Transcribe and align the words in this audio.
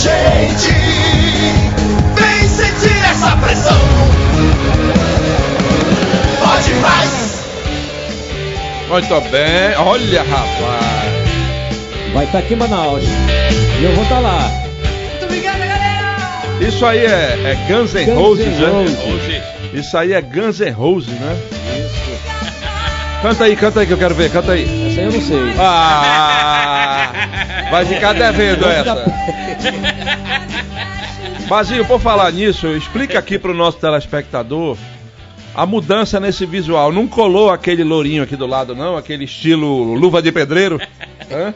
gente. 0.00 0.72
Vem 2.16 2.48
sentir 2.48 3.04
essa 3.10 3.36
pressão. 3.36 3.78
Pode 6.38 6.74
mais. 6.74 7.40
Muito 8.88 9.20
bem. 9.30 9.76
Olha, 9.78 10.22
rapaz. 10.22 11.10
Vai 12.14 12.24
estar 12.24 12.38
aqui 12.38 12.54
em 12.54 12.56
Manaus. 12.56 13.04
E 13.04 13.84
eu 13.84 13.94
vou 13.94 14.02
estar 14.02 14.20
lá. 14.20 14.50
Muito 15.10 15.24
obrigado, 15.24 15.58
galera! 15.58 16.16
Isso 16.60 16.84
aí 16.84 17.04
é, 17.04 17.38
é 17.44 17.58
Guns 17.68 17.94
N' 17.94 18.14
Roses, 18.14 18.46
né? 18.46 18.68
Roses. 18.68 19.42
Isso 19.72 19.96
aí 19.96 20.12
é 20.12 20.20
Guns 20.20 20.60
N' 20.60 20.70
Roses, 20.70 21.14
né? 21.14 21.36
Isso. 21.78 22.00
Canta 23.22 23.44
aí, 23.44 23.54
canta 23.54 23.80
aí 23.80 23.86
que 23.86 23.92
eu 23.92 23.98
quero 23.98 24.14
ver, 24.14 24.30
canta 24.30 24.52
aí. 24.52 24.64
Essa 24.88 25.00
aí 25.00 25.06
eu 25.06 25.12
não 25.12 25.20
sei. 25.20 25.54
Ah! 25.58 27.12
Vai 27.70 27.84
ficar 27.84 28.14
devendo 28.14 28.66
essa. 28.66 29.04
Bazinho, 31.48 31.84
por 31.84 32.00
falar 32.00 32.32
nisso, 32.32 32.68
explica 32.68 33.18
aqui 33.18 33.38
pro 33.38 33.52
nosso 33.52 33.78
telespectador 33.78 34.76
a 35.54 35.66
mudança 35.66 36.20
nesse 36.20 36.46
visual. 36.46 36.92
Não 36.92 37.06
colou 37.08 37.50
aquele 37.50 37.82
lourinho 37.82 38.22
aqui 38.22 38.36
do 38.36 38.46
lado, 38.46 38.74
não? 38.74 38.96
Aquele 38.96 39.24
estilo 39.24 39.94
luva 39.94 40.22
de 40.22 40.30
pedreiro? 40.30 40.80
Hã? 41.30 41.52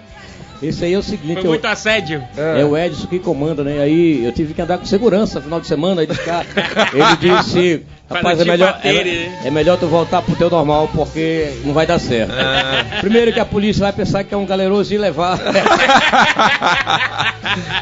Esse 0.68 0.84
aí 0.86 0.95
é 0.95 0.98
o 0.98 1.02
seguinte, 1.02 1.34
Foi 1.34 1.42
eu- 1.45 1.48
muito 1.50 1.66
assédio. 1.66 2.23
é. 2.36 2.64
o 2.64 2.77
Edson 2.77 3.06
que 3.06 3.18
comanda, 3.18 3.62
né? 3.62 3.80
Aí 3.80 4.24
eu 4.24 4.32
tive 4.32 4.55
que 4.55 4.62
andar 4.62 4.78
com 4.78 4.84
segurança 4.86 5.36
no 5.38 5.45
final 5.45 5.60
de 5.60 5.66
semana. 5.66 6.00
Aí 6.00 6.06
disse, 6.06 6.22
cara, 6.24 6.46
ele 6.92 7.16
disse, 7.36 7.82
rapaz, 8.09 8.41
é 8.41 8.45
melhor, 8.45 8.80
é, 8.82 8.92
né? 9.05 9.41
é 9.45 9.50
melhor 9.50 9.77
tu 9.78 9.86
voltar 9.86 10.22
pro 10.22 10.34
teu 10.36 10.48
normal, 10.48 10.88
porque 10.95 11.52
não 11.64 11.74
vai 11.74 11.86
dar 11.86 11.98
certo. 11.98 12.32
É. 12.32 13.00
Primeiro 13.00 13.32
que 13.32 13.41
a 13.41 13.45
polícia 13.45 13.82
vai 13.82 13.92
pensar 13.92 14.25
que 14.25 14.33
é 14.33 14.36
um 14.36 14.47
galeroso 14.47 14.94
e 14.94 14.98
levar. 14.98 15.38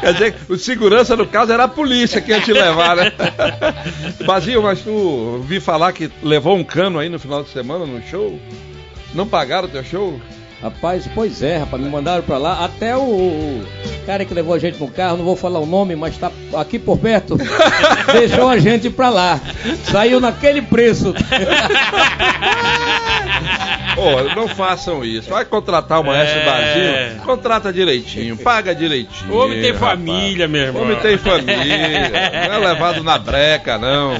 Quer 0.01 0.13
dizer, 0.13 0.35
o 0.49 0.57
segurança 0.57 1.15
no 1.15 1.25
caso 1.27 1.51
era 1.51 1.63
a 1.63 1.67
polícia 1.67 2.21
que 2.21 2.31
ia 2.31 2.41
te 2.41 2.51
levar, 2.53 2.95
né? 2.95 3.11
Bazinho, 4.25 4.61
mas 4.61 4.81
tu 4.81 5.43
vi 5.47 5.59
falar 5.59 5.91
que 5.93 6.11
levou 6.21 6.55
um 6.55 6.63
cano 6.63 6.99
aí 6.99 7.09
no 7.09 7.19
final 7.19 7.43
de 7.43 7.49
semana 7.49 7.85
no 7.85 8.01
show? 8.03 8.39
Não 9.13 9.27
pagaram 9.27 9.67
o 9.67 9.71
teu 9.71 9.83
show? 9.83 10.19
Rapaz, 10.63 11.09
pois 11.13 11.43
é, 11.43 11.57
rapaz, 11.57 11.83
me 11.83 11.89
mandaram 11.89 12.23
pra 12.23 12.37
lá. 12.37 12.63
Até 12.63 12.95
o, 12.95 13.01
o 13.01 13.65
cara 14.05 14.23
que 14.23 14.33
levou 14.33 14.53
a 14.55 14.59
gente 14.59 14.79
no 14.79 14.87
carro, 14.87 15.17
não 15.17 15.25
vou 15.25 15.35
falar 15.35 15.59
o 15.59 15.65
nome, 15.65 15.93
mas 15.93 16.17
tá 16.17 16.31
aqui 16.55 16.79
por 16.79 16.97
perto, 16.97 17.35
deixou 18.13 18.47
a 18.47 18.57
gente 18.57 18.89
pra 18.89 19.09
lá. 19.09 19.41
Saiu 19.91 20.21
naquele 20.21 20.61
preço. 20.61 21.13
Pô, 23.93 24.23
não 24.35 24.47
façam 24.47 25.03
isso. 25.03 25.29
Vai 25.29 25.43
contratar 25.45 25.99
o 25.99 26.03
maestro 26.03 26.39
É. 26.39 26.45
Bazinho, 26.45 27.21
contrata 27.23 27.71
direitinho, 27.71 28.37
paga 28.37 28.73
direitinho. 28.73 29.33
O 29.33 29.37
homem 29.37 29.61
tem 29.61 29.71
rapaz. 29.73 29.91
família, 29.91 30.47
meu 30.47 30.61
irmão. 30.61 30.83
Homem 30.83 30.95
tem 30.97 31.17
família, 31.17 32.47
não 32.47 32.55
é 32.55 32.57
levado 32.73 33.03
na 33.03 33.17
breca, 33.17 33.77
não. 33.77 34.19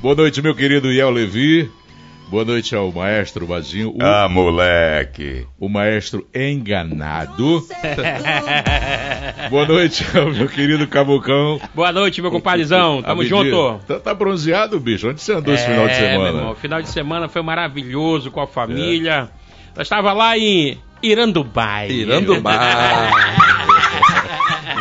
Boa 0.00 0.14
noite, 0.14 0.40
meu 0.40 0.54
querido 0.54 0.92
Iel 0.92 1.10
Levi. 1.10 1.70
Boa 2.34 2.44
noite 2.44 2.74
ao 2.74 2.90
maestro 2.90 3.46
Bazinho. 3.46 3.90
O, 3.90 3.98
Ah, 4.02 4.28
moleque. 4.28 5.46
o 5.56 5.68
maestro 5.68 6.26
enganado. 6.34 7.64
Boa 9.48 9.64
noite 9.64 10.04
ao 10.18 10.32
meu 10.32 10.48
querido 10.48 10.84
Cabucão. 10.88 11.60
Boa 11.72 11.92
noite, 11.92 12.20
meu 12.20 12.32
compadrezão. 12.32 13.00
Tamo 13.06 13.24
junto. 13.24 13.78
Tá, 13.86 14.00
tá 14.00 14.12
bronzeado, 14.12 14.80
bicho? 14.80 15.10
Onde 15.10 15.20
você 15.22 15.32
andou 15.32 15.54
esse 15.54 15.64
final 15.64 15.86
de 15.86 15.94
É, 15.94 16.00
meu 16.00 16.08
semana? 16.10 16.38
irmão, 16.38 16.50
o 16.50 16.56
final 16.56 16.82
de 16.82 16.88
semana 16.88 17.28
foi 17.28 17.40
maravilhoso 17.40 18.32
com 18.32 18.40
a 18.40 18.48
família. 18.48 19.28
Nós 19.76 19.86
estava 19.86 20.12
lá 20.12 20.36
em 20.36 20.76
Irandubai. 21.04 21.88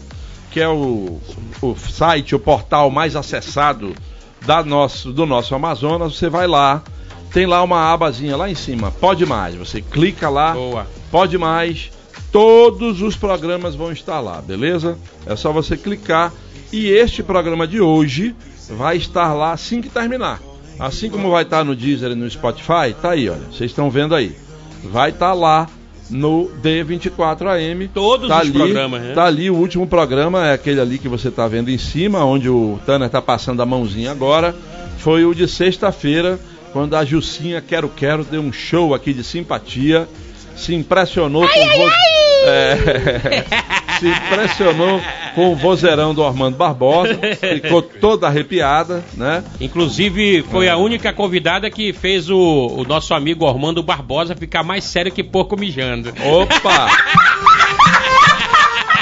que 0.50 0.60
é 0.60 0.68
o, 0.68 1.20
o 1.60 1.76
site, 1.76 2.34
o 2.34 2.38
portal 2.38 2.90
mais 2.90 3.16
acessado 3.16 3.92
da 4.46 4.62
nosso, 4.62 5.12
do 5.12 5.26
nosso 5.26 5.54
Amazonas. 5.54 6.16
Você 6.16 6.30
vai 6.30 6.46
lá, 6.46 6.82
tem 7.32 7.44
lá 7.44 7.62
uma 7.62 7.92
abazinha 7.92 8.36
lá 8.36 8.48
em 8.48 8.54
cima, 8.54 8.90
Pode 8.92 9.26
Mais. 9.26 9.54
Você 9.56 9.82
clica 9.82 10.28
lá, 10.30 10.52
Boa. 10.52 10.86
Pode 11.10 11.36
Mais. 11.36 11.90
Todos 12.30 13.00
os 13.00 13.16
programas 13.16 13.74
vão 13.74 13.90
estar 13.90 14.20
lá, 14.20 14.40
beleza? 14.40 14.98
É 15.26 15.34
só 15.34 15.52
você 15.52 15.76
clicar. 15.76 16.32
E 16.72 16.88
este 16.88 17.22
programa 17.22 17.66
de 17.66 17.80
hoje 17.80 18.34
vai 18.70 18.96
estar 18.98 19.32
lá 19.32 19.52
assim 19.52 19.80
que 19.80 19.88
terminar. 19.88 20.40
Assim 20.78 21.08
como 21.10 21.30
vai 21.30 21.42
estar 21.42 21.64
no 21.64 21.74
Deezer 21.74 22.12
e 22.12 22.14
no 22.14 22.30
Spotify, 22.30 22.94
tá 23.00 23.12
aí, 23.12 23.28
olha. 23.28 23.46
Vocês 23.50 23.70
estão 23.70 23.90
vendo 23.90 24.14
aí. 24.14 24.36
Vai 24.84 25.10
estar 25.10 25.32
lá 25.32 25.66
no 26.10 26.50
D24AM. 26.62 27.90
Todos 27.92 28.28
tá 28.28 28.36
os 28.36 28.42
ali, 28.42 28.52
programas, 28.52 29.02
né? 29.02 29.12
Tá 29.12 29.24
ali 29.24 29.50
o 29.50 29.54
último 29.54 29.86
programa, 29.86 30.46
é 30.46 30.52
aquele 30.52 30.80
ali 30.80 30.98
que 30.98 31.08
você 31.08 31.30
tá 31.30 31.46
vendo 31.48 31.70
em 31.70 31.78
cima, 31.78 32.24
onde 32.24 32.48
o 32.48 32.78
Tanner 32.86 33.08
tá 33.08 33.20
passando 33.20 33.60
a 33.62 33.66
mãozinha 33.66 34.10
agora. 34.10 34.54
Foi 34.98 35.24
o 35.24 35.34
de 35.34 35.46
sexta-feira, 35.48 36.38
quando 36.72 36.94
a 36.94 37.04
Jucinha 37.04 37.60
Quero 37.60 37.88
Quero 37.88 38.24
deu 38.24 38.40
um 38.40 38.52
show 38.52 38.94
aqui 38.94 39.12
de 39.12 39.24
simpatia. 39.24 40.08
Se 40.58 40.74
impressionou 40.74 41.48
com 41.48 41.60
o 41.60 41.68
vo... 41.78 41.90
É, 42.44 43.44
se 43.98 44.08
impressionou 44.08 45.00
com 45.34 45.52
o 45.52 45.56
vozeirão 45.56 46.14
do 46.14 46.24
Armando 46.24 46.56
Barbosa, 46.56 47.18
ficou 47.54 47.82
toda 47.82 48.26
arrepiada, 48.26 49.04
né? 49.14 49.42
Inclusive, 49.60 50.42
foi 50.50 50.68
a 50.68 50.76
única 50.76 51.12
convidada 51.12 51.70
que 51.70 51.92
fez 51.92 52.28
o, 52.30 52.38
o 52.38 52.84
nosso 52.84 53.14
amigo 53.14 53.46
Armando 53.46 53.82
Barbosa 53.82 54.34
ficar 54.36 54.62
mais 54.62 54.84
sério 54.84 55.12
que 55.12 55.22
porco 55.22 55.58
mijando. 55.58 56.12
Opa! 56.24 56.88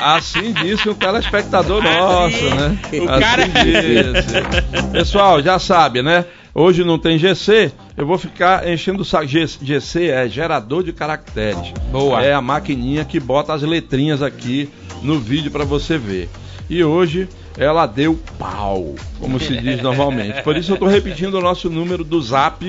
Assim 0.01 0.53
disse 0.53 0.89
um 0.89 0.95
telespectador 0.95 1.83
nosso, 1.83 2.45
né? 2.45 2.79
o 2.93 3.11
assim 3.11 3.21
cara- 3.21 3.49
disse. 3.49 4.87
Pessoal, 4.93 5.43
já 5.43 5.59
sabe, 5.59 6.01
né? 6.01 6.25
Hoje 6.55 6.85
não 6.85 6.97
tem 6.99 7.19
GC, 7.19 7.73
eu 7.97 8.07
vou 8.07 8.19
ficar 8.19 8.69
enchendo 8.69 9.03
o 9.03 9.05
saco. 9.05 9.27
GC 9.27 10.09
é 10.09 10.29
gerador 10.29 10.83
de 10.83 10.93
caracteres. 10.93 11.73
Boa. 11.91 12.23
É 12.23 12.35
a 12.35 12.41
maquininha 12.41 13.05
que 13.05 13.19
bota 13.19 13.55
as 13.55 13.63
letrinhas 13.63 14.23
aqui 14.23 14.69
no 15.03 15.19
vídeo 15.19 15.51
para 15.51 15.65
você 15.65 15.97
ver. 15.97 16.29
E 16.69 16.85
hoje 16.85 17.29
ela 17.57 17.87
deu 17.87 18.19
pau, 18.39 18.95
como 19.19 19.41
se 19.41 19.57
diz 19.57 19.81
normalmente. 19.81 20.43
Por 20.43 20.57
isso 20.57 20.73
eu 20.73 20.75
estou 20.75 20.89
repetindo 20.89 21.35
o 21.35 21.41
nosso 21.41 21.71
número 21.71 22.05
do 22.05 22.21
Zap 22.21 22.63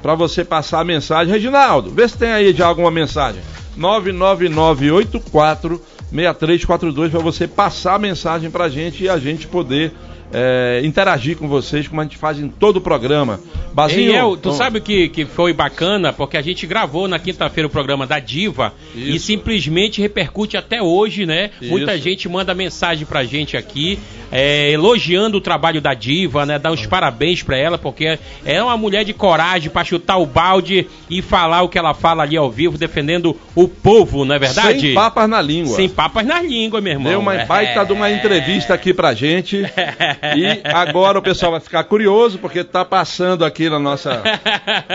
para 0.00 0.14
você 0.14 0.44
passar 0.44 0.80
a 0.80 0.84
mensagem. 0.84 1.32
Reginaldo, 1.32 1.90
vê 1.90 2.08
se 2.08 2.18
tem 2.18 2.32
aí 2.32 2.52
já 2.52 2.66
alguma 2.66 2.90
mensagem. 2.90 3.40
99984 3.76 5.80
6342 6.10 7.10
para 7.10 7.20
você 7.20 7.48
passar 7.48 7.94
a 7.94 7.98
mensagem 7.98 8.50
para 8.50 8.64
a 8.64 8.68
gente 8.68 9.04
e 9.04 9.08
a 9.08 9.16
gente 9.16 9.46
poder 9.46 9.94
é, 10.32 10.80
interagir 10.84 11.36
com 11.36 11.48
vocês, 11.48 11.86
como 11.88 12.00
a 12.00 12.04
gente 12.04 12.16
faz 12.16 12.38
em 12.38 12.48
todo 12.48 12.76
o 12.76 12.80
programa. 12.80 13.40
Bazinho, 13.72 14.10
Ei, 14.12 14.16
El, 14.16 14.30
tu 14.36 14.48
então- 14.48 14.52
sabe 14.52 14.78
o 14.78 14.82
que, 14.82 15.08
que 15.08 15.24
foi 15.24 15.52
bacana? 15.52 16.12
Porque 16.12 16.36
a 16.36 16.42
gente 16.42 16.66
gravou 16.66 17.08
na 17.08 17.18
quinta-feira 17.18 17.66
o 17.66 17.70
programa 17.70 18.06
da 18.06 18.18
Diva 18.18 18.72
e 18.94 19.16
Isso. 19.16 19.26
simplesmente 19.26 20.00
repercute 20.00 20.56
até 20.56 20.82
hoje, 20.82 21.24
né? 21.24 21.50
Muita 21.62 21.94
Isso. 21.94 22.04
gente 22.04 22.28
manda 22.28 22.54
mensagem 22.54 23.06
pra 23.06 23.24
gente 23.24 23.56
aqui, 23.56 23.98
é, 24.30 24.70
elogiando 24.72 25.38
o 25.38 25.40
trabalho 25.40 25.80
da 25.80 25.94
Diva, 25.94 26.44
né? 26.44 26.58
Dá 26.58 26.70
uns 26.70 26.84
parabéns 26.86 27.42
pra 27.42 27.56
ela, 27.56 27.78
porque 27.78 28.18
é 28.44 28.62
uma 28.62 28.76
mulher 28.76 29.04
de 29.04 29.12
coragem 29.14 29.70
pra 29.70 29.84
chutar 29.84 30.18
o 30.18 30.26
balde 30.26 30.86
e 31.08 31.22
falar 31.22 31.62
o 31.62 31.68
que 31.68 31.78
ela 31.78 31.94
fala 31.94 32.22
ali 32.22 32.36
ao 32.36 32.50
vivo, 32.50 32.76
defendendo 32.76 33.34
o 33.54 33.66
povo, 33.68 34.24
não 34.24 34.34
é 34.34 34.38
verdade? 34.38 34.80
Sem 34.80 34.94
papas 34.94 35.28
na 35.28 35.40
língua. 35.40 35.76
Sem 35.76 35.88
papas 35.88 36.26
na 36.26 36.42
língua, 36.42 36.80
meu 36.80 36.92
irmão. 36.92 37.10
Deu 37.10 37.20
uma 37.20 37.34
É. 37.34 37.44
baita 37.46 37.84
de 37.86 37.92
uma 37.92 38.10
entrevista 38.10 38.74
aqui 38.74 38.92
pra 38.92 39.14
gente. 39.14 39.62
E 40.36 40.62
agora 40.68 41.18
o 41.18 41.22
pessoal 41.22 41.52
vai 41.52 41.60
ficar 41.60 41.84
curioso, 41.84 42.38
porque 42.38 42.62
tá 42.62 42.84
passando 42.84 43.44
aqui 43.44 43.68
na 43.68 43.78
nossa. 43.78 44.22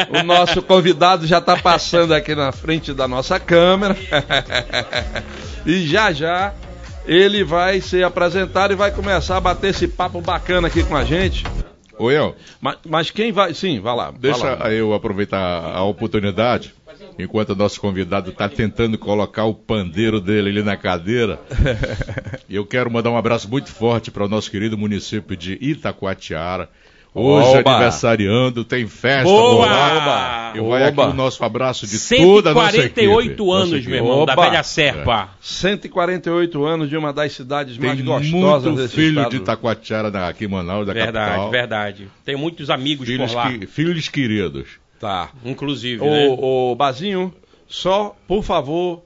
O 0.09 0.23
nosso 0.23 0.61
convidado 0.61 1.27
já 1.27 1.41
tá 1.41 1.57
passando 1.57 2.13
aqui 2.13 2.33
na 2.33 2.51
frente 2.51 2.93
da 2.93 3.07
nossa 3.07 3.39
câmera. 3.39 3.95
E 5.65 5.85
já 5.85 6.11
já 6.13 6.53
ele 7.05 7.43
vai 7.43 7.81
ser 7.81 8.03
apresentado 8.03 8.71
e 8.71 8.75
vai 8.75 8.91
começar 8.91 9.37
a 9.37 9.41
bater 9.41 9.71
esse 9.71 9.87
papo 9.87 10.21
bacana 10.21 10.67
aqui 10.67 10.83
com 10.83 10.95
a 10.95 11.03
gente. 11.03 11.45
Ô, 11.97 12.11
El, 12.11 12.35
Mas, 12.61 12.77
mas 12.85 13.11
quem 13.11 13.31
vai. 13.31 13.53
Sim, 13.53 13.79
vai 13.79 13.95
lá. 13.95 14.11
vai 14.11 14.19
deixa 14.19 14.55
lá. 14.55 14.71
eu 14.71 14.93
aproveitar 14.93 15.39
a 15.75 15.83
oportunidade, 15.83 16.73
enquanto 17.19 17.49
o 17.51 17.55
nosso 17.55 17.79
convidado 17.81 18.29
está 18.31 18.47
tentando 18.49 18.97
colocar 18.97 19.45
o 19.45 19.53
pandeiro 19.53 20.19
dele 20.21 20.49
ali 20.49 20.63
na 20.63 20.77
cadeira. 20.77 21.39
Eu 22.49 22.65
quero 22.65 22.89
mandar 22.91 23.09
um 23.11 23.17
abraço 23.17 23.49
muito 23.49 23.69
forte 23.71 24.11
para 24.11 24.25
o 24.25 24.29
nosso 24.29 24.49
querido 24.51 24.77
município 24.77 25.35
de 25.35 25.57
Itacoatiara. 25.61 26.69
Hoje 27.19 27.57
Oba! 27.57 27.71
aniversariando, 27.71 28.63
tem 28.63 28.85
festa 28.87 29.23
Boa! 29.23 29.65
lá. 29.65 30.53
E 30.55 30.59
vai 30.61 30.83
aqui 30.83 30.99
Oba! 30.99 31.09
o 31.09 31.13
nosso 31.15 31.43
abraço 31.43 31.87
de 31.87 31.97
toda 32.15 32.51
a 32.51 32.53
nossa 32.53 32.77
equipe. 32.77 33.01
148 33.01 33.51
anos, 33.51 33.71
Nossa 33.71 33.89
meu 33.89 33.95
irmão, 33.97 34.25
da 34.25 34.33
Oba! 34.33 34.43
velha 34.43 34.61
Serpa. 34.61 35.29
148 35.41 36.63
anos 36.63 36.89
de 36.89 36.95
uma 36.95 37.11
das 37.11 37.31
cidades 37.33 37.75
Tem 37.77 37.87
mais 37.87 38.01
gostosas 38.01 38.63
muito 38.65 38.81
desse 38.83 38.95
filho 38.95 39.17
estado. 39.17 39.29
de 39.31 39.37
Itacoatiara 39.37 40.27
aqui 40.27 40.45
em 40.45 40.47
Manaus, 40.47 40.85
da 40.85 40.93
Verdade, 40.93 41.27
capital. 41.29 41.49
verdade. 41.49 42.07
Tem 42.23 42.35
muitos 42.35 42.69
amigos 42.69 43.07
Filhos, 43.07 43.31
por 43.33 43.37
lá, 43.37 43.51
que- 43.51 43.65
filhos 43.65 44.07
queridos. 44.09 44.67
Tá. 44.99 45.29
inclusive, 45.45 46.03
né? 46.03 46.27
Ô, 46.27 46.71
ô, 46.71 46.75
Bazinho, 46.75 47.33
só, 47.67 48.15
por 48.27 48.43
favor, 48.43 49.03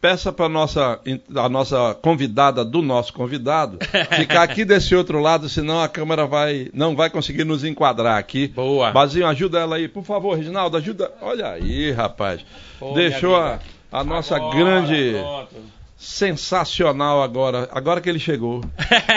peça 0.00 0.30
para 0.30 0.48
nossa 0.50 1.00
a 1.34 1.48
nossa 1.48 1.94
convidada 2.02 2.62
do 2.62 2.82
nosso 2.82 3.12
convidado 3.14 3.78
ficar 4.14 4.42
aqui 4.42 4.62
desse 4.64 4.94
outro 4.94 5.18
lado, 5.18 5.48
senão 5.48 5.80
a 5.80 5.88
câmera 5.88 6.26
vai 6.26 6.68
não 6.74 6.94
vai 6.94 7.08
conseguir 7.08 7.44
nos 7.44 7.64
enquadrar 7.64 8.18
aqui. 8.18 8.48
Boa. 8.48 8.90
Bazinho, 8.92 9.26
ajuda 9.26 9.60
ela 9.60 9.76
aí, 9.76 9.88
por 9.88 10.04
favor, 10.04 10.36
Reginaldo, 10.36 10.76
ajuda. 10.76 11.10
Olha 11.22 11.48
aí, 11.52 11.90
rapaz. 11.90 12.44
Pô, 12.78 12.92
Deixou 12.92 13.34
a, 13.34 13.58
a 13.90 14.04
nossa 14.04 14.36
Agora, 14.36 14.56
grande 14.56 15.12
pronto. 15.18 15.56
sensacional 15.96 17.22
agora, 17.22 17.68
agora 17.72 18.00
que 18.00 18.08
ele 18.10 18.18
chegou. 18.18 18.60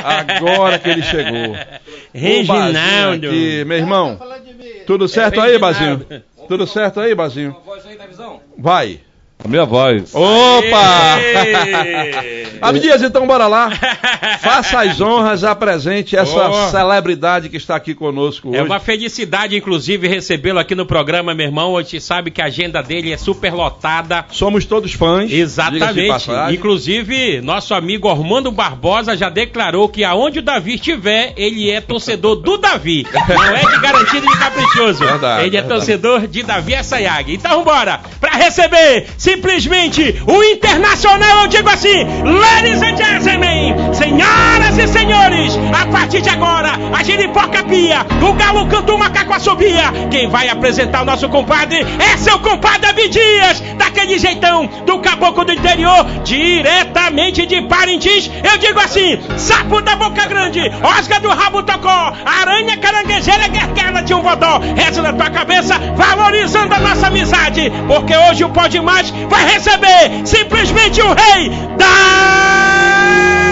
Agora 0.03 0.79
que 0.79 0.89
ele 0.89 1.03
chegou. 1.03 1.53
O 2.13 2.17
Reginaldo. 2.17 3.27
Aqui, 3.27 3.63
meu 3.65 3.77
irmão. 3.77 4.17
Tudo 4.88 5.08
certo 5.08 5.41
aí, 5.41 5.60
Bazinho? 5.60 6.06
Tudo 6.48 6.65
certo 6.65 7.01
aí, 7.01 7.13
Bazinho? 7.13 7.56
Vai. 8.58 9.01
A 9.44 9.48
minha 9.48 9.65
voz. 9.65 10.13
Opa! 10.15 11.20
Abdias, 12.60 13.03
então 13.03 13.27
bora 13.27 13.46
lá. 13.48 13.70
Faça 14.41 14.82
as 14.82 15.00
honras, 15.00 15.44
apresente 15.44 16.15
essa 16.17 16.50
Oh. 16.50 16.72
celebridade 16.72 17.48
que 17.50 17.58
está 17.58 17.75
aqui 17.75 17.94
conosco 17.94 18.50
hoje. 18.50 18.58
É 18.58 18.63
uma 18.63 18.79
felicidade, 18.79 19.56
inclusive, 19.56 20.08
recebê-lo 20.08 20.58
aqui 20.58 20.74
no 20.74 20.86
programa, 20.88 21.36
meu 21.36 21.46
irmão. 21.46 21.77
A 21.77 21.84
gente 21.84 22.01
sabe 22.01 22.32
que 22.32 22.41
a 22.41 22.46
agenda 22.46 22.82
dele 22.82 23.13
é 23.13 23.17
super 23.17 23.53
lotada. 23.53 24.25
Somos 24.32 24.65
todos 24.65 24.94
fãs. 24.94 25.32
Exatamente. 25.32 26.29
Inclusive, 26.51 27.39
nosso 27.41 27.75
amigo 27.75 28.10
Armando 28.10 28.51
Barbosa 28.51 29.15
já 29.15 29.29
declarou 29.29 29.88
que 29.88 30.03
aonde 30.03 30.39
o 30.39 30.41
Davi 30.41 30.75
estiver, 30.75 31.34
ele 31.38 31.70
é 31.70 31.79
torcedor 31.79 32.38
do 32.38 32.58
Davi. 32.58 33.06
Não 33.13 33.56
é 33.56 33.60
de 33.62 33.79
garantido 33.82 34.25
e 34.25 34.29
de 34.29 34.38
caprichoso. 34.39 35.06
Verdade, 35.06 35.46
ele 35.46 35.58
é 35.58 35.62
verdade. 35.62 35.67
torcedor 35.67 36.27
de 36.27 36.41
Davi 36.44 36.74
Assayag. 36.75 37.34
Então, 37.34 37.63
bora 37.63 38.00
para 38.20 38.36
receber 38.36 39.06
simplesmente 39.27 40.24
o 40.25 40.41
Internacional, 40.41 41.41
eu 41.41 41.48
digo 41.48 41.69
assim, 41.69 42.05
ladies 42.24 42.81
and 42.81 42.96
gentlemen, 42.96 43.75
senhoras 43.93 44.77
e 44.77 44.88
senhores, 44.88 45.60
a 45.77 45.86
partir 45.88 46.22
de 46.22 46.29
agora, 46.29 46.72
a 46.98 47.03
giripoca 47.03 47.63
pia, 47.65 48.05
o 48.22 48.34
galo 48.34 48.65
canta 48.67 48.93
o 48.93 48.98
macaco 48.98 49.34
assobia. 49.34 49.91
Quem 50.10 50.29
vai 50.29 50.48
apresentar 50.48 51.01
o 51.01 51.05
nosso 51.05 51.27
compadre 51.27 51.86
é 52.00 52.15
seu 52.17 52.39
compadre 52.39 52.89
Abidias, 52.89 53.60
daquele 53.77 54.17
jeitão 54.17 54.65
do 54.86 55.00
caboclo 55.00 55.43
do 55.43 55.53
interior, 55.53 56.05
diretamente 56.24 57.46
de 57.46 57.62
Parintins. 57.63 58.31
Eu 58.50 58.57
digo 58.57 58.79
assim, 58.79 59.19
sapo 59.38 59.81
da 59.81 59.96
boca 59.98 60.25
grande, 60.25 60.62
osga 60.84 61.19
do 61.19 61.29
rabo 61.29 61.63
tocó, 61.63 62.13
aranha 62.25 62.77
caranguejeira 62.77 63.48
guerguela 63.50 64.01
de 64.01 64.13
um 64.13 64.22
vodó. 64.22 64.60
Reza 64.75 65.01
na 65.01 65.12
tua 65.12 65.29
cabeça, 65.29 65.77
valorizando 65.96 66.74
a 66.74 66.79
nossa 66.79 67.07
amizade, 67.07 67.69
porque 67.88 68.15
hoje 68.15 68.46
o 68.46 68.50
Pode 68.50 68.79
Mais 68.79 69.12
vai 69.29 69.45
receber 69.45 70.25
simplesmente 70.25 71.01
o 71.01 71.13
rei 71.13 71.50
Davi 71.77 73.47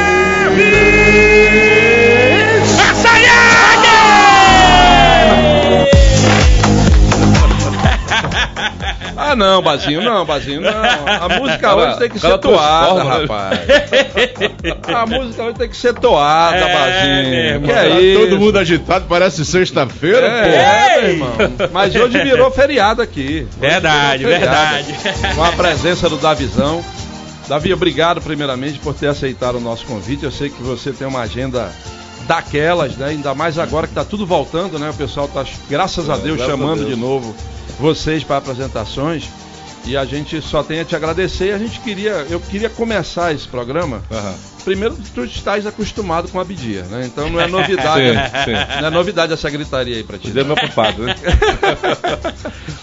Ah, 9.35 9.37
não, 9.37 9.61
Bazinho, 9.61 10.01
não, 10.01 10.25
Bazinho, 10.25 10.61
não. 10.61 10.71
A 10.71 11.39
música 11.39 11.75
hoje 11.75 11.97
tem 11.99 12.09
que 12.09 12.19
ser 12.19 12.37
toada, 12.37 13.03
rapaz. 13.03 13.59
A 14.95 15.05
música 15.05 15.43
hoje 15.43 15.55
tem 15.55 15.69
que 15.69 15.75
ser 15.77 15.93
toada, 15.93 16.57
É, 16.57 16.73
Bazinho. 16.73 17.61
Que 17.65 17.71
é 17.71 17.75
Tá 17.89 17.99
isso? 17.99 18.19
todo 18.21 18.39
mundo 18.39 18.57
agitado, 18.59 19.05
parece 19.09 19.45
sexta-feira, 19.45 20.21
pô. 20.21 20.47
É, 20.47 21.01
meu 21.01 21.09
irmão. 21.11 21.29
Mas 21.73 21.95
hoje 21.95 22.17
virou 22.23 22.49
feriado 22.51 23.01
aqui. 23.01 23.45
Hoje 23.49 23.59
Verdade, 23.59 24.23
feriado. 24.23 24.45
verdade. 24.45 25.35
Com 25.35 25.43
a 25.43 25.51
presença 25.51 26.09
do 26.09 26.17
Davizão. 26.17 26.83
Davi, 27.47 27.73
obrigado 27.73 28.21
primeiramente 28.21 28.79
por 28.79 28.93
ter 28.95 29.07
aceitado 29.07 29.55
o 29.57 29.61
nosso 29.61 29.85
convite. 29.85 30.23
Eu 30.23 30.31
sei 30.31 30.49
que 30.49 30.63
você 30.63 30.91
tem 30.91 31.05
uma 31.07 31.21
agenda 31.21 31.69
daquelas, 32.27 32.95
né? 32.97 33.09
Ainda 33.09 33.35
mais 33.35 33.59
agora 33.59 33.85
que 33.85 33.93
tá 33.93 34.03
tudo 34.03 34.25
voltando, 34.25 34.79
né? 34.79 34.89
O 34.89 34.93
pessoal 34.95 35.27
tá, 35.27 35.45
graças 35.69 36.09
a 36.09 36.13
É, 36.15 36.17
Deus, 36.17 36.37
graças 36.37 36.53
a 36.53 36.57
chamando 36.57 36.79
Deus. 36.79 36.89
de 36.89 36.95
novo 36.95 37.35
vocês 37.79 38.23
para 38.23 38.37
apresentações. 38.37 39.29
E 39.85 39.95
a 39.95 40.03
gente 40.03 40.41
só 40.41 40.63
tem 40.63 40.79
a 40.79 40.85
te 40.85 40.95
agradecer. 40.95 41.53
A 41.53 41.59
gente 41.59 41.79
queria, 41.79 42.25
eu 42.27 42.39
queria 42.39 42.69
começar 42.69 43.31
esse 43.33 43.47
programa. 43.47 44.01
Aham. 44.11 44.35
Primeiro, 44.63 44.97
tu 45.13 45.23
estás 45.23 45.67
acostumado 45.67 46.27
com 46.27 46.39
a 46.39 46.41
Abdia, 46.41 46.81
né? 46.83 47.05
Então 47.05 47.29
não 47.29 47.39
é 47.39 47.45
novidade. 47.47 48.03
Sim, 48.03 48.45
sim. 48.45 48.81
Não 48.81 48.87
é 48.87 48.89
novidade 48.89 49.31
essa 49.31 49.47
gritaria 49.47 49.97
aí 49.97 50.03
pra 50.03 50.17
ti. 50.17 50.31
Você 50.31 50.39
é 50.39 50.43
meu 50.43 50.55
culpado, 50.55 51.03
né? 51.03 51.13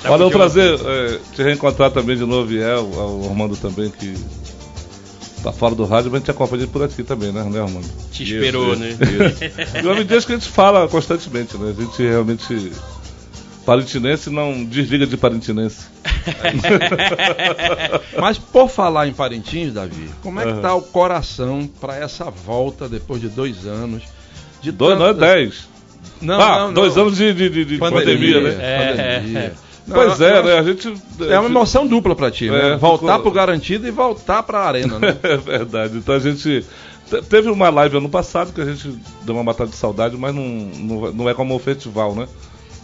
Tá 0.00 0.12
Olha, 0.12 0.22
é 0.22 0.26
um 0.26 0.30
muito 0.30 0.32
prazer 0.38 0.78
é, 0.80 1.18
te 1.34 1.42
reencontrar 1.42 1.90
também 1.90 2.16
de 2.16 2.25
novo, 2.25 2.52
e 2.52 2.62
é, 2.62 2.76
o 2.76 3.26
Armando 3.28 3.56
também, 3.56 3.90
que 3.90 4.14
tá 5.42 5.52
fora 5.52 5.75
do 5.75 5.84
rádio, 5.84 6.11
mas 6.12 6.18
a 6.18 6.20
gente 6.20 6.30
acompanha 6.30 6.62
ele 6.62 6.70
por 6.70 6.84
aqui 6.84 7.02
também, 7.02 7.32
né, 7.32 7.42
né 7.42 7.61
Armando? 7.61 7.87
Te 8.12 8.22
esperou, 8.22 8.76
né? 8.76 8.96
E 9.75 9.80
o 9.80 9.82
nome 9.82 10.04
Deus 10.04 10.25
que 10.25 10.32
a 10.32 10.37
gente 10.37 10.49
fala 10.49 10.87
constantemente, 10.88 11.56
né? 11.58 11.75
A 11.76 11.82
gente 11.82 12.00
realmente. 12.00 12.72
Parintinense 13.64 14.28
não 14.31 14.64
desliga 14.64 15.07
de 15.07 15.16
parintinense. 15.16 15.87
Mas 18.19 18.38
por 18.38 18.69
falar 18.69 19.07
em 19.09 19.12
Parintins, 19.12 19.73
Davi, 19.73 20.09
como 20.23 20.40
é 20.40 20.45
que 20.45 20.50
Aham. 20.50 20.61
tá 20.61 20.75
o 20.75 20.83
coração 20.83 21.69
para 21.81 21.97
essa 21.97 22.25
volta 22.31 22.88
depois 22.88 23.21
de 23.21 23.28
dois 23.28 23.66
anos? 23.66 24.02
De 24.61 24.71
Dois, 24.71 24.99
não 24.99 25.07
é 25.07 25.14
dez. 25.14 25.69
Não, 26.21 26.40
ah, 26.40 26.59
não, 26.59 26.66
não. 26.69 26.75
dois 26.75 26.97
anos 26.97 27.16
de, 27.16 27.33
de, 27.33 27.49
de- 27.50 27.64
de 27.64 27.78
pandemia, 27.78 28.40
né? 28.40 28.50
É, 28.61 28.87
pandemia. 29.19 29.38
é. 29.38 29.52
Não, 29.87 29.97
pois 29.97 30.21
é, 30.21 30.42
né? 30.42 30.59
A 30.59 30.62
gente. 30.62 30.95
É 31.28 31.38
uma 31.38 31.49
emoção 31.49 31.87
dupla 31.87 32.14
pra 32.14 32.31
ti, 32.31 32.49
né? 32.49 32.75
É, 32.75 32.76
Voltar 32.76 33.07
ficou- 33.16 33.23
pro 33.23 33.31
garantido 33.33 33.88
e 33.88 33.90
voltar 33.90 34.42
pra 34.45 34.61
arena, 34.61 34.99
né? 35.00 35.16
É 35.23 35.37
verdade. 35.37 35.97
Então 35.99 36.14
a 36.14 36.19
gente. 36.21 36.64
te- 37.11 37.23
Teve 37.23 37.50
uma 37.50 37.69
live 37.71 37.97
ano 37.97 38.09
passado 38.09 38.52
que 38.52 38.61
a 38.61 38.64
gente 38.64 38.97
deu 39.23 39.35
uma 39.35 39.42
batalha 39.45 39.71
de 39.71 39.76
saudade, 39.76 40.16
mas 40.16 40.33
não, 40.33 40.45
não, 40.45 41.12
não 41.12 41.28
é 41.28 41.35
como 41.35 41.57
o 41.57 41.59
festival, 41.59 42.14
né? 42.14 42.28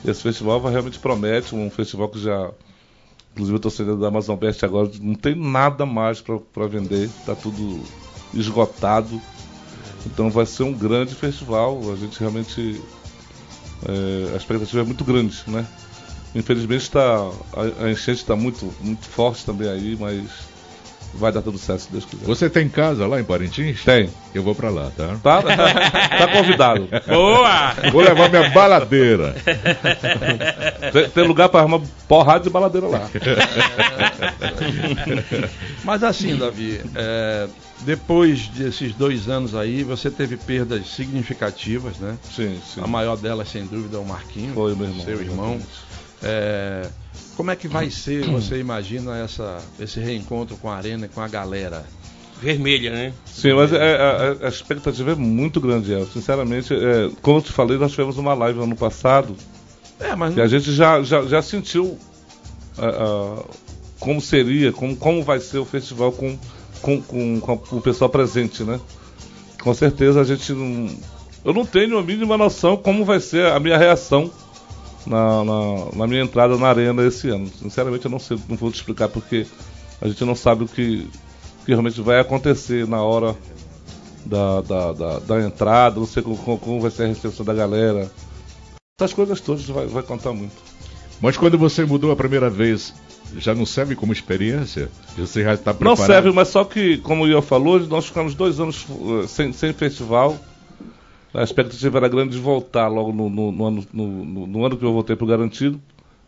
Esse 0.05 0.23
festival 0.23 0.61
realmente 0.63 0.99
promete, 1.01 1.55
um 1.55 1.71
festival 1.71 2.09
que 2.09 2.19
já. 2.21 2.53
Inclusive 3.33 3.57
eu 3.57 3.61
tô 3.61 3.71
saindo 3.71 3.99
da 3.99 4.09
Amazon 4.09 4.37
Best 4.39 4.65
agora, 4.65 4.91
não 5.01 5.15
tem 5.15 5.35
nada 5.35 5.87
mais 5.87 6.21
para 6.23 6.67
vender, 6.69 7.15
tá 7.25 7.37
tudo 7.37 7.91
esgotado. 8.33 9.23
Então 10.07 10.31
vai 10.31 10.47
ser 10.47 10.65
um 10.65 10.77
grande 10.77 11.15
festival, 11.15 11.91
a 11.93 11.97
gente 11.97 12.19
realmente. 12.21 12.85
é, 13.83 14.33
a 14.35 14.37
expectativa 14.37 14.81
é 14.83 14.85
muito 14.85 15.05
grande, 15.05 15.43
né? 15.47 15.69
Infelizmente 16.35 16.91
tá, 16.91 17.01
a, 17.53 17.85
a 17.87 17.91
enchente 17.93 18.19
está 18.21 18.37
muito, 18.37 18.77
muito 18.81 19.07
forte 19.09 19.45
também 19.47 19.69
aí, 19.69 19.97
mas 19.97 20.48
vai 21.19 21.33
dar 21.33 21.43
tudo 21.43 21.59
certo 21.59 21.81
se 21.81 21.93
Deus 21.93 22.05
quiser. 22.05 22.25
Você 22.27 22.49
tem 22.49 22.69
casa 22.69 23.07
lá 23.07 23.21
em 23.21 23.25
Parintins? 23.25 23.85
Tem. 23.85 24.09
Eu 24.35 24.43
vou 24.43 24.55
pra 24.55 24.71
lá, 24.71 24.91
tá? 24.97 25.17
Tá, 25.23 25.43
tá 25.43 26.29
convidado. 26.33 26.89
Boa! 27.07 27.75
Vou 27.93 28.01
levar 28.03 28.29
minha 28.31 28.49
baladeira. 28.51 29.35
Tem, 30.93 31.09
tem 31.11 31.27
lugar 31.27 31.49
para 31.49 31.61
arrumar 31.61 31.81
porrada 32.07 32.45
de 32.45 32.51
baladeira 32.51 32.87
lá. 32.87 33.09
Mas 35.85 36.03
assim, 36.03 36.37
Davi, 36.37 36.81
é, 36.95 37.49
depois 37.81 38.49
desses 38.49 38.93
dois 38.95 39.29
anos 39.29 39.55
aí, 39.55 39.83
você 39.83 40.11
teve 40.11 40.37
perdas 40.37 40.89
significativas, 40.89 41.99
né? 41.99 42.17
Sim, 42.35 42.59
sim. 42.75 42.81
A 42.83 42.87
maior 42.87 43.17
delas, 43.17 43.49
sem 43.51 43.65
dúvida, 43.67 43.97
é 43.97 44.01
o 44.01 44.05
Marquinho, 44.05 44.53
Foi 44.55 44.75
meu 44.75 44.87
irmão. 44.87 45.05
seu 45.05 45.21
irmão. 45.21 45.47
exatamente. 45.55 45.89
É, 46.23 46.87
como 47.39 47.53
é 47.53 47.57
que 47.57 47.69
vai 47.69 47.89
ser, 47.89 48.27
você 48.27 48.59
imagina, 48.59 49.17
essa, 49.17 49.63
esse 49.79 50.01
reencontro 50.01 50.57
com 50.57 50.69
a 50.69 50.75
arena 50.75 51.07
e 51.07 51.09
com 51.09 51.21
a 51.21 51.29
galera? 51.29 51.85
Vermelha, 52.43 52.91
né? 52.91 53.13
Sim, 53.27 53.53
mas 53.53 53.73
é, 53.73 53.97
a, 53.97 54.47
a 54.47 54.49
expectativa 54.49 55.13
é 55.13 55.15
muito 55.15 55.61
grande, 55.61 55.93
El. 55.93 56.05
Sinceramente, 56.05 56.75
é, 56.75 57.09
como 57.23 57.39
eu 57.39 57.43
te 57.43 57.53
falei, 57.53 57.79
nós 57.79 57.93
tivemos 57.93 58.19
uma 58.19 58.35
live 58.35 58.61
ano 58.61 58.75
passado 58.75 59.37
É, 60.01 60.17
mas 60.17 60.35
que 60.35 60.41
a 60.41 60.49
gente 60.49 60.73
já, 60.73 61.01
já, 61.05 61.23
já 61.27 61.41
sentiu 61.41 61.97
ah, 62.77 62.89
ah, 62.89 63.45
como 64.01 64.21
seria, 64.21 64.73
como, 64.73 64.97
como 64.97 65.23
vai 65.23 65.39
ser 65.39 65.59
o 65.59 65.65
festival 65.65 66.11
com, 66.11 66.37
com, 66.83 67.01
com, 67.01 67.41
com 67.41 67.77
o 67.77 67.81
pessoal 67.81 68.11
presente, 68.11 68.65
né? 68.65 68.81
Com 69.63 69.73
certeza 69.73 70.21
a 70.21 70.25
gente 70.25 70.53
não. 70.53 70.91
Eu 71.45 71.55
não 71.55 71.65
tenho 71.65 71.99
a 71.99 72.03
mínima 72.03 72.37
noção 72.37 72.77
como 72.77 73.05
vai 73.05 73.21
ser 73.21 73.47
a 73.47 73.61
minha 73.61 73.79
reação 73.79 74.29
na, 75.07 75.45
na, 75.45 75.97
na 75.97 76.07
minha 76.07 76.23
entrada 76.23 76.57
na 76.57 76.69
arena 76.69 77.03
esse 77.07 77.29
ano. 77.29 77.49
Sinceramente 77.59 78.05
eu 78.05 78.11
não 78.11 78.19
sei, 78.19 78.39
não 78.49 78.57
vou 78.57 78.71
te 78.71 78.77
explicar 78.77 79.09
porque 79.09 79.47
a 80.01 80.09
gente 80.09 80.25
não 80.25 80.35
sabe 80.35 80.65
o 80.65 80.69
que, 80.69 81.09
que 81.65 81.71
realmente 81.73 82.01
vai 82.01 82.21
acontecer 82.21 82.87
na 82.87 83.03
hora 83.03 83.35
da, 84.25 84.61
da, 84.63 84.93
da, 84.93 85.19
da 85.21 85.41
entrada, 85.41 85.99
não 86.01 86.07
sei 86.07 86.23
como, 86.23 86.37
como- 86.59 86.81
vai 86.81 86.91
ser 86.91 87.05
a 87.05 87.07
recepção 87.09 87.45
da 87.45 87.55
galera. 87.55 88.11
Essas 89.01 89.15
coisas 89.15 89.41
todas 89.41 89.65
vai, 89.67 89.87
vai 89.87 90.03
contar 90.03 90.33
muito. 90.33 90.57
Mas 91.21 91.37
quando 91.37 91.57
você 91.59 91.85
mudou 91.85 92.13
a 92.13 92.17
primeira 92.17 92.49
vez, 92.51 92.93
já 93.37 93.55
não 93.55 93.67
serve 93.67 93.97
como 93.97 94.13
experiência? 94.13 94.89
Você 95.17 95.43
já 95.43 95.55
está 95.55 95.73
Não 95.73 95.79
preparado? 95.79 96.07
serve, 96.07 96.33
mas 96.33 96.49
só 96.49 96.65
que, 96.65 96.99
como 96.99 97.25
o 97.25 97.29
Ian 97.29 97.43
falou, 97.43 97.81
nós 97.81 98.07
ficamos 98.07 98.35
dois 98.35 98.61
anos 98.61 98.87
uh, 98.89 99.27
sem, 99.27 99.53
sem 99.53 99.73
festival. 99.73 100.37
A 101.35 101.43
expectativa 101.43 101.99
era 101.99 102.09
grande 102.09 102.31
de 102.37 102.39
voltar 102.39 102.89
logo 102.89 103.13
no, 103.13 103.29
no- 103.29 103.53
no 103.53 103.67
ano, 103.67 103.87
no- 103.93 104.25
no- 104.25 104.47
no 104.47 104.65
ano 104.65 104.77
que 104.77 104.85
eu 104.85 104.93
voltei 104.93 105.15
para 105.15 105.25
o 105.25 105.29
Garantido, 105.29 105.81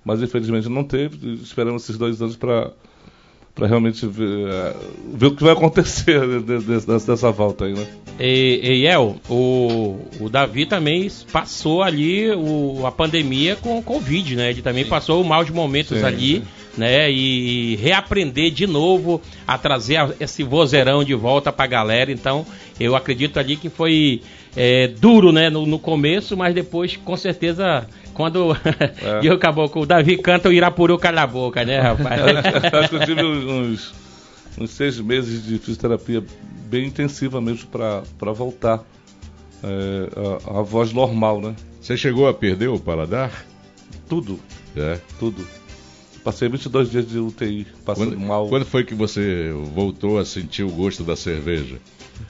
mas 0.04 0.22
infelizmente 0.22 0.68
não 0.68 0.84
teve. 0.84 1.34
Esperamos 1.42 1.84
esses 1.84 1.96
dois 1.96 2.20
anos 2.20 2.36
para 2.36 2.70
realmente 3.58 4.06
ver, 4.06 4.46
eh, 4.48 4.76
ver 5.14 5.26
o 5.26 5.36
que 5.36 5.42
vai 5.42 5.52
acontecer 5.52 6.20
de- 6.42 6.58
de- 6.60 6.66
dessa, 6.86 7.06
dessa 7.12 7.30
volta 7.30 7.64
aí, 7.64 7.74
né? 7.74 7.86
E, 8.18 8.60
e 8.62 8.86
El, 8.86 9.16
o, 9.30 9.98
o 10.20 10.28
Davi 10.28 10.66
também 10.66 11.10
passou 11.32 11.82
ali 11.82 12.30
o, 12.32 12.84
a 12.86 12.92
pandemia 12.92 13.56
com 13.56 13.78
o 13.78 13.82
Covid, 13.82 14.36
né? 14.36 14.50
Ele 14.50 14.60
também 14.62 14.84
passou 14.84 15.24
maus 15.24 15.48
momentos 15.48 15.98
Sim, 15.98 16.04
ali, 16.04 16.36
sim. 16.36 16.42
Né? 16.76 17.10
E 17.10 17.76
reaprender 17.76 18.50
de 18.50 18.66
novo 18.66 19.20
a 19.46 19.56
trazer 19.58 19.96
a- 19.96 20.10
esse 20.20 20.42
vozeirão 20.42 21.02
de 21.04 21.14
volta 21.14 21.52
pra 21.52 21.66
galera. 21.66 22.10
Então, 22.12 22.46
eu 22.78 22.94
acredito 22.96 23.38
ali 23.38 23.56
que 23.56 23.68
foi 23.68 24.22
é, 24.56 24.88
duro, 24.88 25.30
né? 25.32 25.48
No, 25.50 25.64
no 25.66 25.78
começo, 25.78 26.36
mas 26.36 26.54
depois, 26.54 26.96
com 26.96 27.16
certeza, 27.16 27.86
quando 28.14 28.56
e 29.22 29.30
o 29.30 29.38
caboclo, 29.38 29.82
o 29.82 29.86
Davi 29.86 30.16
canta 30.18 30.48
o 30.48 30.52
Irapuru 30.52 30.98
cala 30.98 31.22
a 31.22 31.26
boca, 31.26 31.64
né, 31.64 31.78
rapaz? 31.80 32.20
Acho 32.72 32.88
que 32.90 32.96
eu 32.96 33.04
tive 33.06 33.24
uns, 33.24 33.94
uns 34.58 34.70
seis 34.70 34.98
meses 35.00 35.44
de 35.46 35.58
fisioterapia 35.58 36.22
bem 36.68 36.86
intensiva 36.86 37.40
mesmo 37.40 37.68
para 37.68 38.32
voltar 38.32 38.82
é, 39.62 40.08
a, 40.50 40.58
a 40.60 40.62
voz 40.62 40.92
normal, 40.92 41.40
né? 41.40 41.54
Você 41.80 41.96
chegou 41.96 42.28
a 42.28 42.34
perder 42.34 42.68
o 42.68 42.78
paladar? 42.78 43.44
Tudo, 44.08 44.38
É. 44.76 44.98
tudo. 45.18 45.46
Passei 46.30 46.48
22 46.48 46.90
dias 46.92 47.08
de 47.08 47.18
UTI, 47.18 47.66
passei 47.84 48.06
Quando, 48.06 48.20
mal. 48.20 48.48
quando 48.48 48.64
foi 48.64 48.84
que 48.84 48.94
você 48.94 49.52
voltou 49.74 50.16
a 50.16 50.24
sentir 50.24 50.62
o 50.62 50.70
gosto 50.70 51.02
da 51.02 51.16
cerveja? 51.16 51.76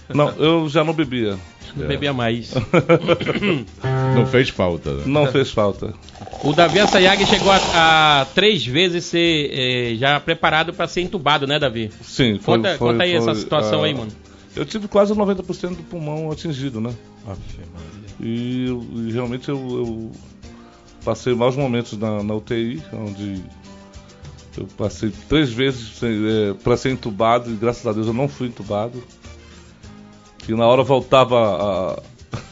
Não, 0.08 0.30
eu 0.38 0.66
já 0.70 0.82
não 0.82 0.94
bebia. 0.94 1.38
Não 1.76 1.86
bebia 1.86 2.10
mais. 2.10 2.54
Não 4.16 4.26
fez 4.26 4.48
falta, 4.48 4.92
né? 4.94 5.02
Não 5.04 5.26
fez 5.26 5.50
falta. 5.50 5.92
O 6.42 6.52
Davi 6.54 6.80
Assayag 6.80 7.24
chegou 7.26 7.52
a, 7.52 8.22
a 8.22 8.24
três 8.24 8.66
vezes 8.66 9.04
ser 9.04 9.50
eh, 9.52 9.94
já 9.96 10.18
preparado 10.18 10.72
para 10.72 10.88
ser 10.88 11.02
entubado, 11.02 11.46
né, 11.46 11.58
Davi? 11.58 11.90
Sim, 12.02 12.38
foi, 12.40 12.56
Conta, 12.56 12.76
foi- 12.76 12.92
conta 12.92 13.04
aí 13.04 13.10
foi, 13.10 13.18
essa 13.18 13.34
situação 13.38 13.82
ah, 13.82 13.86
aí, 13.86 13.94
mano. 13.94 14.10
Eu 14.56 14.64
tive 14.64 14.88
quase 14.88 15.14
90% 15.14 15.76
do 15.76 15.82
pulmão 15.82 16.30
atingido, 16.30 16.80
né? 16.80 16.94
E, 18.18 18.66
e 18.94 19.12
realmente 19.12 19.48
eu, 19.48 19.56
eu 19.58 20.10
passei 21.04 21.34
maus 21.34 21.56
momentos 21.56 21.98
na, 21.98 22.22
na 22.22 22.34
UTI, 22.34 22.82
onde 22.92 23.42
eu 24.56 24.66
passei 24.76 25.12
três 25.28 25.50
vezes 25.52 26.00
para 26.64 26.76
ser 26.76 26.90
entubado 26.90 27.50
e 27.50 27.54
graças 27.54 27.86
a 27.86 27.92
Deus 27.92 28.06
eu 28.06 28.12
não 28.12 28.28
fui 28.28 28.48
entubado. 28.48 29.02
E 30.48 30.52
na 30.54 30.66
hora 30.66 30.82
voltava 30.82 31.38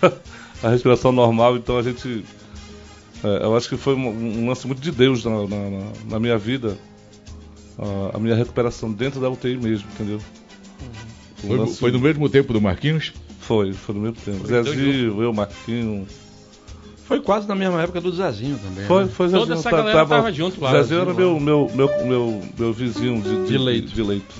a, 0.02 0.11
a 0.62 0.69
respiração 0.71 1.11
normal, 1.12 1.57
então 1.57 1.76
a 1.78 1.83
gente. 1.83 2.25
é, 3.25 3.45
eu 3.45 3.57
acho 3.57 3.69
que 3.69 3.76
foi 3.76 3.95
um, 3.95 4.09
um 4.43 4.49
lance 4.49 4.67
muito 4.67 4.81
de 4.81 4.90
Deus 4.93 5.25
na, 5.25 5.31
na- 5.47 5.90
na- 6.11 6.21
minha 6.21 6.38
vida. 6.38 6.78
A, 7.78 8.17
a 8.17 8.21
minha 8.21 8.35
recuperação 8.35 8.93
dentro 8.93 9.21
da 9.21 9.31
UTI 9.31 9.57
mesmo, 9.57 9.88
entendeu? 9.95 10.21
Um 11.45 11.49
Foi, 11.49 11.57
lance- 11.59 11.78
foi 11.78 11.93
no 11.93 12.00
mesmo 12.00 12.28
tempo 12.28 12.52
do 12.52 12.61
Marquinhos? 12.61 13.12
foi, 13.40 13.73
foi 13.73 13.95
no 13.95 14.00
mesmo 14.02 14.17
tempo. 14.17 14.38
Foi 14.47 14.49
dois 14.62 14.67
Zezinho, 14.76 15.23
eu, 15.23 15.33
Marquinho. 15.33 16.07
Foi 17.09 17.21
quase 17.21 17.49
na 17.49 17.55
mesma 17.55 17.81
época 17.83 18.00
do 18.03 18.12
Zezinho 18.12 18.59
também. 18.59 18.85
Foi, 18.87 19.05
né? 19.05 19.11
foi 19.11 19.27
Toda 19.31 19.38
Zezinho. 19.41 19.55
essa 19.59 19.71
tá- 19.71 19.77
galera 19.79 20.07
tava 20.07 20.31
junto 20.33 20.61
lá. 20.61 20.71
Zezinho 20.73 21.00
era 21.00 21.15
meu, 21.15 21.41
meu, 21.41 21.71
meu, 21.75 21.88
meu, 22.07 22.43
meu 22.59 22.73
vizinho 22.73 23.21
de, 23.23 23.47
De 23.49 23.57
leito. 23.59 23.88
De 23.88 24.03
leito. 24.03 24.35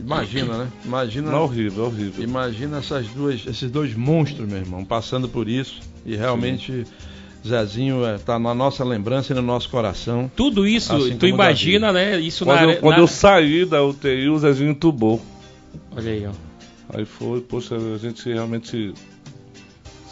Imagina, 0.00 0.56
né? 0.58 0.68
Imagina. 0.84 1.30
Não, 1.30 1.42
horrível, 1.44 1.84
horrível. 1.84 2.24
Imagina 2.24 2.78
essas 2.78 3.06
duas, 3.08 3.46
esses 3.46 3.70
dois 3.70 3.94
monstros, 3.94 4.48
meu 4.48 4.58
irmão, 4.58 4.84
passando 4.84 5.28
por 5.28 5.48
isso. 5.48 5.80
E 6.04 6.16
realmente 6.16 6.84
Zezinho 7.46 8.02
está 8.16 8.38
na 8.38 8.54
nossa 8.54 8.82
lembrança 8.82 9.32
e 9.32 9.36
no 9.36 9.42
nosso 9.42 9.68
coração. 9.68 10.30
Tudo 10.34 10.66
isso, 10.66 10.92
Assim 10.94 11.16
tu 11.16 11.26
imagina, 11.26 11.92
né? 11.92 12.18
Isso 12.18 12.44
Quando, 12.44 12.60
na, 12.66 12.72
eu, 12.72 12.76
quando 12.80 12.96
na- 12.96 13.02
eu 13.02 13.06
saí 13.06 13.64
da 13.64 13.82
UTI, 13.84 14.28
o 14.30 14.38
Zezinho 14.38 14.70
entubou. 14.70 15.20
Olha 15.94 16.10
aí, 16.10 16.26
ó. 16.26 16.32
Aí 16.98 17.04
foi, 17.04 17.40
poxa, 17.40 17.76
a 17.76 17.98
gente 17.98 18.28
realmente 18.32 18.92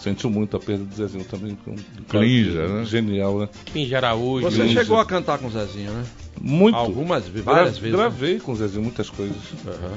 sentiu 0.02 0.30
muito 0.30 0.56
a 0.56 0.60
perda 0.60 0.84
do 0.84 0.94
Zezinho 0.94 1.24
também. 1.24 1.56
que 1.56 1.70
é 1.70 1.72
um 1.72 1.76
Clinja, 2.08 2.66
né? 2.68 2.84
Genial, 2.84 3.38
né? 3.40 3.48
Kim 3.66 3.92
Araújo. 3.94 4.50
Você 4.50 4.64
Isso. 4.64 4.74
chegou 4.74 4.98
a 4.98 5.04
cantar 5.04 5.38
com 5.38 5.46
o 5.46 5.50
Zezinho, 5.50 5.92
né? 5.92 6.04
Muito. 6.40 6.76
Algumas, 6.76 7.28
Gra- 7.28 7.42
várias 7.42 7.78
vezes. 7.78 7.96
né? 7.96 8.02
Gravei 8.04 8.38
com 8.38 8.52
o 8.52 8.56
Zezinho 8.56 8.82
muitas 8.82 9.10
coisas. 9.10 9.36
Aham. 9.66 9.96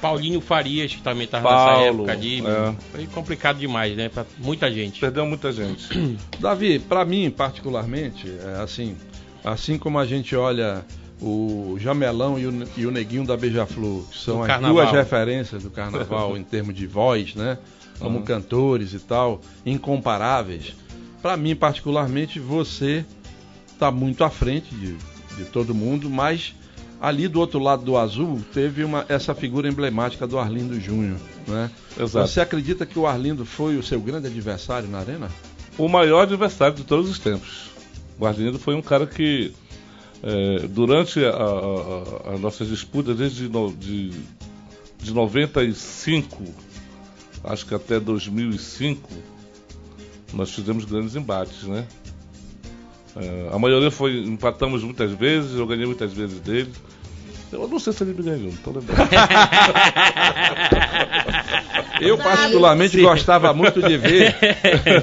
Paulinho 0.00 0.40
Farias, 0.40 0.94
que 0.94 1.02
também 1.02 1.26
tava 1.26 1.50
nessa 1.50 1.82
época 1.84 2.12
ali. 2.12 2.40
é. 2.40 2.74
Foi 2.92 3.06
complicado 3.08 3.58
demais, 3.58 3.94
né? 3.96 4.08
Pra 4.08 4.24
muita 4.38 4.70
gente. 4.72 4.98
Perdeu 4.98 5.26
muita 5.26 5.52
gente. 5.52 5.88
Davi, 6.40 6.78
para 6.78 7.04
mim 7.04 7.30
particularmente, 7.30 8.26
é 8.42 8.62
assim, 8.62 8.96
assim 9.44 9.76
como 9.76 9.98
a 9.98 10.06
gente 10.06 10.34
olha 10.34 10.84
o 11.20 11.76
Jamelão 11.78 12.38
e 12.38 12.46
o, 12.46 12.66
e 12.78 12.86
o 12.86 12.90
Neguinho 12.90 13.26
da 13.26 13.36
Beija-Flor, 13.36 14.04
que 14.10 14.16
são 14.18 14.42
as 14.42 14.58
duas 14.62 14.90
referências 14.90 15.62
do 15.62 15.70
carnaval 15.70 16.34
em 16.34 16.42
termos 16.42 16.74
de 16.74 16.86
voz, 16.86 17.34
né? 17.34 17.58
Como 18.00 18.22
cantores 18.22 18.92
e 18.94 18.98
tal, 18.98 19.40
incomparáveis. 19.64 20.74
Para 21.22 21.36
mim 21.36 21.54
particularmente, 21.54 22.40
você 22.40 23.04
está 23.72 23.90
muito 23.90 24.24
à 24.24 24.30
frente 24.30 24.74
de, 24.74 24.96
de 25.36 25.44
todo 25.44 25.74
mundo, 25.74 26.08
mas 26.08 26.54
ali 27.00 27.28
do 27.28 27.38
outro 27.40 27.58
lado 27.58 27.84
do 27.84 27.96
azul 27.96 28.40
teve 28.52 28.84
uma, 28.84 29.04
essa 29.08 29.34
figura 29.34 29.68
emblemática 29.68 30.26
do 30.26 30.38
Arlindo 30.38 30.80
Júnior, 30.80 31.18
né? 31.46 31.70
Exato. 31.98 32.26
Você 32.26 32.40
acredita 32.40 32.84
que 32.86 32.98
o 32.98 33.06
Arlindo 33.06 33.44
foi 33.44 33.76
o 33.76 33.82
seu 33.82 34.00
grande 34.00 34.26
adversário 34.26 34.88
na 34.88 34.98
arena? 34.98 35.28
o 35.80 35.88
maior 35.88 36.22
adversário 36.22 36.76
de 36.76 36.84
todos 36.84 37.08
os 37.08 37.18
tempos. 37.18 37.70
O 38.18 38.26
Arlindo 38.26 38.58
foi 38.58 38.74
um 38.74 38.82
cara 38.82 39.06
que, 39.06 39.52
é, 40.22 40.66
durante 40.68 41.20
as 41.24 42.38
nossas 42.38 42.68
disputas, 42.68 43.16
desde 43.16 43.48
no, 43.48 43.72
de, 43.72 44.10
de 44.98 45.12
95, 45.12 46.44
acho 47.44 47.66
que 47.66 47.74
até 47.74 47.98
2005, 48.00 49.08
nós 50.32 50.50
fizemos 50.52 50.84
grandes 50.84 51.14
embates, 51.16 51.62
né? 51.64 51.86
É, 53.16 53.50
a 53.52 53.58
maioria 53.58 53.90
foi, 53.90 54.18
empatamos 54.24 54.82
muitas 54.84 55.10
vezes, 55.12 55.56
eu 55.58 55.66
ganhei 55.66 55.86
muitas 55.86 56.12
vezes 56.12 56.38
dele. 56.40 56.70
Eu 57.52 57.66
não 57.66 57.80
sei 57.80 57.92
se 57.92 58.04
ele 58.04 58.14
me 58.14 58.22
ganhou, 58.22 58.52
não 58.52 58.56
tô 58.58 58.70
lembrando. 58.70 59.08
Eu 62.00 62.16
particularmente 62.16 63.00
gostava 63.00 63.52
muito 63.52 63.82
de 63.82 63.96
ver. 63.96 64.34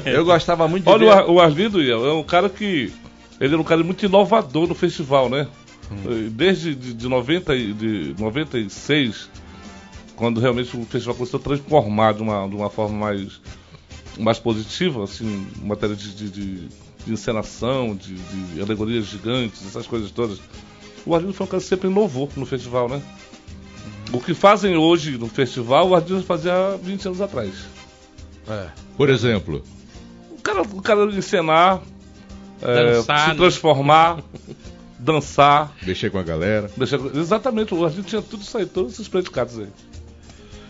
Eu 0.05 0.25
gostava 0.25 0.67
muito 0.67 0.83
de 0.85 0.89
Olha, 0.89 1.05
o, 1.05 1.09
ver. 1.09 1.13
Ar- 1.17 1.29
o 1.29 1.39
Arlindo 1.39 1.81
é 1.81 2.13
um 2.13 2.23
cara 2.23 2.49
que. 2.49 2.91
Ele 3.39 3.53
era 3.53 3.61
um 3.61 3.63
cara 3.63 3.83
muito 3.83 4.03
inovador 4.05 4.67
no 4.67 4.73
festival, 4.73 5.29
né? 5.29 5.47
Eh, 5.91 6.29
Desde 6.31 6.73
de, 6.73 6.93
de 6.93 7.07
90, 7.07 7.55
e- 7.55 7.73
de 7.73 8.15
96, 8.17 9.29
quando 10.17 10.41
realmente 10.41 10.75
o 10.75 10.83
festival 10.85 11.15
começou 11.15 11.39
a 11.39 11.43
transformar 11.43 12.13
de 12.13 12.21
uma, 12.21 12.45
de 12.47 12.55
uma 12.55 12.69
forma 12.69 12.97
mais, 12.97 13.39
mais 14.19 14.37
positiva, 14.39 15.03
assim, 15.05 15.47
em 15.57 15.65
matéria 15.65 15.95
de, 15.95 16.13
de, 16.13 16.29
de- 16.29 16.67
de 17.05 17.13
encenação, 17.13 17.95
de, 17.95 18.15
de 18.15 18.61
alegorias 18.61 19.05
gigantes, 19.05 19.65
essas 19.65 19.87
coisas 19.87 20.11
todas. 20.11 20.39
O 21.05 21.15
Arlindo 21.15 21.31
foi 21.33 21.45
um 21.45 21.49
cara 21.49 21.61
que 21.63 21.69
sempre 21.69 21.87
inovou 21.87 22.29
no 22.35 22.45
festival, 22.45 22.89
né? 22.89 23.01
O 24.11 24.19
que 24.19 24.33
fazem 24.33 24.75
hoje 24.75 25.17
no 25.17 25.27
festival, 25.29 25.87
o 25.87 25.95
Arlindo 25.95 26.21
fazia 26.23 26.53
há 26.53 26.75
20 26.75 27.05
anos 27.05 27.21
atrás. 27.21 27.53
É. 28.49 28.67
Por 28.97 29.09
exemplo, 29.09 29.63
O 30.31 30.41
cara, 30.41 30.61
o 30.63 30.81
cara 30.81 31.05
encenar, 31.15 31.81
é, 32.61 32.93
Dançar, 32.93 33.19
se 33.23 33.29
né? 33.29 33.35
transformar, 33.35 34.21
dançar. 34.99 35.73
mexer 35.83 36.09
com 36.09 36.17
a 36.17 36.23
galera. 36.23 36.69
deixar- 36.75 36.99
exatamente, 37.15 37.73
a 37.73 37.89
gente 37.89 38.05
tinha 38.07 38.21
tudo 38.21 38.41
isso 38.43 38.57
aí, 38.57 38.65
todos 38.65 38.93
esses 38.93 39.07
predicados 39.07 39.59
aí. 39.59 39.67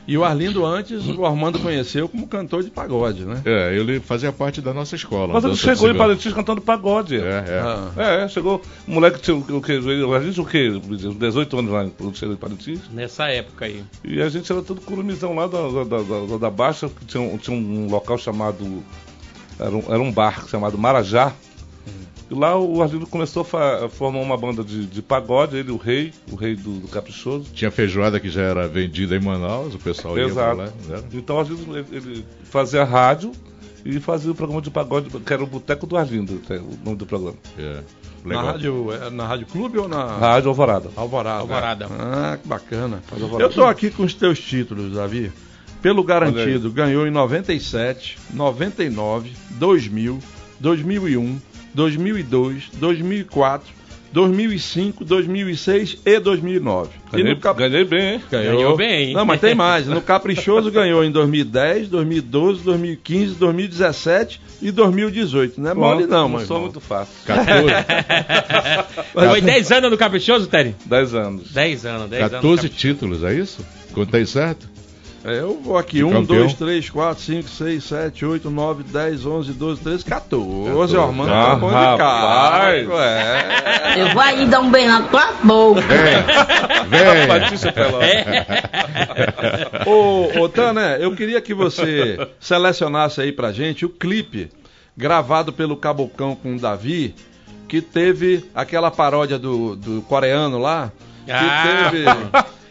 E 0.08 0.18
o 0.18 0.24
Arlindo 0.24 0.66
antes, 0.66 1.06
o 1.06 1.26
Armando 1.26 1.60
conheceu 1.60 2.08
como 2.08 2.26
cantor 2.28 2.64
de 2.64 2.70
pagode, 2.72 3.26
né? 3.26 3.42
É, 3.44 3.76
ele 3.76 4.00
fazia 4.00 4.32
parte 4.32 4.62
da 4.62 4.74
nossa 4.74 4.96
escola. 4.96 5.34
Mas 5.34 5.44
ele 5.44 5.56
chegou 5.58 5.90
em. 5.90 5.98
Parintins 5.98 6.34
cantando 6.34 6.62
pagode. 6.62 7.18
É, 7.18 7.20
é. 7.20 7.60
Ah. 7.62 7.92
É, 7.98 8.24
é, 8.24 8.28
chegou. 8.30 8.62
O 8.88 8.92
moleque 8.92 9.20
tinha 9.20 9.36
o 9.36 9.62
que? 9.62 9.72
A 9.74 10.20
gente 10.22 10.40
o 10.40 10.46
quê? 10.46 10.70
18 11.20 11.60
anos 11.60 11.72
lá 11.72 11.86
quando 11.98 12.16
chegou 12.18 12.34
em 12.34 12.38
Parintins. 12.38 12.80
Nessa 12.90 13.28
época 13.28 13.66
aí. 13.66 13.84
E 14.06 14.22
a 14.22 14.30
gente 14.30 14.50
era 14.50 14.62
todo 14.62 14.80
curumizão 14.80 15.36
lá 15.36 15.46
da, 15.46 15.62
da, 15.68 15.84
da, 15.84 15.98
da- 16.02 16.38
da 16.38 16.50
Baixa, 16.50 16.88
que 16.88 17.06
tinha, 17.06 17.22
um- 17.22 17.38
tinha 17.38 17.56
um 17.58 17.88
local 17.90 18.18
chamado. 18.18 18.82
Era 19.60 19.76
um, 19.76 19.84
era 19.90 20.00
um 20.00 20.12
bar 20.12 20.48
chamado 20.48 20.78
Marajá. 20.78 21.34
E 22.30 22.34
lá 22.34 22.58
o 22.60 22.82
Arlindo 22.82 23.08
começou 23.08 23.48
a, 23.54 23.88
formar 23.88 24.20
uma 24.20 24.36
banda 24.38 24.64
de, 24.64 24.86
de 24.86 25.02
pagode, 25.02 25.56
ele, 25.56 25.72
o 25.72 25.78
rei, 25.78 26.14
o 26.32 26.36
rei 26.36 26.56
do, 26.56 26.80
do 26.82 26.88
Caprichoso. 26.88 27.46
Tinha 27.54 27.72
feijoada 27.72 28.20
que 28.20 28.30
já 28.30 28.42
era 28.42 28.68
vendida 28.68 29.16
em 29.16 29.20
Manaus, 29.22 29.74
o 29.74 29.80
pessoal 29.80 30.18
ia 30.18 30.26
Exato. 30.26 30.56
pra 30.56 30.66
lá. 30.66 30.72
né? 30.88 31.04
Então 31.14 31.38
o 31.38 31.40
Arlindo 31.40 31.78
ele, 31.78 31.86
ele 31.92 32.26
fazia 32.44 32.84
rádio 32.84 33.32
e 33.86 34.00
fazia 34.02 34.30
o 34.32 34.36
programa 34.36 34.62
de 34.62 34.70
pagode, 34.70 35.10
que 35.10 35.34
era 35.34 35.42
o 35.42 35.48
Boteco 35.48 35.88
do 35.88 35.96
Arlindo, 35.96 36.34
o 36.50 36.86
nome 36.86 36.98
do 36.98 37.06
programa. 37.06 37.38
É, 37.58 37.80
Na 38.26 38.30
legal. 38.30 38.46
rádio, 38.46 38.94
é, 38.94 39.10
na 39.10 39.26
rádio 39.26 39.48
Clube 39.48 39.78
ou 39.78 39.88
na 39.88 40.18
Rádio 40.18 40.50
Alvorada. 40.50 40.90
Alvorada? 40.98 41.40
Alvorada. 41.40 41.88
Ah, 41.98 42.38
que 42.42 42.46
bacana. 42.48 43.02
Alvorada. 43.10 43.44
Eu 43.44 43.50
tô 43.50 43.64
aqui 43.64 43.90
com 43.90 44.04
os 44.04 44.14
teus 44.14 44.38
títulos, 44.40 44.94
Davi. 44.94 45.32
Pelo 45.82 46.04
garantido, 46.04 46.70
ganhou 46.72 47.08
em 47.08 47.12
97, 47.12 48.18
99, 48.34 49.32
2000, 49.52 50.20
2001, 50.60 51.40
2002, 51.82 52.70
2004, 52.74 53.70
2005, 54.12 55.06
2006 55.06 55.98
e 56.04 56.20
2009. 56.20 56.90
E 57.14 57.18
Ganhei, 57.18 57.34
no 57.36 57.40
Cap- 57.40 57.60
ganhei 57.60 57.84
bem, 57.86 58.14
hein? 58.16 58.22
Ganhou 58.32 58.76
bem, 58.76 59.10
hein? 59.10 59.14
Não, 59.14 59.24
mas 59.26 59.40
tem 59.40 59.54
mais. 59.54 59.86
No 59.86 60.02
Caprichoso 60.02 60.72
ganhou 60.72 61.04
em 61.04 61.12
2010, 61.12 61.88
2012, 61.88 62.64
2015, 62.64 63.36
2017 63.36 64.42
e 64.60 64.72
2018. 64.72 65.62
Não 65.62 65.70
é 65.70 65.74
mole 65.76 66.08
não, 66.08 66.22
não 66.24 66.30
mano. 66.30 66.48
sou 66.48 66.62
muito 66.62 66.80
fácil. 66.80 67.14
14, 67.26 67.64
Foi 69.14 69.42
10 69.42 69.72
anos 69.72 69.92
no 69.92 69.98
Caprichoso, 69.98 70.48
Terry? 70.48 70.76
10 70.86 71.14
anos. 71.14 71.52
10 71.52 71.86
anos, 71.86 72.10
10 72.10 72.22
anos. 72.24 72.32
no 72.32 72.38
14 72.38 72.62
Caprichoso. 72.64 72.70
títulos, 72.70 73.24
é 73.24 73.34
isso? 73.36 73.64
Contei 73.94 74.26
certo? 74.26 74.68
É, 75.26 75.40
eu 75.40 75.60
vou 75.62 75.78
aqui. 75.78 75.98
De 75.98 76.04
1, 76.04 76.10
campeão. 76.12 76.40
2, 76.40 76.54
3, 76.54 76.90
4, 76.90 77.24
5, 77.24 77.50
6, 77.50 77.84
7, 77.84 78.26
8, 78.26 78.50
9, 78.50 78.84
10, 78.84 79.26
11, 79.26 79.54
12, 79.54 79.82
13, 79.82 80.06
14. 80.06 80.44
O 80.96 81.02
Armando 81.02 81.34
Ah, 81.34 81.46
tá 81.46 81.56
bom 81.56 81.68
de 81.68 81.74
cara. 81.98 82.76
É. 82.78 84.02
Eu 84.02 84.14
vou 84.14 84.22
aí 84.22 84.46
dar 84.46 84.60
um 84.62 84.72
bem 84.72 84.88
na 84.88 85.02
tua 85.02 85.34
boca. 85.44 85.82
Vem. 85.82 87.28
Patrícia 87.28 87.72
Peló. 87.74 88.00
Ô, 89.86 90.42
ô 90.44 90.50
Tana, 90.50 90.98
eu 91.00 91.14
queria 91.16 91.42
que 91.42 91.54
você 91.54 92.28
selecionasse 92.40 93.22
aí 93.22 93.32
pra 93.32 93.52
gente 93.52 93.86
o 93.86 93.90
clipe 93.90 94.50
gravado 94.96 95.52
pelo 95.54 95.76
Cabocão 95.78 96.36
com 96.36 96.56
o 96.56 96.60
Davi, 96.60 97.14
que 97.68 97.82
teve 97.82 98.46
aquela 98.56 98.90
paródia 98.90 99.38
do, 99.38 99.76
do 99.76 100.02
coreano 100.04 100.58
lá, 100.58 100.92
que 101.26 101.32
Ah. 101.32 101.90
teve, 101.92 102.06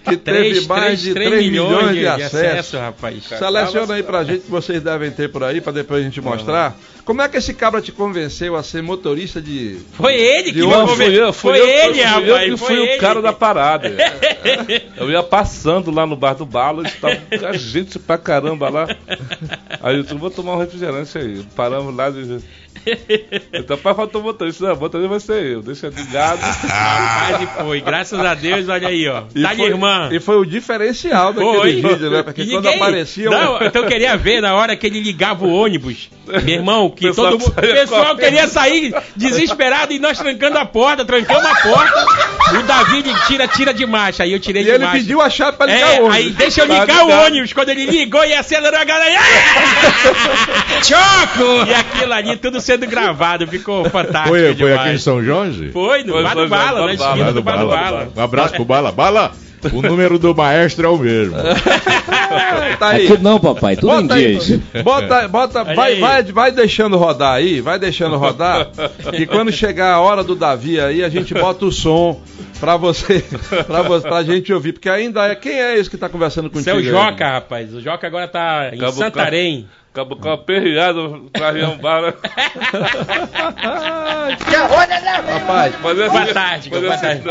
que 0.06 0.16
teve 0.16 0.38
Três, 0.50 0.66
mais 0.66 0.82
três, 0.84 1.00
de 1.00 1.12
três 1.14 1.28
3 1.30 1.44
milhões, 1.50 1.88
de, 1.94 2.00
de 2.00 2.06
acessos. 2.06 2.34
acesso, 2.34 2.78
rapaz. 2.78 3.24
Seleciona 3.24 3.94
aí 3.94 4.02
pra 4.02 4.24
gente 4.24 4.42
que 4.44 4.50
vocês 4.50 4.82
devem 4.82 5.10
ter 5.10 5.28
por 5.30 5.42
aí, 5.44 5.60
pra 5.60 5.72
depois 5.72 6.00
a 6.00 6.04
gente 6.04 6.20
mostrar. 6.20 6.76
Como 7.04 7.22
é 7.22 7.28
que 7.28 7.36
esse 7.36 7.54
cabra 7.54 7.80
te 7.80 7.92
convenceu 7.92 8.56
a 8.56 8.62
ser 8.64 8.82
motorista 8.82 9.40
de. 9.40 9.78
Foi 9.92 10.14
ele 10.14 10.52
que 10.52 10.58
me 10.58 10.64
onde 10.64 10.74
Não, 10.76 10.86
conven- 10.88 11.06
fui 11.06 11.20
eu, 11.22 11.32
fui 11.32 11.50
Foi 11.52 11.60
eu, 11.60 11.68
ele, 11.68 11.92
fui 11.94 12.00
eu 12.02 12.06
rapaz. 12.08 12.50
que 12.50 12.56
foi 12.56 12.76
fui 12.76 12.96
o 12.96 12.98
cara 12.98 13.22
da 13.22 13.32
parada. 13.32 13.88
Eu 14.96 15.10
ia 15.10 15.22
passando 15.22 15.90
lá 15.90 16.06
no 16.06 16.16
bar 16.16 16.34
do 16.34 16.46
Balo, 16.46 16.82
estava 16.82 17.16
com 17.16 17.46
a 17.46 17.52
gente 17.52 17.98
pra 17.98 18.16
caramba 18.16 18.68
lá. 18.68 18.86
Aí 19.82 19.96
eu 19.96 20.02
disse, 20.02 20.14
vou 20.14 20.30
tomar 20.30 20.54
um 20.54 20.58
refrigerante 20.58 21.16
aí. 21.18 21.44
Paramos 21.54 21.94
lá 21.94 22.08
e 22.10 22.38
então, 23.52 23.76
pai, 23.78 23.94
faltou 23.94 24.20
o 24.20 24.24
motorista. 24.24 24.66
Não, 24.66 24.74
o 24.74 24.80
motorista 24.80 25.08
vai 25.08 25.20
ser 25.20 25.44
eu, 25.44 25.62
deixa 25.62 25.88
ligado. 25.88 26.38
Rapaz, 26.66 27.42
e 27.42 27.46
foi. 27.62 27.80
Graças 27.80 28.18
a 28.20 28.34
Deus, 28.34 28.68
olha 28.68 28.88
aí, 28.88 29.08
ó. 29.08 29.22
E 29.34 29.42
tá 29.42 29.50
de 29.50 29.56
foi- 29.58 29.66
irmã. 29.68 30.08
E 30.12 30.20
foi 30.20 30.36
o 30.38 30.44
diferencial 30.44 31.32
daquele 31.32 31.56
Foi. 31.58 31.72
vídeo, 31.82 32.10
né? 32.10 32.22
Porque 32.22 32.42
E 32.42 32.50
quando 32.50 32.64
ninguém- 32.64 32.76
aparecia. 32.80 33.30
Não, 33.30 33.62
então 33.62 33.82
eu 33.82 33.88
queria 33.88 34.16
ver 34.16 34.40
na 34.40 34.54
hora 34.54 34.76
que 34.76 34.86
ele 34.86 35.00
ligava 35.00 35.44
o 35.44 35.52
ônibus. 35.52 36.08
Meu 36.26 36.40
irmão, 36.56 36.90
que 36.90 37.06
pessoal 37.06 37.30
todo 37.32 37.40
mundo. 37.40 37.52
O 37.52 37.60
pessoal 37.60 38.16
queria 38.16 38.48
sair 38.48 38.92
desesperado 39.14 39.92
e 39.92 39.98
nós 39.98 40.18
trancando 40.18 40.58
a 40.58 40.66
porta, 40.66 41.04
trancamos 41.04 41.44
a 41.44 41.54
porta. 41.56 42.06
O 42.58 42.62
David 42.62 43.12
tira, 43.26 43.46
tira 43.48 43.72
de 43.74 43.86
marcha. 43.86 44.22
Aí 44.24 44.32
eu 44.32 44.40
tirei 44.40 44.62
E 44.62 44.64
de 44.64 44.70
ele 44.72 44.84
marcha. 44.84 44.98
pediu 44.98 45.20
a 45.20 45.30
chave 45.30 45.56
pra 45.56 45.66
ligar 45.66 45.80
É, 45.80 46.00
o 46.00 46.04
ônibus. 46.06 46.14
aí 46.16 46.30
deixa 46.30 46.62
eu 46.62 46.68
Tá 46.68 46.80
ligar 46.80 47.04
o 47.04 47.10
ônibus. 47.26 47.52
Quando 47.52 47.68
ele 47.70 47.86
ligou 47.86 48.24
e 48.24 48.34
acelerou 48.34 48.78
a 48.80 48.84
galera. 48.84 49.20
Choco! 50.82 51.66
E 51.68 51.74
aquilo 51.74 52.12
ali 52.12 52.36
tudo 52.36 52.60
sendo 52.66 52.86
gravado, 52.86 53.46
ficou 53.46 53.84
fantástico. 53.88 54.28
Foi, 54.28 54.54
foi 54.54 54.74
aqui 54.74 54.88
em 54.90 54.98
São 54.98 55.22
Jorge? 55.22 55.70
Foi, 55.70 56.02
no 56.02 56.22
Bar 56.22 56.34
do 56.34 56.48
Bala, 56.48 56.86
na 56.86 56.94
esquina 56.94 57.32
do 57.32 57.42
Bar 57.42 57.58
do 57.58 57.68
Bala. 57.68 58.08
Um 58.14 58.20
abraço 58.20 58.54
pro 58.54 58.64
Bala. 58.64 58.90
Bala, 58.90 59.32
o 59.72 59.82
número 59.82 60.18
do 60.18 60.34
maestro 60.34 60.86
é 60.86 60.88
o 60.90 60.98
mesmo. 60.98 61.36
Tá 62.78 62.88
aí. 62.90 63.06
Aqui 63.06 63.22
não, 63.22 63.38
papai, 63.38 63.76
tudo 63.76 63.92
em 63.92 64.02
Bota 64.02 64.14
aí, 64.14 64.36
dias. 64.36 64.60
bota, 64.82 65.28
bota, 65.28 65.62
Olha 65.62 65.74
vai, 65.74 65.92
aí. 65.92 66.00
vai, 66.00 66.22
vai 66.24 66.52
deixando 66.52 66.96
rodar 66.96 67.34
aí, 67.34 67.60
vai 67.60 67.78
deixando 67.78 68.16
rodar. 68.16 68.68
e 69.12 69.24
quando 69.26 69.52
chegar 69.52 69.92
a 69.94 70.00
hora 70.00 70.22
do 70.24 70.34
Davi 70.34 70.78
aí, 70.80 71.04
a 71.04 71.08
gente 71.08 71.32
bota 71.32 71.64
o 71.64 71.72
som 71.72 72.20
pra 72.60 72.76
você, 72.76 73.20
pra, 73.66 73.82
você, 73.82 74.08
pra 74.08 74.22
gente 74.24 74.52
ouvir. 74.52 74.72
Porque 74.72 74.88
ainda 74.90 75.26
é. 75.26 75.34
Quem 75.34 75.52
é 75.52 75.78
esse 75.78 75.88
que 75.88 75.96
tá 75.96 76.08
conversando 76.08 76.46
Isso 76.46 76.52
contigo? 76.54 76.70
é 76.70 76.74
o 76.74 76.78
aí? 76.78 76.84
Joca, 77.10 77.28
rapaz. 77.28 77.72
O 77.72 77.80
Joca 77.80 78.06
agora 78.06 78.28
tá 78.28 78.70
em 78.72 78.76
Acabou 78.76 78.92
Santarém. 78.92 79.66
Acabou 79.96 80.18
com 80.18 80.28
a 80.30 80.36
perreada 80.36 81.00
pra 81.32 81.52
ir 81.54 81.64
um 81.64 81.78
bar. 81.78 82.12
Rapaz, 85.26 85.74
Fazer 85.76 86.08
Boa 86.10 86.22
assim- 86.22 86.32
tarde, 86.34 86.68
fazer 86.70 86.82
boa 86.82 86.94
assim- 86.94 87.22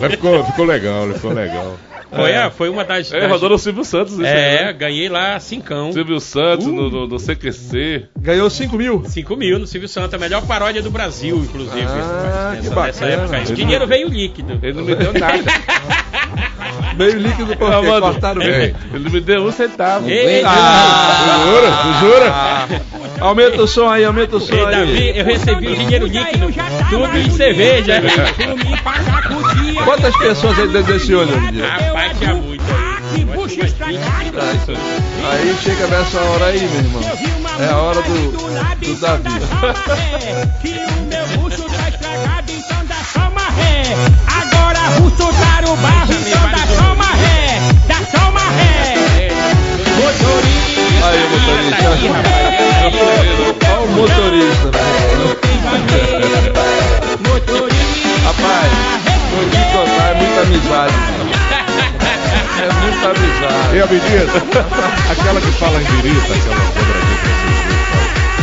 Mas 0.00 0.10
ficou, 0.12 0.44
ficou 0.44 0.64
legal, 0.64 1.06
ficou 1.12 1.32
legal. 1.32 1.76
Foi, 2.10 2.32
é, 2.32 2.50
foi 2.50 2.68
uma 2.70 2.84
das. 2.84 3.12
É, 3.12 3.20
das- 3.20 3.30
rodou 3.30 3.50
no 3.50 3.58
Silvio 3.58 3.84
Santos. 3.84 4.14
isso 4.14 4.22
aí, 4.24 4.28
É, 4.28 4.64
né? 4.64 4.72
ganhei 4.72 5.08
lá 5.10 5.38
cincão. 5.38 5.92
Silvio 5.92 6.18
Santos, 6.18 6.66
no, 6.66 6.90
no, 6.90 7.06
no 7.06 7.18
CQC. 7.20 8.06
ganhou 8.18 8.48
5 8.50 8.76
mil. 8.76 9.04
5 9.06 9.36
mil 9.36 9.58
no 9.60 9.66
Silvio 9.66 9.88
Santos, 9.88 10.14
a 10.14 10.18
melhor 10.18 10.44
paródia 10.46 10.82
do 10.82 10.90
Brasil, 10.90 11.36
inclusive. 11.36 11.86
Ah, 11.86 12.52
que 12.56 12.62
nessa, 12.62 12.74
bacana. 12.74 13.12
época. 13.12 13.36
aí. 13.36 13.44
O 13.44 13.54
dinheiro 13.54 13.86
veio 13.86 14.08
líquido. 14.08 14.58
Ele 14.62 14.72
não 14.72 14.84
me 14.84 14.94
deu 14.96 15.12
nada. 15.12 15.38
Meio 17.00 17.18
líquido 17.18 17.56
porque 17.56 17.74
Ah, 17.74 17.82
mano, 17.82 18.00
cortaram 18.02 18.40
bem. 18.40 18.74
Ele 18.92 19.08
me 19.10 19.20
deu 19.20 19.42
um 19.46 19.52
centavo. 19.52 20.08
Ei, 20.08 20.42
Ah, 20.44 21.38
Jura? 21.46 22.00
Jura? 22.00 22.80
aumenta 23.20 23.62
o 23.62 23.66
som 23.66 23.88
aí, 23.88 24.04
aumenta 24.04 24.36
o 24.36 24.40
som 24.40 24.54
Ei, 24.54 24.64
aí. 24.64 24.70
Davi, 24.76 25.18
eu 25.18 25.24
recebi 25.24 25.68
o 25.68 25.76
dinheiro 25.76 26.06
líquido, 26.06 26.46
tudo 26.90 27.18
em 27.18 27.30
cerveja. 27.30 28.02
Quantas 29.84 30.16
pessoas 30.16 30.58
aí 30.58 30.68
dentro 30.68 30.92
desse 30.92 31.14
ônibus? 31.14 31.50
Diego? 31.52 31.66
Rapaz, 31.66 32.18
tinha 32.18 32.34
muito 32.34 32.62
aí. 33.82 33.98
Aí 35.32 35.56
chega 35.62 35.86
nessa 35.86 36.20
hora 36.20 36.46
aí, 36.46 36.60
meu 36.60 36.80
irmão. 36.80 37.02
É 37.60 37.72
a 37.72 37.76
hora 37.78 38.02
do, 38.02 38.30
do 38.30 39.00
Davi. 39.00 39.30
Que 40.62 40.68
o 40.68 41.06
meu 41.06 41.26
bucho 41.38 41.62
tá 41.64 41.88
estragado, 41.88 42.52
então 42.52 42.84
dá 42.86 42.94
só 43.12 43.20
uma 43.28 43.48
ré. 43.50 43.82
Agora 44.42 44.78
russo 45.00 45.32
dar 45.32 45.64
o 45.64 45.76
barro, 45.76 46.12
Aí, 51.02 51.20
o 51.24 51.30
motorista. 51.30 51.80
Tá 51.82 51.90
rapaz. 52.84 53.24
Olha 53.68 53.80
o 53.80 53.88
motorista? 53.88 54.70
Rapaz, 58.24 58.70
vou 59.30 59.44
te 59.50 59.60
contar, 59.72 60.08
é 60.10 60.14
muita 60.14 60.40
amizade. 60.42 60.94
É 62.60 62.68
muita 62.82 63.06
amizade. 63.08 63.70
E 63.74 63.80
a 63.80 63.86
medida? 63.86 64.36
Aquela 65.10 65.40
que 65.40 65.52
fala 65.52 65.80
em 65.80 65.84
birita, 65.84 66.32
aquela 66.34 66.64
dobradinha 66.74 67.69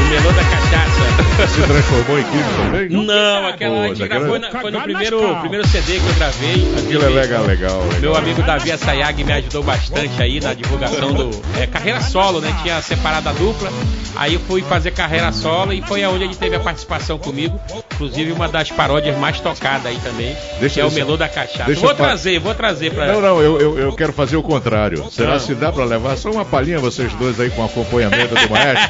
melô 0.10 0.32
da 0.32 0.44
cachaça. 0.44 1.48
Se 1.48 1.62
transformou 1.62 2.20
em 2.20 2.24
química 2.24 2.50
também? 2.64 2.90
Não, 2.90 3.48
aquela 3.48 3.76
Pô, 3.76 3.82
a 3.82 3.88
gente 3.90 4.00
daquela- 4.00 4.20
gravou 4.22 4.40
na- 4.40 4.52
foi 4.62 4.72
no 4.72 4.82
primeiro, 4.82 5.36
primeiro 5.40 5.68
CD 5.68 6.00
que 6.00 6.08
eu 6.08 6.14
gravei. 6.16 6.74
Aquilo 6.80 7.06
é 7.06 7.10
legal, 7.10 7.44
legal. 7.46 7.80
legal. 7.82 8.00
Meu 8.00 8.16
amigo 8.16 8.42
Davi 8.42 8.72
Assayag 8.72 9.24
me 9.24 9.32
ajudou 9.34 9.64
bastante 9.64 10.22
aí 10.22 10.40
na 10.40 10.54
divulgação 10.54 11.14
do 11.14 11.30
é, 11.60 11.68
carreira 11.68 12.02
solo, 12.02 12.40
né? 12.42 12.56
Tinha 12.64 12.82
separado 12.82 13.30
a 13.30 13.34
dupla. 13.34 13.70
Aí 14.16 14.34
eu 14.34 14.40
fui 14.42 14.64
fazer 14.64 14.92
carreira 14.92 15.32
solo 15.32 15.72
e 15.74 15.82
foi 15.84 16.04
aonde 16.04 16.24
ele 16.24 16.36
teve 16.36 16.56
a 16.56 16.60
participação 16.60 17.20
comigo. 17.20 17.60
Inclusive 17.94 18.32
uma 18.32 18.48
das 18.48 18.72
paródias 18.72 19.16
mais 19.18 19.40
tocadas 19.40 19.86
aí 19.86 19.98
também. 20.04 20.36
Deixa 20.60 20.76
que 20.76 20.82
é 20.82 20.84
eu 20.84 20.88
o 20.88 20.92
Melô 20.92 21.18
da 21.18 21.28
Cachaça. 21.30 21.66
deixa 21.66 21.82
Vou 21.82 21.94
trazer, 21.94 22.40
vou 22.40 22.54
trazer 22.56 22.92
pra. 22.92 23.08
Não, 23.08 23.22
não, 23.22 23.42
eu, 23.42 23.60
eu, 23.60 23.80
eu 23.80 23.94
quero 23.94 24.12
fazer 24.14 24.36
o 24.38 24.42
contrário. 24.44 25.06
Será 25.12 25.34
Ah. 25.36 25.40
se 25.40 25.54
dá 25.54 25.72
pra 25.72 25.86
levar 25.86 26.16
só 26.18 26.32
uma 26.32 26.44
palhinha 26.46 26.80
vocês 26.80 27.14
dois 27.14 27.40
aí 27.40 27.50
com 27.52 27.64
acompanhamento 27.64 28.34
do 28.36 28.50
maestro? 28.50 28.90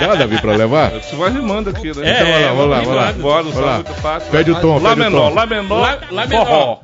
Dá, 0.00 0.14
Davi, 0.14 0.40
pra 0.40 0.56
levar? 0.58 0.90
Você 0.90 1.16
vai 1.16 1.30
rimando 1.30 1.70
aqui, 1.70 1.96
né? 1.98 2.08
É, 2.10 2.12
Então, 2.20 2.26
vai 2.32 2.42
lá, 2.42 2.48
vamos 2.52 2.68
lá, 2.70 2.78
vamos 2.80 2.94
lá. 2.96 3.12
Vamos 3.12 3.54
lá. 3.56 3.62
sabe 3.62 3.74
muito 3.88 3.94
fácil. 4.02 4.30
Pede 4.30 4.50
o 4.50 4.60
tom, 4.60 4.74
Lá 4.78 4.90
pede 4.90 5.00
o 5.00 5.04
menor, 5.04 5.28
tom. 5.30 5.34
lá 5.34 5.46
menor, 5.46 5.80
Lá, 5.80 5.98
lá 6.10 6.28
forró. 6.28 6.44
menor. 6.44 6.80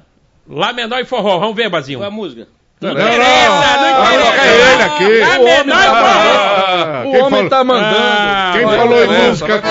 Lá 0.48 0.72
menor 0.72 1.00
e 1.00 1.04
forró. 1.04 1.38
Vamos 1.38 1.56
ver, 1.56 1.68
Bazinho. 1.68 1.98
Qual 1.98 2.04
é 2.04 2.08
a 2.08 2.10
música? 2.10 2.48
Não, 2.80 2.92
Não, 2.92 3.00
não. 3.00 3.06
interessa, 3.06 3.48
não 3.48 4.02
Ah, 4.02 4.14
interessa. 4.14 4.42
é 4.42 4.72
ele 4.72 4.82
aqui. 4.82 5.20
Lá 5.20 5.38
O 5.38 5.44
menor 5.44 5.80
e 5.80 5.86
forró. 5.86 5.94
Ah, 5.96 7.02
O 7.04 7.08
homem 7.10 7.30
falou- 7.30 7.48
tá 7.50 7.64
mandando. 7.64 7.96
Ah, 7.98 8.52
Quem 8.54 8.64
olha, 8.66 8.78
falou 8.78 9.04
em 9.04 9.08
música 9.28 9.54
aqui? 9.54 9.68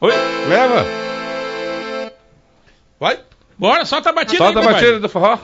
Oi? 0.00 0.12
Leva. 0.48 0.86
Vai? 3.00 3.18
Bora, 3.58 3.84
solta 3.84 4.10
a 4.10 4.12
batida 4.12 4.36
Solta 4.44 4.58
a 4.60 4.62
aí, 4.62 4.68
batida 4.68 5.00
do 5.00 5.08
forró. 5.08 5.38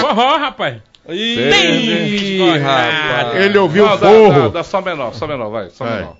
Forró, 0.00 0.36
rapaz. 0.38 0.76
Ih, 1.08 2.38
Ih, 2.38 2.58
rapaz. 2.58 3.36
Ele 3.36 3.58
ouviu 3.58 3.84
o 3.86 3.96
dá, 3.96 4.08
forro. 4.08 4.42
dá, 4.42 4.48
dá 4.48 4.64
só 4.64 4.80
menor, 4.80 5.14
só 5.14 5.26
menor, 5.26 5.50
vai, 5.50 5.70
só 5.70 5.84
Vai. 5.84 5.96
menor. 5.98 6.16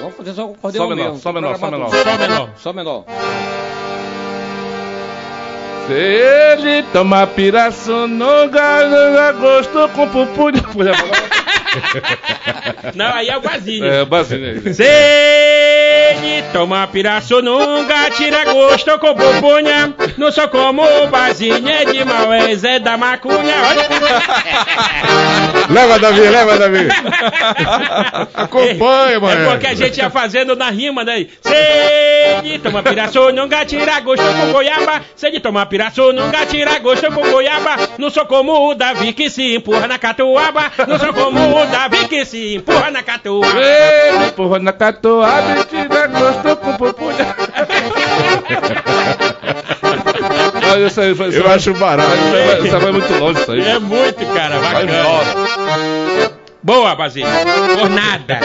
Vamos 0.00 0.14
fazer 0.16 0.32
só 0.34 0.46
o 0.48 0.52
acordeão 0.54 0.84
Só 0.84 0.88
menor, 0.94 1.04
mesmo. 1.04 1.18
só 1.18 1.32
menor, 1.32 1.56
só 1.58 1.70
menor. 1.70 1.90
Só 1.90 2.04
menor. 2.16 2.48
Só 2.56 2.72
menor. 2.72 3.04
Se 5.86 5.92
ele 5.92 6.82
toma 6.92 7.26
pirassununga, 7.26 8.86
no 8.86 9.40
gosto 9.40 9.88
com 9.90 10.08
pupunha. 10.08 10.62
Não, 12.94 13.12
aí 13.12 13.28
é 13.28 13.36
o 13.36 13.40
Bazinho. 13.40 13.84
É, 13.84 14.04
basinha 14.04 14.50
aí. 14.52 14.74
Se 14.74 14.84
ele 15.94 16.42
toma 16.52 16.86
pirassununga, 16.86 18.10
tira 18.10 18.44
gosto 18.52 18.98
com 18.98 19.14
pupunha. 19.14 19.94
Não 20.16 20.30
sou 20.32 20.48
como 20.48 20.82
o 20.82 21.06
Bazinho, 21.08 21.68
é 21.68 21.84
de 21.84 22.04
mal, 22.04 22.32
é 22.32 22.54
Zé 22.54 22.78
da 22.78 22.96
Macunha. 22.96 23.54
Olha. 23.68 23.88
Leva, 25.70 25.98
Davi, 25.98 26.20
leva, 26.20 26.58
Davi. 26.58 26.88
Acompanha, 28.34 29.14
É 29.16 29.18
mano. 29.18 29.50
porque 29.50 29.66
a 29.66 29.74
gente 29.74 29.98
ia 29.98 30.10
fazendo 30.10 30.54
na 30.56 30.70
rima, 30.70 31.04
né? 31.04 31.26
Se 31.40 31.54
ele 31.54 32.58
toma 32.58 32.82
pirassununga, 32.82 33.64
tira 33.64 34.00
gosto 34.00 34.24
com 34.24 34.52
goiaba. 34.52 35.02
Se 35.16 35.26
ele 35.26 35.40
toma 35.40 35.64
pirassununga, 35.66 36.46
tira 36.46 36.78
gosto 36.78 37.10
com 37.12 37.22
goiaba. 37.30 37.76
Não 37.98 38.10
sou 38.10 38.26
como 38.26 38.70
o 38.70 38.74
Davi 38.74 39.12
que 39.12 39.30
se 39.30 39.56
empurra 39.56 39.86
na 39.86 39.98
catuaba. 39.98 40.70
Não 40.86 40.98
sou 40.98 41.12
como 41.12 41.60
o 41.60 41.64
Davi 41.66 42.08
que 42.08 42.24
se 42.24 42.56
empurra 42.56 42.90
na 42.90 43.02
catuaba. 43.02 43.60
Ele 43.60 44.30
porra 44.32 44.58
na 44.58 44.72
catoada 44.72 45.64
e 45.84 45.88
tira 45.88 46.06
gosto 46.08 46.56
com 46.56 46.72
pupunha. 46.76 47.34
Aí 50.72 50.86
isso 50.86 51.00
aí, 51.00 51.12
vai- 51.12 51.28
Eu 51.28 51.42
vai- 51.44 51.54
acho 51.56 51.74
barato. 51.74 52.10
Isso 52.14 52.34
aí 52.34 52.46
vai, 52.46 52.60
isso 52.66 52.80
vai 52.80 52.92
muito 52.92 53.12
longe, 53.18 53.40
isso 53.40 53.52
aí. 53.52 53.60
É 53.60 53.78
muito, 53.78 54.26
cara, 54.34 54.58
Vai 54.58 54.86
bacana. 54.86 55.00
embora. 55.00 56.32
Boa, 56.62 56.94
Basílio. 56.94 57.28
Por 57.78 57.90
nada. 57.90 58.40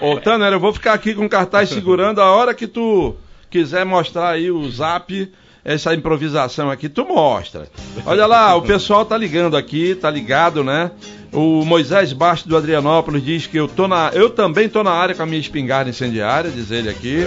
Ô, 0.00 0.10
ô 0.12 0.20
Tanner, 0.20 0.52
eu 0.52 0.60
vou 0.60 0.72
ficar 0.72 0.92
aqui 0.94 1.14
com 1.14 1.24
o 1.26 1.28
cartaz 1.28 1.68
segurando 1.68 2.20
a 2.20 2.30
hora 2.30 2.54
que 2.54 2.66
tu 2.66 3.16
quiser 3.50 3.84
mostrar 3.84 4.30
aí 4.30 4.50
o 4.50 4.68
zap, 4.70 5.32
essa 5.64 5.92
improvisação 5.94 6.70
aqui, 6.70 6.88
tu 6.88 7.04
mostra. 7.04 7.66
Olha 8.04 8.26
lá, 8.26 8.54
o 8.54 8.62
pessoal 8.62 9.04
tá 9.04 9.18
ligando 9.18 9.56
aqui, 9.56 9.96
tá 9.96 10.08
ligado, 10.10 10.62
né? 10.62 10.92
O 11.36 11.66
Moisés 11.66 12.14
Bastos 12.14 12.48
do 12.48 12.56
Adrianópolis 12.56 13.22
diz 13.22 13.46
que 13.46 13.58
eu 13.58 13.68
tô 13.68 13.86
na, 13.86 14.10
eu 14.14 14.30
também 14.30 14.70
tô 14.70 14.82
na 14.82 14.92
área 14.92 15.14
com 15.14 15.22
a 15.22 15.26
minha 15.26 15.38
espingarda 15.38 15.90
incendiária, 15.90 16.50
diz 16.50 16.70
ele 16.70 16.88
aqui. 16.88 17.26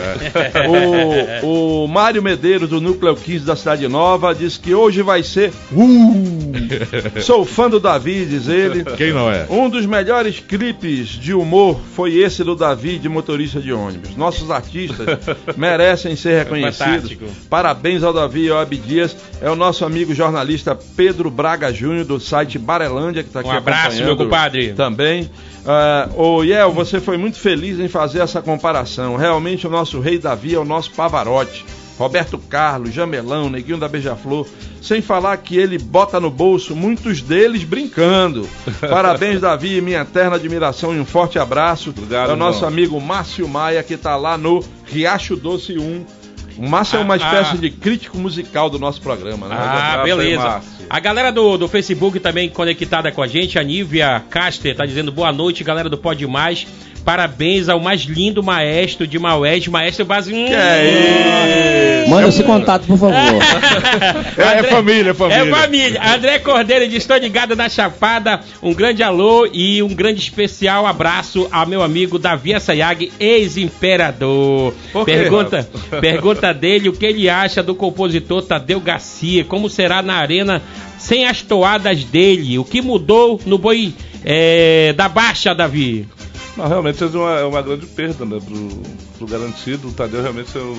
O, 1.43 1.83
o 1.83 1.87
Mário 1.87 2.21
Medeiros 2.23 2.67
do 2.69 2.81
Núcleo 2.81 3.15
15 3.15 3.45
da 3.45 3.55
Cidade 3.55 3.87
Nova 3.87 4.33
diz 4.33 4.57
que 4.57 4.73
hoje 4.73 5.03
vai 5.03 5.21
ser 5.21 5.51
uh! 5.71 7.21
Sou 7.21 7.45
fã 7.45 7.69
do 7.69 7.79
Davi, 7.79 8.25
diz 8.25 8.47
ele. 8.47 8.83
Quem 8.83 9.13
não 9.13 9.31
é? 9.31 9.45
Um 9.47 9.69
dos 9.69 9.85
melhores 9.85 10.39
clipes 10.39 11.09
de 11.09 11.33
humor 11.33 11.79
foi 11.93 12.15
esse 12.15 12.43
do 12.43 12.55
Davi 12.55 12.97
de 12.97 13.07
motorista 13.07 13.59
de 13.59 13.71
ônibus. 13.71 14.15
Nossos 14.15 14.49
artistas 14.49 15.07
merecem 15.55 16.15
ser 16.15 16.45
reconhecidos. 16.45 17.11
Fantástico. 17.11 17.25
Parabéns 17.47 18.03
ao 18.03 18.11
Davi 18.11 18.45
e 18.45 18.49
ao 18.49 18.59
Abdias. 18.59 19.15
É 19.39 19.49
o 19.51 19.55
nosso 19.55 19.85
amigo 19.85 20.15
jornalista 20.15 20.75
Pedro 20.97 21.29
Braga 21.29 21.71
Júnior 21.71 22.05
do 22.05 22.19
site 22.19 22.57
Barelândia 22.57 23.21
que 23.21 23.29
está 23.29 23.41
aqui 23.41 23.49
Um 23.49 23.51
abraço, 23.51 23.98
meu 24.03 24.17
compadre. 24.17 24.73
Também. 24.73 25.29
Ah, 25.65 26.09
Ô 26.15 26.43
Yel, 26.43 26.71
você 26.71 26.99
foi 26.99 27.17
muito 27.17 27.39
feliz 27.39 27.79
em 27.79 27.87
fazer 27.87 28.19
essa 28.19 28.41
comparação. 28.41 29.15
Realmente 29.15 29.67
o 29.67 29.69
nosso 29.69 29.99
rei 29.99 30.17
Davi 30.17 30.55
é 30.55 30.59
o 30.59 30.65
nosso 30.65 30.91
Pavarotti. 30.91 31.65
Roberto 31.97 32.37
Carlos, 32.37 32.93
Jamelão, 32.93 33.49
Neguinho 33.49 33.77
da 33.77 33.89
Beija-Flor. 33.89 34.47
Sem 34.81 35.01
falar 35.01 35.35
que 35.35 35.57
ele 35.57 35.77
bota 35.77 36.17
no 36.17 36.29
bolso 36.31 36.73
muitos 36.73 37.21
deles 37.21 37.65
brincando. 37.65 38.47
Parabéns, 38.79 39.41
Davi, 39.41 39.81
minha 39.81 39.99
eterna 40.01 40.37
admiração 40.37 40.95
e 40.95 40.99
um 40.99 41.05
forte 41.05 41.37
abraço. 41.37 41.89
Obrigado, 41.89 42.29
é 42.29 42.33
o 42.33 42.37
nosso 42.37 42.59
irmão. 42.59 42.69
amigo 42.69 43.01
Márcio 43.01 43.45
Maia, 43.49 43.83
que 43.83 43.95
está 43.95 44.15
lá 44.15 44.37
no 44.37 44.63
Riacho 44.85 45.35
Doce 45.35 45.77
1. 45.77 46.05
O 46.59 46.67
Márcio 46.67 46.97
é 46.97 46.99
uma 46.99 47.13
Ah, 47.13 47.17
espécie 47.17 47.55
ah. 47.55 47.57
de 47.57 47.69
crítico 47.69 48.17
musical 48.17 48.69
do 48.69 48.77
nosso 48.77 49.01
programa, 49.01 49.47
né? 49.47 49.55
Ah, 49.57 50.01
beleza. 50.03 50.61
A 50.89 50.99
galera 50.99 51.31
do, 51.31 51.57
do 51.57 51.69
Facebook 51.69 52.19
também 52.19 52.49
conectada 52.49 53.11
com 53.13 53.21
a 53.23 53.27
gente, 53.27 53.57
a 53.57 53.63
Nívia 53.63 54.21
Caster 54.29 54.75
tá 54.75 54.85
dizendo 54.85 55.09
boa 55.09 55.31
noite, 55.31 55.63
galera 55.63 55.87
do 55.87 55.97
Pode 55.97 56.27
Mais. 56.27 56.67
Parabéns 57.03 57.69
ao 57.69 57.79
mais 57.79 58.01
lindo 58.01 58.43
maestro 58.43 59.07
de 59.07 59.17
Maués, 59.17 59.67
maestro 59.67 60.05
Base. 60.05 60.31
Que 60.31 60.53
é 60.53 62.03
isso? 62.03 62.09
Manda 62.09 62.27
esse 62.27 62.43
contato, 62.43 62.85
por 62.85 62.97
favor. 62.97 63.15
É, 64.37 64.59
é 64.59 64.63
família, 64.63 65.11
é 65.11 65.13
família. 65.13 65.41
É 65.41 65.49
família. 65.49 66.15
André 66.15 66.39
Cordeiro 66.39 66.87
diz: 66.87 66.97
Estou 66.97 67.17
ligado 67.17 67.55
na 67.55 67.69
Chapada. 67.69 68.39
Um 68.61 68.73
grande 68.73 69.03
alô 69.03 69.47
e 69.51 69.81
um 69.83 69.93
grande 69.93 70.19
especial 70.19 70.85
abraço 70.85 71.47
ao 71.51 71.65
meu 71.65 71.81
amigo 71.83 72.17
Davi 72.17 72.53
Assayag, 72.53 73.11
ex-imperador. 73.19 74.73
Pergunta, 75.05 75.69
pergunta 76.01 76.53
dele 76.53 76.89
o 76.89 76.93
que 76.93 77.05
ele 77.05 77.29
acha 77.29 77.61
do 77.61 77.75
compositor 77.75 78.41
Tadeu 78.43 78.79
Garcia. 78.79 79.43
Como 79.43 79.69
será 79.69 80.01
na 80.01 80.15
arena 80.15 80.61
sem 80.97 81.25
as 81.25 81.41
toadas 81.41 82.03
dele? 82.03 82.57
O 82.57 82.65
que 82.65 82.81
mudou 82.81 83.39
no 83.45 83.57
boi 83.57 83.93
é, 84.23 84.93
da 84.93 85.09
Baixa, 85.09 85.53
Davi? 85.53 86.07
Não, 86.59 86.67
realmente 86.67 87.01
é 87.01 87.07
uma, 87.07 87.39
é 87.39 87.45
uma 87.45 87.61
grande 87.61 87.85
perda, 87.85 88.25
né, 88.25 88.37
pro, 88.37 88.69
pro 89.17 89.27
garantido. 89.27 89.87
O 89.87 89.93
Tadeu 89.93 90.21
realmente 90.21 90.57
é, 90.57 90.59
o, 90.59 90.77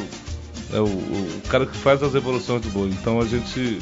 é 0.75 0.81
o, 0.81 0.85
o 0.85 1.43
cara 1.49 1.65
que 1.65 1.75
faz 1.75 2.03
as 2.03 2.15
evoluções 2.15 2.61
do 2.61 2.69
boi. 2.69 2.91
Então 2.91 3.19
a 3.19 3.25
gente 3.25 3.79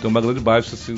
tem 0.00 0.10
uma 0.10 0.22
grande 0.22 0.40
baixa, 0.40 0.74
assim. 0.74 0.94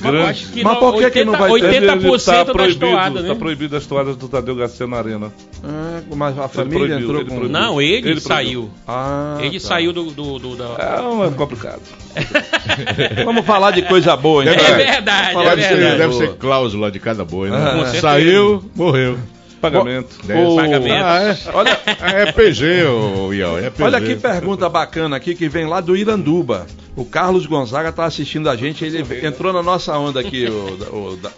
Mas 0.00 0.10
grande. 0.12 0.64
Mas 0.64 0.74
no- 0.74 0.80
por 0.80 0.94
que 0.98 1.10
que 1.10 1.24
não 1.24 1.32
vai 1.32 1.50
ter? 1.50 1.54
80% 1.54 1.66
Ele- 1.66 1.76
ele 1.76 1.86
tá 1.86 2.52
das 2.52 2.74
toadas, 2.76 3.22
né? 3.22 3.28
Tá 3.28 3.34
proibido 3.34 3.76
as 3.76 3.86
toadas 3.86 4.16
do 4.16 4.28
Tadeu 4.28 4.54
Garcia 4.56 4.86
na 4.86 4.96
arena. 4.96 5.32
Ah, 5.62 6.00
mas 6.14 6.38
a 6.38 6.42
Ele 6.44 6.48
família 6.48 6.78
proibiu, 6.78 6.98
entrou 6.98 7.20
ele 7.20 7.28
com... 7.30 7.36
proibiu. 7.36 7.60
Não, 7.60 7.80
ele, 7.82 8.08
Ele 8.10 8.20
saiu. 8.20 8.70
Ah, 8.88 9.38
Ele 9.40 9.60
tá. 9.60 9.66
saiu 9.66 9.92
do. 9.92 10.04
do, 10.10 10.38
do- 10.38 10.56
da- 10.56 10.76
É, 10.78 11.00
um- 11.02 11.24
é 11.24 11.30
complicado. 11.30 11.80
Vamos 13.24 13.44
falar 13.44 13.70
de 13.72 13.82
coisa 13.82 14.16
boa, 14.16 14.42
então. 14.44 14.54
É 14.54 14.74
verdade, 14.74 15.36
é 15.38 15.44
Deve, 15.44 15.62
ser, 15.62 15.76
verdade. 15.76 15.98
deve 15.98 16.14
ser 16.14 16.28
cláusula 16.36 16.90
de 16.90 16.98
cada 16.98 17.24
boi, 17.24 17.50
né? 17.50 17.56
Ah. 17.58 17.86
Saiu, 18.00 18.64
morreu. 18.74 19.18
Pagamento. 19.60 20.16
O- 20.24 20.56
Pagamento. 20.56 21.04
Ah, 21.04 21.20
é? 21.22 21.38
Olha, 21.52 21.80
É 22.26 22.32
PG, 22.32 22.84
ô 22.84 23.32
Ial, 23.32 23.58
é 23.58 23.70
PG. 23.70 23.82
olha 23.82 24.00
que 24.00 24.16
pergunta 24.16 24.68
bacana 24.68 25.16
aqui 25.16 25.34
que 25.34 25.48
vem 25.48 25.66
lá 25.66 25.80
do 25.80 25.96
Iranduba. 25.96 26.66
O 26.96 27.04
Carlos 27.04 27.46
Gonzaga 27.46 27.92
tá 27.92 28.04
assistindo 28.04 28.48
a 28.50 28.56
gente, 28.56 28.84
ele 28.84 29.04
entrou 29.26 29.52
na 29.52 29.62
nossa 29.62 29.96
onda 29.98 30.20
aqui, 30.20 30.46
o, 30.46 30.52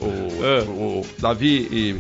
o, 0.01 0.05
o- 0.05 0.45
É. 0.45 0.61
o 0.63 1.07
Davi 1.19 1.69
e, 1.71 1.97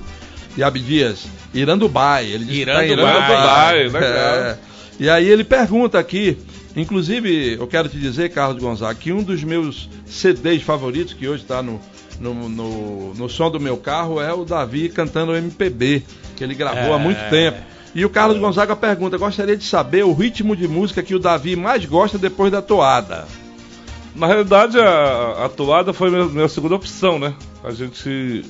e 0.57 0.63
Abdias. 0.63 1.27
Irandubai, 1.53 2.27
ele 2.27 2.45
disse 2.45 2.61
que 2.61 2.67
tá 2.67 2.85
Irandubai. 2.85 3.81
Irandubai, 3.81 3.83
legal. 3.89 4.35
É. 4.37 4.59
E 5.01 5.11
aí 5.11 5.29
ele 5.29 5.45
pergunta 5.45 5.99
aqui, 5.99 6.39
inclusive, 6.77 7.57
eu 7.59 7.67
quero 7.67 7.89
te 7.89 7.99
dizer, 7.99 8.31
Carlos 8.31 8.63
Gonzaga, 8.63 8.95
que 8.95 9.13
um 9.13 9.23
dos 9.23 9.43
meus 9.45 9.89
CDs 10.07 10.63
favoritos, 10.63 11.13
que 11.15 11.29
hoje 11.29 11.43
está 11.43 11.63
no, 11.63 11.81
no, 12.23 12.49
no, 12.49 13.15
no 13.15 13.29
som 13.29 13.51
do 13.51 13.59
meu 13.61 13.77
carro, 13.77 14.21
é 14.21 14.33
o 14.33 14.45
Davi 14.45 14.89
cantando 14.89 15.35
MPB, 15.37 16.05
que 16.37 16.45
ele 16.45 16.55
gravou 16.55 16.95
há 16.95 16.99
muito 16.99 17.19
É. 17.19 17.29
tempo. 17.29 17.59
E 17.95 18.05
o 18.05 18.11
Carlos 18.11 18.39
Gonzaga 18.39 18.75
pergunta: 18.75 19.19
gostaria 19.19 19.57
de 19.57 19.65
saber 19.65 20.05
o 20.05 20.13
ritmo 20.15 20.57
de 20.57 20.67
música 20.67 21.03
que 21.03 21.15
o 21.15 21.19
Davi 21.19 21.57
mais 21.57 21.85
gosta 21.85 22.17
depois 22.17 22.51
da 22.51 22.63
toada. 22.63 23.27
Na 24.15 24.27
realidade, 24.27 24.79
a, 24.79 25.45
a 25.47 25.49
toada 25.49 25.93
foi 25.93 26.11
minha, 26.11 26.25
minha 26.27 26.49
segunda 26.49 26.75
opção, 26.75 27.19
né? 27.19 27.35
A 27.65 27.71
gente. 27.73 28.45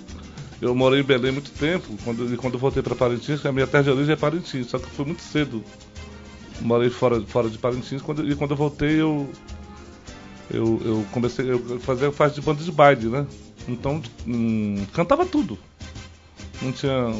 Eu 0.60 0.76
morei 0.76 1.00
em 1.00 1.04
Belém 1.04 1.32
muito 1.32 1.50
tempo, 1.50 1.88
quando, 2.04 2.32
e 2.32 2.36
quando 2.36 2.54
eu 2.54 2.60
voltei 2.60 2.80
para 2.84 2.94
Parintins, 2.94 3.40
que 3.40 3.48
a 3.48 3.52
minha 3.52 3.66
terra 3.66 3.82
de 3.82 3.90
origem 3.90 4.12
é 4.12 4.16
Parintins, 4.16 4.68
só 4.68 4.78
que 4.78 4.88
foi 4.90 5.04
muito 5.04 5.22
cedo. 5.22 5.64
Morei 6.60 6.88
fora, 6.88 7.20
fora 7.22 7.48
de 7.48 7.58
Parintins, 7.58 8.00
quando, 8.00 8.24
e 8.30 8.36
quando 8.36 8.52
eu 8.52 8.56
voltei 8.56 9.00
eu. 9.00 9.28
Eu, 10.50 10.80
eu 10.84 11.04
comecei 11.12 11.46
a 11.50 11.78
fazer 11.80 12.12
fase 12.12 12.34
de 12.34 12.42
banda 12.42 12.62
de 12.62 12.70
baile, 12.70 13.06
né? 13.08 13.26
Então, 13.68 14.02
hum, 14.26 14.84
cantava 14.92 15.24
tudo. 15.24 15.58
Não 16.60 16.72
tinha 16.72 17.12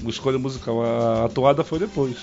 uma 0.00 0.10
escolha 0.10 0.38
musical. 0.38 0.82
A, 0.82 1.26
a 1.26 1.28
toada 1.28 1.64
foi 1.64 1.78
depois. 1.78 2.16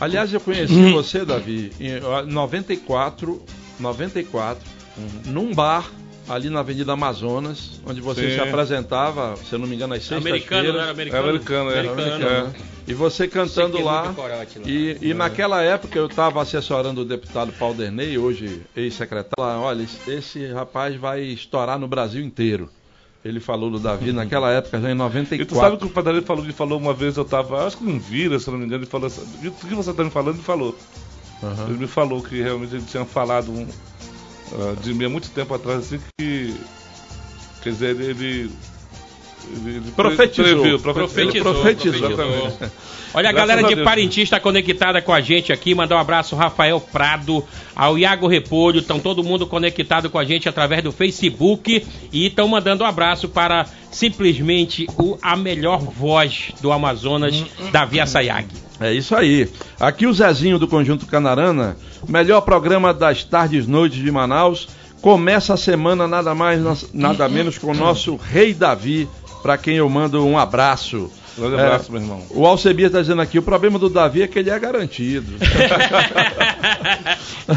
Aliás, 0.00 0.32
eu 0.32 0.40
conheci 0.40 0.92
você, 0.92 1.24
Davi, 1.24 1.70
em 1.78 2.02
ó, 2.02 2.22
94, 2.22 3.40
94, 3.78 4.64
num 5.26 5.54
bar 5.54 5.88
ali 6.28 6.50
na 6.50 6.60
Avenida 6.60 6.92
Amazonas, 6.92 7.80
onde 7.86 8.00
você 8.00 8.30
Sim. 8.30 8.34
se 8.34 8.40
apresentava, 8.40 9.36
se 9.36 9.52
eu 9.52 9.58
não 9.58 9.66
me 9.66 9.74
engano, 9.76 9.94
às 9.94 10.10
Americano, 10.10 10.72
não 10.72 10.80
era 10.80 10.94
sextas-feiras. 10.94 11.30
americano? 11.30 11.70
É 11.70 11.78
americano, 11.78 12.24
é. 12.24 12.48
É. 12.48 12.72
E 12.88 12.94
você 12.94 13.28
cantando 13.28 13.78
é 13.78 13.82
lá. 13.82 14.12
corote. 14.12 14.60
E, 14.66 14.98
e 15.00 15.14
naquela 15.14 15.62
época 15.62 15.98
eu 15.98 16.06
estava 16.06 16.42
assessorando 16.42 17.02
o 17.02 17.04
deputado 17.04 17.52
Paulo 17.52 17.76
Derney, 17.76 18.18
hoje 18.18 18.62
ex-secretário. 18.76 19.60
Olha, 19.60 19.82
esse, 19.82 20.10
esse 20.10 20.46
rapaz 20.52 20.96
vai 20.96 21.22
estourar 21.22 21.78
no 21.78 21.86
Brasil 21.86 22.24
inteiro. 22.24 22.68
Ele 23.24 23.38
falou 23.38 23.70
do 23.70 23.78
Davi 23.78 24.12
naquela 24.12 24.50
época, 24.50 24.80
já 24.80 24.90
em 24.90 24.94
E 24.94 24.96
tu 24.96 24.98
94. 24.98 25.56
sabe 25.56 25.76
que 25.76 25.86
o 25.86 25.90
Padarelli 25.90 26.24
falou, 26.24 26.44
ele 26.44 26.52
falou 26.52 26.78
uma 26.78 26.92
vez, 26.92 27.16
eu 27.16 27.24
tava, 27.24 27.64
acho 27.66 27.76
que 27.78 27.84
não 27.84 27.98
vira, 27.98 28.38
se 28.38 28.50
não 28.50 28.58
me 28.58 28.64
engano, 28.64 28.82
ele 28.82 28.90
falou 28.90 29.06
assim, 29.06 29.22
o 29.46 29.50
que 29.52 29.74
você 29.74 29.92
tá 29.92 30.02
me 30.02 30.10
falando, 30.10 30.36
ele 30.36 30.42
falou. 30.42 30.76
Aham. 31.42 31.66
Ele 31.68 31.78
me 31.78 31.86
falou 31.86 32.20
que 32.22 32.42
realmente 32.42 32.74
ele 32.74 32.84
tinha 32.84 33.04
falado 33.04 33.52
um, 33.52 33.66
ah, 34.52 34.74
de 34.80 34.92
mim 34.92 35.04
há 35.04 35.08
muito 35.08 35.30
tempo 35.30 35.54
atrás, 35.54 35.80
assim, 35.80 36.00
que. 36.18 36.60
Quer 37.62 37.70
dizer, 37.70 38.00
ele 38.00 38.50
Profetizou. 39.94 40.60
previu, 40.60 40.78
Profetizou, 40.80 41.54
profetizou. 41.54 42.10
Exatamente. 42.10 42.72
Olha 43.14 43.28
a 43.28 43.32
Graças 43.32 43.48
galera 43.48 43.66
a 43.66 43.74
de. 43.74 43.82
Parintins 43.82 44.24
está 44.24 44.40
conectada 44.40 45.02
com 45.02 45.12
a 45.12 45.20
gente 45.20 45.52
aqui. 45.52 45.74
Mandar 45.74 45.96
um 45.96 45.98
abraço 45.98 46.34
ao 46.34 46.40
Rafael 46.40 46.80
Prado, 46.80 47.44
ao 47.76 47.98
Iago 47.98 48.26
Repolho. 48.26 48.80
Estão 48.80 48.98
todo 48.98 49.22
mundo 49.22 49.46
conectado 49.46 50.08
com 50.08 50.18
a 50.18 50.24
gente 50.24 50.48
através 50.48 50.82
do 50.82 50.90
Facebook. 50.90 51.84
E 52.10 52.26
estão 52.26 52.48
mandando 52.48 52.84
um 52.84 52.86
abraço 52.86 53.28
para 53.28 53.66
simplesmente 53.90 54.86
o, 54.98 55.18
a 55.20 55.36
melhor 55.36 55.80
voz 55.80 56.52
do 56.62 56.72
Amazonas, 56.72 57.44
Davi 57.70 58.00
Assayag. 58.00 58.48
É 58.80 58.92
isso 58.92 59.14
aí. 59.14 59.48
Aqui 59.78 60.06
o 60.06 60.12
Zezinho 60.12 60.58
do 60.58 60.66
Conjunto 60.66 61.06
Canarana, 61.06 61.76
melhor 62.08 62.40
programa 62.40 62.94
das 62.94 63.22
tardes 63.22 63.66
noites 63.66 64.02
de 64.02 64.10
Manaus. 64.10 64.68
Começa 65.02 65.54
a 65.54 65.56
semana 65.56 66.06
nada 66.06 66.34
mais, 66.34 66.92
nada 66.94 67.28
menos 67.28 67.58
com 67.58 67.72
o 67.72 67.74
nosso 67.74 68.16
Rei 68.16 68.54
Davi, 68.54 69.08
para 69.42 69.58
quem 69.58 69.76
eu 69.76 69.88
mando 69.88 70.24
um 70.26 70.38
abraço. 70.38 71.10
Grande 71.36 71.56
É, 71.56 71.60
abraço, 71.60 71.90
meu 71.90 72.00
irmão. 72.00 72.22
O 72.30 72.46
Alcebia 72.46 72.86
está 72.88 73.00
dizendo 73.00 73.22
aqui, 73.22 73.38
o 73.38 73.42
problema 73.42 73.78
do 73.78 73.88
Davi 73.88 74.22
é 74.22 74.26
que 74.26 74.38
ele 74.38 74.50
é 74.50 74.58
garantido. 74.58 75.32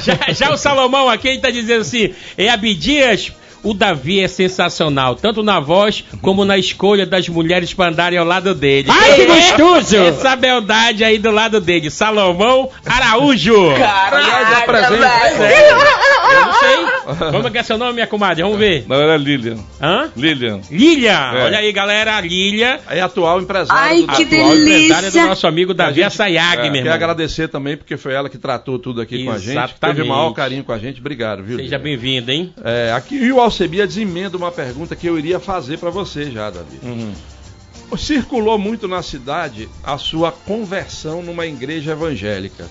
já, 0.01 0.33
já 0.33 0.51
o 0.53 0.57
Salomão 0.57 1.09
aqui 1.09 1.29
está 1.29 1.49
dizendo 1.51 1.81
assim: 1.81 2.13
é 2.37 2.49
Abdias, 2.49 3.31
o 3.63 3.73
Davi 3.73 4.21
é 4.21 4.27
sensacional, 4.27 5.15
tanto 5.15 5.43
na 5.43 5.59
voz 5.59 6.03
como 6.21 6.45
na 6.45 6.57
escolha 6.57 7.05
das 7.05 7.27
mulheres 7.27 7.73
para 7.73 7.91
andarem 7.91 8.17
ao 8.17 8.25
lado 8.25 8.53
dele. 8.55 8.89
Ai, 8.91 9.15
que 9.15 9.21
é 9.23 9.25
gostoso! 9.25 9.97
Essa 9.97 10.35
beldade 10.35 11.03
aí 11.03 11.17
do 11.17 11.31
lado 11.31 11.59
dele, 11.59 11.89
Salomão 11.89 12.69
Araújo. 12.85 13.71
Aliás, 13.71 13.79
Caraca, 13.79 14.57
apresenta. 14.59 15.09
Eu 16.31 16.45
não 16.45 16.53
sei. 16.53 17.31
Como 17.31 17.47
é 17.47 17.51
que 17.51 17.57
é 17.57 17.63
seu 17.63 17.77
nome, 17.77 17.93
minha 17.93 18.07
comadre? 18.07 18.43
Vamos 18.43 18.57
ver. 18.57 18.85
Não, 18.87 18.95
era 18.95 19.15
Lilian. 19.17 19.57
Hã? 19.81 20.09
Lilian. 20.15 20.61
Lilia. 20.71 21.11
É. 21.33 21.43
Olha 21.45 21.57
aí, 21.59 21.71
galera. 21.71 22.19
Lilia. 22.21 22.79
É 22.89 23.01
atual 23.01 23.41
empresária 23.41 23.81
Ai, 23.81 24.01
do 24.01 24.07
que 24.13 24.23
atual 24.23 24.55
empresária 24.55 25.09
do 25.09 25.13
delícia. 25.13 25.25
nosso 25.25 25.47
amigo 25.47 25.73
Davi 25.73 25.91
A 25.91 25.93
gente- 25.93 26.03
Assayag, 26.05 26.57
É, 26.59 26.63
meu 26.63 26.71
quero 26.73 26.77
irmão. 26.79 26.93
agradecer 26.93 27.47
também, 27.47 27.77
porque 27.77 27.97
foi 27.97 28.13
ela 28.13 28.29
que 28.29 28.37
tratou 28.37 28.79
tudo 28.79 29.01
aqui 29.01 29.23
com 29.23 29.31
a 29.31 29.37
gente. 29.37 29.51
Exatamente. 29.51 29.97
Teve 29.97 30.01
o 30.01 30.07
maior 30.07 30.31
carinho 30.33 30.63
com 30.63 30.71
a 30.71 30.77
gente. 30.77 30.99
Obrigado, 30.99 31.43
viu? 31.43 31.57
Seja 31.57 31.77
bem-vindo, 31.77 32.31
hein? 32.31 32.53
É, 32.63 32.91
aqui 32.95 33.15
e 33.15 33.31
o 33.31 33.39
Alcebiades 33.39 33.97
emenda 33.97 34.35
uma 34.37 34.51
pergunta 34.51 34.95
que 34.95 35.07
eu 35.07 35.17
iria 35.19 35.39
fazer 35.39 35.77
para 35.77 35.89
você 35.89 36.31
já, 36.31 36.49
Davi. 36.49 36.79
Uhum. 36.83 37.13
Circulou 37.97 38.57
muito 38.57 38.87
na 38.87 39.01
cidade 39.01 39.69
a 39.83 39.97
sua 39.97 40.31
conversão 40.31 41.21
numa 41.21 41.45
igreja 41.45 41.91
evangélica. 41.91 42.65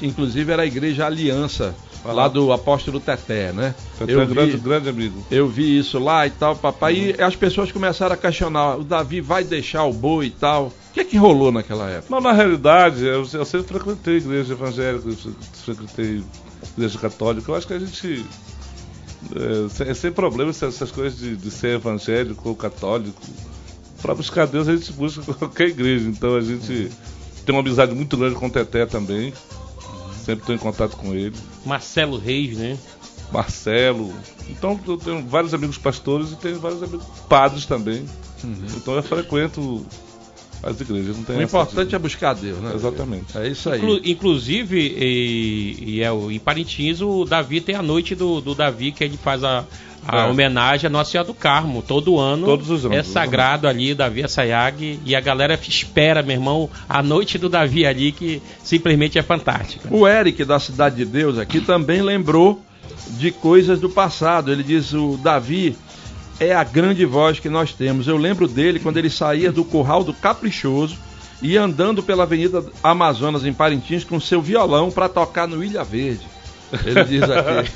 Inclusive 0.00 0.50
era 0.52 0.62
a 0.62 0.66
igreja 0.66 1.04
Aliança, 1.06 1.74
lá 2.04 2.28
do 2.28 2.52
apóstolo 2.52 2.98
Teté, 3.00 3.52
né? 3.52 3.74
Você 3.98 4.12
Eu 4.12 4.20
é 4.20 4.24
um 4.24 4.26
grande, 4.26 4.56
grande 4.56 4.88
amigo. 4.88 5.24
eu 5.30 5.48
vi 5.48 5.78
isso 5.78 5.98
lá 5.98 6.26
e 6.26 6.30
tal, 6.30 6.56
papai. 6.56 7.14
E 7.18 7.22
as 7.22 7.36
pessoas 7.36 7.70
começaram 7.70 8.14
a 8.14 8.16
questionar: 8.16 8.76
o 8.78 8.84
Davi 8.84 9.20
vai 9.20 9.44
deixar 9.44 9.84
o 9.84 9.92
boi 9.92 10.26
e 10.26 10.30
tal. 10.30 10.66
O 10.66 10.92
que 10.92 11.00
é 11.00 11.04
que 11.04 11.16
rolou 11.16 11.52
naquela 11.52 11.88
época? 11.88 12.06
Não, 12.10 12.20
na 12.20 12.32
realidade, 12.32 13.04
eu, 13.04 13.26
eu 13.32 13.44
sempre 13.44 13.68
frequentei 13.68 14.16
igreja 14.16 14.54
evangélica, 14.54 15.08
frequentei 15.64 16.24
igreja 16.76 16.98
católica. 16.98 17.50
Eu 17.50 17.54
acho 17.56 17.66
que 17.66 17.74
a 17.74 17.78
gente. 17.78 18.24
É, 19.36 19.68
sem, 19.68 19.94
sem 19.94 20.12
problema 20.12 20.50
essas, 20.50 20.90
coisas 20.90 21.18
de, 21.18 21.36
de 21.36 21.50
ser 21.50 21.76
evangélico 21.76 22.48
ou 22.48 22.56
católico. 22.56 23.20
Para 24.00 24.14
buscar 24.14 24.46
Deus 24.46 24.66
a 24.66 24.74
gente 24.74 24.90
busca 24.92 25.22
qualquer 25.34 25.68
igreja. 25.68 26.08
Então 26.08 26.34
a 26.34 26.40
gente 26.40 26.90
tem 27.44 27.54
uma 27.54 27.60
amizade 27.60 27.94
muito 27.94 28.16
grande 28.16 28.34
com 28.34 28.46
o 28.46 28.50
Teté 28.50 28.86
também. 28.86 29.32
Sempre 30.30 30.42
estou 30.42 30.54
em 30.54 30.58
contato 30.58 30.96
com 30.96 31.14
ele. 31.14 31.34
Marcelo 31.64 32.18
Reis, 32.18 32.56
né? 32.58 32.78
Marcelo. 33.32 34.12
Então 34.48 34.78
eu 34.86 34.96
tenho 34.96 35.24
vários 35.26 35.54
amigos 35.54 35.78
pastores 35.78 36.32
e 36.32 36.36
tenho 36.36 36.58
vários 36.58 36.82
amigos 36.82 37.04
padres 37.28 37.64
também. 37.66 38.04
Então 38.76 38.94
eu 38.94 39.02
frequento 39.02 39.84
as 40.62 40.80
igrejas. 40.80 41.16
Não 41.16 41.24
tem 41.24 41.36
O 41.36 41.42
importante 41.42 41.88
de- 41.90 41.94
é 41.94 41.98
buscar 41.98 42.34
Deus, 42.34 42.58
né? 42.58 42.72
Exatamente. 42.74 43.36
É 43.38 43.48
isso 43.48 43.70
aí. 43.70 43.78
Inclu- 43.78 44.00
inclusive, 44.04 44.78
e, 44.78 45.76
e 45.96 46.02
é, 46.02 46.10
o- 46.10 46.30
em 46.30 46.38
Parintins, 46.38 47.00
o 47.00 47.24
Davi 47.24 47.60
tem 47.60 47.74
a 47.76 47.82
noite 47.82 48.14
do, 48.14 48.40
do 48.40 48.54
Davi, 48.54 48.92
que 48.92 49.04
ele 49.04 49.16
faz 49.16 49.44
a, 49.44 49.64
a 50.06 50.20
É. 50.22 50.30
homenagem 50.30 50.86
à 50.86 50.90
Nossa 50.90 51.10
Senhora 51.10 51.26
do 51.26 51.34
Carmo. 51.34 51.82
Todo 51.82 52.18
ano 52.18 52.46
Todos 52.46 52.70
os 52.70 52.84
anos. 52.84 52.96
é 52.98 53.02
sagrado 53.02 53.68
ali, 53.68 53.94
Davi 53.94 54.22
Assayag, 54.24 55.00
e 55.04 55.14
a 55.14 55.20
galera 55.20 55.58
espera, 55.68 56.22
meu 56.22 56.36
irmão, 56.36 56.70
a 56.88 57.02
noite 57.02 57.38
do 57.38 57.48
Davi 57.48 57.84
ali, 57.86 58.12
que 58.12 58.42
simplesmente 58.62 59.18
é 59.18 59.22
fantástica. 59.22 59.88
O 59.90 60.06
Eric 60.06 60.44
da 60.44 60.58
Cidade 60.58 60.96
de 60.96 61.04
Deus 61.04 61.38
aqui 61.38 61.60
também 61.60 62.02
lembrou 62.02 62.62
de 63.10 63.30
coisas 63.30 63.80
do 63.80 63.88
passado. 63.90 64.50
Ele 64.52 64.62
diz: 64.62 64.92
o 64.92 65.18
Davi 65.22 65.76
é 66.38 66.54
a 66.54 66.64
grande 66.64 67.04
voz 67.04 67.38
que 67.38 67.48
nós 67.48 67.72
temos. 67.72 68.08
Eu 68.08 68.16
lembro 68.16 68.48
dele 68.48 68.78
quando 68.80 68.96
ele 68.96 69.10
saía 69.10 69.52
do 69.52 69.64
Curral 69.64 70.02
do 70.02 70.12
Caprichoso 70.14 70.96
e 71.42 71.56
andando 71.56 72.02
pela 72.02 72.22
Avenida 72.24 72.64
Amazonas 72.82 73.44
em 73.44 73.52
Parintins 73.52 74.04
com 74.04 74.18
seu 74.20 74.40
violão 74.42 74.90
para 74.90 75.08
tocar 75.08 75.46
no 75.48 75.62
Ilha 75.64 75.82
Verde. 75.84 76.26
Ele 76.84 77.04
diz 77.04 77.22
aqui. 77.24 77.70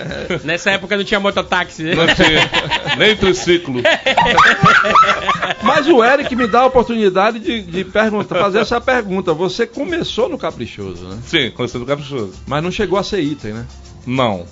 Nessa 0.44 0.70
época 0.72 0.96
não 0.96 1.04
tinha 1.04 1.20
mototáxi, 1.20 1.82
né? 1.84 1.94
Não 1.94 2.06
tinha 2.06 2.96
nem 2.98 3.16
triciclo. 3.16 3.80
Mas 5.62 5.86
o 5.86 6.02
Eric 6.02 6.34
me 6.34 6.46
dá 6.46 6.60
a 6.60 6.66
oportunidade 6.66 7.38
de, 7.38 7.62
de 7.62 7.84
perguntar, 7.84 8.38
fazer 8.38 8.58
essa 8.60 8.80
pergunta. 8.80 9.32
Você 9.34 9.66
começou 9.66 10.28
no 10.28 10.38
Caprichoso, 10.38 11.04
né? 11.06 11.18
Sim, 11.26 11.50
conhecido 11.50 11.84
caprichoso. 11.86 12.32
Mas 12.46 12.62
não 12.62 12.70
chegou 12.70 12.98
a 12.98 13.02
ser 13.02 13.20
item, 13.20 13.52
né? 13.52 13.66
Não. 14.06 14.44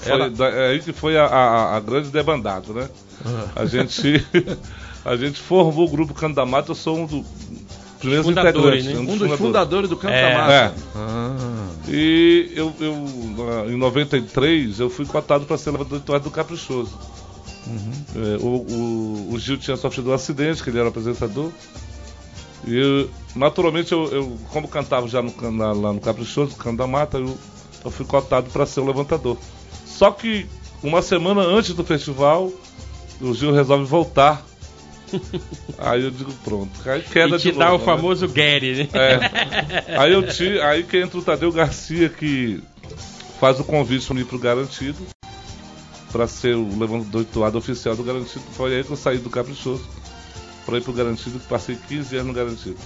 Foi 0.00 0.12
Era- 0.12 0.30
da- 0.30 0.48
é 0.48 0.70
aí 0.70 0.80
que 0.80 0.92
foi 0.92 1.16
a, 1.18 1.26
a- 1.26 1.76
a 1.76 1.80
grande 1.80 2.08
debandada, 2.08 2.72
né? 2.72 2.88
A 3.54 3.64
gente 3.64 4.24
a 5.04 5.16
gente 5.16 5.40
formou 5.40 5.86
o 5.86 5.90
grupo 5.90 6.14
Canto 6.14 6.34
da 6.34 6.46
Mata, 6.46 6.70
eu 6.70 6.74
sou 6.74 6.98
um 6.98 7.06
dos 7.06 7.24
primeiros 7.98 8.26
Fundadores, 8.26 8.84
integrantes. 8.84 9.06
né? 9.08 9.14
Um 9.14 9.16
dos 9.18 9.38
fundadores 9.38 9.88
do 9.90 9.96
Canto 9.96 10.12
É. 10.14 10.32
da 10.32 10.38
Massa. 10.38 10.52
É. 10.52 10.72
Ah. 10.96 11.55
E 11.88 12.50
eu, 12.54 12.72
eu 12.80 12.94
na- 13.36 13.72
em 13.72 13.76
93 13.76 14.80
eu 14.80 14.90
fui 14.90 15.06
cotado 15.06 15.44
para 15.46 15.56
ser 15.56 15.70
levador 15.70 16.00
do 16.20 16.30
Caprichoso. 16.30 16.98
É, 18.14 18.36
o, 18.42 18.46
o- 18.46 19.28
o 19.32 19.38
Gil 19.38 19.56
tinha 19.58 19.76
sofrido 19.76 20.10
um 20.10 20.12
acidente, 20.14 20.62
que 20.62 20.70
ele 20.70 20.78
era 20.78 20.88
apresentador. 20.88 21.50
E 22.66 22.74
eu- 22.76 23.10
naturalmente 23.34 23.92
eu, 23.92 24.04
eu, 24.12 24.38
como 24.50 24.66
cantava 24.68 25.06
já 25.06 25.22
no, 25.22 25.32
na- 25.52 25.72
lá 25.72 25.92
no 25.92 26.00
Caprichoso, 26.00 26.56
Canto 26.56 26.78
da 26.78 26.86
Mata, 26.86 27.18
eu, 27.18 27.36
eu 27.84 27.90
fui 27.90 28.04
cotado 28.06 28.50
para 28.50 28.66
ser 28.66 28.80
o 28.80 28.86
levantador. 28.86 29.36
Só 29.84 30.10
que 30.10 30.46
uma 30.82 31.02
semana 31.02 31.42
antes 31.42 31.72
do 31.74 31.84
festival, 31.84 32.50
o 33.20 33.32
Gil 33.34 33.52
resolve 33.52 33.84
voltar. 33.84 34.44
Aí 35.78 36.04
eu 36.04 36.10
digo, 36.10 36.32
pronto, 36.44 36.70
aí 36.88 37.02
queda 37.02 37.36
E 37.36 37.38
te 37.38 37.52
de 37.52 37.58
dá 37.58 37.68
o 37.68 37.72
novo, 37.72 37.86
né? 37.86 37.96
famoso 37.96 38.28
Gary, 38.28 38.74
né? 38.74 38.88
É. 38.92 39.96
Aí 39.98 40.12
eu 40.12 40.26
te, 40.26 40.60
aí 40.60 40.82
que 40.82 40.98
entra 40.98 41.18
o 41.18 41.22
Tadeu 41.22 41.52
Garcia 41.52 42.08
que 42.08 42.62
faz 43.40 43.60
o 43.60 43.64
convite 43.64 44.06
para 44.06 44.16
mim 44.16 44.24
pro 44.24 44.38
Garantido 44.38 44.98
para 46.12 46.26
ser 46.26 46.56
o 46.56 46.68
toada 47.32 47.58
oficial 47.58 47.94
do 47.94 48.02
Garantido. 48.02 48.44
Foi 48.52 48.74
aí 48.74 48.82
que 48.82 48.90
eu 48.90 48.96
saí 48.96 49.18
do 49.18 49.28
Caprichoso 49.28 49.84
para 50.64 50.78
ir 50.78 50.80
pro 50.80 50.92
Garantido, 50.92 51.38
que 51.38 51.46
passei 51.46 51.76
15 51.88 52.16
anos 52.16 52.28
no 52.28 52.32
Garantido. 52.32 52.76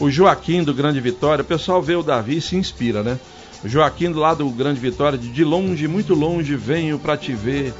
O 0.00 0.10
Joaquim 0.10 0.64
do 0.64 0.74
Grande 0.74 1.00
Vitória, 1.00 1.42
o 1.42 1.46
pessoal 1.46 1.80
vê 1.80 1.94
o 1.94 2.02
Davi 2.02 2.38
e 2.38 2.40
se 2.40 2.56
inspira, 2.56 3.02
né? 3.02 3.18
O 3.62 3.68
Joaquim 3.68 4.08
lá 4.08 4.34
do 4.34 4.48
Grande 4.50 4.80
Vitória, 4.80 5.16
de 5.16 5.28
de 5.28 5.44
longe, 5.44 5.86
muito 5.86 6.14
longe, 6.14 6.56
venho 6.56 6.98
pra 6.98 7.16
te 7.16 7.32
ver. 7.32 7.72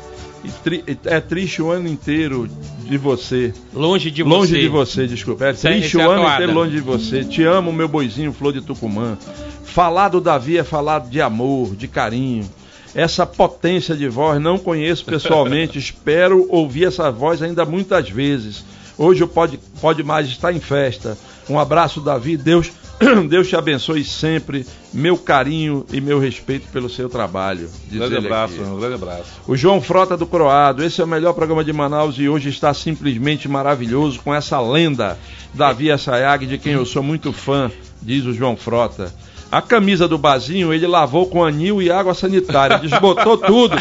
Tri- 0.62 0.84
é 1.04 1.20
triste 1.20 1.62
o 1.62 1.70
ano 1.70 1.88
inteiro 1.88 2.48
de 2.84 2.96
você. 2.98 3.52
Longe 3.72 4.10
de 4.10 4.22
longe 4.22 4.52
você. 4.52 4.60
de 4.60 4.68
você, 4.68 5.06
desculpa. 5.06 5.46
É 5.46 5.52
triste 5.52 5.98
é 5.98 6.06
o 6.06 6.10
ano 6.10 6.22
atuada. 6.22 6.34
inteiro 6.44 6.52
longe 6.58 6.72
de 6.72 6.80
você. 6.80 7.24
Te 7.24 7.42
amo, 7.42 7.72
meu 7.72 7.88
boizinho, 7.88 8.32
flor 8.32 8.52
de 8.52 8.60
Tucumã. 8.60 9.16
Falar 9.64 10.08
do 10.08 10.20
Davi 10.20 10.58
é 10.58 10.64
falar 10.64 11.00
de 11.00 11.20
amor, 11.20 11.74
de 11.74 11.88
carinho. 11.88 12.48
Essa 12.94 13.26
potência 13.26 13.96
de 13.96 14.08
voz 14.08 14.40
não 14.40 14.56
conheço 14.56 15.04
pessoalmente, 15.04 15.76
espero 15.80 16.46
ouvir 16.48 16.84
essa 16.86 17.10
voz 17.10 17.42
ainda 17.42 17.64
muitas 17.64 18.08
vezes. 18.08 18.64
Hoje 18.96 19.24
o 19.24 19.28
Pode, 19.28 19.58
Pode 19.80 20.04
Mais 20.04 20.28
está 20.28 20.52
em 20.52 20.60
festa. 20.60 21.18
Um 21.50 21.58
abraço, 21.58 22.00
Davi. 22.00 22.36
Deus, 22.36 22.70
Deus 23.28 23.48
te 23.48 23.56
abençoe 23.56 24.04
sempre. 24.04 24.66
Meu 24.92 25.16
carinho 25.16 25.84
e 25.92 26.00
meu 26.00 26.18
respeito 26.18 26.68
pelo 26.68 26.88
seu 26.88 27.08
trabalho. 27.08 27.68
Diz 27.88 27.98
grande 27.98 28.16
abraço, 28.16 28.54
aqui. 28.54 28.62
um 28.62 28.78
grande 28.78 28.94
abraço. 28.94 29.24
O 29.46 29.56
João 29.56 29.80
Frota 29.80 30.16
do 30.16 30.26
Croado, 30.26 30.84
esse 30.84 31.00
é 31.00 31.04
o 31.04 31.08
melhor 31.08 31.32
programa 31.32 31.64
de 31.64 31.72
Manaus 31.72 32.16
e 32.18 32.28
hoje 32.28 32.48
está 32.48 32.72
simplesmente 32.72 33.48
maravilhoso 33.48 34.20
com 34.20 34.34
essa 34.34 34.60
lenda 34.60 35.18
Davi 35.52 35.90
Assayag, 35.90 36.46
de 36.46 36.58
quem 36.58 36.72
eu 36.72 36.86
sou 36.86 37.02
muito 37.02 37.32
fã, 37.32 37.70
diz 38.02 38.24
o 38.24 38.32
João 38.32 38.56
Frota. 38.56 39.12
A 39.54 39.62
camisa 39.62 40.08
do 40.08 40.18
Bazinho 40.18 40.72
ele 40.74 40.86
lavou 40.86 41.26
com 41.26 41.44
anil 41.44 41.80
e 41.80 41.90
água 41.90 42.12
sanitária, 42.14 42.78
desbotou 42.78 43.36
tudo, 43.38 43.76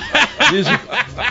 diz, 0.51 0.67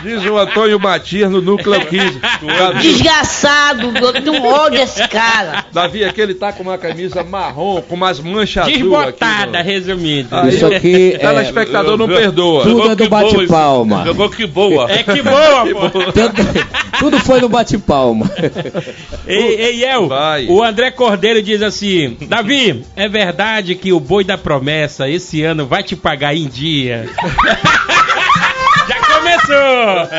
diz 0.03 0.25
o 0.29 0.37
Antônio 0.37 0.77
Matias 0.79 1.31
no 1.31 1.41
Núcleo 1.41 1.79
15. 1.85 2.19
Davi, 2.19 2.81
Desgraçado, 2.81 3.93
tenho 4.21 4.43
ódio 4.43 4.79
desse 4.79 5.07
cara. 5.07 5.65
Davi 5.71 6.03
aqui 6.03 6.19
ele 6.19 6.33
tá 6.33 6.51
com 6.51 6.63
uma 6.63 6.77
camisa 6.77 7.23
marrom, 7.23 7.81
com 7.81 7.95
umas 7.95 8.19
manchas 8.19 8.67
azul 8.67 8.97
aqui. 8.97 9.11
Desbotada, 9.11 9.59
no- 9.59 9.63
resumindo. 9.63 10.27
Aí, 10.35 10.49
Isso 10.49 10.65
aqui 10.65 11.13
o 11.15 11.19
telespectador 11.19 11.97
não 11.97 12.07
perdoa. 12.07 12.63
Tudo 12.63 12.91
é 12.91 12.95
do 12.95 13.07
bate-palma. 13.09 14.03
Jogou 14.05 14.29
que 14.29 14.45
boa. 14.45 14.91
É 14.91 15.03
que 15.03 15.21
boa, 15.21 15.65
pô. 15.89 16.11
Tudo, 16.11 16.67
tudo 16.99 17.19
foi 17.21 17.39
no 17.39 17.47
bate-palma. 17.47 18.29
Ei, 19.25 19.55
ei, 19.61 19.85
El, 19.85 20.07
Vai. 20.07 20.47
o 20.47 20.61
André 20.63 20.91
Cordeiro 20.91 21.41
diz 21.41 21.61
assim: 21.61 22.17
Davi, 22.27 22.83
é 22.95 23.07
verdade 23.07 23.75
que 23.75 23.93
o 23.93 23.99
boi 23.99 24.23
da 24.23 24.32
promessa 24.37 25.09
esse 25.09 25.43
ano 25.43 25.65
vai 25.67 25.83
te 25.83 25.95
pagar 25.95 26.35
em 26.35 26.47
dia? 26.47 27.07
Já 28.87 28.99
começou! 29.05 30.09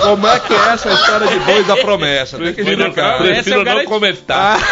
Como 0.00 0.26
é 0.26 0.40
que 0.40 0.52
é 0.52 0.56
essa 0.74 0.92
história 0.92 1.26
de 1.28 1.38
boi 1.40 1.64
da 1.64 1.76
promessa? 1.78 2.36
Tem 2.36 2.48
que 2.48 2.54
Prefiro, 2.62 2.80
explicar. 2.82 3.18
Prefiro 3.18 3.64
não 3.64 3.84
comentar. 3.86 4.58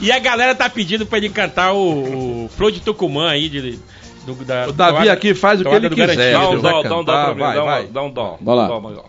e 0.00 0.12
a 0.12 0.18
galera 0.18 0.54
tá 0.54 0.68
pedindo 0.70 1.04
pra 1.06 1.18
ele 1.18 1.28
cantar 1.28 1.72
o, 1.72 2.44
o 2.44 2.48
Flor 2.56 2.70
de 2.70 2.80
Tucumã 2.80 3.30
aí 3.30 3.48
de, 3.48 3.78
do, 4.24 4.34
da, 4.44 4.68
O 4.68 4.72
Davi 4.72 4.92
toada- 4.98 5.12
aqui 5.12 5.34
faz 5.34 5.60
o 5.60 5.64
que 5.64 5.74
ele 5.74 5.90
quiser. 5.90 6.32
Dá 6.32 6.48
um 6.50 6.60
dó, 6.60 6.82
dá 6.82 6.96
um 6.98 7.04
dó 7.04 7.12
cantar, 7.12 7.24
pra 7.24 7.34
mim, 7.34 7.40
vai, 7.40 7.54
dá, 7.54 7.62
um- 7.62 7.66
vai. 7.66 7.84
dá 7.86 8.02
um 8.02 8.10
dó. 8.10 8.38
Vai 8.40 8.56
lá. 8.56 8.66
Dó 8.68 8.80
maior. 8.80 9.04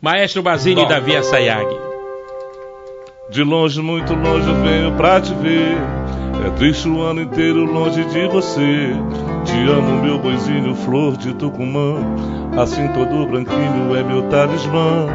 Maestro 0.00 0.42
Basílio 0.42 0.84
e. 0.84 0.88
Davi 0.88 1.16
Assayag. 1.16 1.89
De 3.30 3.44
longe, 3.44 3.80
muito 3.80 4.12
longe 4.12 4.48
eu 4.48 4.60
venho 4.60 4.92
pra 4.96 5.20
te 5.20 5.32
ver. 5.34 5.78
É 6.44 6.50
triste 6.56 6.88
o 6.88 7.00
ano 7.00 7.22
inteiro 7.22 7.64
longe 7.64 8.04
de 8.06 8.26
você. 8.26 8.92
Te 9.44 9.70
amo, 9.70 10.02
meu 10.02 10.18
boizinho, 10.18 10.74
flor 10.74 11.16
de 11.16 11.32
Tucumã. 11.34 11.94
Assim 12.60 12.88
todo 12.88 13.28
branquinho 13.28 13.94
é 13.94 14.02
meu 14.02 14.22
talismã. 14.22 15.06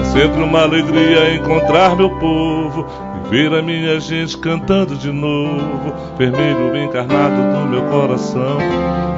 É 0.00 0.04
sempre 0.04 0.40
uma 0.40 0.62
alegria 0.62 1.34
encontrar 1.34 1.96
meu 1.96 2.10
povo 2.20 2.86
e 3.18 3.28
ver 3.28 3.52
a 3.52 3.62
minha 3.62 3.98
gente 4.00 4.36
cantando 4.38 4.94
de 4.96 5.10
novo. 5.10 5.94
Vermelho 6.16 6.76
encarnado 6.76 7.58
do 7.58 7.68
meu 7.68 7.82
coração. 7.82 8.58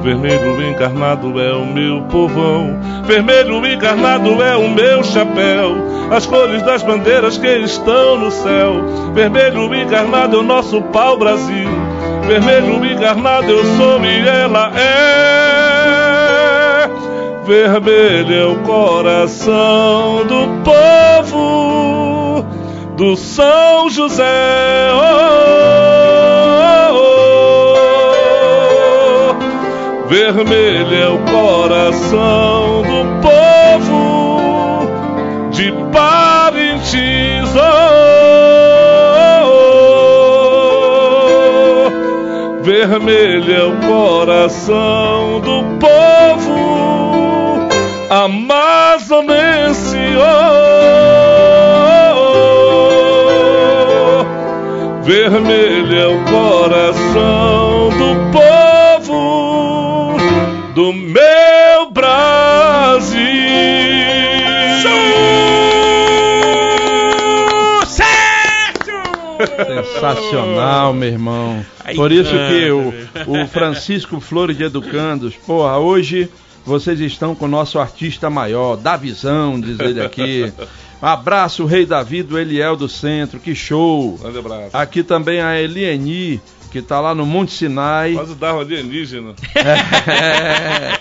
Vermelho 0.02 0.70
encarnado 0.70 1.38
é 1.40 1.52
o 1.52 1.66
meu 1.66 2.02
povão. 2.02 2.78
Vermelho 3.04 3.66
encarnado 3.66 4.42
é 4.42 4.56
o 4.56 4.68
meu 4.68 5.04
chapéu. 5.04 5.76
As 6.10 6.26
cores 6.26 6.62
das 6.62 6.82
bandeiras 6.82 7.38
que 7.38 7.58
estão 7.58 8.18
no 8.18 8.30
céu. 8.30 9.12
Vermelho 9.14 9.74
encarnado 9.74 10.36
é 10.36 10.40
o 10.40 10.42
nosso 10.42 10.80
pau-brasil. 10.82 11.68
Vermelho 12.26 12.84
encarnado 12.84 13.50
eu 13.50 13.64
sou 13.76 14.00
e 14.04 14.28
ela 14.28 14.72
é. 14.76 15.30
Vermelho 17.44 18.34
é 18.34 18.46
o 18.46 18.56
coração 18.58 20.24
do 20.26 20.46
povo 20.62 22.09
do 23.00 23.16
São 23.16 23.88
José. 23.88 24.92
Oh, 24.92 24.98
oh, 26.92 27.06
oh. 30.04 30.06
Vermelho 30.06 30.94
é 30.94 31.08
o 31.08 31.18
coração 31.20 32.82
do 32.82 33.06
povo 33.22 34.90
de 35.50 35.72
Parintins. 35.90 37.48
Oh, 37.56 37.90
Vermelho 42.62 43.50
é 43.50 43.64
o 43.64 43.76
coração 43.88 45.40
do 45.40 45.64
povo 45.78 46.60
amazonense. 48.10 48.59
Vermelho 55.10 55.92
é 55.92 56.06
o 56.06 56.24
coração 56.24 57.88
do 57.98 58.14
povo 58.30 60.16
do 60.72 60.92
meu 60.92 61.90
Brasil. 61.90 63.20
Sensacional, 69.66 70.94
meu 70.94 71.08
irmão. 71.08 71.66
Por 71.96 72.12
isso 72.12 72.30
que 72.30 72.70
o, 72.70 72.94
o 73.26 73.48
Francisco 73.48 74.20
Flores 74.20 74.56
de 74.56 74.62
Educandos, 74.62 75.34
porra, 75.34 75.76
hoje 75.76 76.30
vocês 76.64 77.00
estão 77.00 77.34
com 77.34 77.46
o 77.46 77.48
nosso 77.48 77.80
artista 77.80 78.30
maior, 78.30 78.76
da 78.76 78.96
visão, 78.96 79.60
diz 79.60 79.76
ele 79.80 80.00
aqui. 80.00 80.52
Abraço, 81.02 81.64
Rei 81.64 81.86
Davi 81.86 82.22
do 82.22 82.38
Eliel 82.38 82.76
do 82.76 82.88
Centro, 82.88 83.40
que 83.40 83.54
show. 83.54 84.18
Grande 84.18 84.38
abraço. 84.38 84.76
Aqui 84.76 85.02
também 85.02 85.40
a 85.40 85.58
Elieni, 85.58 86.40
que 86.70 86.82
tá 86.82 87.00
lá 87.00 87.14
no 87.14 87.24
Monte 87.24 87.52
Sinai. 87.52 88.12
Quase 88.12 88.34
dava 88.34 88.60
alienígena. 88.60 89.34
É, 89.54 90.98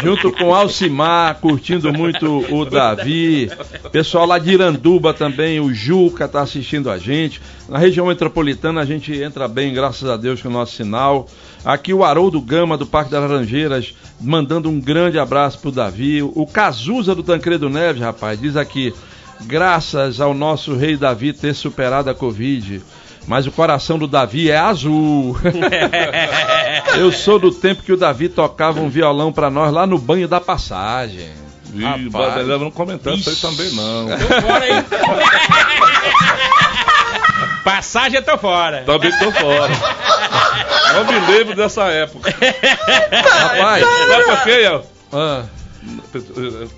junto 0.02 0.32
com 0.32 0.54
Alcimar, 0.54 1.36
curtindo 1.40 1.92
muito 1.92 2.44
o 2.52 2.64
Davi. 2.64 3.50
Pessoal 3.92 4.26
lá 4.26 4.38
de 4.38 4.50
Iranduba 4.50 5.12
também, 5.12 5.60
o 5.60 5.72
Juca 5.72 6.26
tá 6.26 6.40
assistindo 6.40 6.90
a 6.90 6.98
gente. 6.98 7.40
Na 7.68 7.78
região 7.78 8.06
metropolitana 8.06 8.80
a 8.80 8.84
gente 8.84 9.14
entra 9.14 9.46
bem, 9.46 9.72
graças 9.72 10.08
a 10.08 10.16
Deus, 10.16 10.42
com 10.42 10.48
o 10.48 10.52
nosso 10.52 10.74
sinal. 10.74 11.26
Aqui 11.64 11.94
o 11.94 12.02
Haroldo 12.02 12.40
Gama 12.40 12.76
do 12.76 12.86
Parque 12.86 13.10
das 13.10 13.20
Laranjeiras, 13.20 13.94
mandando 14.20 14.68
um 14.68 14.80
grande 14.80 15.18
abraço 15.18 15.58
pro 15.58 15.70
Davi. 15.70 16.22
O 16.22 16.46
Cazuza 16.46 17.14
do 17.14 17.22
Tancredo 17.22 17.70
Neves, 17.70 18.02
rapaz, 18.02 18.40
diz 18.40 18.56
aqui, 18.56 18.92
graças 19.42 20.20
ao 20.20 20.34
nosso 20.34 20.74
rei 20.76 20.96
Davi 20.96 21.32
ter 21.32 21.54
superado 21.54 22.10
a 22.10 22.14
Covid. 22.14 22.82
Mas 23.26 23.46
o 23.46 23.52
coração 23.52 23.98
do 23.98 24.06
Davi 24.06 24.50
é 24.50 24.58
azul. 24.58 25.34
Eu 26.98 27.10
sou 27.10 27.38
do 27.38 27.50
tempo 27.50 27.82
que 27.82 27.92
o 27.92 27.96
Davi 27.96 28.28
tocava 28.28 28.80
um 28.80 28.88
violão 28.90 29.32
pra 29.32 29.48
nós 29.50 29.72
lá 29.72 29.86
no 29.86 29.96
banho 29.98 30.28
da 30.28 30.40
passagem. 30.40 31.30
Rapaz. 31.80 32.08
Badeleva 32.10 32.64
não 32.64 32.70
comentar 32.70 33.14
isso 33.14 33.30
aí 33.30 33.36
também 33.36 33.72
não. 33.72 34.08
Fora 34.18 34.64
aí. 34.64 34.84
Passagem 37.64 38.16
eu 38.18 38.22
tô 38.22 38.36
fora. 38.36 38.82
Também 38.84 39.10
tô 39.18 39.32
fora. 39.32 39.72
Não 40.92 41.04
me 41.04 41.18
lembro 41.32 41.56
dessa 41.56 41.84
época. 41.84 42.30
Rapaz, 42.30 43.84
Sabe 43.84 44.24
por 44.24 44.42
quê, 44.44 44.70
ó? 44.70 44.82
ah, 45.16 45.44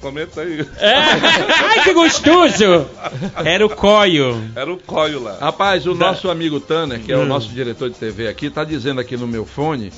Comenta 0.01 0.41
aí. 0.41 0.67
É. 0.79 0.95
Ai, 1.69 1.85
que 1.85 1.93
gostoso! 1.93 2.87
Era 3.45 3.65
o 3.65 3.69
coio. 3.71 4.43
Era 4.55 4.73
o 4.73 4.77
Coio 4.79 5.23
lá. 5.23 5.39
rapaz, 5.41 5.87
o 5.87 5.95
nosso 5.95 6.31
amigo 6.31 6.61
Tanner, 6.61 7.01
que 7.01 7.13
é 7.13 7.17
o 7.17 7.21
Hum. 7.23 7.27
nosso 7.27 7.49
diretor 7.49 7.89
de 7.91 7.97
TV 7.97 8.29
aqui, 8.29 8.51
tá 8.51 8.65
dizendo 8.65 9.01
aqui 9.01 9.17
no 9.17 9.27
meu 9.27 9.45
fone 9.45 9.93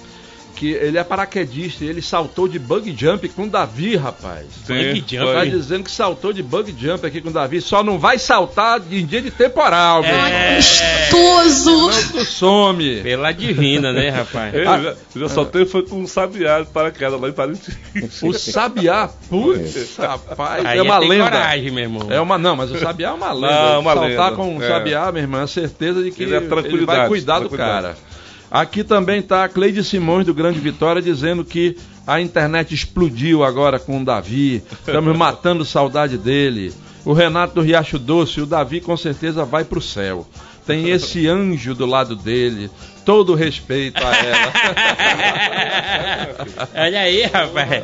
que 0.58 0.72
ele 0.72 0.98
é 0.98 1.04
paraquedista 1.04 1.84
e 1.84 1.88
ele 1.88 2.02
saltou 2.02 2.48
de 2.48 2.58
bug 2.58 2.94
jump 2.98 3.28
com 3.28 3.44
o 3.44 3.48
Davi, 3.48 3.96
rapaz. 3.96 4.46
Bug 4.66 5.04
jump? 5.06 5.32
Tá 5.32 5.44
dizendo 5.44 5.84
que 5.84 5.90
saltou 5.90 6.32
de 6.32 6.42
bug 6.42 6.74
jump 6.78 7.06
aqui 7.06 7.20
com 7.20 7.28
o 7.28 7.32
Davi, 7.32 7.60
só 7.60 7.82
não 7.84 7.98
vai 7.98 8.18
saltar 8.18 8.80
em 8.90 9.06
dia 9.06 9.22
de 9.22 9.30
temporal, 9.30 10.02
meu 10.02 10.10
irmão. 10.10 10.30
Gostoso! 10.56 11.70
Não, 11.88 12.12
tu 12.12 12.24
some. 12.24 13.00
Pela 13.02 13.32
divina, 13.32 13.92
né, 13.92 14.08
rapaz? 14.10 14.52
Ele 14.54 14.64
já, 14.64 14.94
já 15.14 15.28
soltei 15.28 15.64
foi 15.64 15.82
com 15.86 16.00
um 16.00 16.06
sabiá 16.06 16.60
de 16.60 16.66
paraquedas 16.66 17.18
lá 17.20 17.28
em 17.28 17.32
Parintins. 17.32 18.22
O 18.22 18.32
Sabiá, 18.32 19.08
putz, 19.28 19.96
rapaz, 19.96 20.64
Aí 20.66 20.78
é 20.78 20.82
uma 20.82 20.98
tem 21.00 21.08
lenda. 21.08 21.24
coragem, 21.24 21.70
meu 21.70 21.84
irmão. 21.84 22.10
É 22.10 22.20
uma, 22.20 22.36
não, 22.36 22.56
mas 22.56 22.70
o 22.70 22.78
Sabiá 22.78 23.10
é 23.10 23.12
uma 23.12 23.32
lenda. 23.32 23.72
Não, 23.72 23.80
uma 23.80 23.94
Saltar 23.94 24.10
lenda. 24.30 24.32
com 24.32 24.56
o 24.56 24.62
É. 24.62 24.68
Sabiá, 24.68 25.12
meu 25.12 25.22
irmão, 25.22 25.42
é 25.42 25.46
certeza 25.46 26.02
de 26.02 26.10
que 26.10 26.22
Ele 26.24 26.34
é 26.34 26.38
ele, 26.38 26.84
vai 26.84 27.06
cuidar 27.06 27.38
do 27.40 27.50
cara. 27.50 27.96
Aqui 28.50 28.82
também 28.82 29.20
tá 29.20 29.44
a 29.44 29.48
Cleide 29.48 29.84
Simões 29.84 30.24
do 30.24 30.32
Grande 30.32 30.58
Vitória 30.58 31.02
dizendo 31.02 31.44
que 31.44 31.76
a 32.06 32.20
internet 32.20 32.74
explodiu 32.74 33.44
agora 33.44 33.78
com 33.78 34.00
o 34.00 34.04
Davi. 34.04 34.62
Estamos 34.72 35.14
matando 35.16 35.64
saudade 35.64 36.16
dele. 36.16 36.72
O 37.04 37.12
Renato 37.12 37.54
do 37.54 37.60
Riacho 37.60 37.98
Doce, 37.98 38.40
o 38.40 38.46
Davi 38.46 38.80
com 38.80 38.96
certeza 38.96 39.44
vai 39.44 39.64
pro 39.64 39.80
céu. 39.80 40.26
Tem 40.68 40.90
esse 40.90 41.26
anjo 41.26 41.74
do 41.74 41.86
lado 41.86 42.14
dele. 42.14 42.70
Todo 43.02 43.34
respeito 43.34 43.96
a 44.06 44.14
ela. 44.14 44.52
Olha 46.84 47.00
aí, 47.00 47.22
rapaz. 47.22 47.82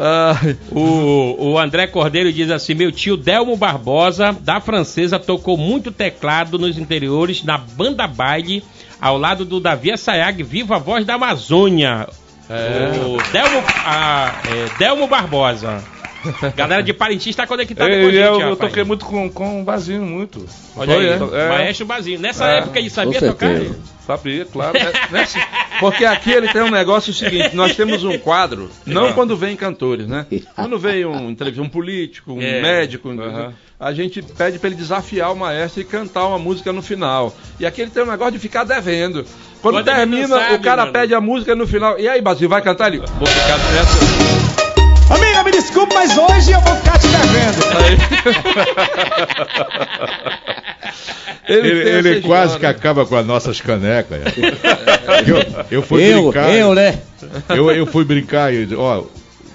O, 0.70 1.52
o 1.52 1.58
André 1.58 1.86
Cordeiro 1.86 2.30
diz 2.30 2.50
assim: 2.50 2.74
Meu 2.74 2.92
tio 2.92 3.16
Delmo 3.16 3.56
Barbosa, 3.56 4.36
da 4.38 4.60
Francesa, 4.60 5.18
tocou 5.18 5.56
muito 5.56 5.90
teclado 5.90 6.58
nos 6.58 6.76
interiores 6.76 7.42
na 7.42 7.56
banda 7.56 8.06
baile, 8.06 8.62
ao 9.00 9.16
lado 9.16 9.46
do 9.46 9.58
Davi 9.58 9.90
Assayag, 9.90 10.42
viva 10.42 10.76
a 10.76 10.78
voz 10.78 11.06
da 11.06 11.14
Amazônia. 11.14 12.06
O 12.50 13.32
Delmo, 13.32 13.64
ah, 13.66 14.42
é, 14.46 14.78
Delmo 14.78 15.06
Barbosa. 15.06 15.82
Galera 16.56 16.82
de 16.82 16.92
Parintins 16.92 17.26
está 17.30 17.46
conectada 17.46 17.88
com 17.90 17.96
a 17.96 18.10
gente, 18.10 18.16
eu, 18.16 18.40
eu 18.40 18.56
toquei 18.56 18.84
muito 18.84 19.04
com, 19.04 19.28
com 19.30 19.60
o 19.60 19.64
Bazinho, 19.64 20.02
muito. 20.02 20.44
Olha 20.76 20.94
Foi, 20.94 21.08
aí, 21.12 21.42
é? 21.44 21.48
Maestro 21.48 21.86
Bazinho. 21.86 22.18
Nessa 22.20 22.46
É. 22.48 22.58
época 22.58 22.78
ele 22.78 22.90
sabia 22.90 23.20
tocar? 23.20 23.60
Sabia, 24.06 24.44
claro. 24.44 24.78
Nesse- 25.10 25.38
Porque 25.80 26.04
aqui 26.04 26.30
ele 26.30 26.48
tem 26.48 26.62
um 26.62 26.70
negócio 26.70 27.12
seguinte, 27.12 27.54
nós 27.56 27.74
temos 27.74 28.04
um 28.04 28.18
quadro, 28.18 28.70
não 28.86 29.12
quando 29.12 29.36
vem 29.36 29.56
cantores, 29.56 30.06
né? 30.06 30.26
Quando 30.54 30.78
vem 30.78 31.04
um 31.04 31.30
entrevista, 31.30 31.62
um 31.62 31.68
político, 31.68 32.32
um 32.34 32.40
É. 32.42 32.60
médico, 32.60 33.08
um- 33.08 33.20
Aham. 33.20 33.52
a 33.80 33.92
gente 33.92 34.22
pede 34.22 34.58
pra 34.58 34.68
ele 34.68 34.76
desafiar 34.76 35.32
o 35.32 35.36
maestro 35.36 35.80
e 35.80 35.84
cantar 35.84 36.26
uma 36.28 36.38
música 36.38 36.72
no 36.72 36.82
final. 36.82 37.34
E 37.58 37.66
aqui 37.66 37.80
ele 37.82 37.90
tem 37.90 38.02
um 38.02 38.10
negócio 38.10 38.32
de 38.32 38.38
ficar 38.38 38.64
devendo. 38.64 39.24
Quando, 39.62 39.76
Quando 39.76 39.84
termina, 39.86 40.28
sabe, 40.28 40.54
o 40.54 40.60
cara 40.60 40.82
mano. 40.82 40.92
pede 40.92 41.14
a 41.14 41.20
música 41.20 41.54
no 41.56 41.66
final. 41.66 41.98
E 41.98 42.06
aí, 42.06 42.20
Basil, 42.20 42.48
vai 42.48 42.60
cantar 42.60 42.88
ele? 42.92 42.98
Vou 43.18 43.26
ficar 43.26 43.56
nessa. 43.58 44.53
Me 45.44 45.50
desculpe, 45.52 45.94
mas 45.94 46.16
hoje 46.16 46.52
eu 46.52 46.60
vou 46.60 46.74
ficar 46.76 46.98
te 46.98 47.06
devendo. 47.08 47.64
Ele, 51.46 51.68
Ele, 51.68 51.88
ele 52.08 52.20
quase 52.22 52.52
que 52.52 52.56
história. 52.56 52.70
acaba 52.70 53.04
com 53.04 53.16
as 53.16 53.26
nossas 53.26 53.60
canecas. 53.60 54.18
Eu, 55.26 55.64
eu 55.70 55.82
fui 55.82 56.02
Eu, 56.02 56.22
brincar. 56.30 56.50
eu, 56.54 56.74
né? 56.74 56.98
Eu, 57.50 57.70
eu 57.70 57.86
fui 57.86 58.04
brincar 58.04 58.52
e 58.52 58.74
ó, 58.74 59.02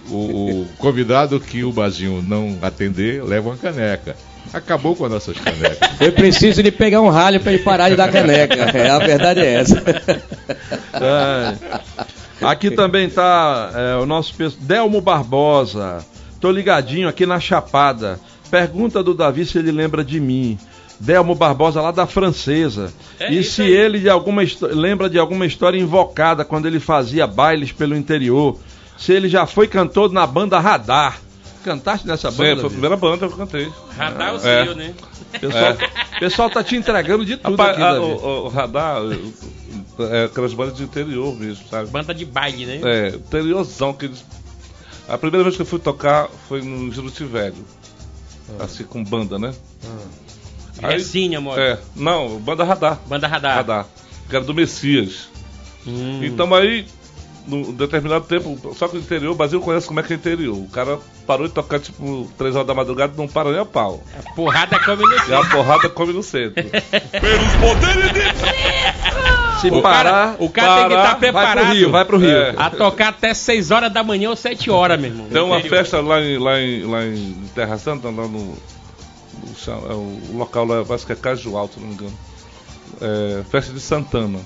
o, 0.10 0.16
o 0.16 0.68
convidado 0.78 1.40
que 1.40 1.64
o 1.64 1.72
Bazinho 1.72 2.24
não 2.28 2.58
atender 2.62 3.24
leva 3.24 3.50
uma 3.50 3.58
caneca. 3.58 4.16
Acabou 4.54 4.96
com 4.96 5.06
as 5.06 5.12
nossas 5.12 5.38
canecas. 5.38 5.78
Foi 5.98 6.12
preciso 6.12 6.62
de 6.64 6.72
pegar 6.72 7.02
um 7.02 7.10
ralho 7.10 7.40
pra 7.40 7.52
ele 7.54 7.62
parar 7.64 7.90
de 7.90 7.96
dar 7.96 8.12
caneca. 8.12 8.56
É, 8.56 8.90
a 8.90 8.98
verdade 9.00 9.40
é 9.42 9.54
essa. 9.56 9.84
É. 10.94 11.54
Aqui 12.42 12.72
também 12.72 13.10
tá 13.10 13.72
é, 13.76 13.96
o 13.98 14.06
nosso 14.06 14.34
Delmo 14.62 15.02
Barbosa. 15.02 16.06
Tô 16.40 16.52
ligadinho 16.52 17.08
aqui 17.10 17.26
na 17.26 17.40
Chapada. 17.40 18.20
Pergunta 18.50 19.04
do 19.04 19.14
Davi 19.14 19.46
se 19.46 19.58
ele 19.58 19.72
lembra 19.72 20.04
de 20.04 20.20
mim. 20.20 20.58
Delmo 21.00 21.36
Barbosa 21.36 21.82
lá 21.82 21.92
da 21.92 22.06
Francesa. 22.08 22.92
É 23.20 23.32
e 23.32 23.44
se 23.44 23.62
aí. 23.62 23.72
ele 23.72 24.00
de 24.00 24.10
alguma 24.10 24.42
lembra 24.72 25.10
de 25.10 25.18
alguma 25.20 25.46
história 25.46 25.78
invocada 25.80 26.44
quando 26.46 26.66
ele 26.66 26.80
fazia 26.80 27.26
bailes 27.28 27.72
pelo 27.72 27.96
interior. 27.96 28.58
Se 28.98 29.14
ele 29.14 29.30
já 29.30 29.46
foi 29.46 29.68
cantor 29.68 30.12
na 30.12 30.26
banda 30.28 30.60
Radar. 30.60 31.18
Cantaste 31.64 32.08
nessa 32.08 32.32
Sim, 32.32 32.38
banda? 32.38 32.56
foi 32.62 32.68
a 32.68 32.72
primeira 32.72 32.96
banda 32.96 33.18
que 33.28 33.34
eu 33.34 33.38
cantei. 33.38 33.70
Radar 33.98 34.34
o 34.34 34.38
É. 34.38 34.66
seu, 34.66 34.76
né? 34.76 34.94
Pessoal, 35.40 35.76
pessoal 36.20 36.50
tá 36.50 36.64
te 36.64 36.76
entregando 36.78 37.26
de 37.26 37.36
tudo 37.38 37.52
Rapaz, 37.58 37.72
aqui, 37.74 37.82
a- 37.82 38.02
o- 38.02 38.46
o 38.46 38.48
radar 38.50 39.02
é 40.04 40.26
aquelas 40.26 40.54
bandas 40.54 40.76
de 40.78 40.84
interior 40.84 41.36
mesmo, 41.36 41.68
sabe? 41.70 41.90
Banda 41.90 42.14
de 42.14 42.26
baile, 42.26 42.66
né? 42.66 42.82
É, 42.84 43.08
interiorzão 43.10 43.94
que 43.94 44.06
eles. 44.06 44.24
A 45.08 45.18
primeira 45.18 45.44
vez 45.44 45.56
que 45.56 45.62
eu 45.62 45.66
fui 45.66 45.80
tocar 45.80 46.30
foi 46.48 46.62
no 46.62 46.92
Juruti 46.92 47.24
Velho. 47.24 47.66
Assim, 48.60 48.84
com 48.84 49.04
banda, 49.04 49.38
né? 49.38 49.54
Aí- 50.82 50.94
Resinha, 50.94 51.38
amor. 51.40 51.60
É, 51.60 51.80
não, 51.96 52.40
banda 52.40 52.64
Radar. 52.64 53.00
Banda 53.08 53.28
Radar. 53.28 53.56
Radar. 53.56 53.88
Que 54.30 54.36
era 54.36 54.46
do 54.46 54.54
Messias. 54.54 55.28
Hum. 55.86 56.24
Então 56.24 56.54
aí, 56.54 56.86
num 57.50 57.74
determinado 57.74 58.26
tempo, 58.26 58.58
só 58.76 58.88
que 58.88 58.98
o 58.98 59.00
interior, 59.00 59.32
o 59.32 59.36
Brasil 59.36 59.60
conhece 59.60 59.88
como 59.88 60.00
é 60.00 60.04
que 60.04 60.14
é 60.14 60.16
interior. 60.16 60.56
O 60.56 60.68
cara 60.70 61.00
parou 61.26 61.48
de 61.48 61.54
tocar 61.54 61.80
tipo 61.80 62.30
3 62.38 62.56
horas 62.56 62.68
da 62.68 62.74
madrugada 62.74 63.14
não 63.18 63.28
para 63.28 63.52
nem 63.52 63.60
a 63.60 63.66
pau. 63.66 64.04
A 64.18 64.34
porrada 64.34 64.80
come 64.80 65.04
no 65.04 65.16
E 65.28 65.34
a 65.34 65.44
porrada 65.46 65.90
come 65.90 66.14
no 66.14 66.22
centro. 66.24 66.64
Se 69.60 69.68
O 69.70 69.82
parar, 69.82 70.36
cara, 70.36 70.36
o 70.40 70.50
cara 70.50 70.76
tem 70.76 70.88
que 70.90 70.96
parar, 70.96 71.04
estar 71.04 71.10
vai 71.12 71.20
preparado. 71.20 71.66
pro 71.66 71.74
Rio, 71.76 71.92
vai 71.92 72.06
pro 72.06 72.18
Rio. 72.18 72.32
É. 72.32 72.54
A 72.56 72.70
tocar 72.70 73.10
até 73.10 73.34
6 73.34 73.72
horas 73.72 73.92
da 73.92 74.02
manhã 74.04 74.30
ou 74.30 74.36
7 74.36 74.70
horas, 74.72 74.98
meu 75.00 75.10
irmão. 75.10 75.28
Tem 75.28 75.42
uma 75.42 75.58
Interior. 75.60 75.78
festa 75.80 76.00
lá 76.00 76.22
em, 76.22 76.38
lá 76.38 76.60
em, 76.62 76.84
lá 76.84 77.06
em 77.06 77.36
Terra 77.54 77.78
Santa, 77.78 78.08
lá 78.08 78.14
no. 78.14 78.30
no 78.30 78.58
é, 79.68 79.94
o 79.94 80.38
local 80.38 80.66
lá, 80.66 80.86
parece 80.86 81.06
que 81.06 81.12
é 81.12 81.16
Caju 81.16 81.58
Alto, 81.58 81.74
se 81.74 81.80
não 81.82 81.88
me 81.90 81.94
engano. 81.94 82.14
É, 83.02 83.44
festa 83.52 83.74
de 83.74 83.82
Santana. 83.82 84.40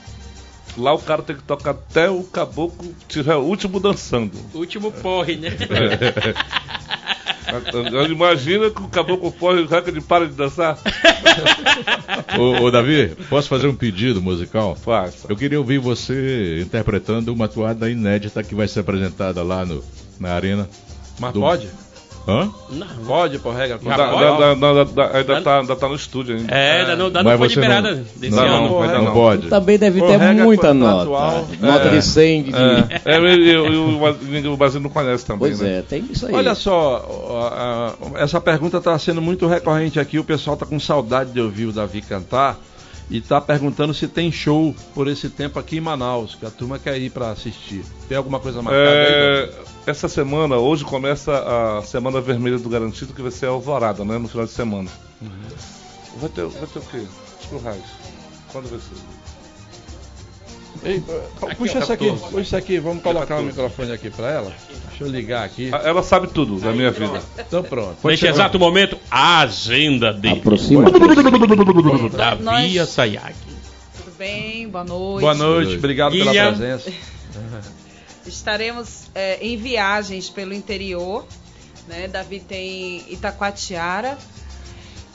Lá 0.78 0.93
o 0.93 0.99
cara 0.99 1.21
tem 1.21 1.36
que 1.36 1.43
tocar 1.43 1.71
até 1.71 2.09
o 2.09 2.24
caboclo 2.24 2.93
tiver 3.07 3.36
o 3.36 3.41
último 3.41 3.80
dançando. 3.80 4.32
Último 4.53 4.91
porre, 4.91 5.36
né? 5.36 5.49
Agora 7.45 8.07
Imagina 8.11 8.69
que 8.69 8.82
o 8.82 8.88
caboclo 8.88 9.32
porre 9.32 9.61
o 9.61 9.67
cara 9.67 9.82
que 9.82 9.89
ele 9.91 10.01
para 10.01 10.28
de 10.28 10.34
dançar. 10.34 10.78
Ô, 12.38 12.63
ô, 12.63 12.71
Davi, 12.71 13.15
posso 13.30 13.47
fazer 13.47 13.67
um 13.67 13.76
pedido 13.76 14.21
musical? 14.21 14.76
Faça. 14.76 15.28
Eu 15.30 15.36
queria 15.36 15.59
ouvir 15.59 15.78
você 15.78 16.61
interpretando 16.65 17.30
uma 17.34 17.47
toada 17.47 17.89
inédita 17.89 18.41
que 18.43 18.55
vai 18.55 18.67
ser 18.67 18.80
apresentada 18.80 19.43
lá 19.43 19.65
no, 19.65 19.84
na 20.19 20.34
arena. 20.34 20.67
Mas 21.19 21.34
Do- 21.34 21.41
pode? 21.41 21.67
Hã? 22.26 22.49
Não. 22.69 22.88
Pode, 23.05 23.38
por 23.39 23.53
regra. 23.53 23.78
Da- 23.78 24.07
pode? 24.07 24.39
da- 24.39 24.53
da- 24.53 24.74
da- 24.74 24.84
da- 24.86 25.17
ainda, 25.17 25.41
tá, 25.41 25.59
ainda 25.59 25.76
tá 25.76 25.89
no 25.89 25.95
estúdio 25.95 26.38
ainda. 26.38 26.53
É, 26.55 26.80
ainda 26.82 26.95
não, 26.95 27.07
ainda 27.07 27.21
não 27.24 27.38
foi 27.38 27.47
liberada 27.49 27.91
não- 27.95 28.03
desse 28.15 28.36
não, 28.36 28.43
ano. 28.45 28.69
não, 28.69 28.82
ainda 28.82 28.97
Não 28.99 29.03
não. 29.05 29.13
pode. 29.13 29.49
Também 29.49 29.78
deve 29.78 29.99
Por 29.99 30.07
ter 30.09 30.17
muita 30.19 30.74
nota. 30.74 31.05
contratual, 31.05 31.47
Nota 31.59 31.88
é. 31.88 31.89
de 31.91 32.01
100, 32.01 32.43
de... 32.43 32.51
É, 32.53 33.17
eu- 33.17 33.28
eu- 33.28 33.74
eu- 34.45 34.53
o 34.53 34.57
Brasil 34.57 34.80
não 34.80 34.89
conhece 34.89 35.26
também. 35.26 35.39
Pois 35.39 35.59
né? 35.59 35.80
é, 35.80 35.82
tem 35.82 36.05
isso 36.09 36.26
aí. 36.26 36.34
Olha 36.34 36.55
só, 36.55 37.93
essa 38.15 38.39
pergunta 38.39 38.78
está 38.78 38.97
sendo 38.97 39.21
muito 39.21 39.45
recorrente 39.45 39.99
aqui. 39.99 40.17
O 40.17 40.24
pessoal 40.24 40.53
está 40.53 40.65
com 40.65 40.80
saudade 40.80 41.32
de 41.32 41.41
ouvir 41.41 41.65
o 41.65 41.71
Davi 41.74 42.01
cantar 42.01 42.57
e 43.09 43.17
está 43.17 43.41
perguntando 43.41 43.93
se 43.93 44.07
tem 44.07 44.32
show 44.32 44.74
por 44.95 45.09
esse 45.09 45.30
tempo 45.30 45.59
aqui 45.59 45.76
em 45.78 45.82
Manaus, 45.82 46.36
que 46.36 46.45
a 46.45 46.49
turma 46.49 46.80
quer 46.80 46.97
ir 46.97 47.09
para 47.09 47.32
assistir. 47.32 47.84
Tem 48.07 48.17
alguma 48.17 48.39
coisa 48.39 48.61
marcada 48.61 48.89
aí? 48.89 49.49
É, 49.86 49.91
essa 49.91 50.07
semana, 50.07 50.57
hoje 50.57 50.84
começa 50.84 51.31
a 51.77 51.81
Semana 51.84 52.21
Vermelha 52.21 52.57
do 52.57 52.69
Garantido, 52.69 53.13
que 53.13 53.21
vai 53.21 53.31
ser 53.31 53.47
a 53.47 53.49
Alvorada, 53.49 54.03
né? 54.03 54.17
No 54.17 54.27
final 54.27 54.45
de 54.45 54.51
semana. 54.51 54.89
Vai, 56.17 56.29
ter, 56.29 56.45
vai 56.45 56.67
ter 56.67 56.79
o 56.79 56.81
quê? 56.84 57.03
Currais. 57.49 57.81
Quando 58.51 58.69
vai 58.69 58.79
ser? 58.79 58.95
Ei, 60.86 61.01
puxa 61.55 61.79
isso 61.79 61.93
aqui, 61.93 62.11
puxa 62.11 62.41
isso 62.41 62.55
aqui. 62.57 62.79
Vamos 62.79 63.01
colocar 63.03 63.39
o 63.39 63.43
microfone 63.43 63.91
aqui 63.91 64.09
para 64.09 64.29
ela. 64.29 64.53
Deixa 64.89 65.03
eu 65.03 65.07
ligar 65.07 65.43
aqui. 65.45 65.69
Ah, 65.71 65.81
Ela 65.84 66.03
sabe 66.03 66.27
tudo 66.27 66.59
da 66.59 66.71
minha 66.73 66.91
vida. 66.91 67.21
Então 67.39 67.63
pronto. 67.63 68.05
Neste 68.05 68.27
exato 68.27 68.59
momento, 68.59 68.97
a 69.09 69.39
agenda 69.39 70.11
dele. 70.11 70.39
Aproxima. 70.39 70.84
Davi 72.09 72.79
Assayag. 72.79 73.34
Tudo 73.97 74.17
bem? 74.17 74.67
Boa 74.67 74.84
noite. 74.84 75.21
Boa 75.21 75.36
noite, 75.36 75.75
obrigado 75.77 76.11
pela 76.11 76.31
Guilherme. 76.31 76.57
presença. 76.57 76.91
Estaremos 78.26 79.09
é, 79.13 79.38
em 79.41 79.57
viagens 79.57 80.30
pelo 80.30 80.53
interior. 80.53 81.26
Né? 81.88 82.07
Davi 82.07 82.39
tem 82.39 83.03
Itacoatiara. 83.09 84.17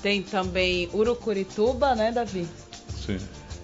Tem 0.03 0.23
também 0.23 0.89
Urucurituba, 0.93 1.95
né, 1.95 2.13
Davi? 2.13 2.47
Sim. 3.05 3.19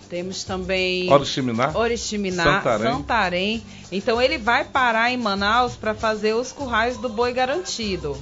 Temos 0.09 0.45
também 0.45 1.11
Oriximiná. 1.13 1.73
Oriximiná, 1.75 2.45
Santarém. 2.45 2.93
Santarém. 2.93 3.63
Então 3.93 4.21
ele 4.21 4.39
vai 4.39 4.65
parar 4.65 5.11
em 5.11 5.17
Manaus 5.17 5.77
para 5.77 5.95
fazer 5.95 6.35
os 6.35 6.53
currais 6.53 6.97
do 6.97 7.09
boi 7.09 7.33
garantido. 7.33 8.17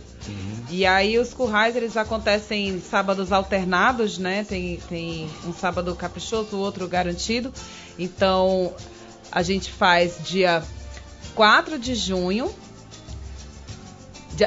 E 0.72 0.86
aí 0.86 1.18
os 1.18 1.34
currais 1.34 1.76
eles 1.76 1.98
acontecem 1.98 2.68
em 2.68 2.80
sábados 2.80 3.30
alternados, 3.30 4.16
né? 4.16 4.42
Tem, 4.42 4.80
tem 4.88 5.28
um 5.44 5.52
sábado 5.52 5.94
caprichoso, 5.94 6.56
o 6.56 6.60
outro 6.60 6.88
garantido. 6.88 7.52
Então 7.98 8.72
a 9.30 9.42
gente 9.42 9.70
faz 9.70 10.16
dia 10.24 10.62
4 11.34 11.78
de 11.78 11.94
junho. 11.94 12.52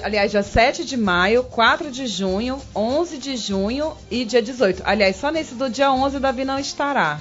aliás, 0.04 0.32
dia 0.32 0.44
7 0.44 0.84
de 0.84 0.98
maio, 0.98 1.44
4 1.44 1.92
de 1.92 2.08
junho, 2.08 2.62
11 2.76 3.18
de 3.18 3.38
junho 3.38 3.94
e 4.10 4.26
dia 4.26 4.42
18. 4.42 4.82
Aliás, 4.86 5.16
só 5.16 5.32
nesse 5.32 5.56
do 5.56 5.70
dia 5.70 5.92
11 5.92 6.18
o 6.18 6.20
Davi 6.20 6.44
não 6.46 6.60
estará. 6.60 7.20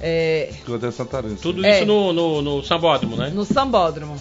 É, 0.00 0.52
ter 0.80 0.92
Santarém. 0.92 1.34
Tudo 1.36 1.64
É. 1.64 1.78
isso 1.78 1.86
no, 1.86 2.12
no, 2.12 2.42
no 2.42 2.62
Sambódromo, 2.62 3.16
né? 3.16 3.30
no 3.30 3.44
Sambódromo. 3.44 4.16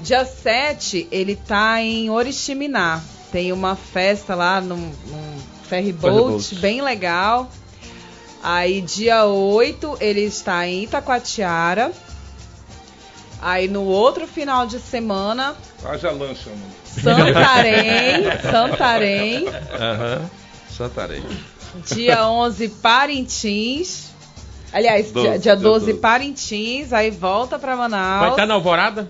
Dia 0.00 0.24
7, 0.24 1.06
ele 1.12 1.36
tá 1.36 1.80
em 1.80 2.10
Oriximiná. 2.10 3.00
Tem 3.30 3.52
uma 3.52 3.76
festa 3.76 4.34
lá 4.34 4.60
num, 4.60 4.76
num 4.76 5.40
ferry 5.68 5.92
boat, 5.92 6.12
Ferryboat. 6.42 6.54
bem 6.56 6.80
legal. 6.80 7.48
Aí 8.42 8.80
dia 8.80 9.26
8 9.26 9.98
ele 10.00 10.22
está 10.22 10.66
em 10.66 10.84
Itacoatiara. 10.84 11.92
Aí 13.40 13.68
no 13.68 13.84
outro 13.84 14.26
final 14.26 14.66
de 14.66 14.78
semana, 14.78 15.54
Haja 15.84 16.10
lancha, 16.10 16.50
mano. 16.50 16.80
Santarém, 16.84 18.24
Santarém. 18.50 19.48
Aham. 19.48 20.30
Santarém. 20.76 21.22
Dia 21.86 22.28
11, 22.28 22.68
Parintins. 22.68 24.10
Aliás, 24.72 25.10
Doze, 25.10 25.28
dia, 25.28 25.38
dia 25.38 25.40
dia 25.40 25.56
12, 25.56 25.86
12. 25.86 26.00
Parintins. 26.00 26.92
Aí 26.92 27.10
volta 27.10 27.58
pra 27.58 27.76
Manaus. 27.76 28.20
Vai 28.20 28.30
estar 28.30 28.46
na 28.46 28.54
Alvorada? 28.54 29.08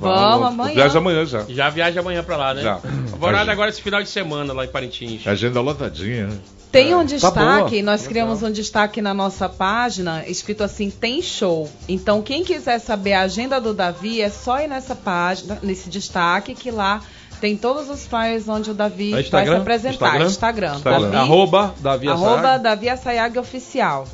Vamos 0.00 0.48
amanhã. 0.48 0.74
Viaja 0.74 0.98
amanhã 0.98 1.26
já. 1.26 1.44
Já 1.48 1.70
viaja 1.70 2.00
amanhã 2.00 2.22
pra 2.22 2.36
lá, 2.36 2.54
né? 2.54 2.62
Já. 2.62 2.80
Alvorada 3.12 3.52
agora 3.52 3.68
esse 3.70 3.82
final 3.82 4.02
de 4.02 4.08
semana 4.08 4.52
lá 4.52 4.64
em 4.64 4.68
Parintins. 4.68 5.26
Agenda 5.26 5.60
lotadinha, 5.60 6.26
né? 6.26 6.38
Tem 6.72 6.94
um 6.94 6.98
Tá 6.98 7.04
destaque, 7.04 7.70
boa. 7.70 7.82
nós 7.82 8.06
criamos 8.06 8.44
um 8.44 8.50
destaque 8.52 9.02
na 9.02 9.12
nossa 9.12 9.48
página, 9.48 10.24
escrito 10.28 10.62
assim, 10.62 10.88
tem 10.88 11.20
show. 11.20 11.68
Então, 11.88 12.22
quem 12.22 12.44
quiser 12.44 12.78
saber 12.78 13.14
a 13.14 13.22
agenda 13.22 13.60
do 13.60 13.74
Davi, 13.74 14.20
é 14.20 14.28
só 14.30 14.60
ir 14.60 14.68
nessa 14.68 14.94
página, 14.94 15.58
nesse 15.64 15.90
destaque, 15.90 16.54
que 16.54 16.70
lá 16.70 17.02
tem 17.40 17.56
todos 17.56 17.88
os 17.88 18.06
flyers 18.06 18.48
onde 18.48 18.70
o 18.70 18.74
Davi 18.74 19.10
É 19.14 19.22
vai 19.22 19.46
se 19.46 19.52
apresentar. 19.52 20.20
Instagram? 20.20 20.26
Instagram. 20.26 20.74
Instagram. 20.76 21.00
Davi, 21.10 21.16
Arroba 21.16 21.74
Davi 21.80 22.08
arroba 22.08 22.34
Assayag. 22.36 22.62
Davi 22.62 22.88
Assayag 22.88 23.38
Oficial. 23.38 24.06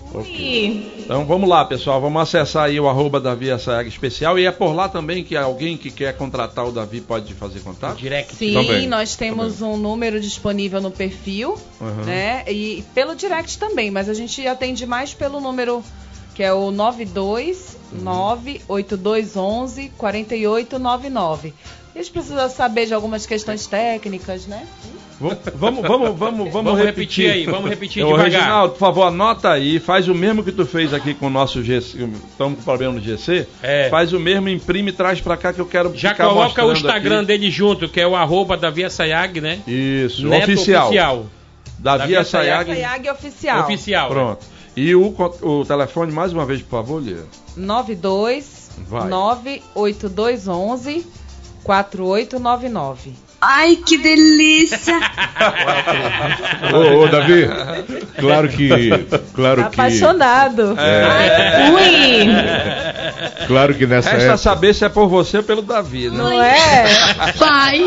Então 0.99 1.24
vamos 1.24 1.49
lá, 1.49 1.64
pessoal. 1.64 2.01
Vamos 2.01 2.22
acessar 2.22 2.64
aí 2.64 2.79
o 2.79 2.89
arroba 2.89 3.20
Davi 3.20 3.51
Assayag 3.51 3.89
Especial. 3.89 4.39
E 4.39 4.47
é 4.47 4.53
por 4.53 4.72
lá 4.74 4.89
também 4.89 5.24
que 5.24 5.37
alguém 5.37 5.77
que 5.77 5.91
quer 5.91 6.16
contratar 6.16 6.66
o 6.66 6.72
Davi 6.72 7.01
pode 7.01 7.35
fazer 7.35 7.61
contato? 7.61 7.97
Direct. 7.97 8.35
Sim, 8.37 8.55
Também, 8.55 8.87
nós 8.87 9.16
temos 9.16 9.61
um 9.62 9.77
número 9.77 10.20
disponível 10.20 10.81
no 10.81 10.91
perfil, 10.91 11.59
Uhum. 11.81 12.05
né? 12.05 12.45
E 12.49 12.85
pelo 12.95 13.14
direct 13.14 13.59
também, 13.59 13.91
mas 13.91 14.09
a 14.09 14.14
gente 14.14 14.47
atende 14.47 14.87
mais 14.87 15.12
pelo 15.12 15.41
número 15.41 15.83
que 16.35 16.43
é 16.43 16.53
o 16.53 16.70
92 16.70 17.77
98211 18.03 19.91
4899. 19.97 21.55
E 21.97 21.99
a 21.99 22.03
gente 22.03 22.12
precisa 22.12 22.47
saber 22.51 22.84
de 22.84 22.92
algumas 22.92 23.24
questões 23.24 23.66
técnicas, 23.66 24.47
né? 24.47 24.66
Vamos, 25.18 25.38
vamos, 25.55 25.88
vamos, 25.88 26.18
vamos, 26.18 26.53
vamos 26.53 26.78
repetir 26.78 27.30
aí, 27.30 27.47
vamos 27.47 27.70
repetir 27.70 28.05
Ô, 28.05 28.09
devagar. 28.09 28.30
Reginaldo, 28.32 28.72
por 28.74 28.78
favor, 28.80 29.05
anota 29.05 29.51
aí, 29.51 29.80
faz 29.80 30.07
o 30.07 30.14
mesmo 30.14 30.44
que 30.44 30.53
tu 30.53 30.66
fez 30.66 30.92
aqui 30.92 31.14
com 31.14 31.28
o 31.28 31.30
nosso 31.30 31.62
GC. 31.62 32.07
Estamos 32.30 32.59
com 32.59 32.64
problema 32.64 32.92
no 32.92 33.01
GC. 33.01 33.47
É. 33.62 33.88
Faz 33.88 34.12
o 34.12 34.20
mesmo, 34.20 34.51
imprime 34.51 34.90
e 34.90 34.92
traz 34.92 35.22
pra 35.22 35.38
cá 35.38 35.55
que 35.55 35.59
eu 35.59 35.64
quero 35.64 35.97
Já 35.97 36.11
ficar 36.11 36.26
coloca 36.28 36.66
o 36.66 36.72
Instagram 36.72 37.20
aqui. 37.20 37.28
dele 37.28 37.51
junto, 37.51 37.88
que 37.88 37.99
é 37.99 38.07
o 38.07 38.14
arroba 38.14 38.59
Davi 38.59 38.84
Assayag, 38.84 39.40
né? 39.40 39.61
Isso, 39.66 40.28
Neto 40.28 40.53
oficial. 40.53 40.88
Oficial. 40.88 41.26
Davi 41.78 41.99
Davi 41.99 42.16
Assayag. 42.16 42.72
Assayag 42.72 43.09
Oficial. 43.09 43.61
Oficial. 43.64 44.09
né? 44.11 44.14
Pronto. 44.14 44.44
E 44.76 44.94
o, 44.94 45.14
o 45.40 45.64
telefone, 45.64 46.12
mais 46.12 46.30
uma 46.30 46.44
vez, 46.44 46.61
por 46.61 46.72
favor, 46.72 47.03
Lia. 47.03 47.24
92 47.57 48.70
Vai. 48.86 49.09
98211 49.09 51.07
4899. 51.66 53.12
Ai, 53.40 53.76
que 53.76 53.98
delícia! 53.98 54.94
Ô, 56.72 57.02
ô, 57.02 57.08
Davi, 57.08 57.46
claro 58.18 58.48
que. 58.48 58.68
Claro 59.34 59.62
que. 59.62 59.66
Apaixonado. 59.74 60.74
É. 60.78 61.70
Ui! 61.70 63.46
Claro 63.46 63.74
que 63.74 63.86
nessa 63.86 64.10
Resta 64.10 64.24
época, 64.24 64.38
saber 64.38 64.74
se 64.74 64.84
é 64.84 64.88
por 64.88 65.08
você 65.08 65.38
ou 65.38 65.42
pelo 65.42 65.60
Davi, 65.60 66.08
né? 66.08 66.16
Não 66.16 66.42
é? 66.42 66.84
Pai! 67.38 67.80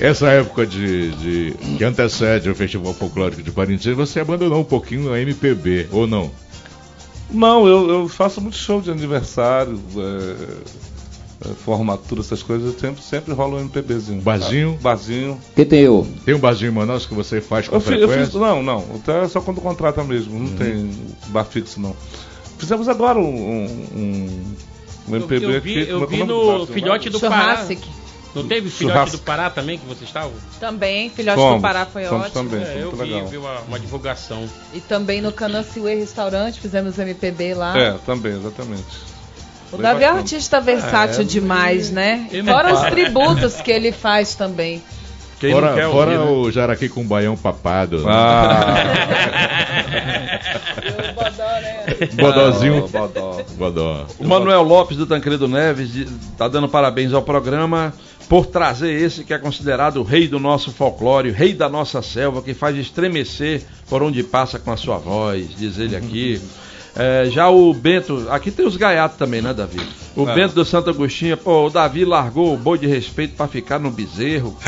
essa 0.00 0.28
época 0.28 0.64
de, 0.66 1.10
de- 1.12 1.54
que 1.76 1.84
antecede 1.84 2.48
o 2.48 2.54
Festival 2.54 2.94
Folclórico 2.94 3.42
de 3.42 3.50
Parintins, 3.50 3.96
você 3.96 4.20
abandonou 4.20 4.60
um 4.60 4.64
pouquinho 4.64 5.12
a 5.12 5.20
MPB, 5.20 5.88
ou 5.90 6.06
não? 6.06 6.30
Não, 7.30 7.66
eu, 7.66 7.90
eu 7.90 8.08
faço 8.08 8.40
muito 8.40 8.56
show 8.56 8.80
de 8.80 8.90
aniversário, 8.90 9.80
é, 9.96 10.00
é, 10.00 10.46
formatura, 11.54 12.20
essas 12.20 12.42
coisas, 12.42 12.78
sempre, 12.80 13.02
sempre 13.02 13.32
rola 13.34 13.56
um 13.56 13.60
MPBzinho. 13.60 14.20
Barzinho? 14.22 14.72
Tá? 14.74 14.78
Barzinho. 14.82 15.40
Que 15.54 15.64
tem 15.64 15.80
eu? 15.80 16.06
Tem 16.24 16.34
um 16.34 16.38
barzinho 16.38 16.70
em 16.70 16.74
Manaus 16.74 17.06
que 17.06 17.14
você 17.14 17.40
faz 17.40 17.68
com 17.68 17.76
Eu, 17.76 17.80
fi- 17.80 17.92
eu 17.94 18.08
frequência? 18.08 18.26
fiz, 18.26 18.34
não, 18.40 18.62
não, 18.62 18.84
até 18.96 19.26
só 19.28 19.40
quando 19.40 19.60
contrata 19.60 20.02
mesmo, 20.04 20.38
não 20.38 20.56
tem 20.56 20.90
bar 21.28 21.44
fixo 21.44 21.80
não. 21.80 21.94
Fizemos 22.58 22.88
agora 22.88 23.18
um, 23.18 23.24
um, 23.24 23.86
um, 23.96 25.14
MPB 25.14 25.44
eu, 25.46 25.50
eu 25.52 25.60
vi, 25.60 25.78
aqui. 25.80 25.90
eu 25.90 26.02
é 26.02 26.06
vi 26.06 26.20
é 26.20 26.24
no 26.24 26.46
barzinho? 26.46 26.66
Filhote 26.66 27.10
do 27.10 27.20
Pará. 27.20 27.66
Não 28.34 28.46
teve 28.46 28.68
Filhote 28.68 28.94
Churrasco. 28.94 29.16
do 29.16 29.22
Pará 29.22 29.48
também 29.48 29.78
que 29.78 29.86
vocês 29.86 30.02
estavam? 30.02 30.32
Também, 30.60 31.08
Filhote 31.08 31.38
Fomos, 31.38 31.56
do 31.56 31.62
Pará 31.62 31.86
foi 31.86 32.04
fomos 32.04 32.26
ótimo. 32.26 32.44
também, 32.50 32.62
É, 32.62 32.66
foi 32.66 32.82
eu 32.82 32.86
muito 32.88 32.96
vi, 32.96 33.10
legal. 33.14 33.28
vi 33.28 33.36
uma, 33.38 33.60
uma 33.60 33.80
divulgação. 33.80 34.46
E 34.74 34.80
também 34.80 35.22
no 35.22 35.32
Cananciuê 35.32 35.94
Restaurante, 35.94 36.60
fizemos 36.60 36.98
MPB 36.98 37.54
lá. 37.54 37.78
É, 37.78 37.92
também, 38.04 38.32
exatamente. 38.36 38.84
O 39.72 39.76
Davi 39.78 40.04
é 40.04 40.12
um 40.12 40.16
artista 40.16 40.60
versátil 40.60 41.22
É, 41.22 41.24
demais, 41.24 41.90
né? 41.90 42.28
Fora 42.44 42.72
os 42.74 42.80
tributos 42.90 43.60
que 43.60 43.70
ele 43.70 43.92
faz 43.92 44.34
também. 44.34 44.82
Quem 45.38 45.52
fora 45.52 45.90
fora 45.90 46.20
ouvir, 46.20 46.24
né? 46.24 46.30
o 46.30 46.50
Jaraqui 46.50 46.88
com 46.88 47.06
baião 47.06 47.36
papado. 47.36 47.98
né? 47.98 48.04
Ah, 48.08 48.74
Bodozinho. 52.14 52.84
Ah, 52.86 52.98
Bodó. 52.98 53.44
Bodó. 53.58 54.06
O 54.18 54.26
Manuel 54.26 54.62
Lopes 54.62 54.96
do 54.96 55.06
Tancredo 55.06 55.46
Neves 55.46 55.94
está 55.94 56.48
dando 56.48 56.68
parabéns 56.68 57.12
ao 57.12 57.22
programa 57.22 57.92
por 58.28 58.46
trazer 58.46 58.90
esse 58.92 59.24
que 59.24 59.32
é 59.34 59.38
considerado 59.38 59.98
o 59.98 60.02
rei 60.02 60.26
do 60.26 60.40
nosso 60.40 60.72
folclore, 60.72 61.30
o 61.30 61.34
rei 61.34 61.52
da 61.54 61.68
nossa 61.68 62.02
selva, 62.02 62.42
que 62.42 62.54
faz 62.54 62.76
estremecer 62.76 63.62
por 63.88 64.02
onde 64.02 64.22
passa 64.22 64.58
com 64.58 64.72
a 64.72 64.76
sua 64.76 64.96
voz, 64.98 65.48
diz 65.56 65.78
ele 65.78 65.94
aqui. 65.94 66.40
É, 66.98 67.28
já 67.30 67.48
o 67.50 67.74
Bento, 67.74 68.26
aqui 68.30 68.50
tem 68.50 68.66
os 68.66 68.74
gaiatos 68.76 69.18
também, 69.18 69.42
né, 69.42 69.52
Davi? 69.52 69.80
O 70.16 70.26
É. 70.28 70.34
Bento 70.34 70.54
do 70.54 70.64
Santo 70.64 70.88
Agostinho, 70.88 71.36
pô, 71.36 71.66
o 71.66 71.70
Davi 71.70 72.06
largou 72.06 72.54
o 72.54 72.56
boi 72.56 72.78
de 72.78 72.86
respeito 72.86 73.34
para 73.36 73.46
ficar 73.46 73.78
no 73.78 73.90
bezerro. 73.90 74.56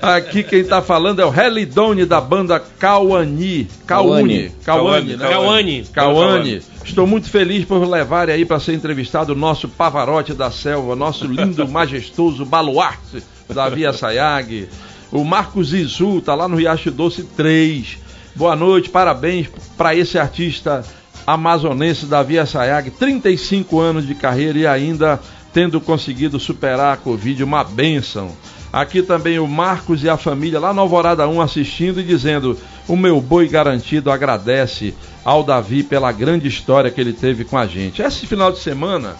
Aqui 0.00 0.42
quem 0.42 0.64
tá 0.64 0.80
falando 0.80 1.20
é 1.20 1.26
o 1.26 1.34
Helidone 1.38 2.06
da 2.06 2.20
banda 2.20 2.58
Cauani. 2.78 3.68
Cauani. 3.86 4.50
Cauani, 4.64 5.16
né? 5.16 5.28
Cauani. 5.28 5.84
Cauane, 5.92 6.62
estou 6.82 7.06
muito 7.06 7.28
feliz 7.28 7.66
por 7.66 7.86
levar 7.86 8.30
aí 8.30 8.46
para 8.46 8.58
ser 8.58 8.72
entrevistado 8.72 9.34
o 9.34 9.36
nosso 9.36 9.68
Pavarotti 9.68 10.32
da 10.32 10.50
Selva, 10.50 10.96
nosso 10.96 11.26
lindo, 11.26 11.66
majestoso 11.68 12.46
baluarte, 12.46 13.22
Davi 13.48 13.84
Assayag. 13.84 14.68
O 15.12 15.24
Marcos 15.24 15.74
Izu 15.74 16.22
tá 16.22 16.34
lá 16.34 16.48
no 16.48 16.56
Riacho 16.56 16.90
Doce 16.90 17.24
3. 17.24 17.98
Boa 18.34 18.56
noite, 18.56 18.88
parabéns 18.88 19.48
para 19.76 19.94
esse 19.94 20.18
artista 20.18 20.84
amazonense 21.26 22.06
Davi 22.06 22.38
Assayag, 22.38 22.90
35 22.90 23.78
anos 23.80 24.06
de 24.06 24.14
carreira 24.14 24.58
e 24.58 24.66
ainda 24.66 25.20
tendo 25.52 25.80
conseguido 25.80 26.38
superar 26.38 26.94
a 26.94 26.96
Covid, 26.96 27.42
uma 27.42 27.62
benção. 27.64 28.34
Aqui 28.72 29.02
também 29.02 29.38
o 29.40 29.48
Marcos 29.48 30.04
e 30.04 30.08
a 30.08 30.16
família 30.16 30.60
lá 30.60 30.72
no 30.72 30.80
Alvorada 30.80 31.26
1 31.28 31.40
assistindo 31.40 32.00
e 32.00 32.04
dizendo: 32.04 32.56
O 32.86 32.96
meu 32.96 33.20
boi 33.20 33.48
garantido 33.48 34.12
agradece 34.12 34.94
ao 35.24 35.42
Davi 35.42 35.82
pela 35.82 36.12
grande 36.12 36.46
história 36.46 36.88
que 36.90 37.00
ele 37.00 37.12
teve 37.12 37.44
com 37.44 37.58
a 37.58 37.66
gente. 37.66 38.00
Esse 38.00 38.26
final 38.28 38.52
de 38.52 38.60
semana 38.60 39.16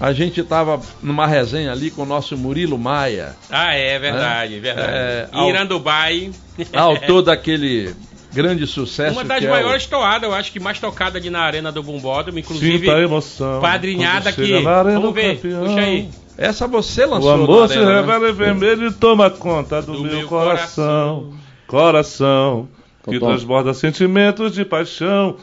a 0.00 0.12
gente 0.12 0.40
estava 0.40 0.80
numa 1.00 1.28
resenha 1.28 1.70
ali 1.70 1.92
com 1.92 2.02
o 2.02 2.06
nosso 2.06 2.36
Murilo 2.36 2.76
Maia, 2.76 3.36
Ah, 3.50 3.72
é 3.74 3.98
verdade, 4.00 4.58
verdade. 4.58 4.88
É, 4.92 5.28
ao- 5.32 5.48
Irandubai. 5.48 6.30
autor 6.74 7.22
daquele 7.22 7.94
grande 8.32 8.66
sucesso. 8.66 9.12
Uma 9.14 9.24
das 9.24 9.38
que 9.40 9.46
é 9.46 9.50
maiores 9.50 9.86
toadas, 9.86 10.28
eu 10.28 10.34
acho 10.34 10.52
que 10.52 10.60
mais 10.60 10.78
tocada 10.78 11.18
ali 11.18 11.30
na 11.30 11.40
Arena 11.40 11.72
do 11.72 11.82
Bumbódromo, 11.82 12.38
inclusive. 12.38 12.78
sinta 12.80 12.96
a 12.96 13.00
emoção. 13.00 13.60
padrinhada 13.60 14.30
arena 14.30 15.00
Vamos 15.00 15.02
do 15.02 15.12
ver, 15.12 15.36
campeão. 15.36 15.64
puxa 15.64 15.80
aí. 15.80 16.02
O... 16.02 16.28
Essa 16.40 16.66
você 16.68 17.04
O 17.04 17.10
lançou 17.10 17.30
amor 17.32 17.62
na 17.62 17.68
se 17.68 17.74
arena, 17.74 17.92
né? 17.92 18.00
revela 18.00 18.30
em 18.30 18.32
vermelho 18.32 18.86
e 18.88 18.92
toma 18.92 19.28
conta 19.30 19.82
do, 19.82 19.92
Do 19.94 20.02
meu, 20.04 20.18
meu 20.18 20.28
coração. 20.28 21.32
Coração 21.66 22.68
que 23.08 23.18
Tom. 23.18 23.26
transborda 23.26 23.74
sentimentos 23.74 24.52
de 24.54 24.64
paixão. 24.64 25.36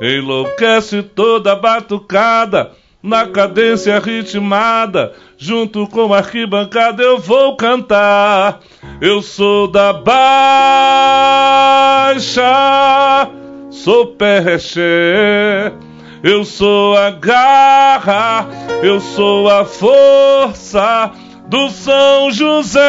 Enlouquece 0.00 1.02
toda 1.02 1.52
a 1.52 1.56
batucada. 1.56 2.72
Na 3.02 3.26
cadência 3.26 3.98
ritmada, 3.98 5.14
junto 5.38 5.86
com 5.86 6.12
a 6.12 6.18
arquibancada 6.18 7.02
eu 7.02 7.18
vou 7.18 7.56
cantar. 7.56 8.60
Eu 9.00 9.22
sou 9.22 9.66
da 9.66 9.94
Baixa, 9.94 10.10
sou 13.70 14.08
perreché. 14.08 15.72
Eu 16.22 16.44
sou 16.44 16.94
a 16.98 17.10
garra, 17.10 18.46
eu 18.82 19.00
sou 19.00 19.48
a 19.48 19.64
força 19.64 21.10
do 21.48 21.70
São 21.70 22.30
José. 22.30 22.80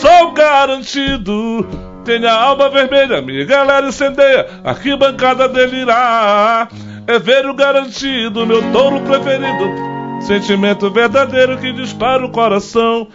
Sou 0.00 0.30
garantido, 0.30 1.66
tenho 2.04 2.28
a 2.28 2.32
alma 2.32 2.70
vermelha, 2.70 3.20
minha 3.20 3.44
galera 3.44 3.88
incendeia, 3.88 4.46
arquibancada 4.62 5.48
delirar. 5.48 6.68
É 7.06 7.18
ver 7.18 7.44
o 7.46 7.52
garantido, 7.52 8.46
meu 8.46 8.62
touro 8.72 9.00
preferido, 9.00 10.22
sentimento 10.22 10.90
verdadeiro 10.90 11.58
que 11.58 11.70
dispara 11.70 12.24
o 12.24 12.30
coração. 12.30 13.08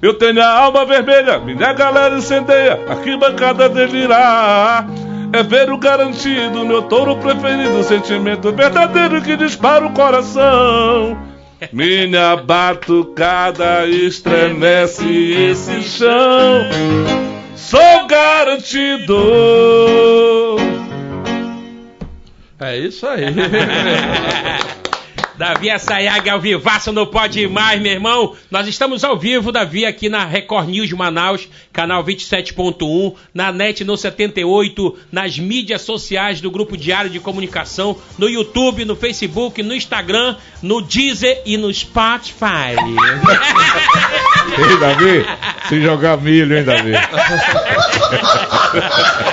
Eu 0.00 0.14
tenho 0.14 0.40
a 0.40 0.48
alma 0.48 0.84
vermelha, 0.84 1.40
minha 1.40 1.72
galera 1.72 2.16
incendeia, 2.16 2.78
arquibancada 2.88 3.68
delirar. 3.68 4.86
É 5.32 5.42
ver 5.42 5.72
o 5.72 5.78
garantido, 5.78 6.64
meu 6.64 6.82
touro 6.82 7.16
preferido, 7.16 7.82
sentimento 7.82 8.52
verdadeiro 8.52 9.20
que 9.22 9.36
dispara 9.36 9.86
o 9.86 9.92
coração. 9.92 11.18
Minha 11.72 12.36
batucada 12.36 13.86
estremece 13.86 15.04
esse 15.50 15.82
chão. 15.82 16.64
Sou 17.56 18.06
garantido. 18.06 19.16
É 22.62 22.78
isso 22.78 23.06
aí. 23.06 23.24
Davi 25.36 25.70
Assayag 25.70 26.30
ao 26.30 26.40
vivaço 26.40 26.92
no 26.92 27.04
Pode 27.04 27.48
Mais, 27.48 27.82
meu 27.82 27.90
irmão. 27.90 28.36
Nós 28.48 28.68
estamos 28.68 29.02
ao 29.02 29.18
vivo, 29.18 29.50
Davi, 29.50 29.84
aqui 29.84 30.08
na 30.08 30.24
Record 30.24 30.68
News 30.68 30.92
Manaus, 30.92 31.48
canal 31.72 32.04
27.1, 32.04 33.14
na 33.34 33.50
NET 33.50 33.82
no 33.82 33.96
78, 33.96 34.96
nas 35.10 35.40
mídias 35.40 35.82
sociais 35.82 36.40
do 36.40 36.48
Grupo 36.48 36.76
Diário 36.76 37.10
de 37.10 37.18
Comunicação, 37.18 37.98
no 38.16 38.28
YouTube, 38.28 38.84
no 38.84 38.94
Facebook, 38.94 39.60
no 39.64 39.74
Instagram, 39.74 40.36
no 40.62 40.80
Deezer 40.80 41.42
e 41.44 41.56
no 41.56 41.74
Spotify. 41.74 42.76
Ei, 44.58 44.76
Davi, 44.78 45.26
se 45.68 45.82
jogar 45.82 46.18
milho, 46.18 46.56
hein, 46.56 46.64
Davi? 46.64 46.92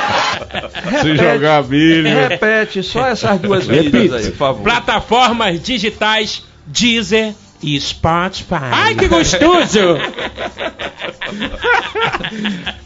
se 1.01 1.15
jogar 1.15 1.63
milho. 1.63 2.09
Repete 2.27 2.83
só 2.83 3.07
essas 3.07 3.39
duas 3.39 3.65
vidas 3.67 4.13
aí, 4.13 4.31
por 4.31 4.37
favor. 4.37 4.63
Plataformas 4.63 5.61
digitais 5.61 6.43
Deezer 6.65 7.33
e 7.61 7.79
Spotify. 7.79 8.69
Ai, 8.71 8.95
que 8.95 9.07
gostoso! 9.07 9.97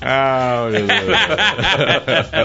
Ah, 0.02 0.68
meu 0.70 0.86
Deus. 0.86 1.18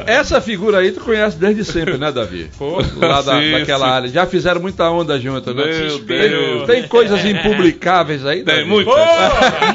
Essa 0.07 0.41
figura 0.41 0.79
aí 0.79 0.93
tu 0.93 1.01
conhece 1.01 1.37
desde 1.37 1.65
sempre, 1.65 1.99
né, 1.99 2.13
Davi? 2.13 2.49
Lá 2.97 3.21
da, 3.21 3.41
Sim, 3.41 3.51
daquela 3.53 3.87
sim. 3.87 3.93
área. 3.93 4.09
Já 4.09 4.27
fizeram 4.27 4.61
muita 4.61 4.89
onda 4.91 5.19
junto, 5.19 5.53
né? 5.53 5.65
Meu 5.65 5.99
tem, 6.01 6.19
Deus. 6.31 6.67
tem 6.67 6.83
coisas 6.89 7.25
impublicáveis 7.25 8.25
aí, 8.25 8.45
Tem 8.45 8.57
Davi? 8.59 8.69
muitas. 8.69 8.95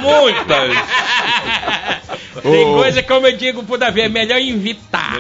Muitas. 0.01 0.71
Tem 2.41 2.65
Ô, 2.65 2.73
coisa, 2.75 3.03
como 3.03 3.27
eu 3.27 3.37
digo 3.37 3.63
pro 3.63 3.77
Davi, 3.77 4.01
é 4.01 4.09
melhor 4.09 4.39
invitar. 4.39 5.17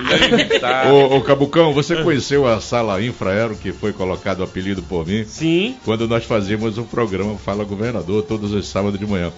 Tá. 0.59 0.91
Ô, 0.91 1.17
ô, 1.17 1.21
Cabucão, 1.21 1.73
você 1.73 2.01
conheceu 2.03 2.47
a 2.47 2.59
sala 2.59 3.01
Infraero, 3.01 3.55
que 3.55 3.71
foi 3.71 3.93
colocado 3.93 4.39
o 4.39 4.43
apelido 4.43 4.81
por 4.81 5.05
mim, 5.05 5.23
Sim. 5.25 5.75
quando 5.83 6.07
nós 6.07 6.23
fazíamos 6.25 6.77
um 6.77 6.83
programa 6.83 7.37
Fala 7.37 7.63
Governador, 7.63 8.23
todos 8.23 8.51
os 8.53 8.67
sábados 8.67 8.99
de 8.99 9.05
manhã. 9.05 9.31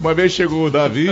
Uma 0.00 0.14
vez 0.14 0.32
chegou 0.32 0.66
o 0.66 0.70
Davi, 0.70 1.08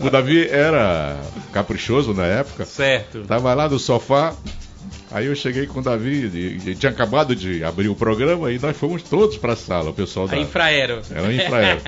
o 0.00 0.08
Davi 0.08 0.48
era 0.48 1.16
caprichoso 1.52 2.14
na 2.14 2.24
época, 2.24 2.64
Certo. 2.64 3.24
tava 3.26 3.52
lá 3.52 3.68
no 3.68 3.78
sofá, 3.78 4.34
Aí 5.12 5.26
eu 5.26 5.34
cheguei 5.34 5.66
com 5.66 5.80
o 5.80 5.82
Davi, 5.82 6.30
e, 6.32 6.70
e 6.70 6.74
tinha 6.74 6.90
acabado 6.90 7.36
de 7.36 7.62
abrir 7.62 7.88
o 7.88 7.94
programa 7.94 8.50
e 8.50 8.58
nós 8.58 8.76
fomos 8.76 9.02
todos 9.02 9.36
pra 9.36 9.54
sala, 9.54 9.90
o 9.90 9.92
pessoal 9.92 10.26
da. 10.26 10.36
A 10.36 10.40
Infraero. 10.40 11.02
Era 11.14 11.32
infraero. 11.32 11.80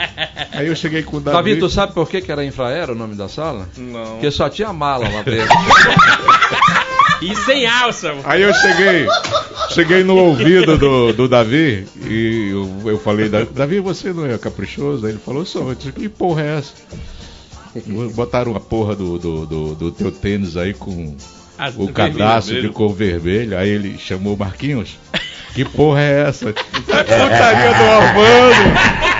Aí 0.52 0.66
eu 0.66 0.76
cheguei 0.76 1.02
com 1.02 1.16
o 1.16 1.20
Davi. 1.20 1.36
Davi, 1.36 1.56
tu 1.58 1.70
sabe 1.70 1.94
por 1.94 2.08
que, 2.08 2.20
que 2.20 2.30
era 2.30 2.44
infraero 2.44 2.92
o 2.92 2.96
nome 2.96 3.14
da 3.14 3.28
sala? 3.28 3.68
Não. 3.76 4.04
Porque 4.12 4.30
só 4.30 4.48
tinha 4.48 4.72
mala 4.72 5.08
lá 5.08 5.22
dentro. 5.22 5.48
E 7.22 7.34
sem 7.36 7.64
alça. 7.66 8.12
Aí 8.24 8.42
eu 8.42 8.52
cheguei, 8.52 9.06
cheguei 9.70 10.04
no 10.04 10.14
ouvido 10.16 10.76
do, 10.76 11.12
do 11.12 11.28
Davi 11.28 11.86
e 12.06 12.50
eu, 12.52 12.90
eu 12.90 12.98
falei, 12.98 13.30
"Da- 13.30 13.44
Davi, 13.44 13.80
você 13.80 14.12
não 14.12 14.26
é 14.26 14.36
caprichoso? 14.36 15.06
Aí 15.06 15.12
ele 15.12 15.20
falou, 15.24 15.46
sou. 15.46 15.70
Eu 15.70 15.74
disse, 15.74 15.92
que 15.92 16.08
porra 16.08 16.42
é 16.42 16.58
essa? 16.58 16.72
Botaram 18.14 18.54
a 18.54 18.60
porra 18.60 18.94
do, 18.94 19.18
do, 19.18 19.46
do, 19.46 19.74
do 19.74 19.90
teu 19.92 20.12
tênis 20.12 20.56
aí 20.56 20.74
com 20.74 21.16
Azul, 21.56 21.84
o 21.84 21.92
cadastro 21.92 22.54
vermelho. 22.54 22.68
de 22.68 22.74
cor 22.74 22.94
vermelha. 22.94 23.58
Aí 23.58 23.68
ele 23.68 23.98
chamou 23.98 24.34
o 24.34 24.38
Marquinhos. 24.38 24.98
Que 25.54 25.64
porra 25.64 26.00
é 26.00 26.22
essa? 26.28 26.54
É 26.88 27.02
putaria 27.02 27.74
do 27.74 27.84
Armando! 27.84 29.13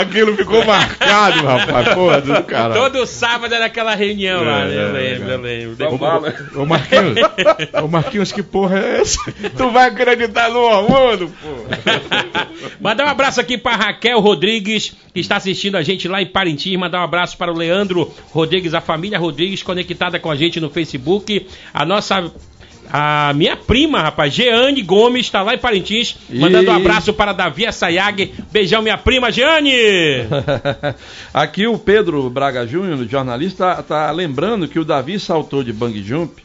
Aquilo 0.00 0.36
ficou 0.36 0.64
marcado, 0.64 1.44
rapaz. 1.44 1.94
Porra 1.94 2.20
do 2.20 2.42
cara. 2.44 2.74
Todo 2.74 3.06
sábado 3.06 3.54
era 3.54 3.66
aquela 3.66 3.94
reunião 3.94 4.42
lá, 4.42 4.64
né? 4.64 4.74
É, 4.74 4.78
Eu 4.78 4.88
é, 4.88 4.92
lembro, 4.92 5.30
é. 5.30 5.34
eu 5.34 5.40
lembro. 5.40 5.76
Só 5.76 5.98
fala. 5.98 6.34
Ô 6.54 6.66
Marquinhos, 6.66 7.16
ô 7.82 7.88
Marquinhos, 7.88 8.32
que 8.32 8.42
porra 8.42 8.78
é 8.78 9.00
essa? 9.00 9.18
Tu 9.56 9.70
vai 9.70 9.88
acreditar 9.88 10.50
no 10.50 10.66
Armando, 10.66 11.28
pô? 11.28 11.48
Mandar 12.80 13.06
um 13.06 13.08
abraço 13.08 13.40
aqui 13.40 13.58
para 13.58 13.76
Raquel 13.76 14.20
Rodrigues, 14.20 14.94
que 15.12 15.20
está 15.20 15.36
assistindo 15.36 15.76
a 15.76 15.82
gente 15.82 16.08
lá 16.08 16.22
em 16.22 16.26
Parintins. 16.26 16.78
Mandar 16.78 17.00
um 17.00 17.04
abraço 17.04 17.36
para 17.36 17.52
o 17.52 17.56
Leandro 17.56 18.12
Rodrigues, 18.30 18.74
a 18.74 18.80
família 18.80 19.18
Rodrigues, 19.18 19.62
conectada 19.62 20.18
com 20.18 20.30
a 20.30 20.36
gente 20.36 20.60
no 20.60 20.70
Facebook. 20.70 21.46
A 21.72 21.84
nossa. 21.84 22.32
A 22.92 23.32
minha 23.34 23.56
prima, 23.56 24.02
rapaz, 24.02 24.34
Jeane 24.34 24.82
Gomes, 24.82 25.26
está 25.26 25.42
lá 25.42 25.54
em 25.54 25.58
Parintins, 25.58 26.16
mandando 26.28 26.70
um 26.70 26.74
abraço 26.74 27.12
para 27.12 27.32
Davi 27.32 27.66
Assayag. 27.66 28.34
Beijão, 28.50 28.82
minha 28.82 28.98
prima, 28.98 29.30
Jeane! 29.30 29.70
Aqui 31.32 31.66
o 31.66 31.78
Pedro 31.78 32.28
Braga 32.28 32.66
Júnior, 32.66 33.06
jornalista, 33.08 33.82
tá 33.82 34.10
lembrando 34.10 34.66
que 34.66 34.78
o 34.78 34.84
Davi 34.84 35.20
saltou 35.20 35.62
de 35.62 35.72
bang 35.72 36.02
jump 36.02 36.42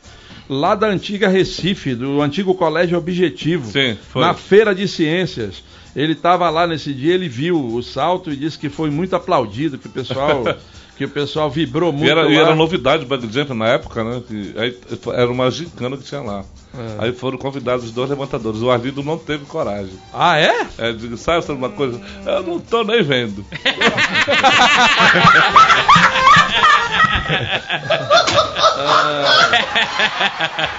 lá 0.50 0.76
da 0.76 0.88
antiga 0.88 1.28
Recife, 1.28 1.96
do 1.96 2.22
antigo 2.22 2.54
Colégio 2.54 2.98
Objetivo, 2.98 3.72
Sim, 3.72 3.98
foi. 4.10 4.22
na 4.22 4.34
Feira 4.34 4.74
de 4.74 4.88
Ciências. 4.88 5.64
Ele 5.96 6.12
estava 6.12 6.50
lá 6.50 6.68
nesse 6.68 6.94
dia, 6.94 7.14
ele 7.14 7.30
viu 7.30 7.74
o 7.74 7.82
salto 7.82 8.32
e 8.32 8.36
disse 8.36 8.60
que 8.60 8.70
foi 8.70 8.90
muito 8.90 9.16
aplaudido, 9.16 9.78
que 9.78 9.88
o 9.88 9.92
pessoal, 9.92 10.44
que 10.96 11.06
o 11.06 11.10
pessoal 11.10 11.50
vibrou 11.50 11.92
muito 11.92 12.06
E 12.06 12.10
era, 12.10 12.30
e 12.30 12.36
era 12.36 12.56
novidade 12.56 13.04
o 13.04 13.08
bug 13.08 13.28
jump 13.32 13.54
na 13.54 13.68
época, 13.68 14.04
né? 14.04 14.22
Que, 14.28 14.54
aí, 14.58 14.76
era 15.14 15.32
uma 15.32 15.52
gincana 15.52 15.96
que 15.98 16.04
tinha 16.04 16.22
lá. 16.22 16.44
É. 16.74 17.06
Aí 17.06 17.14
foram 17.14 17.38
convidados 17.38 17.86
os 17.86 17.92
dois 17.92 18.10
levantadores. 18.10 18.62
O 18.62 18.72
Arlindo 18.72 19.04
não 19.04 19.18
teve 19.18 19.46
coragem. 19.46 19.94
Ah, 20.14 20.40
é? 20.40 20.66
É, 20.78 20.94
digo, 20.94 21.18
sabe 21.18 21.46
sabe 21.46 21.60
uma 21.60 21.70
coisa? 21.70 22.02
Eu 22.26 22.44
não 22.44 22.60
tô 22.60 22.84
nem 22.84 23.04
vendo. 23.04 23.46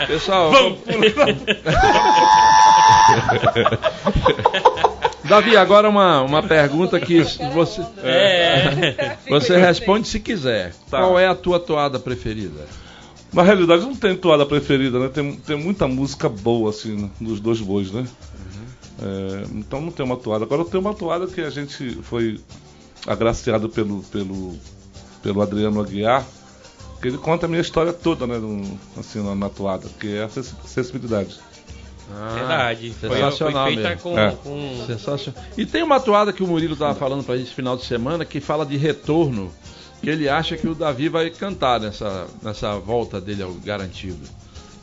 Pessoal, 0.06 0.52
Vamos 0.52 0.78
Davi, 5.28 5.56
agora 5.56 5.88
uma, 5.88 6.22
uma 6.22 6.42
pergunta 6.42 6.98
que 7.00 7.22
você, 7.52 7.82
É. 8.02 9.16
você 9.28 9.56
responde 9.56 10.08
se 10.08 10.20
quiser. 10.20 10.74
Tá. 10.90 10.98
Qual 11.00 11.18
é 11.18 11.26
a 11.26 11.34
tua 11.34 11.58
toada 11.58 11.98
preferida? 11.98 12.66
Na 13.32 13.42
realidade, 13.42 13.82
não 13.82 13.94
tem 13.94 14.16
toada 14.16 14.46
preferida, 14.46 14.98
né? 14.98 15.08
Tem, 15.08 15.32
tem 15.36 15.56
muita 15.56 15.86
música 15.86 16.28
boa, 16.28 16.70
assim, 16.70 17.10
dos 17.20 17.40
dois 17.40 17.60
bois, 17.60 17.90
né? 17.90 18.06
É, 19.02 19.42
então 19.54 19.80
não 19.80 19.90
tem 19.90 20.06
uma 20.06 20.16
toada. 20.16 20.44
Agora 20.44 20.64
tem 20.64 20.80
uma 20.80 20.94
toada 20.94 21.26
que 21.26 21.40
a 21.40 21.50
gente 21.50 21.98
foi 22.02 22.40
agraciado 23.06 23.68
pelo, 23.68 24.02
pelo, 24.04 24.54
pelo 25.22 25.42
Adriano 25.42 25.80
Aguiar, 25.80 26.24
que 27.02 27.08
ele 27.08 27.18
conta 27.18 27.44
a 27.44 27.48
minha 27.48 27.60
história 27.60 27.92
toda, 27.92 28.26
né? 28.26 28.38
no- 28.38 28.78
assim, 28.98 29.22
na, 29.22 29.34
na 29.34 29.48
toada, 29.50 29.86
que 30.00 30.16
é 30.16 30.22
a 30.22 30.26
acess- 30.26 30.54
acessibilidade. 32.12 32.34
Verdade. 32.38 32.94
Foi, 33.00 33.08
foi 33.08 33.16
sensacional 33.18 33.66
feita 33.66 33.88
mesmo. 33.88 34.02
com, 34.02 34.18
É. 34.18 34.30
com- 34.42 34.84
Sensacional. 34.86 35.44
E 35.56 35.66
tem 35.66 35.82
uma 35.82 36.00
toada 36.00 36.32
que 36.32 36.42
o 36.42 36.46
Murilo 36.46 36.74
estava 36.74 36.94
falando 36.94 37.24
pra 37.24 37.36
gente 37.36 37.46
esse 37.46 37.54
final 37.54 37.76
de 37.76 37.84
semana 37.84 38.24
que 38.24 38.40
fala 38.40 38.64
de 38.64 38.76
retorno, 38.76 39.52
que 40.02 40.08
ele 40.10 40.28
acha 40.28 40.56
que 40.56 40.68
o 40.68 40.74
Davi 40.74 41.08
vai 41.08 41.30
cantar 41.30 41.80
nessa, 41.80 42.26
nessa 42.42 42.74
volta 42.76 43.20
dele 43.20 43.42
ao 43.42 43.52
garantido. 43.52 44.20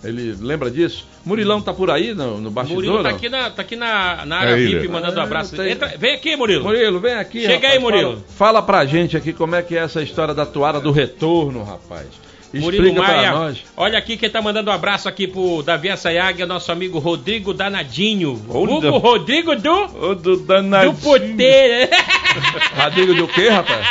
Ele 0.04 0.36
lembra 0.38 0.70
disso? 0.70 1.08
Murilão 1.24 1.62
tá 1.62 1.74
por 1.74 1.90
aí 1.90 2.14
no, 2.14 2.38
no 2.38 2.52
bastidor? 2.52 2.76
Murilo 2.84 2.98
tá 3.04 3.10
não? 3.10 3.16
aqui 3.16 3.30
na, 3.30 3.50
tá 3.50 3.62
aqui 3.62 3.76
na, 3.78 4.26
na 4.26 4.36
área 4.40 4.52
É. 4.52 4.56
VIP 4.58 4.90
mandando 4.90 5.18
um 5.18 5.22
Ah, 5.22 5.24
abraço. 5.24 5.56
tem- 5.56 5.72
Entra- 5.72 5.94
vem 5.98 6.14
aqui, 6.16 6.36
Murilo. 6.36 6.66
Murilo, 6.66 7.00
vem 7.00 7.14
aqui. 7.14 7.40
Chega 7.40 7.54
rapaz. 7.54 7.74
aí, 7.74 7.80
Murilo. 7.80 8.12
Fala, 8.12 8.24
fala 8.36 8.62
pra 8.62 8.86
gente 8.86 9.16
aqui 9.16 9.32
como 9.32 9.56
é 9.56 9.62
que 9.62 9.78
é 9.78 9.80
essa 9.80 10.02
história 10.02 10.34
da 10.34 10.46
toada 10.46 10.82
do 10.82 10.92
retorno, 10.92 11.64
rapaz. 11.64 12.08
Murilo 12.54 12.88
Explica 12.88 13.08
Maia, 13.08 13.56
olha 13.76 13.98
aqui 13.98 14.16
quem 14.16 14.30
tá 14.30 14.42
mandando 14.42 14.70
um 14.70 14.74
abraço 14.74 15.10
aqui 15.10 15.28
pro 15.28 15.64
Davi 15.64 15.90
Assayag, 15.90 16.42
é 16.42 16.46
nosso 16.46 16.72
amigo 16.72 17.00
Rodrigo 17.00 17.54
Danadinho. 17.54 18.34
Hugo 18.48 18.98
Rodrigo 19.00 19.56
do, 19.56 19.72
Ô, 19.72 20.16
do 20.16 20.34
do 20.38 20.38
danadinho. 20.46 20.94
Poteiro. 20.96 21.90
Rodrigo 22.78 23.16
do 23.16 23.28
quê, 23.28 23.50
rapaz? 23.50 23.88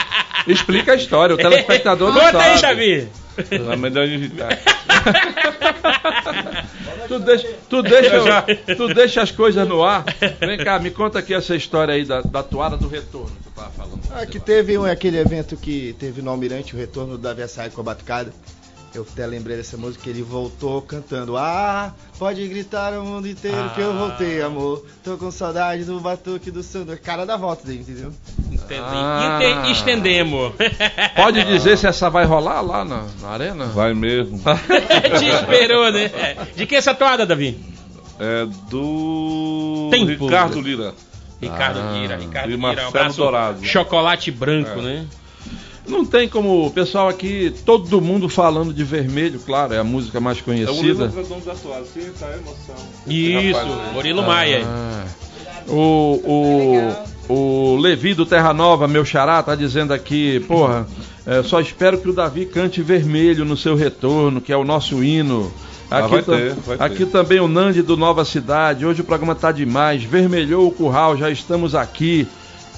Explica 0.46 0.92
a 0.92 0.96
história, 0.96 1.34
o 1.34 1.38
telespectador 1.38 2.12
não 2.12 2.20
Conta 2.20 2.32
sabe. 2.32 2.44
aí, 2.44 2.60
Davi. 2.60 3.08
É 3.72 3.76
melhor 3.76 4.06
irritar. 4.06 4.58
Tu 7.12 7.18
deixa, 7.18 7.48
tu, 7.68 7.82
deixa, 7.82 8.42
tu 8.76 8.94
deixa 8.94 9.22
as 9.22 9.30
coisas 9.30 9.68
no 9.68 9.84
ar. 9.84 10.04
Vem 10.40 10.56
cá, 10.56 10.78
me 10.78 10.90
conta 10.90 11.18
aqui 11.18 11.34
essa 11.34 11.54
história 11.54 11.92
aí 11.92 12.04
da, 12.04 12.22
da 12.22 12.42
toada 12.42 12.76
do 12.76 12.88
retorno 12.88 13.30
que 13.36 13.42
tu 13.42 13.50
tava 13.54 13.70
falando. 13.70 14.00
Ah, 14.10 14.24
que 14.24 14.40
teve 14.40 14.78
um, 14.78 14.84
aquele 14.84 15.18
evento 15.18 15.56
que 15.56 15.94
teve 15.98 16.22
no 16.22 16.30
Almirante, 16.30 16.74
o 16.74 16.78
retorno 16.78 17.18
da 17.18 17.34
Versailles 17.34 17.74
com 17.74 17.82
a 17.82 17.84
Batucada. 17.84 18.32
Eu 18.94 19.06
até 19.10 19.26
lembrei 19.26 19.56
dessa 19.56 19.76
música 19.78 20.04
que 20.04 20.10
ele 20.10 20.22
voltou 20.22 20.82
cantando. 20.82 21.36
Ah, 21.38 21.94
pode 22.18 22.46
gritar 22.46 22.92
o 22.92 23.02
mundo 23.02 23.26
inteiro 23.26 23.70
que 23.74 23.80
eu 23.80 23.94
voltei, 23.96 24.42
amor. 24.42 24.84
Tô 25.02 25.16
com 25.16 25.30
saudade 25.30 25.84
do 25.84 25.98
batuque 25.98 26.50
do 26.50 26.62
Sandro. 26.62 26.98
Cara 26.98 27.24
da 27.24 27.38
volta 27.38 27.66
dele, 27.66 27.80
entendeu? 27.80 28.12
Entendi. 28.50 28.80
Ah. 28.82 29.40
Inte- 29.60 29.72
estendemos. 29.72 30.52
Pode 31.16 31.42
dizer 31.44 31.78
se 31.78 31.86
essa 31.86 32.10
vai 32.10 32.26
rolar 32.26 32.60
lá 32.60 32.84
na, 32.84 33.06
na 33.22 33.28
arena? 33.28 33.64
Vai 33.66 33.94
mesmo. 33.94 34.38
Te 35.18 35.26
esperou, 35.26 35.90
né? 35.90 36.10
De 36.54 36.66
que 36.66 36.76
essa 36.76 36.94
toada, 36.94 37.24
Davi? 37.24 37.58
É 38.20 38.44
do 38.68 39.88
Tempo. 39.90 40.26
Ricardo 40.26 40.60
Lira. 40.60 40.94
Ricardo 41.40 41.80
Ah. 41.80 41.92
Lira, 41.98 42.16
Ricardo 42.18 42.50
E 42.50 42.56
Lira, 42.56 42.58
um 42.58 42.60
Marcelo 42.60 42.88
abraço. 42.88 43.16
Dourado. 43.16 43.64
Chocolate 43.64 44.30
branco, 44.30 44.82
né? 44.82 45.06
Não 45.86 46.04
tem 46.04 46.28
como 46.28 46.66
o 46.66 46.70
pessoal 46.70 47.08
aqui, 47.08 47.52
todo 47.64 48.00
mundo 48.00 48.28
falando 48.28 48.72
de 48.72 48.84
vermelho, 48.84 49.40
claro, 49.40 49.74
é 49.74 49.78
a 49.78 49.84
música 49.84 50.20
mais 50.20 50.38
É 50.38 50.42
o 50.42 50.44
Murilo 50.74 50.96
conhecida. 50.96 51.08
Da 51.44 51.54
Toada. 51.54 51.84
Sim, 51.92 52.10
tá 52.18 52.28
emoção. 52.28 52.76
Isso, 53.06 53.58
Rapaz, 53.58 53.92
Murilo 53.92 54.22
Maia. 54.22 54.62
Ah. 54.64 55.04
O, 55.68 56.94
o, 57.28 57.32
o 57.74 57.76
Levi 57.80 58.14
do 58.14 58.24
Terra 58.26 58.52
Nova, 58.52 58.86
meu 58.88 59.04
xará, 59.04 59.42
tá 59.42 59.54
dizendo 59.54 59.92
aqui, 59.92 60.40
porra, 60.40 60.86
é, 61.26 61.42
só 61.42 61.60
espero 61.60 61.98
que 61.98 62.08
o 62.08 62.12
Davi 62.12 62.46
cante 62.46 62.82
vermelho 62.82 63.44
no 63.44 63.56
seu 63.56 63.74
retorno, 63.74 64.40
que 64.40 64.52
é 64.52 64.56
o 64.56 64.64
nosso 64.64 65.02
hino. 65.02 65.52
Ah, 65.90 65.98
Aqui, 65.98 66.10
vai 66.10 66.22
tam- 66.22 66.36
ter, 66.36 66.54
vai 66.54 66.76
ter. 66.78 66.84
aqui 66.84 67.06
também 67.06 67.38
o 67.38 67.46
Nandi 67.46 67.82
do 67.82 67.96
Nova 67.98 68.24
Cidade. 68.24 68.86
Hoje 68.86 69.02
o 69.02 69.04
programa 69.04 69.34
tá 69.34 69.52
demais. 69.52 70.02
Vermelhou 70.02 70.66
o 70.66 70.70
curral, 70.72 71.18
já 71.18 71.28
estamos 71.30 71.74
aqui. 71.74 72.26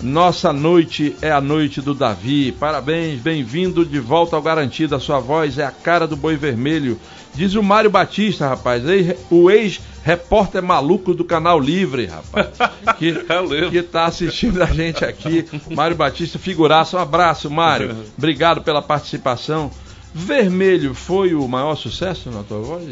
Nossa 0.02 0.52
noite 0.52 1.16
é 1.22 1.30
a 1.30 1.40
noite 1.40 1.80
do 1.80 1.94
Davi. 1.94 2.52
Parabéns, 2.52 3.20
bem-vindo 3.20 3.86
de 3.86 3.98
volta 4.00 4.36
ao 4.36 4.42
Garantido. 4.42 4.94
A 4.94 5.00
sua 5.00 5.18
voz 5.18 5.56
é 5.58 5.64
a 5.64 5.70
cara 5.70 6.06
do 6.06 6.16
boi 6.16 6.36
vermelho. 6.36 6.98
Diz 7.34 7.54
o 7.54 7.62
Mário 7.62 7.90
Batista, 7.90 8.46
rapaz, 8.46 8.82
o 9.30 9.50
ex-repórter 9.50 10.62
maluco 10.62 11.14
do 11.14 11.24
Canal 11.24 11.58
Livre, 11.58 12.06
rapaz, 12.06 12.48
que, 12.98 13.10
lembro. 13.12 13.70
que 13.70 13.82
tá 13.82 14.04
assistindo 14.04 14.62
a 14.62 14.66
gente 14.66 15.04
aqui. 15.04 15.44
Mário 15.70 15.96
Batista, 15.96 16.38
figuraça. 16.38 16.96
Um 16.96 17.00
abraço, 17.00 17.50
Mário. 17.50 17.96
Obrigado 18.16 18.62
pela 18.62 18.82
participação. 18.82 19.70
Vermelho 20.12 20.94
foi 20.94 21.34
o 21.34 21.48
maior 21.48 21.74
sucesso 21.76 22.30
na 22.30 22.42
tua 22.42 22.60
voz? 22.60 22.84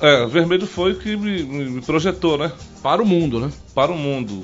É, 0.00 0.26
Vermelho 0.26 0.66
foi 0.66 0.92
o 0.92 0.96
que 0.96 1.16
me, 1.16 1.42
me- 1.44 1.70
me 1.70 1.80
projetou, 1.82 2.36
né? 2.38 2.50
Para 2.82 3.00
o 3.02 3.06
mundo, 3.06 3.38
né? 3.38 3.50
Para 3.74 3.92
o 3.92 3.96
mundo. 3.96 4.42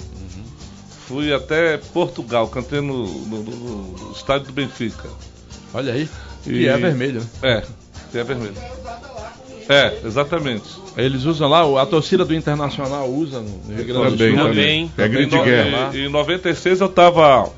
Fui 1.08 1.32
até 1.32 1.78
Portugal, 1.78 2.46
cantei 2.48 2.80
no, 2.80 3.06
no- 3.06 3.42
no- 3.42 4.12
estádio 4.12 4.48
do 4.48 4.52
Benfica. 4.52 5.08
Olha 5.72 5.92
aí. 5.94 6.08
E- 6.46 6.50
E 6.50 6.68
é 6.68 6.76
vermelho, 6.76 7.20
né? 7.20 7.26
É, 7.42 7.62
que 8.12 8.18
é 8.18 8.24
vermelho. 8.24 8.54
É, 9.68 9.98
exatamente. 10.04 10.64
Eles 10.96 11.24
usam 11.24 11.48
lá, 11.48 11.82
a 11.82 11.86
torcida 11.86 12.24
do 12.24 12.34
Internacional 12.34 13.08
usa 13.10 13.40
no 13.40 13.74
Rio 13.74 13.84
Grande 13.84 14.10
do 14.16 14.16
Também, 14.16 14.34
Sul. 14.36 14.48
Também. 14.48 14.92
É 14.96 15.08
grito 15.08 15.34
em, 15.36 15.38
de 15.38 15.44
guerra. 15.44 15.90
em- 15.96 16.06
em 16.06 16.08
96 16.08 16.80
eu 16.80 16.88
tava. 16.88 17.50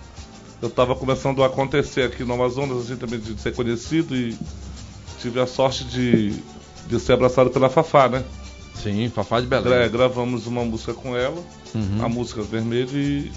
Eu 0.63 0.69
tava 0.69 0.95
começando 0.95 1.43
a 1.43 1.47
acontecer 1.47 2.03
aqui 2.03 2.23
no 2.25 2.35
Amazonas, 2.35 2.79
assim, 2.85 2.97
também 2.97 3.19
de 3.19 3.41
ser 3.41 3.53
conhecido 3.55 4.15
e. 4.15 4.37
tive 5.23 5.41
a 5.41 5.47
sorte 5.47 5.85
de, 5.85 6.35
de 6.87 6.99
ser 7.01 7.13
abraçado 7.15 7.51
pela 7.51 7.69
Fafá, 7.69 8.09
né? 8.09 8.23
Sim, 8.83 9.09
Fafá 9.11 9.41
de 9.41 9.47
Belém. 9.47 9.65
Gra- 9.65 9.89
gravamos 9.89 10.47
uma 10.47 10.65
música 10.65 10.95
com 10.95 11.17
ela, 11.17 11.43
Uhum. 11.75 12.05
a 12.05 12.09
música 12.09 12.43
Vermelho, 12.43 12.97
e 12.97 13.33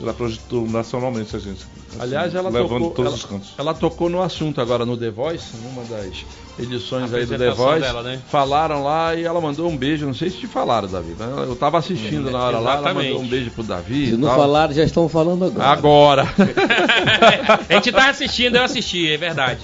ela 0.00 0.14
projetou 0.14 0.66
nacionalmente 0.68 1.34
a 1.36 1.38
gente. 1.38 1.66
assim, 1.90 1.98
Aliás, 2.00 2.34
ela 2.34 2.48
levando 2.48 2.68
tocou, 2.68 2.90
todos 2.92 3.06
ela, 3.06 3.14
os 3.16 3.24
cantos. 3.24 3.54
ela 3.58 3.74
tocou 3.74 4.08
no 4.08 4.22
assunto 4.22 4.60
agora 4.60 4.86
no 4.86 4.96
The 4.96 5.10
Voice, 5.10 5.54
numa 5.62 5.84
das 5.84 6.24
edições 6.58 7.12
aí 7.14 7.24
do 7.24 7.38
The 7.38 7.50
Voice. 7.50 7.80
dela, 7.80 8.02
né? 8.02 8.20
Falaram 8.30 8.82
lá 8.82 9.14
e 9.14 9.24
ela 9.24 9.40
mandou 9.40 9.68
um 9.68 9.76
beijo. 9.76 10.06
Não 10.06 10.14
sei 10.14 10.30
se 10.30 10.36
te 10.36 10.46
falaram, 10.46 10.88
Davi. 10.88 11.14
né? 11.18 11.26
Eu 11.46 11.56
tava 11.56 11.78
assistindo 11.78 12.30
na 12.30 12.38
hora 12.38 12.58
lá, 12.58 12.72
ela 12.72 12.80
Exatamente. 12.80 13.08
mandou 13.10 13.22
um 13.22 13.28
beijo 13.28 13.50
pro 13.50 13.62
Davi. 13.62 14.06
Se 14.08 14.14
e 14.14 14.16
não 14.16 14.28
tal. 14.28 14.38
falaram, 14.38 14.74
já 14.74 14.84
estão 14.84 15.08
falando 15.08 15.44
agora. 15.46 15.68
Agora. 15.68 16.22
a 17.68 17.74
gente 17.74 17.92
tava 17.92 18.10
assistindo, 18.10 18.56
eu 18.56 18.62
assisti, 18.64 19.10
é 19.12 19.16
verdade. 19.16 19.60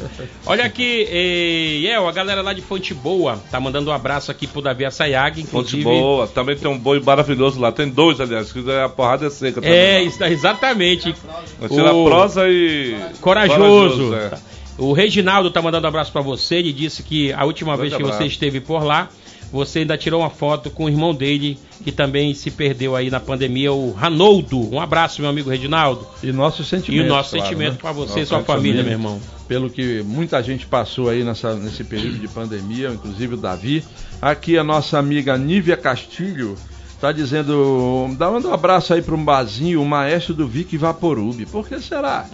Olha 0.47 0.65
aqui, 0.65 1.07
eh, 1.11 1.79
Yel, 1.83 2.09
a 2.09 2.13
galera 2.13 2.43
lá 2.43 2.53
de 2.53 2.63
Fonte 2.63 2.95
Boa 2.95 3.39
tá 3.51 3.61
mandando 3.61 3.91
um 3.91 3.93
abraço 3.95 4.31
aqui 4.31 4.47
pro 4.47 4.63
Davi 4.63 4.85
Assayag, 4.85 5.45
Fonte 5.45 5.77
boa, 5.83 6.27
também 6.27 6.57
tem 6.57 6.71
um 6.71 6.79
boi 6.79 7.01
maravilhoso 7.01 7.61
lá, 7.61 7.71
tem 7.71 7.89
dois, 7.89 8.21
aliás, 8.21 8.53
que 8.53 8.65
a 8.73 8.89
porrada 8.89 9.27
é 9.27 9.31
seca 9.31 9.61
também. 9.61 9.77
É, 9.77 9.95
lá. 9.95 10.01
isso, 10.03 10.25
exatamente. 10.25 11.15
O- 11.61 12.05
prosa 12.05 12.49
e. 12.49 12.97
Corajoso. 13.21 14.15
é. 14.15 14.58
O 14.79 14.93
Reginaldo 14.93 15.51
tá 15.51 15.61
mandando 15.61 15.87
um 15.87 15.89
abraço 15.89 16.13
pra 16.13 16.23
você. 16.23 16.57
Ele 16.57 16.73
disse 16.73 17.03
que 17.03 17.33
a 17.33 17.45
última 17.45 17.77
Grande 17.77 17.91
vez 17.91 17.97
que 17.97 18.03
você 18.03 18.15
abraço. 18.15 18.33
esteve 18.33 18.61
por 18.61 18.85
lá, 18.85 19.09
você 19.53 19.81
ainda 19.81 19.97
tirou 19.99 20.21
uma 20.21 20.31
foto 20.31 20.71
com 20.71 20.85
o 20.85 20.89
irmão 20.89 21.13
dele, 21.15 21.59
que 21.83 21.91
também 21.91 22.33
se 22.35 22.51
perdeu 22.51 22.95
aí 22.95 23.11
na 23.11 23.19
pandemia, 23.19 23.73
o 23.73 23.93
Ranoldo. 23.93 24.73
Um 24.73 24.81
abraço, 24.81 25.21
meu 25.21 25.31
amigo 25.31 25.51
Reginaldo. 25.51 26.07
E 26.23 26.31
nosso 26.31 26.63
E 26.63 26.65
sentimento. 26.65 27.07
o 27.07 27.09
nosso 27.09 27.31
claro, 27.31 27.45
sentimento 27.47 27.73
né? 27.73 27.79
pra 27.81 27.93
você 27.93 28.21
e 28.21 28.27
sua 28.27 28.43
família, 28.43 28.83
sentimento. 28.83 29.01
meu 29.01 29.11
irmão. 29.11 29.21
Pelo 29.49 29.71
que 29.71 30.03
muita 30.03 30.43
gente 30.43 30.67
passou 30.67 31.09
aí 31.09 31.25
nessa, 31.25 31.55
nesse 31.55 31.83
período 31.83 32.19
de 32.19 32.29
pandemia, 32.29 32.91
inclusive 32.91 33.35
o 33.35 33.39
Davi. 33.39 33.83
Aqui 34.21 34.59
a 34.59 34.63
nossa 34.63 34.99
amiga 34.99 35.37
Nívia 35.39 35.77
Castilho 35.77 36.55
tá 37.01 37.13
dizendo, 37.13 38.09
dá 38.19 38.31
um 38.31 38.53
abraço 38.53 38.93
aí 38.93 39.01
para 39.03 39.15
um 39.15 39.25
barzinho, 39.25 39.81
o 39.81 39.87
maestro 39.87 40.35
do 40.35 40.47
Vic 40.49 40.77
Vaporub. 40.77 41.47
Por 41.47 41.69
que 41.69 41.81
será? 41.81 42.25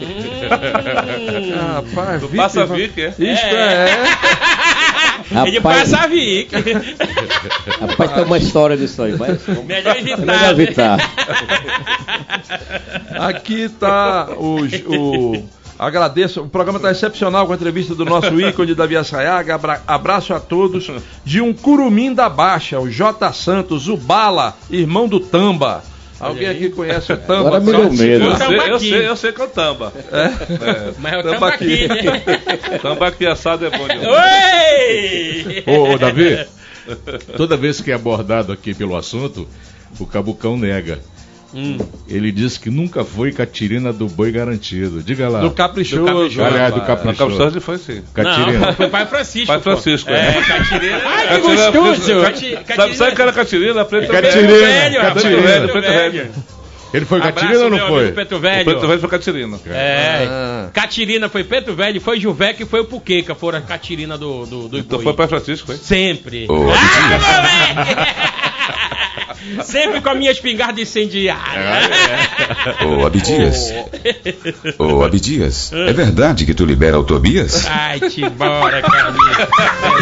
Ah, 1.59 1.83
Rapaz, 1.95 2.23
Vic 2.23 2.37
passa 2.37 2.65
Va- 2.67 2.75
Vic, 2.75 3.01
é? 3.01 3.09
Isto 3.09 3.25
é. 3.25 4.05
Ele 5.47 5.57
Rapaz, 5.59 5.91
passa 5.91 6.05
a 6.05 6.07
Vic. 6.07 6.51
rapaz, 7.81 8.13
tem 8.13 8.25
uma 8.25 8.37
história 8.39 8.77
disso 8.77 9.03
aí, 9.03 9.17
mas 9.17 9.41
Melhor 9.65 9.97
evitar. 9.97 10.19
melhor 10.19 10.41
né? 10.43 10.51
evitar. 10.51 10.99
Aqui 13.21 13.69
tá 13.69 14.29
o, 14.37 14.59
o- 14.89 15.49
Agradeço, 15.79 16.41
o 16.43 16.49
programa 16.49 16.79
está 16.79 16.91
excepcional 16.91 17.47
com 17.47 17.53
a 17.53 17.57
entrevista 17.57 17.95
do 17.95 18.05
nosso 18.05 18.39
ícone 18.41 18.75
Davi 18.75 18.97
Assayaga. 18.97 19.55
Abra- 19.57 19.83
abraço 19.87 20.33
a 20.33 20.39
todos 20.41 20.91
de 21.25 21.41
um 21.41 21.53
curumim 21.53 22.15
da 22.15 22.29
Baixa, 22.29 22.79
o 22.79 22.89
J. 22.89 23.33
Santos, 23.33 23.89
o 23.89 23.97
Bala, 23.97 24.57
irmão 24.71 25.09
do 25.09 25.19
Tamba. 25.19 25.83
Alguém 26.21 26.49
aqui 26.49 26.71
conhece 26.71 27.13
o 27.13 27.17
Tamba? 27.17 27.57
Agora 27.57 27.61
me 27.61 27.73
deu 27.73 27.93
medo. 27.93 28.25
Eu 28.25 28.37
sei, 28.37 28.57
eu 28.73 28.79
sei, 28.79 29.09
eu 29.09 29.17
sei 29.17 29.33
que 29.33 29.41
é 29.43 29.45
o 29.45 29.49
tamba. 29.49 29.93
É. 30.13 30.93
Mas 30.99 31.13
é 31.13 31.19
o 31.19 31.23
Tambaqui. 31.25 31.89
tambaqui. 31.89 32.79
Tambaqui 32.81 33.27
assado 33.27 33.67
é 33.67 33.71
bom 33.71 33.87
demais. 33.89 34.09
Oi! 34.09 35.65
Ô, 35.67 35.93
ô, 35.93 35.99
Davi, 35.99 36.47
toda 37.37 37.57
vez 37.57 37.81
que 37.81 37.91
é 37.91 37.95
abordado 37.95 38.53
aqui 38.53 38.73
pelo 38.73 38.97
assunto, 38.97 39.47
o 39.99 40.07
Cabucão 40.07 40.57
nega. 40.57 41.01
Hum. 41.55 41.79
Ele 42.09 42.33
diz 42.33 42.59
que 42.59 42.69
nunca 42.69 43.05
foi 43.05 43.31
Catirina 43.33 43.93
do 43.93 44.07
Boi 44.09 44.33
Garantido. 44.33 45.03
Diga 45.03 45.29
lá. 45.29 45.41
Do 45.41 45.51
Caprichoso. 45.53 46.03
Do 46.03 46.07
Caprichoso. 46.07 46.43
Aliás, 46.45 46.75
do 46.75 46.81
Caprichoso. 46.81 47.19
Caprichoso 47.19 47.55
ele 47.57 47.61
foi 47.61 47.79
sim. 47.79 48.03
Catirina. 48.13 48.59
Não, 48.67 48.73
foi 48.75 48.89
pai 48.89 49.07
Francisco. 49.07 49.47
Pai 49.47 49.59
pô. 49.59 49.63
Francisco, 49.63 50.11
É, 50.11 50.29
é. 50.39 50.43
Catirina. 50.43 51.01
Ai, 51.05 51.23
que 51.23 51.29
Catirina- 51.35 51.71
gostoso! 51.71 52.21
Cati- 52.23 52.59
Sabe, 52.75 52.97
sabe 52.97 53.17
que 53.17 53.23
era 53.23 53.33
Catirina? 53.33 53.85
Preto 53.85 54.11
Catirina, 54.11 54.49
velho. 54.49 55.01
Catirina. 55.01 55.43
Preto 55.43 55.43
velho, 55.43 55.69
preto 55.73 55.89
velho. 55.89 56.31
Ele 56.93 57.05
foi 57.07 57.19
Abraço, 57.19 57.35
Catirina 57.41 57.65
ou 57.65 57.71
não 57.71 57.89
foi? 57.89 58.13
Preto 58.13 58.37
O 58.37 58.39
Velho. 58.39 58.65
preto 58.65 58.87
velho 58.87 59.01
foi 59.01 59.09
Catirina. 59.11 59.61
É. 59.67 60.27
Ah. 60.31 60.69
Catirina 60.73 61.29
foi 61.29 61.43
Preto 61.43 61.75
Velho, 61.75 62.01
foi 62.01 62.21
Juveca 62.21 62.63
e 62.63 62.67
foi 62.67 62.81
o 62.81 62.85
Puqueca. 62.85 63.35
Foram 63.35 63.59
a 63.59 63.63
Catirina 63.63 64.17
do, 64.17 64.47
do, 64.47 64.69
do 64.69 64.79
Então 64.79 65.01
foi 65.01 65.13
Pai 65.13 65.27
Francisco, 65.27 65.67
foi? 65.67 65.77
Sempre. 65.77 66.47
Ô, 66.49 66.55
ah, 66.71 67.75
moleque! 67.75 68.15
Sempre 69.63 70.01
com 70.01 70.09
a 70.09 70.15
minha 70.15 70.31
espingarda 70.31 70.81
incendiária. 70.81 71.81
Ô, 72.87 73.05
Abdias. 73.07 73.73
Ô, 74.79 75.03
Abdias, 75.03 75.73
é 75.73 75.93
verdade 75.93 76.47
que 76.47 76.55
tu 76.55 76.65
libera 76.65 76.99
o 76.99 77.05
Tobias? 77.05 77.67
Ai, 77.69 78.01
te 78.01 78.29
bora, 78.29 78.83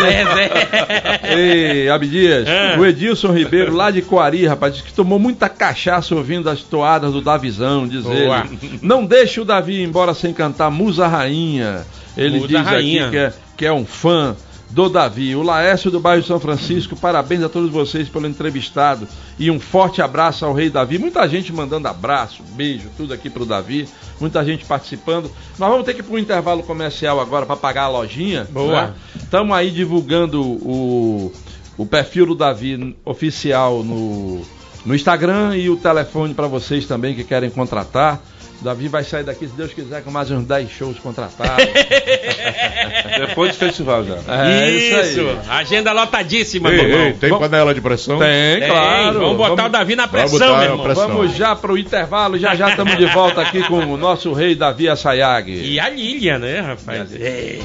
é. 0.07 1.35
Ei, 1.35 1.89
Abdias, 1.89 2.47
É. 2.47 2.77
o 2.79 2.87
Edilson 2.87 3.33
Ribeiro, 3.33 3.75
lá 3.75 3.91
de 3.91 4.03
Coari, 4.03 4.47
rapaz, 4.47 4.75
disse 4.75 4.87
que 4.87 4.93
tomou 4.93 5.19
muita 5.19 5.49
cachaça 5.49 6.15
ouvindo 6.15 6.49
as 6.49 6.63
toadas 6.63 7.13
do 7.13 7.21
Davizão, 7.21 7.87
diz 7.87 8.03
Boa. 8.03 8.47
ele. 8.61 8.79
Não 8.83 9.05
deixe 9.05 9.41
o 9.41 9.45
Davi 9.45 9.81
ir 9.81 9.85
embora 9.85 10.15
sem 10.15 10.33
cantar 10.33 10.71
Musa 10.71 11.07
Rainha. 11.07 11.85
Ele 12.17 12.37
Musa 12.37 12.49
diz 12.49 12.61
Rainha. 12.67 13.03
aqui 13.09 13.11
que 13.13 13.19
é, 13.19 13.33
que 13.57 13.67
é 13.67 13.73
um 13.73 13.85
fã 13.87 14.37
do 14.73 14.89
Davi. 14.89 15.37
O 15.37 15.43
Laércio 15.43 15.91
do 15.91 16.01
bairro 16.01 16.25
São 16.25 16.41
Francisco, 16.41 16.97
parabéns 16.97 17.43
a 17.43 17.49
todos 17.49 17.71
vocês 17.71 18.09
pelo 18.09 18.27
entrevistado 18.27 19.07
e 19.39 19.51
um 19.51 19.61
forte 19.61 20.01
abraço 20.01 20.45
ao 20.45 20.53
rei 20.53 20.71
Davi. 20.71 20.99
Muita 20.99 21.29
gente 21.29 21.53
mandando 21.53 21.89
abraço, 21.89 22.43
beijo, 22.55 22.89
tudo 22.97 23.13
aqui 23.13 23.29
pro 23.29 23.47
Davi. 23.47 23.87
Muita 24.19 24.45
gente 24.45 24.65
participando. 24.65 25.31
Nós 25.59 25.71
vamos 25.71 25.85
ter 25.85 25.95
que 25.95 26.01
ir 26.01 26.11
um 26.11 26.19
intervalo 26.19 26.63
comercial 26.63 27.21
agora 27.21 27.45
para 27.45 27.57
pagar 27.57 27.85
a 27.85 27.89
lojinha. 27.89 28.47
Boa. 28.51 28.95
Estamos 29.17 29.55
aí 29.55 29.71
divulgando 29.71 30.43
o, 30.43 31.33
o 31.77 31.85
perfil 31.85 32.27
do 32.27 32.35
Davi 32.35 32.97
oficial 33.05 33.83
no, 33.83 34.43
no 34.87 34.95
Instagram 34.95 35.57
e 35.57 35.69
o 35.69 35.77
telefone 35.77 36.35
para 36.35 36.47
vocês 36.47 36.87
também 36.87 37.15
que 37.15 37.25
querem 37.25 37.51
contratar. 37.51 38.21
O 38.63 38.65
Davi 38.65 38.87
vai 38.87 39.03
sair 39.03 39.25
daqui, 39.25 39.49
se 39.49 39.55
Deus 39.57 39.75
quiser, 39.75 40.05
com 40.05 40.11
mais 40.13 40.31
uns 40.31 40.45
10 40.45 40.71
shows 40.71 40.97
contratados. 41.01 41.67
Depois 43.27 43.51
do 43.51 43.59
festival 43.59 44.05
já. 44.05 44.15
É 44.33 44.71
isso, 44.71 45.21
aí. 45.21 45.37
agenda 45.51 45.91
lotadíssima, 45.93 46.71
Ei, 46.71 46.77
meu 46.77 46.85
ei, 46.87 46.93
irmão. 46.93 47.13
tem 47.19 47.31
Vamos- 47.31 47.49
panela 47.49 47.75
de 47.75 47.81
pressão? 47.81 48.21
Tem, 48.21 48.61
Tem, 48.61 48.69
claro. 48.69 49.19
Vamos 49.19 49.37
botar 49.37 49.67
o 49.67 49.69
Davi 49.69 49.97
na 49.97 50.07
Vamos 50.07 50.31
pressão, 50.31 50.57
meu 50.59 50.63
irmão. 50.65 50.85
pressão. 50.85 51.09
Vamos 51.09 51.35
já 51.37 51.57
pro 51.57 51.77
intervalo, 51.77 52.39
já 52.39 52.55
já 52.55 52.71
estamos 52.71 52.97
de 52.97 53.07
volta 53.07 53.41
aqui 53.43 53.65
com 53.65 53.81
o 53.81 53.97
nosso 53.97 54.33
rei 54.33 54.55
Davi 54.55 54.89
Assayag. 54.89 55.51
E 55.53 55.81
a 55.81 55.89
Lilian, 55.89 56.39
né, 56.39 56.61
rapaz? 56.61 57.11
É. 57.21 57.59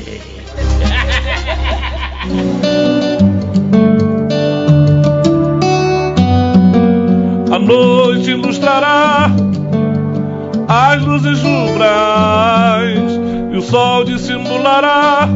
A 7.51 7.59
noite 7.59 8.31
ilustrará 8.31 9.29
as 10.67 11.01
luzes 11.01 11.39
rubras 11.41 13.11
e 13.53 13.57
o 13.57 13.61
sol 13.61 14.03
dissimulará. 14.03 15.29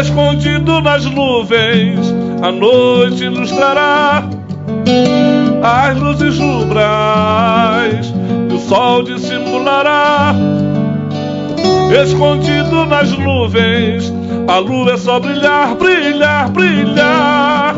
Escondido 0.00 0.80
nas 0.80 1.04
nuvens, 1.04 2.14
a 2.42 2.52
noite 2.52 3.24
ilustrará 3.24 4.22
as 5.62 5.98
luzes 5.98 6.38
rubras 6.38 8.12
e 8.50 8.54
o 8.54 8.58
sol 8.58 9.02
dissimulará. 9.02 10.34
Escondido 12.02 12.86
nas 12.86 13.10
nuvens, 13.10 14.12
a 14.46 14.58
lua 14.58 14.92
é 14.92 14.96
só 14.96 15.18
brilhar, 15.18 15.74
brilhar, 15.74 16.48
brilhar. 16.50 17.74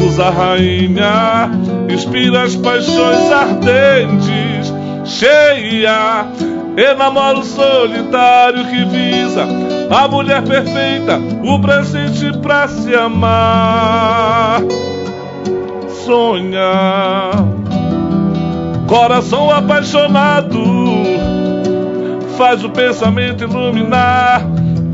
Luz 0.00 0.18
a 0.18 0.30
rainha 0.30 1.50
inspira 1.92 2.42
as 2.42 2.56
paixões 2.56 3.30
ardentes, 3.30 4.69
cheia. 5.10 6.26
Enamora 6.76 7.38
o 7.38 7.44
solitário 7.44 8.64
que 8.66 8.84
visa 8.84 9.44
a 9.90 10.06
mulher 10.06 10.42
perfeita, 10.42 11.18
o 11.42 11.58
presente 11.60 12.32
pra 12.38 12.68
se 12.68 12.94
amar. 12.94 14.62
Sonha, 16.04 17.30
coração 18.86 19.50
apaixonado, 19.50 20.62
faz 22.38 22.62
o 22.64 22.70
pensamento 22.70 23.42
iluminar 23.42 24.42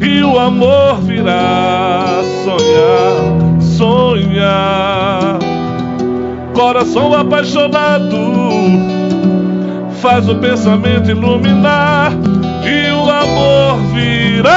e 0.00 0.22
o 0.22 0.38
amor 0.38 1.02
virá. 1.02 2.22
Sonha, 2.42 3.60
sonha, 3.60 5.38
coração 6.54 7.12
apaixonado, 7.12 8.16
faz 10.07 10.28
o 10.28 10.36
pensamento 10.36 11.11
iluminar 11.11 12.12
e 12.64 12.92
o 12.92 13.11
amor 13.11 13.76
virá. 13.92 14.52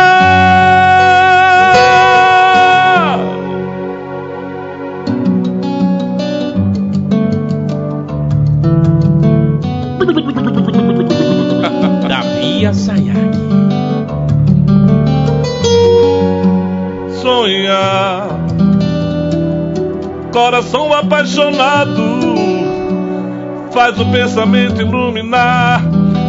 Davi 12.08 12.68
Assayag. 12.68 13.32
sonha. 17.24 18.28
Coração 20.32 20.94
apaixonado 20.94 22.59
faz 23.80 23.98
o 23.98 24.06
pensamento 24.12 24.82
iluminar 24.82 25.82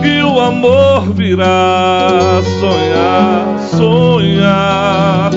e 0.05 0.23
o 0.23 0.39
amor 0.39 1.13
virá 1.13 2.41
sonhar, 2.61 3.59
sonhar. 3.77 5.33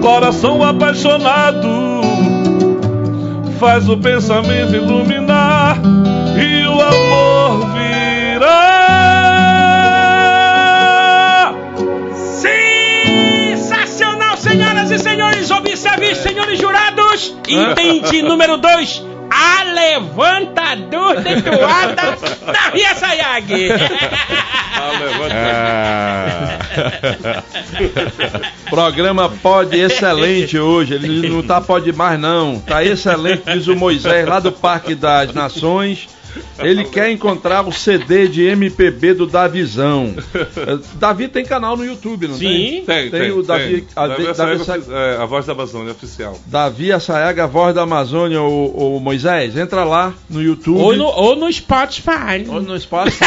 Coração 0.00 0.64
apaixonado 0.64 1.68
faz 3.60 3.86
o 3.86 3.98
pensamento 3.98 4.74
iluminar 4.74 5.76
e 6.38 6.66
o 6.66 6.80
amor 6.80 7.66
virá. 7.74 8.54
Sensacional, 13.52 14.38
senhoras 14.38 14.90
e 14.90 14.98
senhores. 14.98 15.50
Observe, 15.50 16.14
senhores 16.14 16.58
jurados. 16.58 17.36
Item 17.46 18.22
número 18.22 18.56
2. 18.56 19.03
A 19.44 19.62
levantador 19.64 21.20
de 21.20 21.42
toada 21.42 22.16
Davi 22.46 22.80
Sayag. 22.98 23.68
Programa 28.70 29.28
pode 29.28 29.78
excelente 29.78 30.58
hoje. 30.58 30.94
Ele 30.94 31.28
não 31.28 31.42
tá 31.42 31.60
pode 31.60 31.92
mais 31.92 32.18
não. 32.18 32.58
Tá 32.58 32.82
excelente, 32.82 33.42
diz 33.52 33.66
o 33.66 33.76
Moisés 33.76 34.26
lá 34.26 34.40
do 34.40 34.50
Parque 34.50 34.94
das 34.94 35.34
Nações. 35.34 36.08
Ele 36.58 36.84
quer 36.84 37.10
encontrar 37.10 37.66
o 37.66 37.72
CD 37.72 38.28
de 38.28 38.44
MPB 38.44 39.14
do 39.14 39.26
Davizão. 39.26 40.14
Eh, 40.34 40.78
Davi 40.94 41.26
tem 41.28 41.44
canal 41.44 41.76
no 41.76 41.84
YouTube, 41.84 42.28
não 42.28 42.36
Sim, 42.36 42.82
tem? 42.84 42.84
tem, 42.84 43.10
tem. 43.10 43.30
o 43.32 43.42
Davi, 43.42 43.80
tem. 43.82 43.86
a- 43.96 44.06
Davi 44.06 44.22
Davi 44.24 44.30
Assaega, 44.30 44.64
Sa- 44.64 44.92
é, 44.92 45.16
a 45.20 45.24
voz 45.24 45.46
da 45.46 45.52
Amazônia 45.52 45.92
oficial. 45.92 46.38
Davi 46.46 46.92
Assaega, 46.92 47.46
voz 47.46 47.74
da 47.74 47.82
Amazônia, 47.82 48.40
o, 48.42 48.96
o 48.96 49.00
Moisés. 49.00 49.56
Entra 49.56 49.84
lá 49.84 50.14
no 50.30 50.40
YouTube. 50.42 50.78
Ou 50.80 50.94
no, 50.96 51.06
ou 51.06 51.34
no 51.36 51.52
Spotify. 51.52 52.44
Ou 52.48 52.60
no 52.62 52.78
Spotify. 52.78 53.24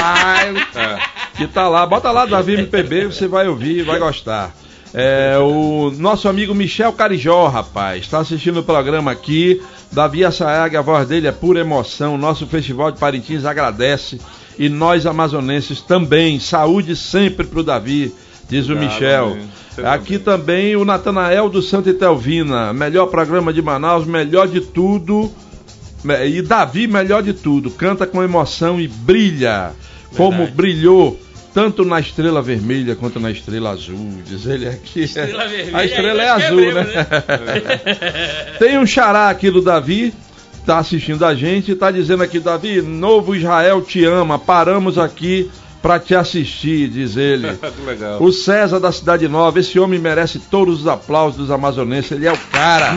que 1.35 1.47
tá 1.47 1.67
lá. 1.67 1.85
Bota 1.85 2.11
lá 2.11 2.25
Davi 2.25 2.53
MPB, 2.53 3.05
você 3.07 3.27
vai 3.27 3.47
ouvir, 3.47 3.83
vai 3.83 3.99
gostar. 3.99 4.53
É, 4.93 5.37
o 5.37 5.91
nosso 5.91 6.27
amigo 6.27 6.55
Michel 6.55 6.93
Carijó, 6.93 7.47
rapaz, 7.47 8.03
está 8.03 8.19
assistindo 8.19 8.59
o 8.61 8.63
programa 8.63 9.11
aqui. 9.11 9.61
Davi 9.91 10.23
Assaega, 10.23 10.79
a 10.79 10.81
voz 10.81 11.07
dele 11.07 11.27
é 11.27 11.31
pura 11.31 11.59
emoção. 11.59 12.17
Nosso 12.17 12.47
Festival 12.47 12.91
de 12.91 12.99
Parintins 12.99 13.45
agradece. 13.45 14.19
E 14.57 14.69
nós 14.69 15.05
amazonenses 15.05 15.81
também. 15.81 16.39
Saúde 16.39 16.95
sempre 16.95 17.45
pro 17.45 17.63
Davi, 17.63 18.13
diz 18.49 18.69
o 18.69 18.75
Michel. 18.75 19.37
Aqui 19.85 20.17
também 20.17 20.75
o 20.75 20.83
Natanael 20.83 21.49
do 21.49 21.61
Santa 21.61 21.91
Etelvina. 21.91 22.73
Melhor 22.73 23.07
programa 23.07 23.53
de 23.53 23.61
Manaus, 23.61 24.05
melhor 24.05 24.47
de 24.47 24.61
tudo. 24.61 25.31
E 26.25 26.41
Davi, 26.41 26.87
melhor 26.87 27.21
de 27.21 27.33
tudo, 27.33 27.69
canta 27.69 28.07
com 28.07 28.23
emoção 28.23 28.79
e 28.79 28.87
brilha, 28.87 29.71
como 30.15 30.47
brilhou 30.47 31.19
tanto 31.57 31.83
na 31.83 31.99
estrela 31.99 32.39
vermelha 32.39 32.95
quanto 32.95 33.19
na 33.19 33.31
estrela 33.31 33.71
azul. 33.71 34.21
Diz 34.23 34.45
ele 34.45 34.69
aqui. 34.69 35.05
Estrela 35.05 35.47
vermelha, 35.49 35.75
A 35.75 35.85
estrela 35.85 36.21
é 36.21 36.29
azul, 36.29 36.57
quebremos, 36.59 36.93
né? 36.93 37.07
Tem 38.59 38.77
um 38.77 38.85
xará 38.85 39.31
aqui 39.31 39.49
do 39.49 39.59
Davi, 39.59 40.13
tá 40.67 40.77
assistindo 40.77 41.25
a 41.25 41.33
gente, 41.33 41.73
tá 41.73 41.89
dizendo 41.89 42.21
aqui, 42.21 42.39
Davi, 42.39 42.79
novo 42.83 43.35
Israel 43.35 43.81
te 43.81 44.05
ama, 44.05 44.37
paramos 44.37 44.99
aqui 44.99 45.49
para 45.81 45.99
te 45.99 46.13
assistir, 46.13 46.89
diz 46.89 47.17
ele. 47.17 47.47
O 48.21 48.31
César 48.31 48.79
da 48.79 48.91
Cidade 48.91 49.27
Nova, 49.27 49.59
esse 49.59 49.79
homem 49.79 49.97
merece 49.97 50.37
todos 50.37 50.81
os 50.81 50.87
aplausos 50.87 51.37
dos 51.37 51.49
amazonenses. 51.49 52.11
Ele 52.11 52.27
é 52.27 52.33
o 52.33 52.37
cara. 52.51 52.95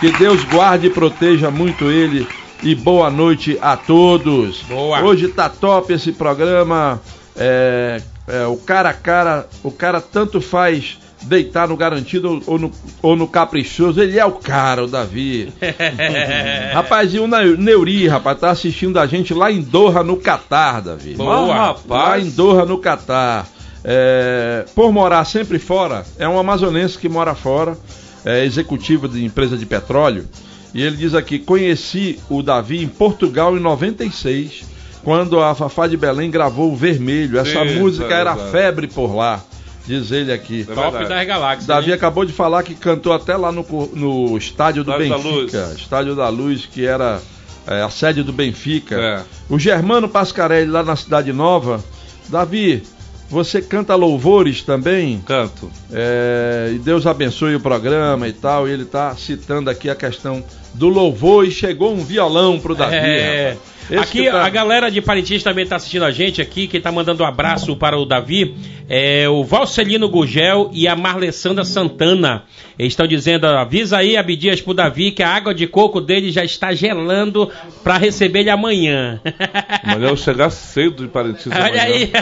Que 0.00 0.10
Deus 0.10 0.42
guarde 0.42 0.88
e 0.88 0.90
proteja 0.90 1.48
muito 1.48 1.88
ele. 1.88 2.26
E 2.60 2.74
boa 2.74 3.08
noite 3.08 3.56
a 3.62 3.76
todos. 3.76 4.62
Boa. 4.68 5.00
Hoje 5.00 5.28
tá 5.28 5.48
top 5.48 5.92
esse 5.92 6.10
programa. 6.10 7.00
É, 7.36 8.00
é, 8.28 8.46
o 8.46 8.56
cara 8.56 8.90
a 8.90 8.94
cara, 8.94 9.46
o 9.62 9.70
cara 9.70 10.00
tanto 10.00 10.40
faz 10.40 10.98
deitar 11.22 11.68
no 11.68 11.76
garantido 11.76 12.42
ou 12.46 12.58
no, 12.58 12.72
ou 13.02 13.16
no 13.16 13.28
caprichoso. 13.28 14.00
Ele 14.00 14.18
é 14.18 14.24
o 14.24 14.32
cara, 14.32 14.84
o 14.84 14.86
Davi. 14.86 15.52
Rapaz, 16.72 17.12
e 17.14 17.18
o 17.18 17.26
Neu- 17.26 17.56
Neuri, 17.58 18.08
rapaz, 18.08 18.38
tá 18.38 18.50
assistindo 18.50 18.98
a 18.98 19.06
gente 19.06 19.34
lá 19.34 19.50
em 19.50 19.60
Doha, 19.60 20.02
no 20.02 20.16
Catar, 20.16 20.80
Davi. 20.80 21.14
Boa. 21.14 21.40
Lá 21.40 21.66
rapaz. 21.66 22.26
em 22.26 22.30
Doha, 22.30 22.64
no 22.64 22.78
Catar. 22.78 23.46
É, 23.82 24.64
por 24.74 24.92
morar 24.92 25.24
sempre 25.24 25.58
fora, 25.58 26.04
é 26.18 26.28
um 26.28 26.38
amazonense 26.38 26.98
que 26.98 27.08
mora 27.08 27.34
fora, 27.34 27.78
é 28.24 28.44
executivo 28.44 29.08
de 29.08 29.24
empresa 29.24 29.56
de 29.56 29.64
petróleo. 29.64 30.26
E 30.74 30.82
ele 30.82 30.96
diz 30.96 31.14
aqui: 31.14 31.38
conheci 31.38 32.18
o 32.28 32.42
Davi 32.42 32.82
em 32.82 32.88
Portugal 32.88 33.56
em 33.56 33.60
96, 33.60 34.64
quando 35.02 35.40
a 35.40 35.54
Fafá 35.54 35.86
de 35.86 35.96
Belém 35.96 36.30
gravou 36.30 36.72
o 36.72 36.76
Vermelho. 36.76 37.38
Essa 37.38 37.64
Sim, 37.66 37.78
música 37.78 38.14
é 38.14 38.20
era 38.20 38.34
verdade. 38.34 38.52
febre 38.52 38.86
por 38.86 39.14
lá, 39.14 39.42
diz 39.86 40.10
ele 40.10 40.32
aqui. 40.32 40.66
É 40.68 40.74
Top 40.74 41.06
das 41.06 41.26
galáxias. 41.26 41.66
Davi 41.66 41.88
hein? 41.88 41.94
acabou 41.94 42.24
de 42.24 42.32
falar 42.32 42.62
que 42.62 42.74
cantou 42.74 43.12
até 43.12 43.36
lá 43.36 43.50
no, 43.50 43.64
no 43.94 44.36
estádio 44.36 44.84
do 44.84 44.92
Estádio 44.92 45.08
da 45.10 45.16
Benfica, 45.18 45.66
Luz. 45.66 45.80
estádio 45.80 46.14
da 46.16 46.28
Luz, 46.28 46.66
que 46.66 46.86
era 46.86 47.20
é, 47.66 47.82
a 47.82 47.90
sede 47.90 48.22
do 48.22 48.32
Benfica. 48.32 48.96
É. 48.96 49.22
O 49.48 49.58
Germano 49.58 50.08
Pascarelli 50.08 50.70
lá 50.70 50.82
na 50.82 50.96
Cidade 50.96 51.32
Nova. 51.32 51.82
Davi, 52.28 52.82
você 53.28 53.62
canta 53.62 53.94
louvores 53.94 54.62
também? 54.62 55.20
Canto. 55.24 55.70
É, 55.92 56.70
e 56.74 56.78
Deus 56.78 57.06
abençoe 57.06 57.54
o 57.54 57.60
programa 57.60 58.26
e 58.28 58.32
tal. 58.32 58.68
E 58.68 58.72
ele 58.72 58.82
está 58.82 59.14
citando 59.14 59.70
aqui 59.70 59.88
a 59.88 59.94
questão 59.94 60.42
do 60.74 60.88
louvor 60.88 61.46
e 61.46 61.50
chegou 61.50 61.92
um 61.92 62.04
violão 62.04 62.58
pro 62.58 62.74
Davi. 62.74 62.96
É. 62.96 63.48
rapaz. 63.50 63.79
Esse 63.90 63.98
Aqui 63.98 64.30
tá- 64.30 64.44
a 64.44 64.48
galera 64.48 64.90
de 64.90 65.00
Parintins 65.00 65.42
também 65.42 65.64
está 65.64 65.76
assistindo 65.76 66.04
a 66.04 66.10
gente 66.10 66.40
aqui, 66.40 66.66
quem 66.68 66.80
tá 66.80 66.92
mandando 66.92 67.22
um 67.22 67.26
abraço 67.26 67.74
para 67.76 67.98
o 67.98 68.04
Davi 68.04 68.54
é 68.88 69.28
o 69.28 69.44
Valcelino 69.44 70.08
Gugel 70.08 70.68
e 70.72 70.88
a 70.88 70.96
Marlessandra 70.96 71.64
Santana. 71.64 72.42
Eles 72.76 72.92
estão 72.92 73.06
dizendo, 73.06 73.46
avisa 73.46 73.98
aí, 73.98 74.16
Abdias 74.16 74.60
pro 74.60 74.72
Davi, 74.74 75.12
que 75.12 75.22
a 75.22 75.28
água 75.28 75.54
de 75.54 75.66
coco 75.66 76.00
dele 76.00 76.32
já 76.32 76.42
está 76.42 76.72
gelando 76.72 77.48
para 77.84 77.98
receber 77.98 78.40
ele 78.40 78.50
amanhã. 78.50 79.20
Amanhã 79.84 80.08
eu 80.08 80.16
chegar 80.16 80.50
cedo 80.50 81.02
de 81.04 81.08
Parintins. 81.08 81.54
Olha 81.54 81.66
amanhã. 81.66 81.82
aí. 81.82 82.10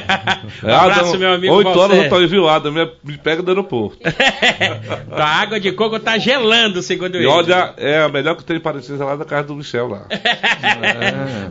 É, 0.62 0.73
um 0.73 0.77
abraço, 0.77 1.01
Adam, 1.11 1.19
meu 1.21 1.33
amigo 1.33 1.55
8 1.55 1.69
horas 1.79 2.12
eu 2.12 2.29
viu? 2.29 2.49
Adam 2.49 2.73
me, 2.73 3.16
pega 3.19 3.43
do 3.43 3.51
aeroporto. 3.51 3.99
a 5.12 5.25
água 5.25 5.61
de 5.61 5.71
coco 5.73 5.99
tá 6.01 6.19
gelando, 6.19 6.83
segundo 6.83 7.14
E 7.14 7.19
ele. 7.19 7.27
olha, 7.27 7.75
é 7.77 8.03
a 8.03 8.09
melhor 8.09 8.35
que 8.35 8.45
tem 8.45 8.57
em 8.57 8.61
Parintins 8.61 9.01
é 9.01 9.05
lá 9.05 9.14
da 9.14 9.25
casa 9.25 9.49
do 9.49 9.55
Michel 9.55 9.89
lá. 9.89 10.07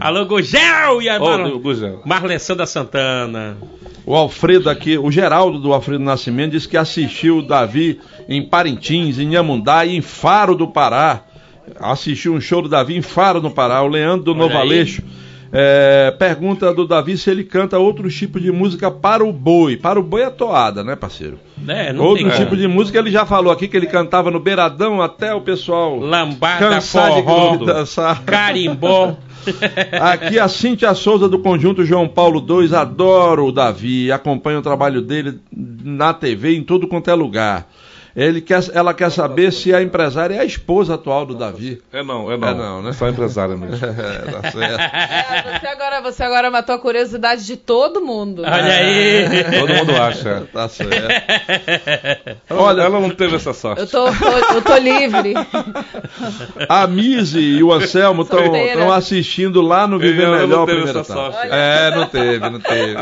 Alô, 0.07 0.25
Gugel 0.25 1.01
e 1.01 1.09
a 1.09 1.19
Mar... 1.19 1.49
Gugel. 1.59 2.01
Marlessandra 2.05 2.65
Santana. 2.65 3.57
O 4.05 4.15
Alfredo 4.15 4.69
aqui, 4.69 4.97
o 4.97 5.11
Geraldo 5.11 5.59
do 5.59 5.73
Alfredo 5.73 6.01
Nascimento, 6.01 6.53
disse 6.53 6.65
que 6.65 6.77
assistiu 6.77 7.39
o 7.39 7.41
Davi 7.41 7.99
em 8.25 8.41
Parintins, 8.41 9.19
em 9.19 9.23
Inhamundá 9.23 9.85
e 9.85 9.97
em 9.97 10.01
Faro 10.01 10.55
do 10.55 10.65
Pará. 10.65 11.23
Assistiu 11.77 12.33
um 12.33 12.39
show 12.39 12.61
do 12.61 12.69
Davi 12.69 12.95
em 12.95 13.01
Faro 13.01 13.41
do 13.41 13.51
Pará. 13.51 13.81
O 13.81 13.87
Leandro 13.87 14.23
do 14.23 14.31
Olha 14.31 14.39
Novo 14.39 14.55
aí. 14.55 14.61
Aleixo 14.61 15.03
é, 15.51 16.13
pergunta 16.17 16.73
do 16.73 16.87
Davi 16.87 17.17
se 17.17 17.29
ele 17.29 17.43
canta 17.43 17.77
outros 17.77 18.15
tipos 18.15 18.41
de 18.41 18.51
música 18.51 18.91
para 18.91 19.23
o 19.23 19.31
boi. 19.31 19.77
Para 19.77 19.99
o 19.99 20.03
boi 20.03 20.23
é 20.23 20.29
toada, 20.29 20.83
né, 20.83 20.95
parceiro? 20.95 21.39
É, 21.67 21.93
Outro 21.93 22.23
tem 22.23 22.29
tipo 22.29 22.49
como. 22.49 22.61
de 22.61 22.67
música, 22.67 22.99
ele 22.99 23.11
já 23.11 23.25
falou 23.25 23.51
aqui 23.51 23.67
que 23.67 23.75
ele 23.75 23.87
cantava 23.87 24.29
no 24.29 24.39
Beiradão 24.39 25.01
até 25.01 25.33
o 25.33 25.41
pessoal 25.41 25.97
Lambada, 25.97 26.69
cansar 26.69 27.15
de 27.15 27.23
forró, 27.23 27.57
dançar. 27.65 28.23
carimbó. 28.23 29.15
Aqui 30.01 30.37
a 30.37 30.49
Cíntia 30.49 30.93
Souza 30.93 31.29
do 31.29 31.39
Conjunto 31.39 31.85
João 31.85 32.05
Paulo 32.05 32.45
II, 32.45 32.75
adoro 32.75 33.45
o 33.45 33.51
Davi, 33.51 34.11
acompanho 34.11 34.59
o 34.59 34.61
trabalho 34.61 35.01
dele 35.01 35.39
na 35.49 36.13
TV 36.13 36.53
em 36.53 36.63
tudo 36.63 36.85
quanto 36.85 37.09
é 37.09 37.13
lugar. 37.13 37.65
Ele 38.17 38.41
quer, 38.41 38.63
ela 38.73 38.95
quer 38.95 39.11
saber 39.11 39.53
se 39.53 39.71
a 39.75 39.79
empresária 39.79 40.33
é 40.33 40.39
a 40.39 40.43
esposa 40.43 40.95
atual 40.95 41.23
do 41.23 41.35
Davi. 41.35 41.79
É 41.93 42.01
não, 42.01 42.31
é 42.31 42.35
não. 42.35 42.47
É 42.47 42.53
não, 42.55 42.81
né? 42.81 42.91
Só 42.91 43.07
empresária 43.07 43.55
mesmo. 43.55 43.77
É, 43.87 44.31
tá 44.31 44.51
certo. 44.51 44.81
É, 44.81 45.59
você, 45.59 45.67
agora, 45.67 46.01
você 46.01 46.23
agora 46.23 46.49
matou 46.51 46.73
a 46.73 46.79
curiosidade 46.79 47.45
de 47.45 47.55
todo 47.55 48.01
mundo. 48.01 48.41
Olha 48.41 48.73
aí. 48.73 49.25
Todo 49.59 49.73
mundo 49.75 49.95
acha. 49.95 50.47
Tá 50.51 50.67
certo. 50.67 50.93
Olha, 52.49 52.81
ela 52.81 52.99
não 52.99 53.09
teve 53.11 53.35
essa 53.35 53.53
sorte. 53.53 53.81
Eu 53.81 53.87
tô, 53.87 54.05
tô- 54.11 54.55
eu 54.55 54.61
tô 54.63 54.77
livre. 54.77 55.33
A 56.67 56.87
Mise 56.87 57.39
e 57.39 57.63
o 57.63 57.71
Anselmo 57.71 58.23
estão 58.23 58.91
assistindo 58.91 59.61
lá 59.61 59.85
no 59.87 59.99
Viver 59.99 60.23
Ela 60.23 60.37
não 60.39 60.47
Melhor 60.47 60.65
teve 60.65 60.77
primeira 60.77 61.01
essa 61.01 61.13
sorte. 61.13 61.37
É, 61.51 61.91
não 61.95 62.07
teve, 62.07 62.49
não 62.49 62.59
teve. 62.59 62.95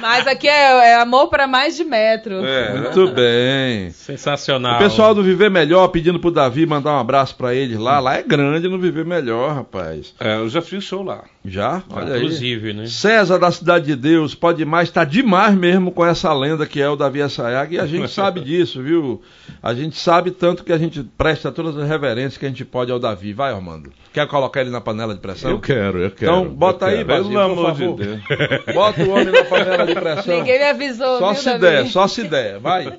Mas 0.00 0.26
aqui 0.26 0.46
é, 0.48 0.90
é 0.90 0.94
amor 0.96 1.28
pra 1.28 1.46
mais 1.46 1.76
de 1.76 1.84
metro. 1.84 2.44
É. 2.44 2.74
Muito 2.74 3.08
bem. 3.08 3.90
Sensacional. 4.04 4.74
O 4.76 4.78
pessoal 4.78 5.14
do 5.14 5.22
Viver 5.22 5.50
Melhor 5.50 5.88
pedindo 5.88 6.20
pro 6.20 6.30
Davi 6.30 6.66
mandar 6.66 6.92
um 6.92 6.98
abraço 6.98 7.34
pra 7.36 7.54
eles 7.54 7.78
lá. 7.78 7.98
Lá 8.00 8.16
é 8.18 8.22
grande 8.22 8.68
no 8.68 8.78
Viver 8.78 9.04
Melhor, 9.04 9.54
rapaz. 9.54 10.14
É, 10.20 10.36
eu 10.36 10.48
já 10.48 10.60
fiz 10.60 10.84
show 10.84 11.02
lá. 11.02 11.24
Já? 11.42 11.82
Olha 11.88 12.14
aí. 12.14 12.20
Inclusive, 12.22 12.74
né? 12.74 12.86
César 12.86 13.38
da 13.38 13.50
Cidade 13.50 13.86
de 13.86 13.96
Deus, 13.96 14.34
pode 14.34 14.62
mais, 14.64 14.90
tá 14.90 15.04
demais 15.04 15.54
mesmo 15.54 15.90
com 15.90 16.04
essa 16.04 16.32
lenda 16.34 16.66
que 16.66 16.80
é 16.82 16.88
o 16.88 16.96
Davi 16.96 17.22
Assayag 17.22 17.74
e 17.74 17.80
a 17.80 17.86
gente 17.86 18.08
sabe 18.12 18.40
disso, 18.40 18.82
viu? 18.82 19.22
A 19.62 19.72
gente 19.72 19.96
sabe 19.96 20.30
tanto 20.30 20.64
que 20.64 20.72
a 20.72 20.78
gente 20.78 21.02
presta 21.16 21.50
todas 21.50 21.76
as 21.76 21.88
reverências 21.88 22.36
que 22.36 22.44
a 22.44 22.48
gente 22.48 22.64
pode 22.64 22.92
ao 22.92 22.98
Davi. 22.98 23.32
Vai, 23.32 23.52
Armando. 23.52 23.90
Quer 24.12 24.26
colocar 24.28 24.60
ele 24.60 24.70
na 24.70 24.80
panela 24.82 25.14
de 25.14 25.20
pressão? 25.20 25.50
Eu 25.50 25.60
quero, 25.60 25.98
eu 25.98 26.10
quero. 26.10 26.30
Então, 26.30 26.48
bota 26.48 26.86
aí. 26.86 27.02
Bazinho, 27.04 27.38
Pelo 27.38 27.54
por 27.56 27.70
amor 27.70 27.96
de. 27.96 28.04
Deus. 28.04 28.20
Bota 28.74 29.02
o 29.02 29.10
homem 29.10 29.32
na 29.32 29.44
panela 29.44 29.86
de 29.86 29.94
pressão. 29.94 30.36
Ninguém 30.38 30.58
me 30.58 30.64
avisou, 30.68 31.18
Só 31.18 31.32
viu, 31.32 31.40
se 31.42 31.44
Davi? 31.46 31.60
der, 31.60 31.86
só 31.86 32.06
se 32.06 32.22
der. 32.24 32.58
Vai. 32.58 32.92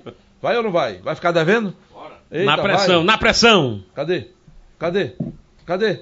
Vai 0.45 0.57
ou 0.57 0.61
não 0.61 0.71
vai? 0.71 0.99
Vai 0.99 1.15
ficar 1.15 1.31
devendo? 1.31 1.73
Eita, 2.31 2.45
na 2.45 2.55
pressão, 2.55 2.95
vai. 2.97 3.03
na 3.03 3.17
pressão. 3.17 3.83
Cadê? 3.95 4.27
Cadê? 4.77 5.13
Cadê? 5.65 6.01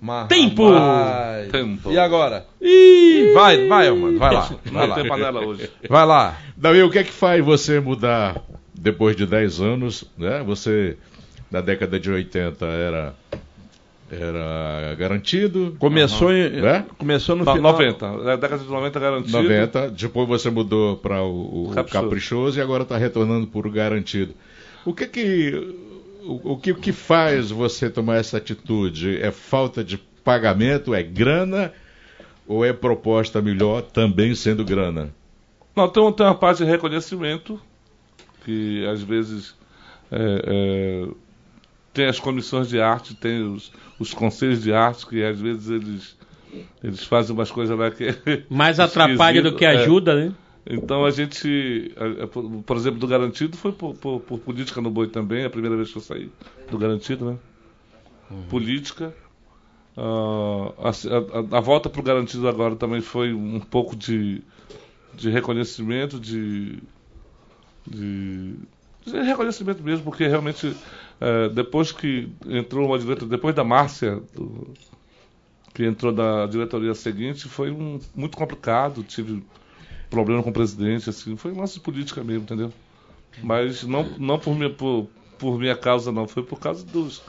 Mas, 0.00 0.28
Tempo. 0.28 0.70
rapaz. 0.70 1.50
Tempo. 1.50 1.90
E 1.90 1.98
agora? 1.98 2.46
Ih, 2.60 3.32
vai, 3.34 3.66
vai, 3.66 3.90
mano. 3.90 4.16
Vai 4.16 4.32
lá. 4.32 4.48
Vai 4.70 4.86
lá. 4.86 5.04
panela 5.04 5.44
hoje. 5.44 5.68
Vai 5.88 6.06
lá. 6.06 6.36
Davi, 6.56 6.84
o 6.84 6.88
que 6.88 7.00
é 7.00 7.02
que 7.02 7.10
faz 7.10 7.44
você 7.44 7.80
mudar 7.80 8.40
depois 8.72 9.16
de 9.16 9.26
10 9.26 9.60
anos, 9.60 10.04
né? 10.16 10.40
Você, 10.46 10.96
na 11.50 11.60
década 11.60 11.98
de 11.98 12.12
80, 12.12 12.64
era, 12.66 13.14
era 14.10 14.94
garantido. 14.96 15.76
Começou, 15.78 16.32
em, 16.32 16.50
Né? 16.60 16.84
começou 16.98 17.36
no 17.36 17.44
No- 17.44 17.52
final. 17.54 17.72
90. 17.72 18.10
Na 18.24 18.36
década 18.36 18.62
de 18.64 18.68
90 18.70 18.98
garantido. 19.00 19.32
90, 19.42 19.90
depois 19.90 20.28
você 20.28 20.50
mudou 20.50 20.96
para 20.96 21.22
o, 21.22 21.68
o 21.68 21.72
Caprichoso. 21.74 22.04
caprichoso. 22.04 22.58
e 22.58 22.62
agora 22.62 22.82
está 22.82 22.96
retornando 22.96 23.46
por 23.46 23.68
garantido. 23.70 24.34
O 24.84 24.92
que 24.92 25.06
que 25.06 25.74
o, 26.24 26.52
o 26.52 26.56
que, 26.58 26.74
que 26.74 26.92
faz 26.92 27.50
você 27.50 27.88
tomar 27.88 28.16
essa 28.16 28.36
atitude? 28.36 29.18
É 29.22 29.30
falta 29.30 29.82
de 29.84 29.96
pagamento? 30.24 30.94
É 30.94 31.02
grana? 31.02 31.72
Ou 32.46 32.64
é 32.64 32.72
proposta 32.72 33.40
melhor 33.40 33.82
também 33.82 34.34
sendo 34.34 34.64
grana? 34.64 35.10
Não, 35.76 35.88
tem, 35.88 36.12
tem 36.12 36.26
uma 36.26 36.34
parte 36.34 36.58
de 36.58 36.64
reconhecimento, 36.64 37.60
que 38.44 38.84
às 38.86 39.02
vezes 39.02 39.54
é, 40.10 40.42
é, 40.46 41.08
tem 41.92 42.06
as 42.06 42.18
comissões 42.20 42.68
de 42.68 42.80
arte, 42.80 43.14
tem 43.14 43.42
os, 43.42 43.72
os 43.98 44.14
conselhos 44.14 44.62
de 44.62 44.72
arte, 44.72 45.06
que 45.06 45.22
às 45.24 45.40
vezes 45.40 45.68
eles, 45.70 46.16
eles 46.82 47.04
fazem 47.04 47.34
umas 47.34 47.50
coisas 47.50 47.76
lá 47.78 47.90
que. 47.90 48.06
Mais 48.48 48.78
atrapalha 48.80 49.42
do 49.42 49.54
que 49.56 49.64
é. 49.64 49.68
ajuda, 49.70 50.14
né? 50.14 50.32
Então 50.68 51.04
a 51.06 51.10
gente, 51.10 51.92
por 52.66 52.76
exemplo, 52.76 53.00
do 53.00 53.06
Garantido 53.06 53.56
foi 53.56 53.72
por, 53.72 53.94
por- 53.96 54.20
por 54.20 54.38
política 54.38 54.80
no 54.80 54.90
boi 54.90 55.08
também, 55.08 55.42
é 55.42 55.46
a 55.46 55.50
primeira 55.50 55.74
vez 55.74 55.90
que 55.90 55.96
eu 55.98 56.02
saí 56.02 56.30
do 56.70 56.76
Garantido, 56.78 57.30
né? 57.32 57.38
Política. 58.48 59.12
Ah, 59.96 60.72
a, 60.78 60.88
a- 60.90 61.58
a 61.58 61.60
volta 61.60 61.88
para 61.88 62.00
o 62.00 62.04
Garantido 62.04 62.46
agora 62.46 62.76
também 62.76 63.00
foi 63.00 63.32
um 63.32 63.58
pouco 63.58 63.96
de, 63.96 64.42
de 65.14 65.30
reconhecimento, 65.30 66.20
de, 66.20 66.78
de, 67.86 68.54
de 69.12 69.20
reconhecimento 69.22 69.82
mesmo, 69.82 70.04
porque 70.04 70.26
realmente 70.26 70.76
eh, 71.20 71.48
depois 71.50 71.92
que 71.92 72.28
entrou 72.46 72.86
uma 72.88 72.98
diretoria, 72.98 73.28
depois 73.30 73.54
da 73.54 73.64
Márcia, 73.64 74.16
do- 74.34 74.74
que 75.74 75.84
entrou 75.84 76.12
da 76.12 76.46
diretoria 76.46 76.94
seguinte, 76.94 77.48
foi 77.48 77.70
um, 77.70 78.00
muito 78.14 78.36
complicado, 78.36 79.04
tive 79.04 79.42
problema 80.10 80.42
com 80.42 80.50
o 80.50 80.52
presidente, 80.52 81.10
assim, 81.10 81.36
foi 81.36 81.52
nossa 81.52 81.80
política 81.80 82.24
mesmo, 82.24 82.42
entendeu? 82.42 82.72
Mas 83.42 83.84
não, 83.84 84.04
não 84.18 84.38
por, 84.38 84.54
minha, 84.56 84.70
por, 84.70 85.08
por 85.38 85.58
minha 85.58 85.76
causa, 85.76 86.12
não, 86.12 86.26
foi 86.28 86.42
por 86.42 86.58
causa 86.60 86.84
dos, 86.84 87.22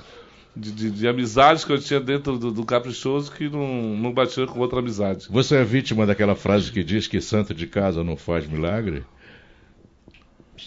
de, 0.55 0.71
de, 0.71 0.91
de 0.91 1.07
amizades 1.07 1.63
que 1.63 1.71
eu 1.71 1.79
tinha 1.79 1.99
dentro 1.99 2.37
do, 2.37 2.51
do 2.51 2.65
Caprichoso 2.65 3.31
que 3.31 3.49
não, 3.49 3.95
não 3.97 4.13
com 4.47 4.59
outra 4.59 4.79
amizade. 4.79 5.27
Você 5.29 5.55
é 5.57 5.63
vítima 5.63 6.05
daquela 6.05 6.35
frase 6.35 6.71
que 6.71 6.83
diz 6.83 7.07
que 7.07 7.21
santo 7.21 7.53
de 7.53 7.67
casa 7.67 8.03
não 8.03 8.17
faz 8.17 8.47
milagre? 8.47 9.03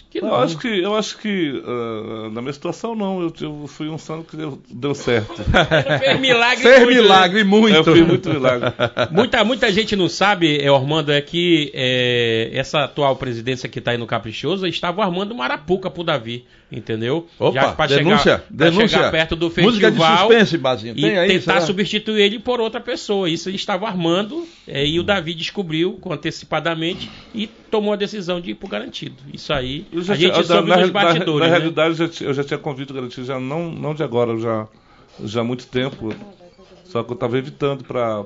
Que 0.09 0.19
eu 0.19 0.35
acho 0.35 0.57
que, 0.57 0.67
eu 0.67 0.95
acho 0.95 1.17
que 1.17 1.63
ah, 1.65 2.29
na 2.31 2.41
minha 2.41 2.53
situação 2.53 2.95
não, 2.95 3.21
eu, 3.21 3.33
eu 3.41 3.67
fui 3.67 3.89
um 3.89 3.97
santo 3.97 4.23
que 4.23 4.37
deu, 4.37 4.61
deu 4.69 4.95
certo. 4.95 5.35
Fez 5.99 6.19
milagre 6.19 6.63
Fez 6.63 6.79
muito, 6.79 6.95
né? 6.95 7.01
milagre 7.01 7.43
muito. 7.43 7.75
Eu 7.75 7.83
fiz 7.83 8.07
muito 8.07 8.29
milagre. 8.29 8.73
Muita, 9.11 9.43
muita 9.43 9.71
gente 9.71 9.95
não 9.95 10.09
sabe, 10.09 10.57
é, 10.61 10.71
Ormando, 10.71 11.11
é 11.11 11.21
que 11.21 11.71
é, 11.73 12.49
essa 12.53 12.83
atual 12.83 13.15
presidência 13.15 13.69
que 13.69 13.79
está 13.79 13.91
aí 13.91 13.97
no 13.97 14.07
Caprichoso 14.07 14.65
estava 14.67 15.03
armando 15.03 15.33
uma 15.33 15.43
arapuca 15.43 15.89
pro 15.89 16.03
Davi, 16.03 16.45
entendeu? 16.75 17.27
Opa, 17.39 17.73
pra 17.73 17.87
denúncia, 17.87 18.17
chegar, 18.37 18.45
denúncia. 18.49 18.87
chegar 18.87 19.11
perto 19.11 19.35
do 19.35 19.45
Música 19.45 19.91
de 19.91 19.97
festival 19.97 20.17
suspense, 20.27 20.57
Bazinho. 20.57 20.93
e 20.97 21.01
Tem 21.01 21.17
aí, 21.17 21.27
tentar 21.29 21.53
será? 21.53 21.61
substituir 21.61 22.21
ele 22.21 22.39
por 22.39 22.59
outra 22.59 22.79
pessoa. 22.81 23.29
Isso 23.29 23.49
ele 23.49 23.55
estava 23.55 23.87
armando 23.87 24.45
é, 24.67 24.85
e 24.85 24.99
o 24.99 25.03
Davi 25.03 25.33
descobriu 25.33 25.99
antecipadamente 26.09 27.09
e 27.33 27.47
tomou 27.47 27.93
a 27.93 27.95
decisão 27.95 28.39
de 28.41 28.51
ir 28.51 28.55
pro 28.55 28.67
garantido. 28.67 29.15
Isso 29.33 29.53
aí, 29.53 29.85
Eu 29.91 30.01
já 30.01 30.13
a 30.13 30.15
gente 30.17 30.33
tinha- 30.33 30.43
soube 30.43 30.69
na, 30.69 30.77
nos 30.77 30.91
na- 30.91 30.93
bastidores, 31.03 31.39
na 31.39 31.45
né? 31.53 31.57
realidade, 31.57 31.89
eu 31.89 31.95
já, 31.95 32.07
tinha- 32.07 32.29
eu 32.29 32.33
já 32.33 32.43
tinha 32.43 32.57
convite 32.57 32.91
garantido, 32.93 33.25
já 33.25 33.39
não, 33.39 33.71
não 33.71 33.93
de 33.93 34.03
agora, 34.03 34.37
já, 34.39 34.67
já 35.23 35.41
há 35.41 35.43
muito 35.43 35.67
tempo. 35.67 36.13
Só 36.85 37.03
que 37.03 37.09
eu 37.11 37.15
estava 37.15 37.37
evitando 37.37 37.83
para 37.83 38.23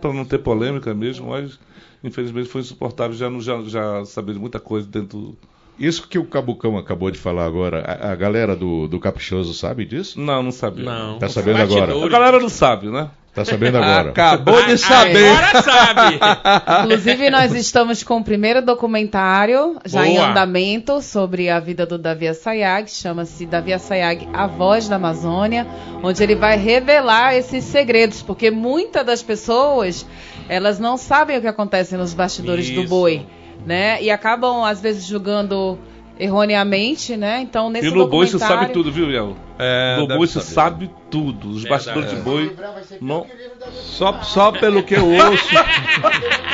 para 0.00 0.12
não 0.12 0.24
ter 0.26 0.38
polêmica 0.38 0.92
mesmo, 0.92 1.28
mas 1.30 1.58
infelizmente 2.04 2.46
foi 2.48 2.60
insuportável 2.60 3.16
já, 3.16 3.30
já, 3.40 3.62
já 3.62 4.04
saber 4.04 4.34
de 4.34 4.38
muita 4.38 4.60
coisa 4.60 4.86
dentro. 4.86 5.34
Isso 5.80 6.06
que 6.06 6.18
o 6.18 6.24
Cabucão 6.24 6.76
acabou 6.76 7.10
de 7.10 7.18
falar 7.18 7.46
agora, 7.46 7.80
a, 7.80 8.12
a 8.12 8.14
galera 8.14 8.54
do, 8.54 8.86
do 8.86 9.00
Caprichoso 9.00 9.54
sabe 9.54 9.86
disso? 9.86 10.20
Não, 10.20 10.42
não 10.42 10.52
sabia. 10.52 10.84
Não. 10.84 11.18
Tá 11.18 11.26
sabendo 11.26 11.62
agora? 11.62 12.04
A 12.04 12.08
galera 12.08 12.38
não 12.38 12.50
sabe, 12.50 12.88
né? 12.88 13.08
Tá 13.34 13.44
sabendo 13.46 13.78
agora? 13.78 14.10
Acabou 14.12 14.62
de 14.66 14.76
saber. 14.76 15.30
Agora 15.30 15.62
sabe! 15.62 16.20
Inclusive, 16.84 17.30
nós 17.30 17.54
estamos 17.54 18.02
com 18.02 18.18
o 18.18 18.24
primeiro 18.24 18.60
documentário 18.60 19.78
já 19.86 20.06
em 20.06 20.16
Boa. 20.16 20.28
andamento 20.28 21.00
sobre 21.00 21.48
a 21.48 21.58
vida 21.58 21.86
do 21.86 21.96
Davi 21.96 22.28
Assayag, 22.28 22.90
chama-se 22.90 23.46
Davi 23.46 23.72
Assayag, 23.72 24.28
A 24.34 24.46
Voz 24.46 24.86
da 24.86 24.96
Amazônia, 24.96 25.66
onde 26.02 26.22
ele 26.22 26.34
vai 26.34 26.58
revelar 26.58 27.34
esses 27.34 27.64
segredos, 27.64 28.20
porque 28.20 28.50
muitas 28.50 29.06
das 29.06 29.22
pessoas, 29.22 30.04
elas 30.46 30.78
não 30.78 30.98
sabem 30.98 31.38
o 31.38 31.40
que 31.40 31.46
acontece 31.46 31.96
nos 31.96 32.12
bastidores 32.12 32.68
do 32.68 32.80
Isso. 32.80 32.88
boi, 32.90 33.24
né? 33.66 34.02
E 34.02 34.10
acabam, 34.10 34.64
às 34.64 34.80
vezes, 34.80 35.04
julgando 35.04 35.78
erroneamente, 36.18 37.16
né? 37.16 37.40
Então, 37.40 37.70
nesse 37.70 37.88
E 37.88 37.90
no 37.90 38.06
boi 38.08 38.26
você 38.26 38.32
documentário... 38.32 38.62
sabe 38.62 38.72
tudo, 38.72 38.92
viu, 38.92 39.10
Iel? 39.10 39.36
É, 39.60 39.96
deve 40.06 40.16
boi 40.18 40.26
você 40.26 40.40
sabe 40.40 40.90
tudo. 41.10 41.50
Os 41.50 41.64
bastidores 41.64 42.10
de 42.10 42.16
boi. 42.16 42.56
Não, 43.00 43.26
Só, 43.72 44.22
só 44.22 44.50
pelo 44.52 44.82
que 44.82 44.94
eu 44.94 45.06
ouço. 45.06 45.48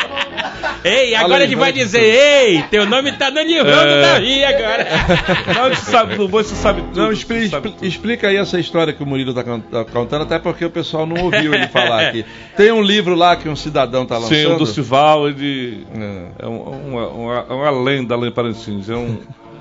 Ei, 0.85 1.15
agora 1.17 1.43
ele 1.43 1.57
vai 1.57 1.73
dizer, 1.73 2.01
ei, 2.01 2.63
teu 2.71 2.87
nome 2.87 3.11
tá 3.13 3.29
no 3.31 3.41
livro 3.43 3.65
do 3.65 4.01
Davi 4.03 4.45
agora. 4.45 4.87
não, 5.55 5.69
você 5.75 5.91
sabe, 5.91 6.17
boi 6.17 6.29
você 6.45 6.55
sabe 6.55 6.83
tudo. 6.83 6.97
Não, 7.03 7.11
expli- 7.13 7.47
expli- 7.47 7.75
explica 7.83 8.29
aí 8.29 8.37
essa 8.37 8.59
história 8.61 8.93
que 8.93 9.03
o 9.03 9.07
Murilo 9.07 9.35
tá, 9.35 9.43
tá 9.43 9.85
contando, 9.85 10.23
até 10.23 10.39
porque 10.39 10.65
o 10.65 10.71
pessoal 10.71 11.05
não 11.05 11.25
ouviu 11.25 11.53
ele 11.55 11.67
falar 11.69 12.07
aqui. 12.09 12.25
Tem 12.57 12.71
um 12.71 12.83
livro 12.83 13.15
lá 13.17 13.35
que 13.37 13.49
um 13.49 13.57
cidadão 13.57 14.07
tá 14.07 14.17
lançando. 14.19 14.37
Sim, 14.37 14.47
o 14.47 14.59
do 14.59 14.67
Cival, 14.67 15.29
ele 15.29 15.85
É. 15.93 16.45
é 16.45 16.47
um- 16.47 16.63
uma, 16.89 17.09
uma, 17.09 17.43
uma 17.45 17.71
lenda 17.83 18.15
lá 18.15 18.27
em 18.27 18.31
Parintins. 18.33 18.89
É 18.89 18.95
um, 18.95 19.19
é 19.19 19.56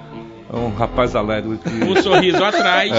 um 0.53 0.69
rapaz 0.69 1.15
alegre 1.15 1.57
que. 1.57 1.69
Um 1.69 2.01
sorriso 2.01 2.43
atrás. 2.43 2.91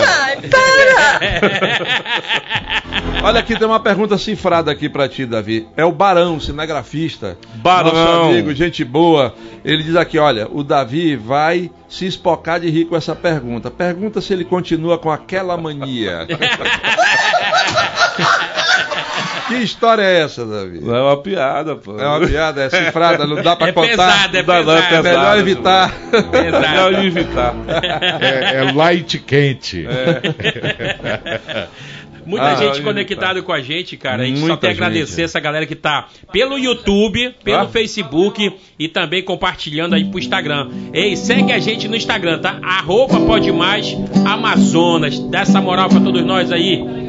Olha 3.22 3.40
aqui, 3.40 3.58
tem 3.58 3.66
uma 3.66 3.80
pergunta 3.80 4.18
cifrada 4.18 4.70
aqui 4.70 4.88
pra 4.88 5.08
ti, 5.08 5.26
Davi. 5.26 5.66
É 5.76 5.84
o 5.84 5.92
Barão, 5.92 6.38
cinegrafista. 6.38 7.36
Barão. 7.54 7.92
Nosso 7.92 8.30
amigo, 8.30 8.54
gente 8.54 8.84
boa. 8.84 9.34
Ele 9.64 9.82
diz 9.82 9.96
aqui, 9.96 10.18
olha, 10.18 10.48
o 10.50 10.62
Davi 10.62 11.16
vai 11.16 11.70
se 11.88 12.06
espocar 12.06 12.60
de 12.60 12.70
rir 12.70 12.84
com 12.84 12.96
essa 12.96 13.14
pergunta. 13.14 13.70
Pergunta 13.70 14.20
se 14.20 14.32
ele 14.32 14.44
continua 14.44 14.98
com 14.98 15.10
aquela 15.10 15.56
mania. 15.56 16.26
que 19.48 19.54
história 19.56 20.02
é 20.02 20.22
essa, 20.22 20.44
Davi? 20.44 20.80
Não 20.80 20.94
é 20.94 21.02
uma 21.02 21.16
piada, 21.22 21.76
pô. 21.76 21.98
É 21.98 22.06
uma 22.06 22.26
piada, 22.26 22.62
é 22.62 22.70
cifrada, 22.70 23.26
não 23.26 23.42
dá 23.42 23.54
pra 23.56 23.68
É 23.68 23.72
contar. 23.72 23.88
pesado, 23.88 24.36
é 24.36 24.42
não, 24.42 24.54
é 24.54 24.58
pesado. 24.62 24.88
pesado. 24.88 25.02
Melhor 25.04 25.38
evitar. 25.38 25.94
Melhor 26.32 27.04
evitar. 27.04 27.54
É, 28.20 28.56
é 28.58 28.72
light 28.72 29.18
quente. 29.18 29.86
Muita 32.26 32.44
Ah, 32.44 32.54
gente 32.56 32.82
conectada 32.82 33.40
com 33.40 33.52
a 33.52 33.60
gente, 33.60 33.96
cara. 33.96 34.24
A 34.24 34.26
gente 34.26 34.40
só 34.40 34.46
Muita 34.48 34.60
tem 34.62 34.70
a 34.70 34.72
agradecer 34.72 35.12
gente. 35.14 35.24
essa 35.26 35.38
galera 35.38 35.64
que 35.64 35.76
tá 35.76 36.08
pelo 36.32 36.58
YouTube, 36.58 37.32
pelo 37.44 37.58
Ah. 37.62 37.68
Facebook 37.68 38.52
e 38.76 38.88
também 38.88 39.22
compartilhando 39.22 39.94
aí 39.94 40.04
pro 40.04 40.18
Instagram. 40.18 40.68
Ei, 40.92 41.14
segue 41.16 41.52
a 41.52 41.60
gente 41.60 41.86
no 41.86 41.94
Instagram, 41.94 42.40
tá? 42.40 42.58
Arroba 42.64 43.20
Pode 43.20 43.52
Mais 43.52 43.96
Amazonas. 44.24 45.20
Dá 45.20 45.42
essa 45.42 45.60
moral 45.60 45.88
pra 45.88 46.00
todos 46.00 46.24
nós 46.24 46.50
aí. 46.50 47.05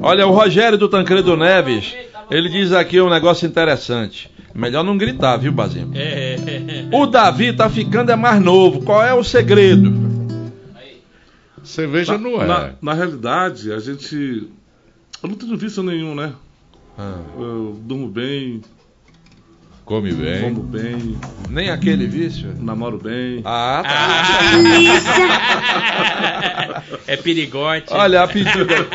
Olha, 0.00 0.26
o 0.26 0.30
Rogério 0.30 0.78
do 0.78 0.88
Tancredo 0.88 1.36
Neves, 1.36 1.94
ele 2.30 2.48
diz 2.48 2.72
aqui 2.72 3.00
um 3.00 3.10
negócio 3.10 3.46
interessante. 3.46 4.30
Melhor 4.54 4.82
não 4.82 4.96
gritar, 4.96 5.36
viu, 5.36 5.52
Bazinho? 5.52 5.92
É. 5.94 6.36
O 6.92 7.06
Davi 7.06 7.52
tá 7.52 7.68
ficando 7.68 8.10
é 8.10 8.16
mais 8.16 8.40
novo. 8.40 8.82
Qual 8.82 9.02
é 9.02 9.14
o 9.14 9.22
segredo? 9.22 9.92
Cerveja 11.62 12.12
na, 12.12 12.18
não 12.18 12.42
é. 12.42 12.46
Na, 12.46 12.72
na 12.80 12.94
realidade, 12.94 13.72
a 13.72 13.78
gente. 13.78 14.48
Eu 15.22 15.28
não 15.28 15.36
tenho 15.36 15.56
vício 15.56 15.82
nenhum, 15.82 16.14
né? 16.14 16.32
Ah. 16.96 17.18
Eu 17.38 17.78
durmo 17.82 18.08
bem, 18.08 18.62
Come 19.88 20.12
bem. 20.12 20.42
como 20.42 20.62
bem, 20.62 21.16
Nem 21.48 21.70
aquele 21.70 22.06
vício? 22.06 22.52
namoro 22.60 22.98
bem. 22.98 23.40
Ah, 23.42 23.82
tá. 23.82 25.18
é 27.06 27.16
perigote. 27.16 27.86
Olha, 27.90 28.22
a 28.22 28.28
pedida. 28.28 28.86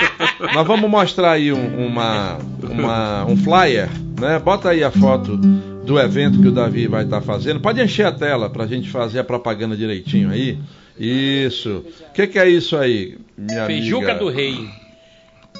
Nós 0.54 0.68
vamos 0.68 0.88
mostrar 0.90 1.32
aí 1.32 1.52
um, 1.52 1.88
uma, 1.88 2.38
uma- 2.62 3.26
um 3.26 3.36
flyer, 3.36 3.90
né? 4.20 4.38
Bota 4.40 4.70
aí 4.70 4.84
a 4.84 4.92
foto 4.92 5.36
do 5.36 6.00
evento 6.00 6.40
que 6.42 6.48
o 6.48 6.52
Davi 6.52 6.88
vai 6.88 7.04
estar 7.06 7.22
fazendo. 7.22 7.60
Pode 7.60 7.82
encher 7.82 8.06
a 8.06 8.12
tela 8.12 8.48
pra 8.50 8.68
gente 8.68 8.90
fazer 8.90 9.20
a 9.20 9.24
propaganda 9.24 9.76
direitinho 9.76 10.30
aí. 10.30 10.60
Isso. 11.00 11.84
O 12.10 12.14
que, 12.14 12.28
que 12.28 12.38
é 12.38 12.48
isso 12.48 12.78
aí, 12.78 13.18
minha 13.36 13.66
Feijuca 13.66 14.12
amiga? 14.12 14.20
do 14.26 14.30
Rei. 14.30 14.68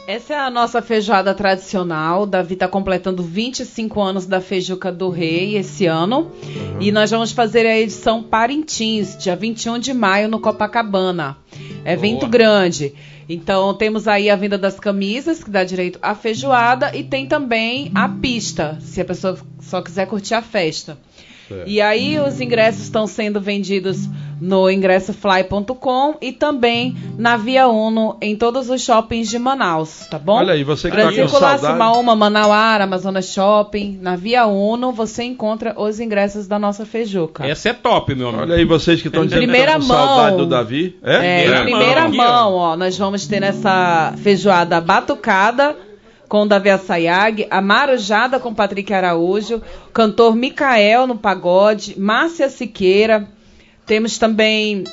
Essa 0.06 0.34
é 0.34 0.38
a 0.38 0.50
nossa 0.50 0.82
feijoada 0.82 1.34
tradicional. 1.34 2.26
Davi 2.26 2.56
está 2.56 2.68
completando 2.68 3.24
25 3.24 4.02
anos 4.02 4.26
da 4.26 4.42
Feijuca 4.42 4.92
do 4.92 5.10
Rei 5.10 5.56
esse 5.56 5.86
ano. 5.86 6.30
E 6.82 6.92
nós 6.92 7.10
vamos 7.10 7.32
fazer 7.32 7.66
a 7.66 7.80
edição 7.80 8.22
Parintins, 8.22 9.18
dia 9.18 9.34
21 9.34 9.80
de 9.80 9.94
maio, 9.94 10.28
no 10.28 10.42
Copacabana. 10.42 11.38
Evento 11.86 12.22
Boa. 12.22 12.32
grande. 12.32 12.94
Então 13.30 13.74
temos 13.74 14.06
aí 14.06 14.30
a 14.30 14.36
venda 14.36 14.58
das 14.58 14.78
camisas, 14.78 15.42
que 15.42 15.50
dá 15.50 15.64
direito 15.64 16.00
à 16.02 16.14
feijoada, 16.14 16.94
e 16.94 17.06
tem 17.06 17.26
também 17.26 17.90
a 17.96 18.10
pista, 18.10 18.78
se 18.82 19.00
a 19.00 19.06
pessoa 19.06 19.38
só 19.62 19.82
quiser 19.82 20.06
curtir 20.08 20.34
a 20.34 20.42
festa. 20.42 20.98
E 21.66 21.80
aí 21.80 22.20
os 22.20 22.42
ingressos 22.42 22.84
estão 22.84 23.06
sendo 23.06 23.40
vendidos 23.40 24.10
no 24.40 24.70
ingressofly.com 24.70 26.16
e 26.22 26.32
também 26.32 26.96
na 27.18 27.38
Via 27.38 27.68
Uno 27.68 28.18
em 28.22 28.36
todos 28.36 28.70
os 28.70 28.82
shoppings 28.82 29.30
de 29.30 29.40
Manaus, 29.40 30.08
tá 30.10 30.20
bom? 30.20 30.34
Olha 30.38 30.54
aí, 30.54 30.64
você 30.64 30.90
que 30.90 30.96
tá 30.98 31.04
Brasil 31.04 31.26
com 31.26 31.32
Colasso, 31.32 31.64
saudade. 31.64 31.80
Maoma, 31.80 32.16
Manauara, 32.16 32.84
Amazonas 32.84 33.26
Shopping, 33.28 33.98
na 34.02 34.16
Via 34.16 34.46
Uno 34.46 34.92
você 34.92 35.24
encontra 35.24 35.74
os 35.80 36.00
ingressos 36.00 36.48
da 36.48 36.60
nossa 36.60 36.86
feijuca. 36.86 37.46
Essa 37.46 37.70
é 37.70 37.74
top, 37.74 38.16
meu 38.16 38.30
amigo. 38.30 38.44
Olha 38.44 38.56
aí 38.56 38.66
vocês 38.66 39.02
que 39.02 39.08
estão 39.08 39.26
dizendo 39.26 39.48
que 39.52 39.66
com 39.76 39.82
saudade 39.82 40.36
mão. 40.36 40.38
do 40.38 40.46
Davi. 40.46 40.98
É, 41.04 41.46
É? 41.46 41.60
em 41.60 41.64
Primeira 41.64 42.08
mão, 42.10 42.12
mão, 42.18 42.54
ó, 42.56 42.76
nós 42.76 42.98
vamos 42.98 43.26
ter 43.28 43.40
nessa 43.40 44.14
feijoada 44.18 44.80
batucada 44.82 45.76
com 46.28 46.42
o 46.44 46.46
Davi 46.48 46.70
Assayag, 46.70 47.46
a 47.50 47.62
Marujada 47.62 48.40
com 48.40 48.54
Patrick 48.54 48.92
Araújo, 48.92 49.62
cantor 49.94 50.36
Micael 50.36 51.06
no 51.06 51.16
pagode, 51.16 52.00
Márcia 52.00 52.50
Siqueira, 52.50 53.28
temos 53.94 54.18
também 54.18 54.86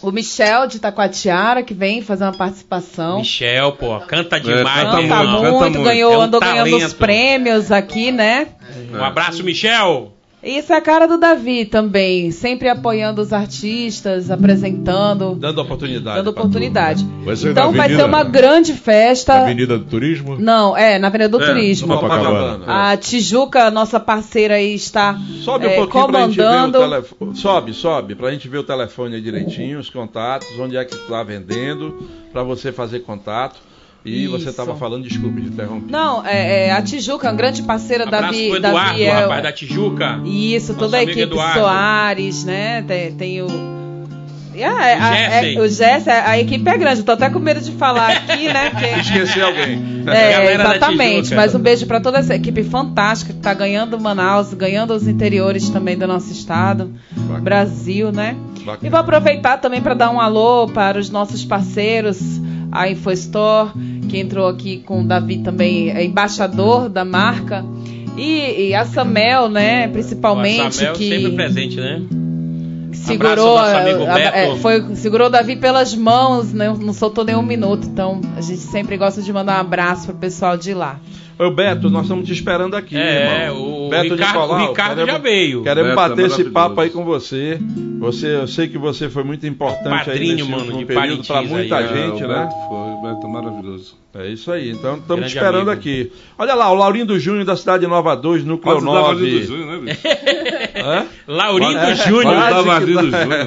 o 0.00 0.10
Michel 0.10 0.66
de 0.66 0.78
Taquatiara, 0.78 1.62
que 1.62 1.74
vem 1.74 2.00
fazer 2.00 2.24
uma 2.24 2.32
participação. 2.32 3.18
Michel, 3.18 3.72
pô, 3.72 4.00
canta 4.00 4.40
demais, 4.40 4.84
canta 4.84 4.96
meu 5.02 5.08
Canta 5.08 5.40
muito, 5.50 5.60
muito. 5.60 5.82
ganhou, 5.82 6.14
É 6.14 6.16
um 6.16 6.20
andou 6.22 6.40
ganhando 6.40 6.74
os 6.76 6.80
talento. 6.80 6.96
prêmios 6.96 7.70
aqui, 7.70 8.10
né? 8.10 8.46
Um 8.90 9.04
abraço, 9.04 9.44
Michel. 9.44 10.14
Isso 10.48 10.72
é 10.72 10.76
a 10.76 10.80
cara 10.80 11.06
do 11.06 11.18
Davi 11.18 11.64
também, 11.66 12.30
sempre 12.30 12.68
apoiando 12.68 13.20
os 13.20 13.32
artistas, 13.32 14.30
apresentando, 14.30 15.34
Dando 15.34 15.60
oportunidade. 15.60 16.16
dando 16.16 16.28
oportunidade. 16.30 17.04
Vai 17.24 17.34
Então 17.34 17.70
na 17.72 17.76
vai 17.78 17.88
ser 17.88 17.94
Avenida- 18.00 18.06
uma 18.06 18.24
grande 18.24 18.72
festa. 18.72 19.34
Avenida 19.42 19.78
do 19.78 19.84
Turismo. 19.84 20.36
Não, 20.38 20.76
é, 20.76 20.98
na 20.98 21.08
Avenida 21.08 21.28
do 21.28 21.42
É, 21.42 21.46
Turismo. 21.46 21.88
Copacabana. 21.88 22.64
A 22.66 22.96
Tijuca, 22.96 23.70
nossa 23.70 24.00
parceira 24.00 24.54
aí, 24.54 24.74
está 24.74 25.18
Sobe 25.44 25.66
um 25.66 25.70
é, 25.70 25.76
pouquinho 25.76 26.08
pra 26.08 26.20
gente 26.26 26.36
ver 26.36 26.42
o 26.42 26.46
comandando. 26.50 26.78
telefone. 26.78 27.36
Sobe, 27.36 27.72
sobe, 27.74 28.14
pra 28.14 28.30
gente 28.30 28.48
ver 28.48 28.58
o 28.58 28.64
telefone 28.64 29.16
aí 29.16 29.20
direitinho, 29.20 29.78
os 29.78 29.90
contatos, 29.90 30.48
onde 30.58 30.76
é 30.76 30.84
que 30.84 30.94
está 30.94 31.22
vendendo, 31.22 32.08
pra 32.32 32.42
você 32.42 32.72
fazer 32.72 33.00
contato. 33.00 33.67
E 34.04 34.24
Isso. 34.24 34.32
você 34.32 34.48
estava 34.50 34.74
falando, 34.76 35.02
desculpe, 35.04 35.40
de 35.40 35.48
interromper. 35.48 35.90
Não, 35.90 36.24
é, 36.24 36.68
é, 36.68 36.72
a 36.72 36.80
Tijuca, 36.80 37.26
uma 37.28 37.34
grande 37.34 37.62
parceira 37.62 38.04
Abraço 38.04 38.24
Davi. 38.26 38.48
pro 38.48 38.56
Eduardo, 38.56 38.90
Davi 38.90 39.02
é, 39.02 39.12
rapaz, 39.12 39.42
da 39.42 39.52
Tijuca. 39.52 40.20
Isso, 40.24 40.74
toda 40.74 40.96
a 40.96 41.02
equipe 41.02 41.20
Eduardo. 41.22 41.60
Soares, 41.60 42.44
né? 42.44 42.82
Tem, 42.86 43.12
tem 43.12 43.42
o. 43.42 43.78
Jessen. 44.58 45.56
é- 45.56 45.60
o 45.60 45.68
Jesse, 45.68 46.10
a, 46.10 46.30
a 46.30 46.38
equipe 46.38 46.68
é 46.68 46.76
grande, 46.76 47.02
tô 47.04 47.12
até 47.12 47.30
com 47.30 47.38
medo 47.38 47.60
de 47.60 47.70
falar 47.72 48.10
aqui, 48.10 48.48
né? 48.48 48.70
porque- 48.74 48.86
Esqueci 49.00 49.40
alguém. 49.40 49.98
É, 50.08 50.56
da 50.56 50.74
exatamente. 50.74 51.34
Mas 51.34 51.54
um 51.54 51.58
beijo 51.58 51.84
para 51.86 52.00
toda 52.00 52.16
essa 52.18 52.34
equipe 52.34 52.62
fantástica 52.64 53.30
que 53.30 53.38
está 53.40 53.52
ganhando 53.52 54.00
Manaus, 54.00 54.54
ganhando 54.54 54.94
os 54.94 55.06
interiores 55.06 55.68
também 55.68 55.98
do 55.98 56.06
nosso 56.06 56.32
estado, 56.32 56.90
Brasil, 57.42 58.10
né? 58.10 58.34
Bacana. 58.64 58.78
E 58.82 58.88
vou 58.88 58.98
aproveitar 58.98 59.58
também 59.58 59.82
para 59.82 59.92
dar 59.92 60.10
um 60.10 60.18
alô 60.18 60.66
para 60.66 60.98
os 60.98 61.10
nossos 61.10 61.44
parceiros, 61.44 62.18
a 62.72 62.88
InfoStore, 62.90 63.70
que 64.08 64.18
entrou 64.18 64.46
aqui 64.48 64.78
com 64.78 65.02
o 65.02 65.04
Davi 65.04 65.38
também, 65.38 65.90
é 65.90 66.04
embaixador 66.04 66.88
da 66.88 67.04
marca. 67.04 67.64
E, 68.16 68.68
e 68.68 68.74
a 68.74 68.84
Samel, 68.84 69.48
né, 69.48 69.86
principalmente, 69.88 70.68
O 70.68 70.72
Samuel 70.72 70.94
que 70.94 71.08
sempre 71.08 71.32
presente, 71.36 71.76
né? 71.76 72.02
segurou, 72.92 73.56
a- 73.58 73.70
a- 74.14 74.18
é, 74.36 74.56
foi, 74.56 74.96
segurou 74.96 75.26
o 75.28 75.30
Davi 75.30 75.56
pelas 75.56 75.94
mãos, 75.94 76.52
né, 76.52 76.74
não 76.80 76.92
soltou 76.92 77.24
nenhum 77.24 77.42
minuto. 77.42 77.86
Então, 77.86 78.20
a 78.36 78.40
gente 78.40 78.60
sempre 78.60 78.96
gosta 78.96 79.22
de 79.22 79.32
mandar 79.32 79.56
um 79.58 79.60
abraço 79.60 80.06
pro 80.06 80.16
pessoal 80.16 80.56
de 80.56 80.74
lá. 80.74 80.98
Ô 81.38 81.50
Beto, 81.52 81.88
nós 81.88 82.02
estamos 82.02 82.26
te 82.26 82.32
esperando 82.32 82.74
aqui, 82.74 82.96
É, 82.96 83.46
irmão. 83.46 83.86
o 83.86 83.88
Beto 83.90 84.14
Ricardo- 84.14 84.40
Nicolau, 84.40 84.64
o 84.64 84.68
Ricardo 84.68 84.90
queremos- 84.96 85.12
já 85.12 85.18
veio. 85.18 85.62
Queremos 85.62 85.90
Beto 85.90 85.92
é 85.92 85.94
bater 86.08 86.12
esse 86.26 86.28
maravilhoso. 86.30 86.52
papo 86.52 86.80
aí 86.80 86.90
com 86.90 87.04
você. 87.04 87.58
Você, 88.00 88.26
eu 88.36 88.48
sei 88.48 88.68
que 88.68 88.76
você 88.78 89.08
foi 89.08 89.22
muito 89.22 89.46
importante 89.46 89.88
aí 89.88 90.04
Padrinho, 90.04 90.36
nesse 90.36 90.50
mano, 90.50 90.86
período 90.86 91.24
para 91.24 91.42
muita 91.42 91.76
aí, 91.76 91.84
É, 91.84 91.88
gente, 92.10 92.24
o 92.24 92.28
né? 92.28 92.34
Beto 92.40 92.54
foi, 92.68 92.90
o 92.90 93.02
Beto 93.02 93.26
é 93.26 93.30
maravilhoso. 93.30 93.94
É 94.14 94.26
isso 94.26 94.50
aí. 94.50 94.70
Então 94.70 94.96
estamos 94.96 95.26
te 95.26 95.34
esperando 95.36 95.70
amigo. 95.70 95.70
aqui. 95.70 96.10
Olha 96.38 96.54
lá, 96.54 96.70
o 96.70 96.74
Laurindo 96.74 97.18
Júnior 97.20 97.44
da 97.44 97.56
cidade 97.56 97.86
Nova 97.86 98.16
2, 98.16 98.42
núcleo 98.42 98.80
Quase 98.80 98.86
dava 98.86 99.12
9. 99.12 99.30
do 99.30 99.42
Júnior, 99.44 99.66
né, 99.66 99.78
bicho? 99.92 100.00
Hã? 100.84 101.06
Laurindo 101.26 101.78
É, 101.78 101.94
Júnior. 101.94 102.34
Quase 102.34 102.50
dava 102.50 102.64
quase 102.64 102.86
que 102.86 102.92
do 102.92 103.10
dá. 103.10 103.22
Júnior. 103.22 103.46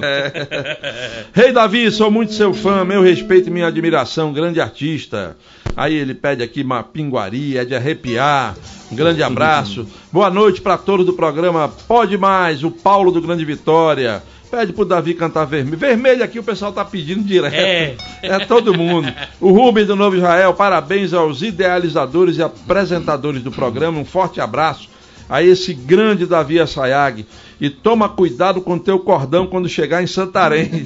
Rei 1.34 1.52
Davi, 1.52 1.92
sou 1.92 2.12
muito 2.12 2.34
seu 2.34 2.54
fã, 2.54 2.86
meu 2.86 3.02
respeito 3.02 3.48
e 3.50 3.52
minha 3.52 3.68
admiração, 3.68 4.32
grande 4.32 4.62
artista. 4.62 5.36
Aí 5.76 5.96
ele 5.96 6.14
pede 6.14 6.44
aqui 6.44 6.62
uma 6.62 6.84
pinguaria, 6.84 7.62
é 7.62 7.66
de 7.66 7.74
arrepiar. 7.76 8.56
Um 8.92 8.96
grande 8.96 9.24
abraço. 9.24 9.88
Boa 10.12 10.30
noite 10.30 10.62
para 10.62 10.78
todos 10.78 11.06
do 11.06 11.14
programa 11.14 11.70
Pode 11.88 12.18
Mais, 12.18 12.64
o 12.64 12.70
Paulo 12.70 13.12
do 13.12 13.22
Grande 13.22 13.44
Vitória. 13.46 14.22
Pede 14.52 14.74
pro 14.74 14.84
Davi 14.84 15.14
cantar 15.14 15.46
vermelho. 15.46 15.78
Vermelho 15.78 16.24
aqui 16.24 16.38
o 16.38 16.44
pessoal 16.44 16.74
tá 16.74 16.84
pedindo 16.84 17.24
direto. 17.24 17.56
É. 17.56 17.96
É 18.22 18.40
todo 18.46 18.78
mundo. 18.78 19.12
O 19.40 19.52
Rubens 19.54 19.88
do 19.88 19.96
Novo 19.96 20.18
Israel, 20.18 20.54
parabéns 20.54 21.14
aos 21.14 21.42
idealizadores 21.42 22.38
e 22.38 22.44
apresentadores 22.44 23.42
do 23.42 23.50
programa. 23.50 23.98
Um 23.98 24.04
forte 24.06 24.42
abraço 24.42 24.90
a 25.30 25.42
esse 25.42 25.74
grande 25.74 26.26
Davi 26.26 26.60
Assayag. 26.60 27.26
E 27.62 27.70
toma 27.70 28.10
cuidado 28.10 28.60
com 28.60 28.78
teu 28.78 29.00
cordão 29.00 29.48
quando 29.48 29.70
chegar 29.70 30.04
em 30.04 30.08
Santarém. 30.08 30.70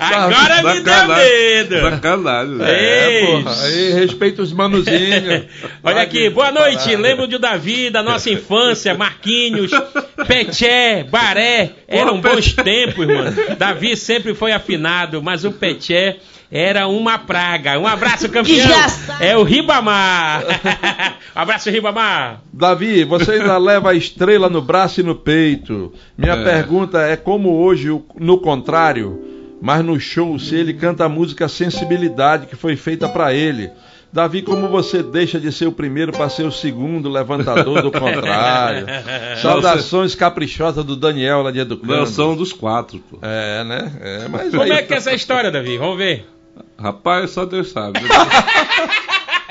Agora 0.00 0.62
me 0.74 0.80
deu 0.80 1.08
medo. 1.08 1.80
Sacanagem. 1.90 2.54
né? 2.56 2.64
É, 2.68 3.26
porra, 3.26 3.62
aí 3.64 3.92
respeita 3.92 4.42
os 4.42 4.52
manuzinhos. 4.52 5.44
Olha 5.82 6.02
aqui, 6.02 6.28
boa 6.30 6.50
noite. 6.50 6.94
Lembro 6.96 7.26
de 7.26 7.38
Davi, 7.38 7.90
da 7.90 8.02
nossa 8.02 8.30
infância, 8.30 8.94
Marquinhos, 8.94 9.70
Peté, 10.26 11.04
Baré. 11.04 11.70
Eram 11.88 12.20
bons 12.20 12.52
tempos, 12.52 13.06
mano. 13.06 13.34
Davi 13.58 13.96
sempre 13.96 14.34
foi 14.34 14.52
afinado, 14.52 15.22
mas 15.22 15.44
o 15.44 15.52
Peté 15.52 16.16
era 16.50 16.86
uma 16.86 17.18
praga. 17.18 17.78
Um 17.78 17.86
abraço, 17.86 18.28
campeão. 18.28 18.68
É 19.20 19.36
o 19.36 19.42
Ribamar. 19.42 20.42
um 20.44 21.16
abraço, 21.40 21.70
Ribamar. 21.70 22.40
Davi, 22.52 23.04
você 23.04 23.32
ainda 23.32 23.58
leva 23.58 23.90
a 23.90 23.94
estrela 23.94 24.48
no 24.48 24.62
braço 24.62 25.00
e 25.00 25.02
no 25.02 25.14
peito. 25.14 25.92
Minha 26.16 26.34
É. 26.34 26.44
pergunta 26.44 27.00
é 27.02 27.16
como 27.16 27.52
hoje, 27.60 27.88
no 28.18 28.38
contrário, 28.38 29.20
mas 29.60 29.84
no 29.84 29.98
show, 29.98 30.38
se 30.38 30.54
ele 30.54 30.74
canta 30.74 31.04
a 31.04 31.08
música 31.08 31.48
Sensibilidade, 31.48 32.46
que 32.46 32.56
foi 32.56 32.76
feita 32.76 33.08
pra 33.08 33.32
ele. 33.32 33.70
Davi, 34.12 34.40
como 34.40 34.68
você 34.68 35.02
deixa 35.02 35.38
de 35.38 35.52
ser 35.52 35.66
o 35.66 35.72
primeiro 35.72 36.12
para 36.12 36.28
ser 36.28 36.44
o 36.44 36.52
segundo 36.52 37.08
levantador 37.08 37.82
do 37.82 37.90
contrário? 37.90 38.86
Saudações 39.42 40.14
caprichosas 40.14 40.84
do 40.84 40.96
Daniel 40.96 41.42
lá 41.42 41.50
de 41.50 41.58
Educando. 41.58 41.92
Não, 41.96 42.06
são 42.06 42.34
dos 42.34 42.52
quatro, 42.52 42.98
pô. 43.10 43.18
É, 43.20 43.64
né? 43.64 43.92
É, 44.00 44.28
mas 44.28 44.50
Como 44.50 44.62
aí- 44.62 44.70
é 44.70 44.82
que 44.82 44.94
é 44.94 44.96
essa 44.96 45.12
história, 45.12 45.50
Davi? 45.50 45.76
Vamos 45.76 45.98
ver. 45.98 46.26
Rapaz, 46.78 47.30
só 47.32 47.44
Deus 47.44 47.70
sabe. 47.70 48.00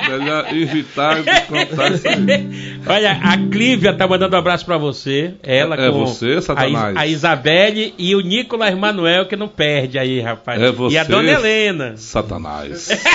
Melhor 0.09 0.53
evitar 0.53 1.22
de 1.22 1.41
contar 1.41 1.91
isso 1.91 2.07
aí. 2.07 2.80
Olha, 2.85 3.11
a 3.11 3.38
Clívia 3.38 3.93
tá 3.93 4.07
mandando 4.07 4.35
um 4.35 4.39
abraço 4.39 4.65
pra 4.65 4.77
você. 4.77 5.34
Ela 5.41 5.76
É 5.76 5.89
com 5.89 6.05
você, 6.05 6.41
Satanás. 6.41 6.95
A, 6.95 7.01
a 7.01 7.07
Isabelle 7.07 7.93
e 7.97 8.15
o 8.15 8.22
Nicolas 8.22 8.76
Manuel, 8.76 9.26
que 9.26 9.35
não 9.35 9.47
perde 9.47 9.97
aí, 9.97 10.19
rapaz. 10.19 10.61
É 10.61 10.72
você. 10.72 10.95
E 10.95 10.97
a 10.97 11.03
dona 11.03 11.31
Helena. 11.31 11.93
Satanás. 11.97 12.89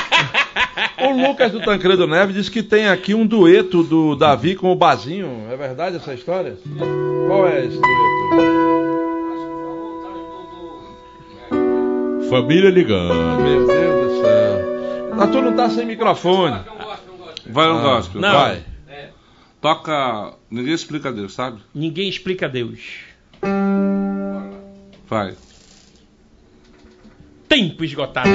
O 1.02 1.26
Lucas 1.26 1.50
do 1.50 1.60
Tancredo 1.60 2.06
Neves 2.06 2.34
disse 2.34 2.50
que 2.50 2.62
tem 2.62 2.86
aqui 2.86 3.14
um 3.14 3.26
dueto 3.26 3.82
do 3.82 4.14
Davi 4.14 4.54
com 4.54 4.70
o 4.70 4.76
Bazinho. 4.76 5.46
É 5.50 5.56
verdade 5.56 5.96
essa 5.96 6.12
história? 6.12 6.56
Qual 7.26 7.48
é 7.48 7.64
esse 7.64 7.78
dueto? 7.78 8.60
família 12.30 12.70
ligando. 12.70 13.42
Meu 13.42 13.66
Deus 13.66 14.12
do 14.12 14.22
céu. 14.22 14.49
Mas 15.20 15.30
tu 15.32 15.42
não 15.42 15.54
tá 15.54 15.68
sem 15.68 15.84
microfone. 15.84 16.64
Vai 17.46 17.68
um 17.70 17.78
Ah, 17.78 17.82
gospel. 17.82 18.22
não. 18.22 18.32
Vai. 18.32 18.64
Toca. 19.60 20.32
Ninguém 20.50 20.72
explica 20.72 21.12
Deus, 21.12 21.34
sabe? 21.34 21.60
Ninguém 21.74 22.08
explica 22.08 22.48
Deus. 22.48 22.80
Vai. 25.06 25.34
Tempo 27.46 27.84
esgotado. 27.84 28.30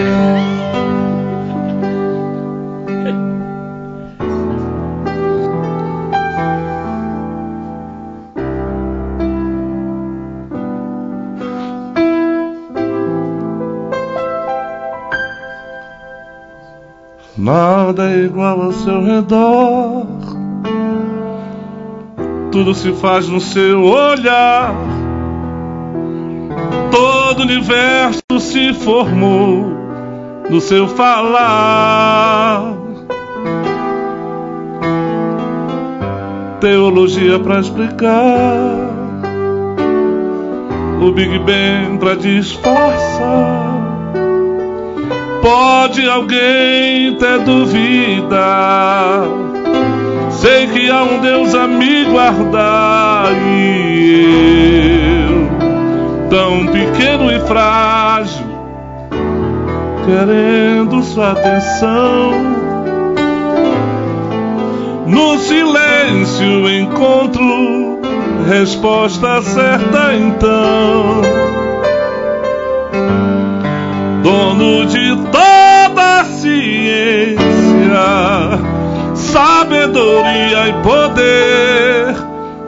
Nada 17.85 18.09
é 18.09 18.25
igual 18.25 18.63
ao 18.63 18.71
seu 18.71 19.03
redor. 19.03 20.07
Tudo 22.51 22.73
se 22.73 22.91
faz 22.93 23.29
no 23.29 23.39
seu 23.39 23.83
olhar. 23.83 24.73
Todo 26.89 27.41
o 27.41 27.43
universo 27.43 28.39
se 28.39 28.73
formou 28.73 29.67
no 30.49 30.59
seu 30.59 30.87
falar. 30.87 32.73
Teologia 36.59 37.37
pra 37.37 37.59
explicar. 37.59 38.65
O 41.03 41.11
Big 41.11 41.37
Bang 41.37 41.99
pra 41.99 42.15
disfarçar. 42.15 43.64
Pode 45.45 46.09
alguém 46.09 47.13
ter 47.17 47.37
dúvida? 47.41 49.21
Sei 50.31 50.65
que 50.65 50.89
há 50.89 51.03
um 51.03 51.19
Deus 51.19 51.53
a 51.53 51.67
me 51.67 52.05
guardar 52.05 53.31
e 53.47 54.25
eu, 55.29 56.29
tão 56.31 56.65
pequeno 56.65 57.31
e 57.31 57.39
frágil, 57.41 58.47
querendo 60.07 61.03
sua 61.03 61.33
atenção. 61.33 62.31
No 65.05 65.37
silêncio 65.37 66.67
encontro 66.67 67.99
resposta 68.49 69.43
certa 69.43 70.15
então 70.15 71.34
dono 74.25 74.87
de 74.87 75.15
toda 75.31 76.21
a 76.21 76.25
ciência, 76.25 77.37
sabedoria 79.13 80.69
e 80.69 80.73
poder, 80.81 82.15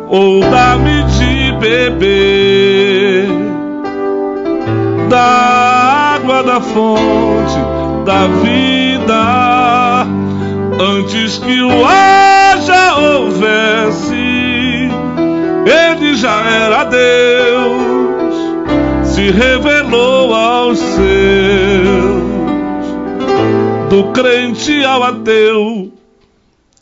ou 0.07 0.41
dá-me 0.41 1.03
de 1.05 1.51
beber 1.53 3.27
da 5.09 6.13
água 6.13 6.43
da 6.43 6.61
fonte 6.61 7.57
da 8.05 8.27
vida, 8.43 10.05
antes 10.79 11.39
que 11.39 11.59
o 11.59 11.71
haja 11.83 12.97
houvesse, 12.97 14.91
ele 15.65 16.15
já 16.15 16.39
era 16.51 16.83
Deus 16.83 17.96
se 19.17 19.31
revelou 19.31 20.31
aos 20.31 20.77
seus, 20.77 21.07
do 23.89 24.11
crente 24.13 24.83
ao 24.83 25.01
ateu, 25.01 25.91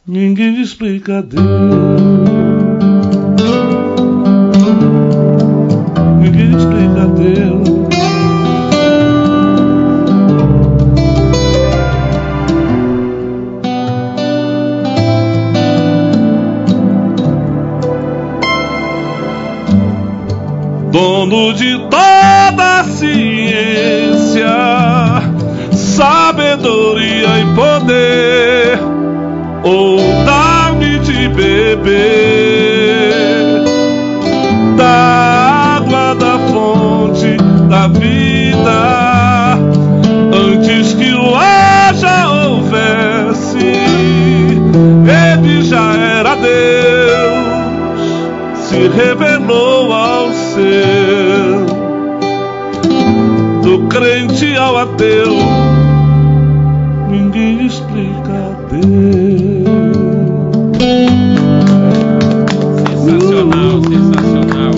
ninguém 0.06 0.60
explica 0.60 1.24
Deus. 1.24 1.46
Ninguém 6.20 6.58
explica 6.58 7.08
Deus. 7.08 7.76
dono 20.92 21.54
de 21.54 21.78
toda 21.90 22.15
sabedoria 26.36 27.40
e 27.40 27.46
poder, 27.56 28.80
ou 29.64 29.98
dá-me 30.26 31.00
de 31.00 31.30
beber 31.30 33.14
da 34.76 35.78
água 35.78 36.14
da 36.16 36.38
fonte 36.50 37.38
da 37.70 37.88
vida, 37.88 39.58
antes 40.34 40.94
que 40.94 41.14
o 41.14 41.34
haja 41.36 42.28
houvesse, 42.28 43.78
ele 45.08 45.64
já 45.64 45.96
era 45.96 46.36
Deus, 46.36 48.04
se 48.58 48.90
revelou 48.90 49.94
ao 49.94 50.34
seu, 50.34 51.66
do 53.64 53.88
crente 53.88 54.54
ao 54.58 54.78
ateu, 54.80 55.55
explica 57.66 58.56
Deus. 58.70 59.66
Sensacional, 63.04 63.82
sensacional. 63.84 64.72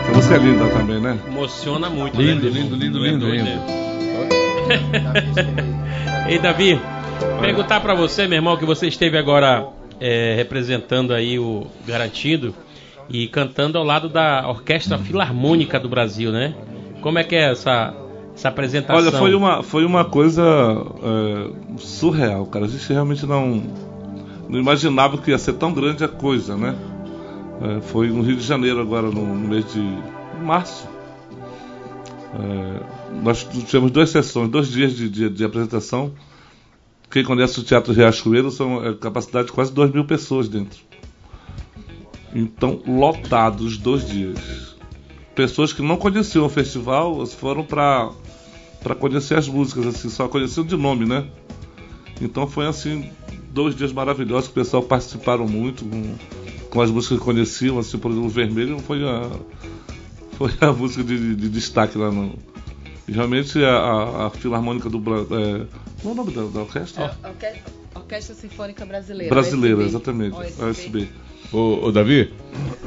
Essa 0.00 0.12
música 0.14 0.34
é 0.34 0.38
linda 0.38 0.66
também, 0.68 1.00
né? 1.00 1.18
Emociona 1.26 1.90
muito. 1.90 2.20
Lindo, 2.20 2.50
né, 2.50 2.60
lindo, 2.60 2.76
lindo, 2.76 2.98
lindo, 2.98 3.28
lindo. 3.28 3.50
Ei, 6.28 6.38
Davi, 6.38 6.80
perguntar 7.40 7.80
pra 7.80 7.94
você, 7.94 8.26
meu 8.26 8.36
irmão, 8.36 8.56
que 8.56 8.64
você 8.64 8.88
esteve 8.88 9.16
agora 9.16 9.68
é, 10.00 10.34
representando 10.34 11.14
aí 11.14 11.38
o 11.38 11.66
Garantido 11.86 12.52
e 13.08 13.28
cantando 13.28 13.78
ao 13.78 13.84
lado 13.84 14.08
da 14.08 14.48
Orquestra 14.48 14.98
Filarmônica 14.98 15.78
do 15.78 15.88
Brasil, 15.88 16.32
né? 16.32 16.52
Como 17.06 17.20
é 17.20 17.22
que 17.22 17.36
é 17.36 17.52
essa, 17.52 17.94
essa 18.34 18.48
apresentação? 18.48 18.96
Olha, 18.96 19.12
foi 19.12 19.32
uma, 19.32 19.62
foi 19.62 19.84
uma 19.84 20.04
coisa 20.04 20.42
é, 20.42 21.78
surreal, 21.78 22.44
cara. 22.46 22.64
A 22.64 22.68
gente 22.68 22.92
realmente 22.92 23.24
não, 23.24 23.62
não 24.48 24.58
imaginava 24.58 25.16
que 25.16 25.30
ia 25.30 25.38
ser 25.38 25.52
tão 25.52 25.72
grande 25.72 26.02
a 26.02 26.08
coisa, 26.08 26.56
né? 26.56 26.74
É, 27.62 27.80
foi 27.80 28.08
no 28.08 28.22
Rio 28.22 28.34
de 28.34 28.42
Janeiro 28.42 28.80
agora, 28.80 29.08
no, 29.08 29.24
no 29.24 29.48
mês 29.48 29.72
de 29.72 29.80
março. 30.42 30.88
É, 32.34 33.20
nós 33.22 33.44
tivemos 33.44 33.92
duas 33.92 34.10
sessões, 34.10 34.48
dois 34.50 34.66
dias 34.66 34.92
de, 34.92 35.08
de, 35.08 35.30
de 35.30 35.44
apresentação. 35.44 36.12
Quem 37.08 37.22
conhece 37.22 37.60
o 37.60 37.62
Teatro 37.62 37.92
Riachuelo 37.92 38.50
são 38.50 38.84
é, 38.84 38.92
capacidade 38.94 39.46
de 39.46 39.52
quase 39.52 39.72
2 39.72 39.92
mil 39.92 40.06
pessoas 40.06 40.48
dentro. 40.48 40.80
Então, 42.34 42.82
lotados 42.84 43.78
dois 43.78 44.04
dias. 44.08 44.75
Pessoas 45.36 45.72
que 45.72 45.82
não 45.82 45.96
conheciam 45.96 46.46
o 46.46 46.48
festival 46.48 47.24
foram 47.26 47.62
para 47.64 48.10
para 48.82 48.94
conhecer 48.94 49.36
as 49.36 49.48
músicas, 49.48 49.86
assim, 49.86 50.08
só 50.08 50.28
conheciam 50.28 50.64
de 50.64 50.76
nome, 50.76 51.04
né? 51.06 51.26
Então 52.20 52.46
foi 52.46 52.66
assim, 52.66 53.10
dois 53.50 53.74
dias 53.74 53.92
maravilhosos, 53.92 54.46
que 54.46 54.52
o 54.52 54.62
pessoal 54.62 54.82
participaram 54.82 55.46
muito 55.48 55.84
com, 55.84 56.14
com 56.70 56.80
as 56.80 56.90
músicas 56.90 57.18
que 57.18 57.24
conheciam, 57.24 57.78
assim, 57.80 57.98
por 57.98 58.10
exemplo, 58.12 58.26
o 58.28 58.30
Vermelho 58.30 58.78
foi 58.78 59.02
a, 59.08 59.28
foi 60.38 60.52
a 60.60 60.70
música 60.72 61.02
de, 61.02 61.34
de 61.34 61.48
destaque 61.48 61.98
lá 61.98 62.10
no. 62.12 62.34
Realmente 63.08 63.62
a, 63.64 63.76
a, 63.76 64.26
a 64.26 64.30
Filarmônica 64.30 64.88
do 64.88 64.98
Brasil. 65.00 65.26
É, 65.36 65.66
qual 66.02 66.10
é 66.10 66.12
o 66.12 66.14
nome 66.14 66.32
da, 66.32 66.42
da 66.44 66.60
orquestra? 66.60 67.16
Orque- 67.24 67.60
Orquestra 67.94 68.34
Sinfônica 68.34 68.84
Brasileira. 68.86 69.34
Brasileira, 69.34 69.76
OSB. 69.78 69.88
exatamente. 69.88 70.36
OSB. 70.36 70.64
OSB. 70.64 71.08
Ô, 71.52 71.86
ô, 71.86 71.92
Davi, 71.92 72.32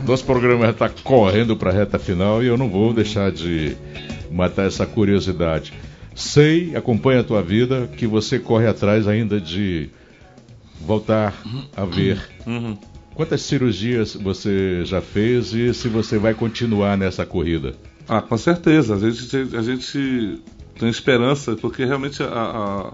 nosso 0.06 0.26
programa 0.26 0.65
já 0.65 0.72
está 0.72 0.90
correndo 0.90 1.56
para 1.56 1.69
a 1.69 1.73
reta 1.73 1.98
final 1.98 2.44
e 2.44 2.48
eu 2.48 2.57
não 2.57 2.69
vou 2.69 2.94
deixar 2.94 3.31
de 3.31 3.76
matar 4.31 4.68
essa 4.68 4.86
curiosidade. 4.86 5.73
Sei, 6.15 6.76
acompanha 6.76 7.22
a 7.22 7.23
tua 7.23 7.41
vida, 7.41 7.88
que 7.95 8.06
você 8.06 8.38
corre 8.38 8.68
atrás 8.68 9.07
ainda 9.07 9.40
de 9.40 9.90
voltar 10.81 11.34
a 11.76 11.86
ver. 11.86 12.22
Uhum. 12.45 12.77
Quantas 13.15 13.41
cirurgias 13.41 14.15
você 14.15 14.84
já 14.86 15.02
fez 15.02 15.53
e 15.53 15.73
se 15.73 15.88
você 15.88 16.18
vai 16.18 16.34
continuar 16.34 16.98
nessa 16.98 17.26
corrida? 17.26 17.76
Ah, 18.07 18.22
com 18.22 18.38
certeza. 18.38 18.95
A 18.95 18.98
gente, 18.98 19.56
a 19.56 19.61
gente 19.61 20.41
tem 20.80 20.90
esperança, 20.90 21.56
porque 21.56 21.86
realmente 21.86 22.23
a, 22.23 22.27
a, 22.27 22.94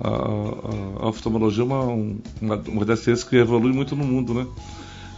a, 0.00 0.08
a 1.00 1.08
oftalmologia 1.08 1.62
é 1.62 1.66
uma, 1.66 1.82
uma, 2.40 2.56
uma 2.68 2.84
das 2.84 3.00
ciências 3.00 3.28
que 3.28 3.36
evolui 3.36 3.72
muito 3.72 3.96
no 3.96 4.04
mundo, 4.04 4.34
né? 4.34 4.46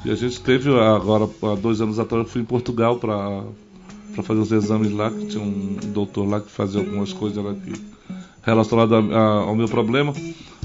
E 0.05 0.11
a 0.11 0.15
gente 0.15 0.41
teve 0.41 0.71
agora, 0.79 1.29
há 1.43 1.55
dois 1.57 1.81
anos 1.81 1.99
atrás, 1.99 2.25
eu 2.25 2.31
fui 2.31 2.41
em 2.43 2.45
Portugal 2.45 2.97
para 2.97 3.43
para 4.15 4.25
fazer 4.25 4.41
os 4.41 4.51
exames 4.51 4.91
lá, 4.93 5.09
que 5.09 5.27
tinha 5.27 5.43
um 5.43 5.77
doutor 5.93 6.29
lá 6.29 6.41
que 6.41 6.51
fazia 6.51 6.81
algumas 6.81 7.13
coisas 7.13 7.43
lá 7.45 7.55
que, 7.55 7.73
relacionadas 8.43 9.05
ao 9.13 9.55
meu 9.55 9.69
problema. 9.69 10.13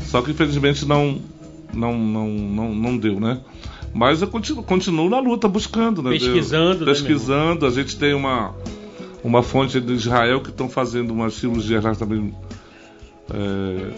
Só 0.04 0.20
que 0.24 0.32
infelizmente 0.32 0.84
não, 0.86 1.20
não, 1.72 1.96
não, 1.96 2.28
não, 2.28 2.74
não 2.74 2.98
deu, 2.98 3.20
né? 3.20 3.42
Mas 3.94 4.22
eu 4.24 4.28
continuo, 4.30 4.64
continuo 4.64 5.08
na 5.10 5.20
luta, 5.20 5.48
buscando, 5.48 6.02
né? 6.02 6.10
Pesquisando, 6.10 6.80
né, 6.80 6.86
Pesquisando. 6.86 7.66
a 7.68 7.70
gente 7.70 7.96
tem 7.98 8.16
uma, 8.16 8.52
uma 9.24 9.44
fonte 9.44 9.80
de 9.80 9.94
Israel 9.94 10.42
que 10.42 10.50
estão 10.50 10.68
fazendo 10.68 11.12
umas 11.12 11.36
cirurgias 11.36 11.84
lá 11.84 11.94
também. 11.94 12.34
é, 13.32 13.92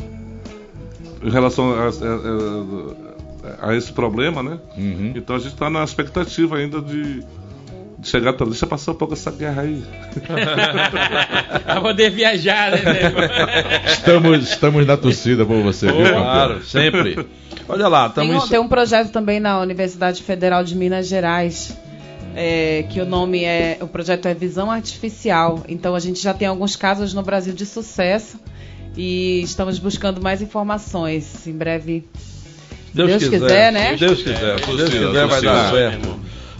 em 1.26 1.30
relação 1.30 1.72
a, 1.72 1.86
a- 1.86 1.88
a- 1.88 3.17
a 3.62 3.76
esse 3.76 3.92
problema, 3.92 4.42
né? 4.42 4.60
Então 5.16 5.36
a 5.36 5.40
gente 5.40 5.54
está 5.54 5.70
na 5.70 5.84
expectativa 5.84 6.58
ainda 6.58 6.82
de, 6.82 7.22
de 8.00 8.08
chegar 8.10 8.32
até. 8.32 8.46
Deixa 8.46 8.68
passar 8.68 8.92
um 8.92 8.96
pouco 8.96 9.14
essa 9.14 9.32
guerra 9.32 9.64
aí. 9.64 9.84
pra 11.64 11.82
poder 11.82 12.10
viajar, 12.12 12.72
né? 12.72 12.78
Estamos, 13.88 14.50
estamos 14.50 14.86
na 14.86 14.98
torcida 14.98 15.46
por 15.46 15.62
você, 15.62 15.88
viu, 15.88 16.04
campeão? 16.04 16.24
Claro, 16.24 16.66
sempre. 16.66 17.28
Olha 17.70 17.88
lá, 17.88 18.10
Tem 18.10 18.24
estamos 18.26 18.46
um, 18.46 18.48
tem 18.48 18.60
um 18.60 18.68
projeto 18.68 19.12
também 19.12 19.40
na 19.40 19.60
Universidade 19.60 20.24
Federal 20.24 20.64
de 20.64 20.76
Minas 20.76 21.08
Gerais, 21.08 21.78
é, 22.34 22.86
que 22.90 23.02
o 23.02 23.06
nome 23.06 23.44
é. 23.44 23.78
O 23.82 23.88
projeto 23.88 24.28
é 24.28 24.34
Visão 24.34 24.72
Artificial. 24.72 25.64
Então 25.68 25.94
a 25.94 26.00
gente 26.00 26.22
já 26.22 26.34
tem 26.34 26.48
alguns 26.48 26.76
casos 26.76 27.14
no 27.14 27.24
Brasil 27.24 27.54
de 27.54 27.66
sucesso 27.66 28.40
e 28.96 29.42
estamos 29.44 29.78
buscando 29.80 30.22
mais 30.22 30.42
informações. 30.42 31.46
Em 31.46 31.54
breve. 31.54 32.06
Deus 33.06 33.24
quiser, 33.28 33.72
né? 33.72 33.92
Se 33.94 33.98
Deus 34.06 34.24
quiser, 34.24 34.60
se 34.60 34.66
Deus 34.66 34.80
Torcida, 34.90 35.08
quiser 35.08 35.28
vai 35.28 35.42
dar 35.42 35.72
torcida. 35.72 35.92
certo. 35.92 36.20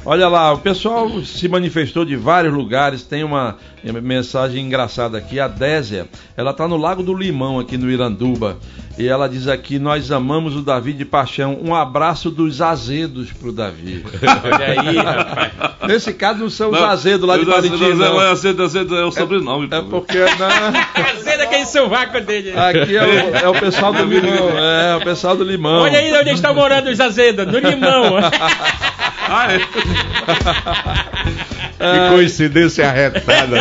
Olha 0.10 0.30
lá, 0.30 0.54
o 0.54 0.60
pessoal 0.60 1.22
se 1.26 1.50
manifestou 1.50 2.06
de 2.06 2.16
vários 2.16 2.54
lugares. 2.54 3.04
Tem 3.04 3.26
uma 3.26 3.58
mensagem 4.02 4.66
engraçada 4.66 5.18
aqui. 5.18 5.38
A 5.38 5.50
Désia, 5.50 6.08
ela 6.38 6.52
está 6.52 6.66
no 6.66 6.78
Lago 6.78 7.04
do 7.04 7.14
Limão, 7.14 7.60
aqui 7.60 7.78
no 7.78 7.92
Iranduba. 7.92 8.58
E 8.98 9.06
ela 9.06 9.28
diz 9.28 9.50
aqui: 9.50 9.78
Nós 9.78 10.10
amamos 10.10 10.56
o 10.56 10.62
Davi 10.62 10.94
de 10.94 11.04
paixão. 11.04 11.60
Um 11.62 11.76
abraço 11.76 12.32
dos 12.32 12.62
azedos 12.62 13.34
pro 13.34 13.52
Davi. 13.52 14.02
Olha 14.46 14.82
aí, 14.82 14.96
rapaz. 14.96 15.52
Nesse 15.88 16.14
caso, 16.14 16.40
não 16.40 16.50
são 16.50 16.72
os 16.72 16.82
azedos 16.82 17.28
lá 17.28 17.38
de 17.38 17.46
Parintins, 17.46 17.80
não. 17.80 18.14
não, 18.14 18.22
é 18.22 18.32
azedo, 18.32 18.64
azedo 18.64 18.96
é 18.96 19.04
o 19.04 19.12
sobrenome. 19.12 19.68
É 19.70 19.82
porque 19.82 20.18
não, 20.18 21.04
Fazendo 21.04 21.42
aquele 21.44 21.66
sovaco 21.66 22.20
dele. 22.22 22.54
aqui 22.58 22.96
é 22.96 23.04
o, 23.04 23.36
é 23.36 23.50
o 23.50 23.60
pessoal 23.60 23.94
do 23.94 24.04
Limão. 24.08 24.58
É, 24.58 24.96
o 24.96 25.02
pessoal 25.02 25.36
do 25.36 25.44
Limão. 25.44 25.82
Olha 25.82 26.00
aí 26.00 26.14
onde 26.18 26.32
estão 26.32 26.56
morando 26.56 26.90
os 26.90 27.00
azedos, 27.00 27.46
no 27.46 27.60
limão. 27.60 28.20
Ah, 29.30 29.48
é. 31.80 32.10
Que 32.10 32.16
coincidência 32.16 32.88
arretada. 32.90 33.58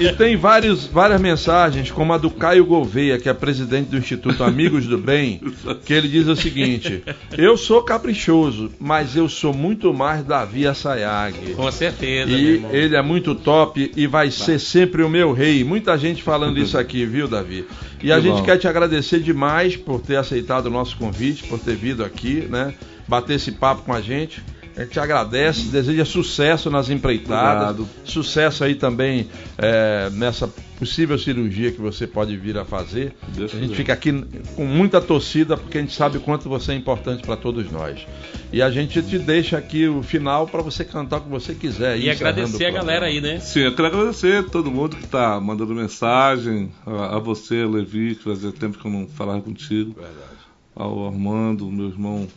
E 0.00 0.12
tem 0.12 0.36
vários, 0.36 0.86
várias 0.86 1.20
mensagens, 1.20 1.90
como 1.90 2.12
a 2.12 2.18
do 2.18 2.30
Caio 2.30 2.64
Gouveia, 2.64 3.18
que 3.18 3.28
é 3.28 3.34
presidente 3.34 3.90
do 3.90 3.96
Instituto 3.98 4.42
Amigos 4.42 4.86
do 4.86 4.98
Bem, 4.98 5.40
que 5.84 5.92
ele 5.92 6.08
diz 6.08 6.26
o 6.26 6.34
seguinte: 6.36 7.02
Eu 7.36 7.56
sou 7.56 7.82
caprichoso, 7.82 8.70
mas 8.78 9.14
eu 9.16 9.28
sou 9.28 9.52
muito 9.54 9.92
mais 9.94 10.24
Davi 10.24 10.66
Assayag. 10.66 11.54
Com 11.54 11.70
certeza, 11.70 12.26
meu 12.26 12.38
E 12.38 12.44
irmão. 12.54 12.70
ele 12.72 12.96
é 12.96 13.02
muito 13.02 13.34
top 13.34 13.92
e 13.96 14.06
vai 14.06 14.30
ser 14.30 14.58
sempre 14.58 15.02
o 15.02 15.08
meu 15.08 15.32
rei. 15.32 15.62
Muita 15.64 15.96
gente 15.96 16.22
falando 16.22 16.58
isso 16.58 16.76
aqui, 16.78 17.04
viu, 17.06 17.28
Davi? 17.28 17.66
E 18.02 18.10
a 18.12 18.16
Que 18.16 18.22
gente 18.22 18.38
bom. 18.38 18.42
quer 18.44 18.58
te 18.58 18.66
agradecer 18.68 19.20
demais 19.20 19.76
por 19.76 20.00
ter 20.00 20.16
aceitado 20.16 20.66
o 20.66 20.70
nosso 20.70 20.96
convite, 20.96 21.44
por 21.44 21.58
ter 21.58 21.76
vindo 21.76 22.04
aqui, 22.04 22.46
né? 22.50 22.74
Bater 23.06 23.34
esse 23.34 23.52
papo 23.52 23.82
com 23.82 23.92
a 23.92 24.00
gente. 24.00 24.42
A 24.76 24.82
gente 24.82 24.98
agradece, 24.98 25.68
deseja 25.68 26.04
sucesso 26.04 26.68
nas 26.68 26.90
empreitadas, 26.90 27.70
Obrigado. 27.70 27.88
sucesso 28.04 28.64
aí 28.64 28.74
também 28.74 29.28
é, 29.56 30.10
nessa 30.10 30.48
possível 30.78 31.16
cirurgia 31.16 31.70
que 31.70 31.80
você 31.80 32.06
pode 32.06 32.36
vir 32.36 32.58
a 32.58 32.64
fazer. 32.64 33.14
Deus 33.28 33.52
a 33.52 33.56
gente 33.56 33.68
quiser. 33.68 33.76
fica 33.76 33.92
aqui 33.92 34.24
com 34.56 34.64
muita 34.66 35.00
torcida 35.00 35.56
porque 35.56 35.78
a 35.78 35.80
gente 35.80 35.94
sabe 35.94 36.18
o 36.18 36.20
quanto 36.20 36.48
você 36.48 36.72
é 36.72 36.74
importante 36.74 37.22
para 37.22 37.36
todos 37.36 37.70
nós. 37.70 38.04
E 38.52 38.60
a 38.60 38.70
gente 38.70 39.00
te 39.02 39.18
deixa 39.18 39.56
aqui 39.56 39.86
o 39.86 40.02
final 40.02 40.46
para 40.46 40.62
você 40.62 40.84
cantar 40.84 41.18
o 41.18 41.20
que 41.22 41.28
você 41.28 41.54
quiser. 41.54 41.98
E 41.98 42.10
agradecer 42.10 42.66
a 42.66 42.70
galera 42.70 43.06
aí, 43.06 43.20
né? 43.20 43.38
Sim, 43.38 43.60
eu 43.60 43.74
quero 43.74 43.88
agradecer 43.88 44.38
a 44.38 44.42
todo 44.42 44.70
mundo 44.70 44.96
que 44.96 45.04
está 45.04 45.40
mandando 45.40 45.74
mensagem, 45.74 46.72
a, 46.84 47.16
a 47.16 47.18
você, 47.18 47.64
Levi, 47.64 48.16
que 48.16 48.24
fazia 48.24 48.52
tempo 48.52 48.78
que 48.78 48.84
eu 48.84 48.90
não 48.90 49.06
falava 49.06 49.40
contigo. 49.40 49.94
Verdade. 49.94 50.34
Ao 50.74 51.06
Armando, 51.06 51.70
meu 51.70 51.88
irmão. 51.88 52.28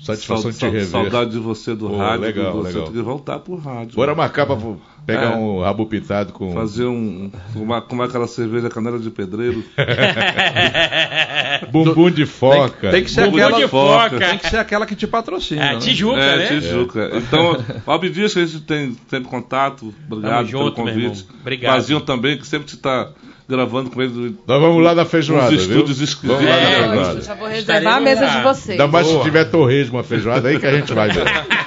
Satisfação 0.00 0.50
de 0.50 0.58
te 0.58 0.64
rever. 0.64 0.86
Saudade 0.86 1.30
de 1.32 1.38
você 1.38 1.74
do 1.74 1.88
Pô, 1.88 1.96
rádio. 1.96 2.20
legal, 2.20 2.52
de 2.52 2.58
você. 2.58 2.68
legal. 2.68 2.84
Tem 2.84 2.92
que 2.92 3.02
voltar 3.02 3.38
pro 3.40 3.56
rádio. 3.56 3.96
Bora 3.96 4.14
marcar 4.14 4.46
pra 4.46 4.56
pegar 5.04 5.32
É. 5.32 5.36
um 5.36 5.60
rabo 5.60 5.86
pitado 5.86 6.32
com. 6.32 6.52
Fazer 6.52 6.84
um. 6.84 7.30
Uma, 7.54 7.82
como 7.82 8.02
é 8.02 8.06
aquela 8.06 8.26
cerveja 8.28 8.68
canela 8.68 8.98
de 8.98 9.10
pedreiro? 9.10 9.64
Bumbum 11.72 12.10
de 12.10 12.26
foca. 12.26 12.90
Tem 12.90 13.02
que 13.04 13.10
ser 13.10 13.24
Bumbum 13.26 13.42
aquela 13.42 13.58
de 13.58 13.68
foca. 13.68 14.18
Tem 14.18 14.38
que 14.38 14.48
ser 14.48 14.56
aquela 14.58 14.86
que 14.86 14.94
te 14.96 15.06
patrocina. 15.06 15.62
É, 15.64 15.72
né? 15.74 15.78
Tijuca, 15.80 16.20
é, 16.20 16.36
né? 16.38 16.46
Tijuca. 16.48 17.10
Então, 17.14 17.64
Albi 17.86 18.10
Dias, 18.10 18.32
que 18.34 18.40
a 18.40 18.46
gente 18.46 18.62
tem 18.62 18.96
sempre 19.08 19.28
contato. 19.28 19.94
Obrigado 20.10 20.36
Tamo 20.36 20.48
junto, 20.48 20.74
pelo 20.74 20.86
convite. 20.86 21.26
Obrigado. 21.40 21.74
Vazinho 21.74 22.00
também, 22.00 22.38
que 22.38 22.46
sempre 22.46 22.72
está 22.72 23.10
gravando 23.48 23.90
com 23.90 24.02
ele. 24.02 24.36
Nós 24.46 24.60
vamos 24.60 24.84
lá 24.84 24.94
na 24.94 25.04
feijoada, 25.04 25.48
viu? 25.48 25.58
estúdios 25.58 26.00
exclusivos. 26.00 26.44
Vamos 26.44 26.60
lá 26.60 26.70
na 26.70 26.88
feijoada. 26.88 27.20
Já 27.22 27.34
vou 27.34 27.48
reservar 27.48 27.96
a 27.96 28.00
mesa 28.00 28.26
de 28.26 28.42
vocês. 28.42 28.70
Ainda 28.78 28.86
mais 28.86 29.06
se 29.06 29.12
Boa. 29.14 29.24
tiver 29.24 29.44
torresmo, 29.46 29.96
uma 29.96 30.04
feijoada, 30.04 30.48
aí 30.48 30.60
que 30.60 30.66
a 30.66 30.72
gente 30.76 30.92
vai 30.92 31.08
ver. 31.10 31.24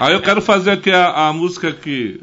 Aí 0.00 0.12
eu 0.12 0.20
quero 0.20 0.40
fazer 0.40 0.72
aqui 0.72 0.90
a, 0.90 1.28
a 1.28 1.32
música 1.32 1.72
que, 1.72 2.20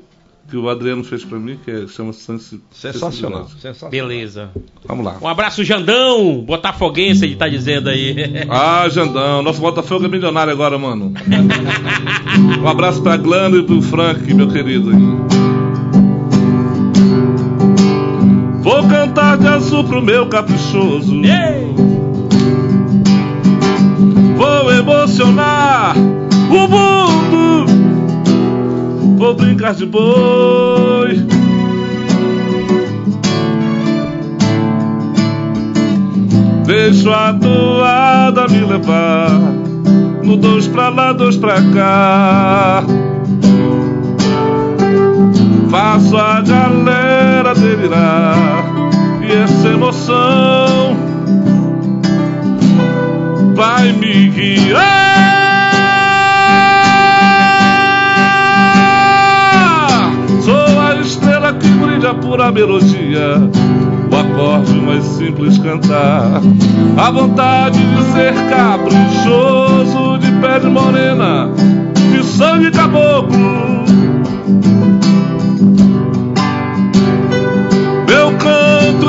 que 0.50 0.58
o 0.58 0.70
Adriano 0.70 1.04
fez 1.04 1.24
pra 1.24 1.38
mim, 1.40 1.58
que 1.64 1.72
é, 1.72 1.88
chama 1.88 2.12
Sensacional. 2.12 2.60
Sensibilidade. 2.72 3.52
Sensacional. 3.62 3.92
Beleza. 3.92 4.50
Vamos 4.86 5.06
lá. 5.06 5.18
Um 5.22 5.28
abraço, 5.28 5.64
Jandão, 5.64 6.42
botafoguense, 6.42 7.26
ele 7.26 7.36
tá 7.36 7.48
dizendo 7.48 7.90
aí. 7.90 8.16
Ah, 8.50 8.88
Jandão, 8.90 9.42
nosso 9.42 9.62
Botafogo 9.62 10.06
é 10.06 10.08
milionário 10.08 10.52
agora, 10.52 10.78
mano. 10.78 11.14
Um 12.62 12.68
abraço 12.68 13.02
pra 13.02 13.16
Glano 13.16 13.58
e 13.58 13.64
pro 13.64 13.82
Frank, 13.82 14.34
meu 14.34 14.50
querido. 14.50 14.92
Vou 19.16 19.24
cantar 19.24 19.38
de 19.38 19.48
azul 19.48 19.82
pro 19.86 20.02
meu 20.02 20.28
caprichoso. 20.28 21.16
Vou 24.36 24.74
emocionar 24.74 25.96
o 26.50 26.68
mundo. 26.68 27.66
Vou 29.18 29.34
brincar 29.34 29.74
de 29.74 29.86
boi. 29.86 31.26
Deixo 36.66 37.10
a 37.10 37.34
toada 37.34 38.50
me 38.50 38.66
levar. 38.66 39.30
No 40.26 40.36
dois 40.36 40.68
pra 40.68 40.90
lá, 40.90 41.14
dois 41.14 41.38
pra 41.38 41.56
cá. 41.74 42.84
Faço 45.70 46.18
a 46.18 46.42
galera 46.42 47.54
delirar. 47.56 48.75
Essa 49.44 49.68
emoção 49.68 50.96
vai 53.54 53.92
me 53.92 54.30
guiar. 54.30 54.80
Sou 60.42 60.80
a 60.80 60.96
estrela 61.02 61.54
que 61.54 61.68
brilha 61.68 62.14
por 62.14 62.40
a 62.40 62.50
melodia. 62.50 63.42
O 64.10 64.16
acorde 64.16 64.74
mais 64.80 65.04
simples 65.04 65.58
cantar. 65.58 66.42
A 66.98 67.12
vontade 67.12 67.80
de 67.80 68.04
ser 68.14 68.34
caprichoso, 68.50 70.18
de 70.18 70.32
pele 70.40 70.70
morena, 70.70 71.50
de 72.12 72.24
sangue 72.24 72.72
caboclo. 72.72 73.75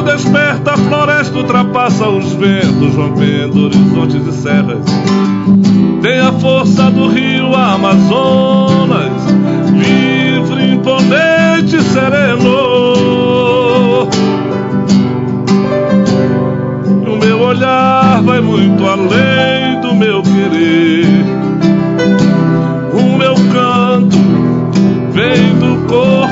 Desperta 0.07 0.73
a 0.73 0.77
floresta, 0.77 1.37
ultrapassa 1.37 2.09
os 2.09 2.33
ventos, 2.33 2.95
rompendo 2.95 3.67
horizontes 3.67 4.27
e 4.27 4.33
serras. 4.33 4.85
Tem 6.01 6.21
a 6.21 6.33
força 6.33 6.91
do 6.91 7.09
rio 7.09 7.55
Amazonas, 7.55 9.13
livre, 9.73 10.73
imponente, 10.73 11.83
sereno. 11.83 14.09
O 17.05 17.17
meu 17.19 17.41
olhar 17.41 18.23
vai 18.23 18.41
muito 18.41 18.87
além 18.87 19.81
do 19.81 19.95
meu 19.95 20.23
querer. 20.23 21.07
O 22.93 23.19
meu 23.19 23.35
canto 23.53 24.17
vem 25.13 25.59
do 25.59 25.87
corpo 25.89 26.26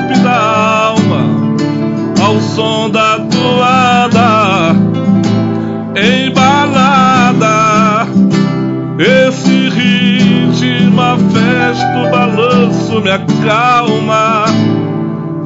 isso 12.94 13.00
me 13.00 13.10
acalma. 13.10 14.44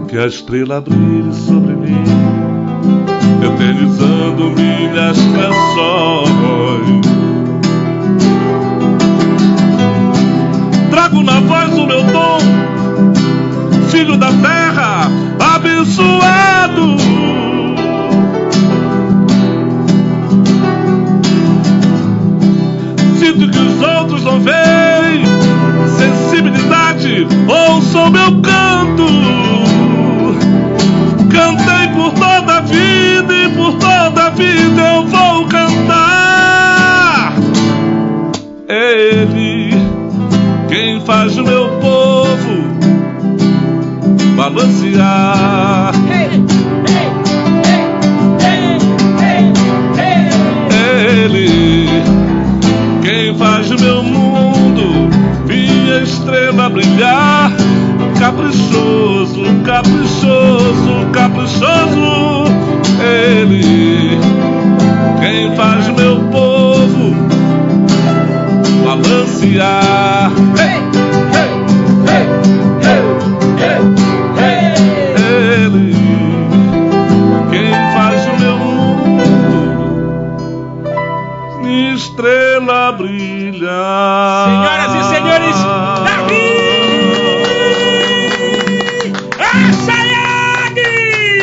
Que 0.07 0.19
a 0.19 0.27
estrela 0.27 0.81
brilhe 0.81 1.33
sobre 1.33 1.75
mim, 1.75 2.05
eternizando 3.43 4.51
minhas 4.51 5.17
canções. 5.17 7.07
Trago 10.91 11.23
na 11.23 11.41
voz 11.41 11.73
o 11.73 11.87
meu 11.87 12.03
dom, 12.05 12.39
filho 13.91 14.17
da 14.17 14.29
terra, 14.29 15.11
abençoado. 15.55 16.97
Sinto 23.19 23.51
que 23.51 23.59
os 23.59 23.83
outros 23.83 24.25
não 24.25 24.41
veem 24.41 24.68
sensibilidade, 26.39 27.27
ouçam 27.49 28.11
meu 28.11 28.41
canto. 28.41 29.07
Cantei 31.31 31.89
por 31.95 32.13
toda 32.13 32.59
a 32.59 32.61
vida 32.61 33.35
e 33.35 33.49
por 33.51 33.73
toda 33.75 34.27
a 34.27 34.31
vida 34.31 34.83
eu 34.83 35.07
vou 35.07 35.47
cantar. 35.47 37.35
É 38.69 38.93
Ele 38.93 39.71
quem 40.69 41.01
faz 41.01 41.37
o 41.37 41.43
meu 41.43 41.69
povo 41.81 42.69
balancear. 44.37 45.93
É 50.71 51.25
Ele 51.25 51.89
quem 53.03 53.35
faz 53.37 53.71
o 53.71 53.81
meu 53.81 54.03
mundo, 54.03 54.28
estrela 56.29 56.69
brilhar. 56.69 57.51
Caprichoso, 58.19 59.43
caprichoso, 59.65 61.07
caprichoso. 61.13 62.45
Ele 63.01 64.19
quem 65.21 65.57
faz 65.57 65.89
meu 65.89 66.21
povo 66.31 67.15
balancear. 68.85 70.33
Ele 75.17 75.95
quem 77.51 77.73
faz 77.95 78.41
meu 78.41 78.59
mundo 78.59 78.79
estrela 81.95 82.93
brilhar. 82.93 84.58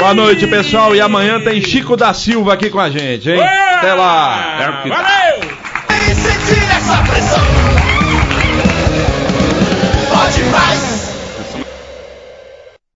Boa 0.05 0.13
noite, 0.13 0.45
pessoal. 0.45 0.95
E 0.95 1.01
amanhã 1.01 1.41
tem 1.41 1.59
Chico 1.59 1.97
da 1.97 2.13
Silva 2.13 2.53
aqui 2.53 2.69
com 2.69 2.79
a 2.79 2.91
gente, 2.91 3.27
hein? 3.27 3.39
Ué! 3.39 3.73
Até 3.73 3.91
lá. 3.95 4.55
É 4.59 4.65
tá. 4.67 4.83
Valeu! 4.87 5.39
Pode 10.07 10.43
mais. 10.43 10.94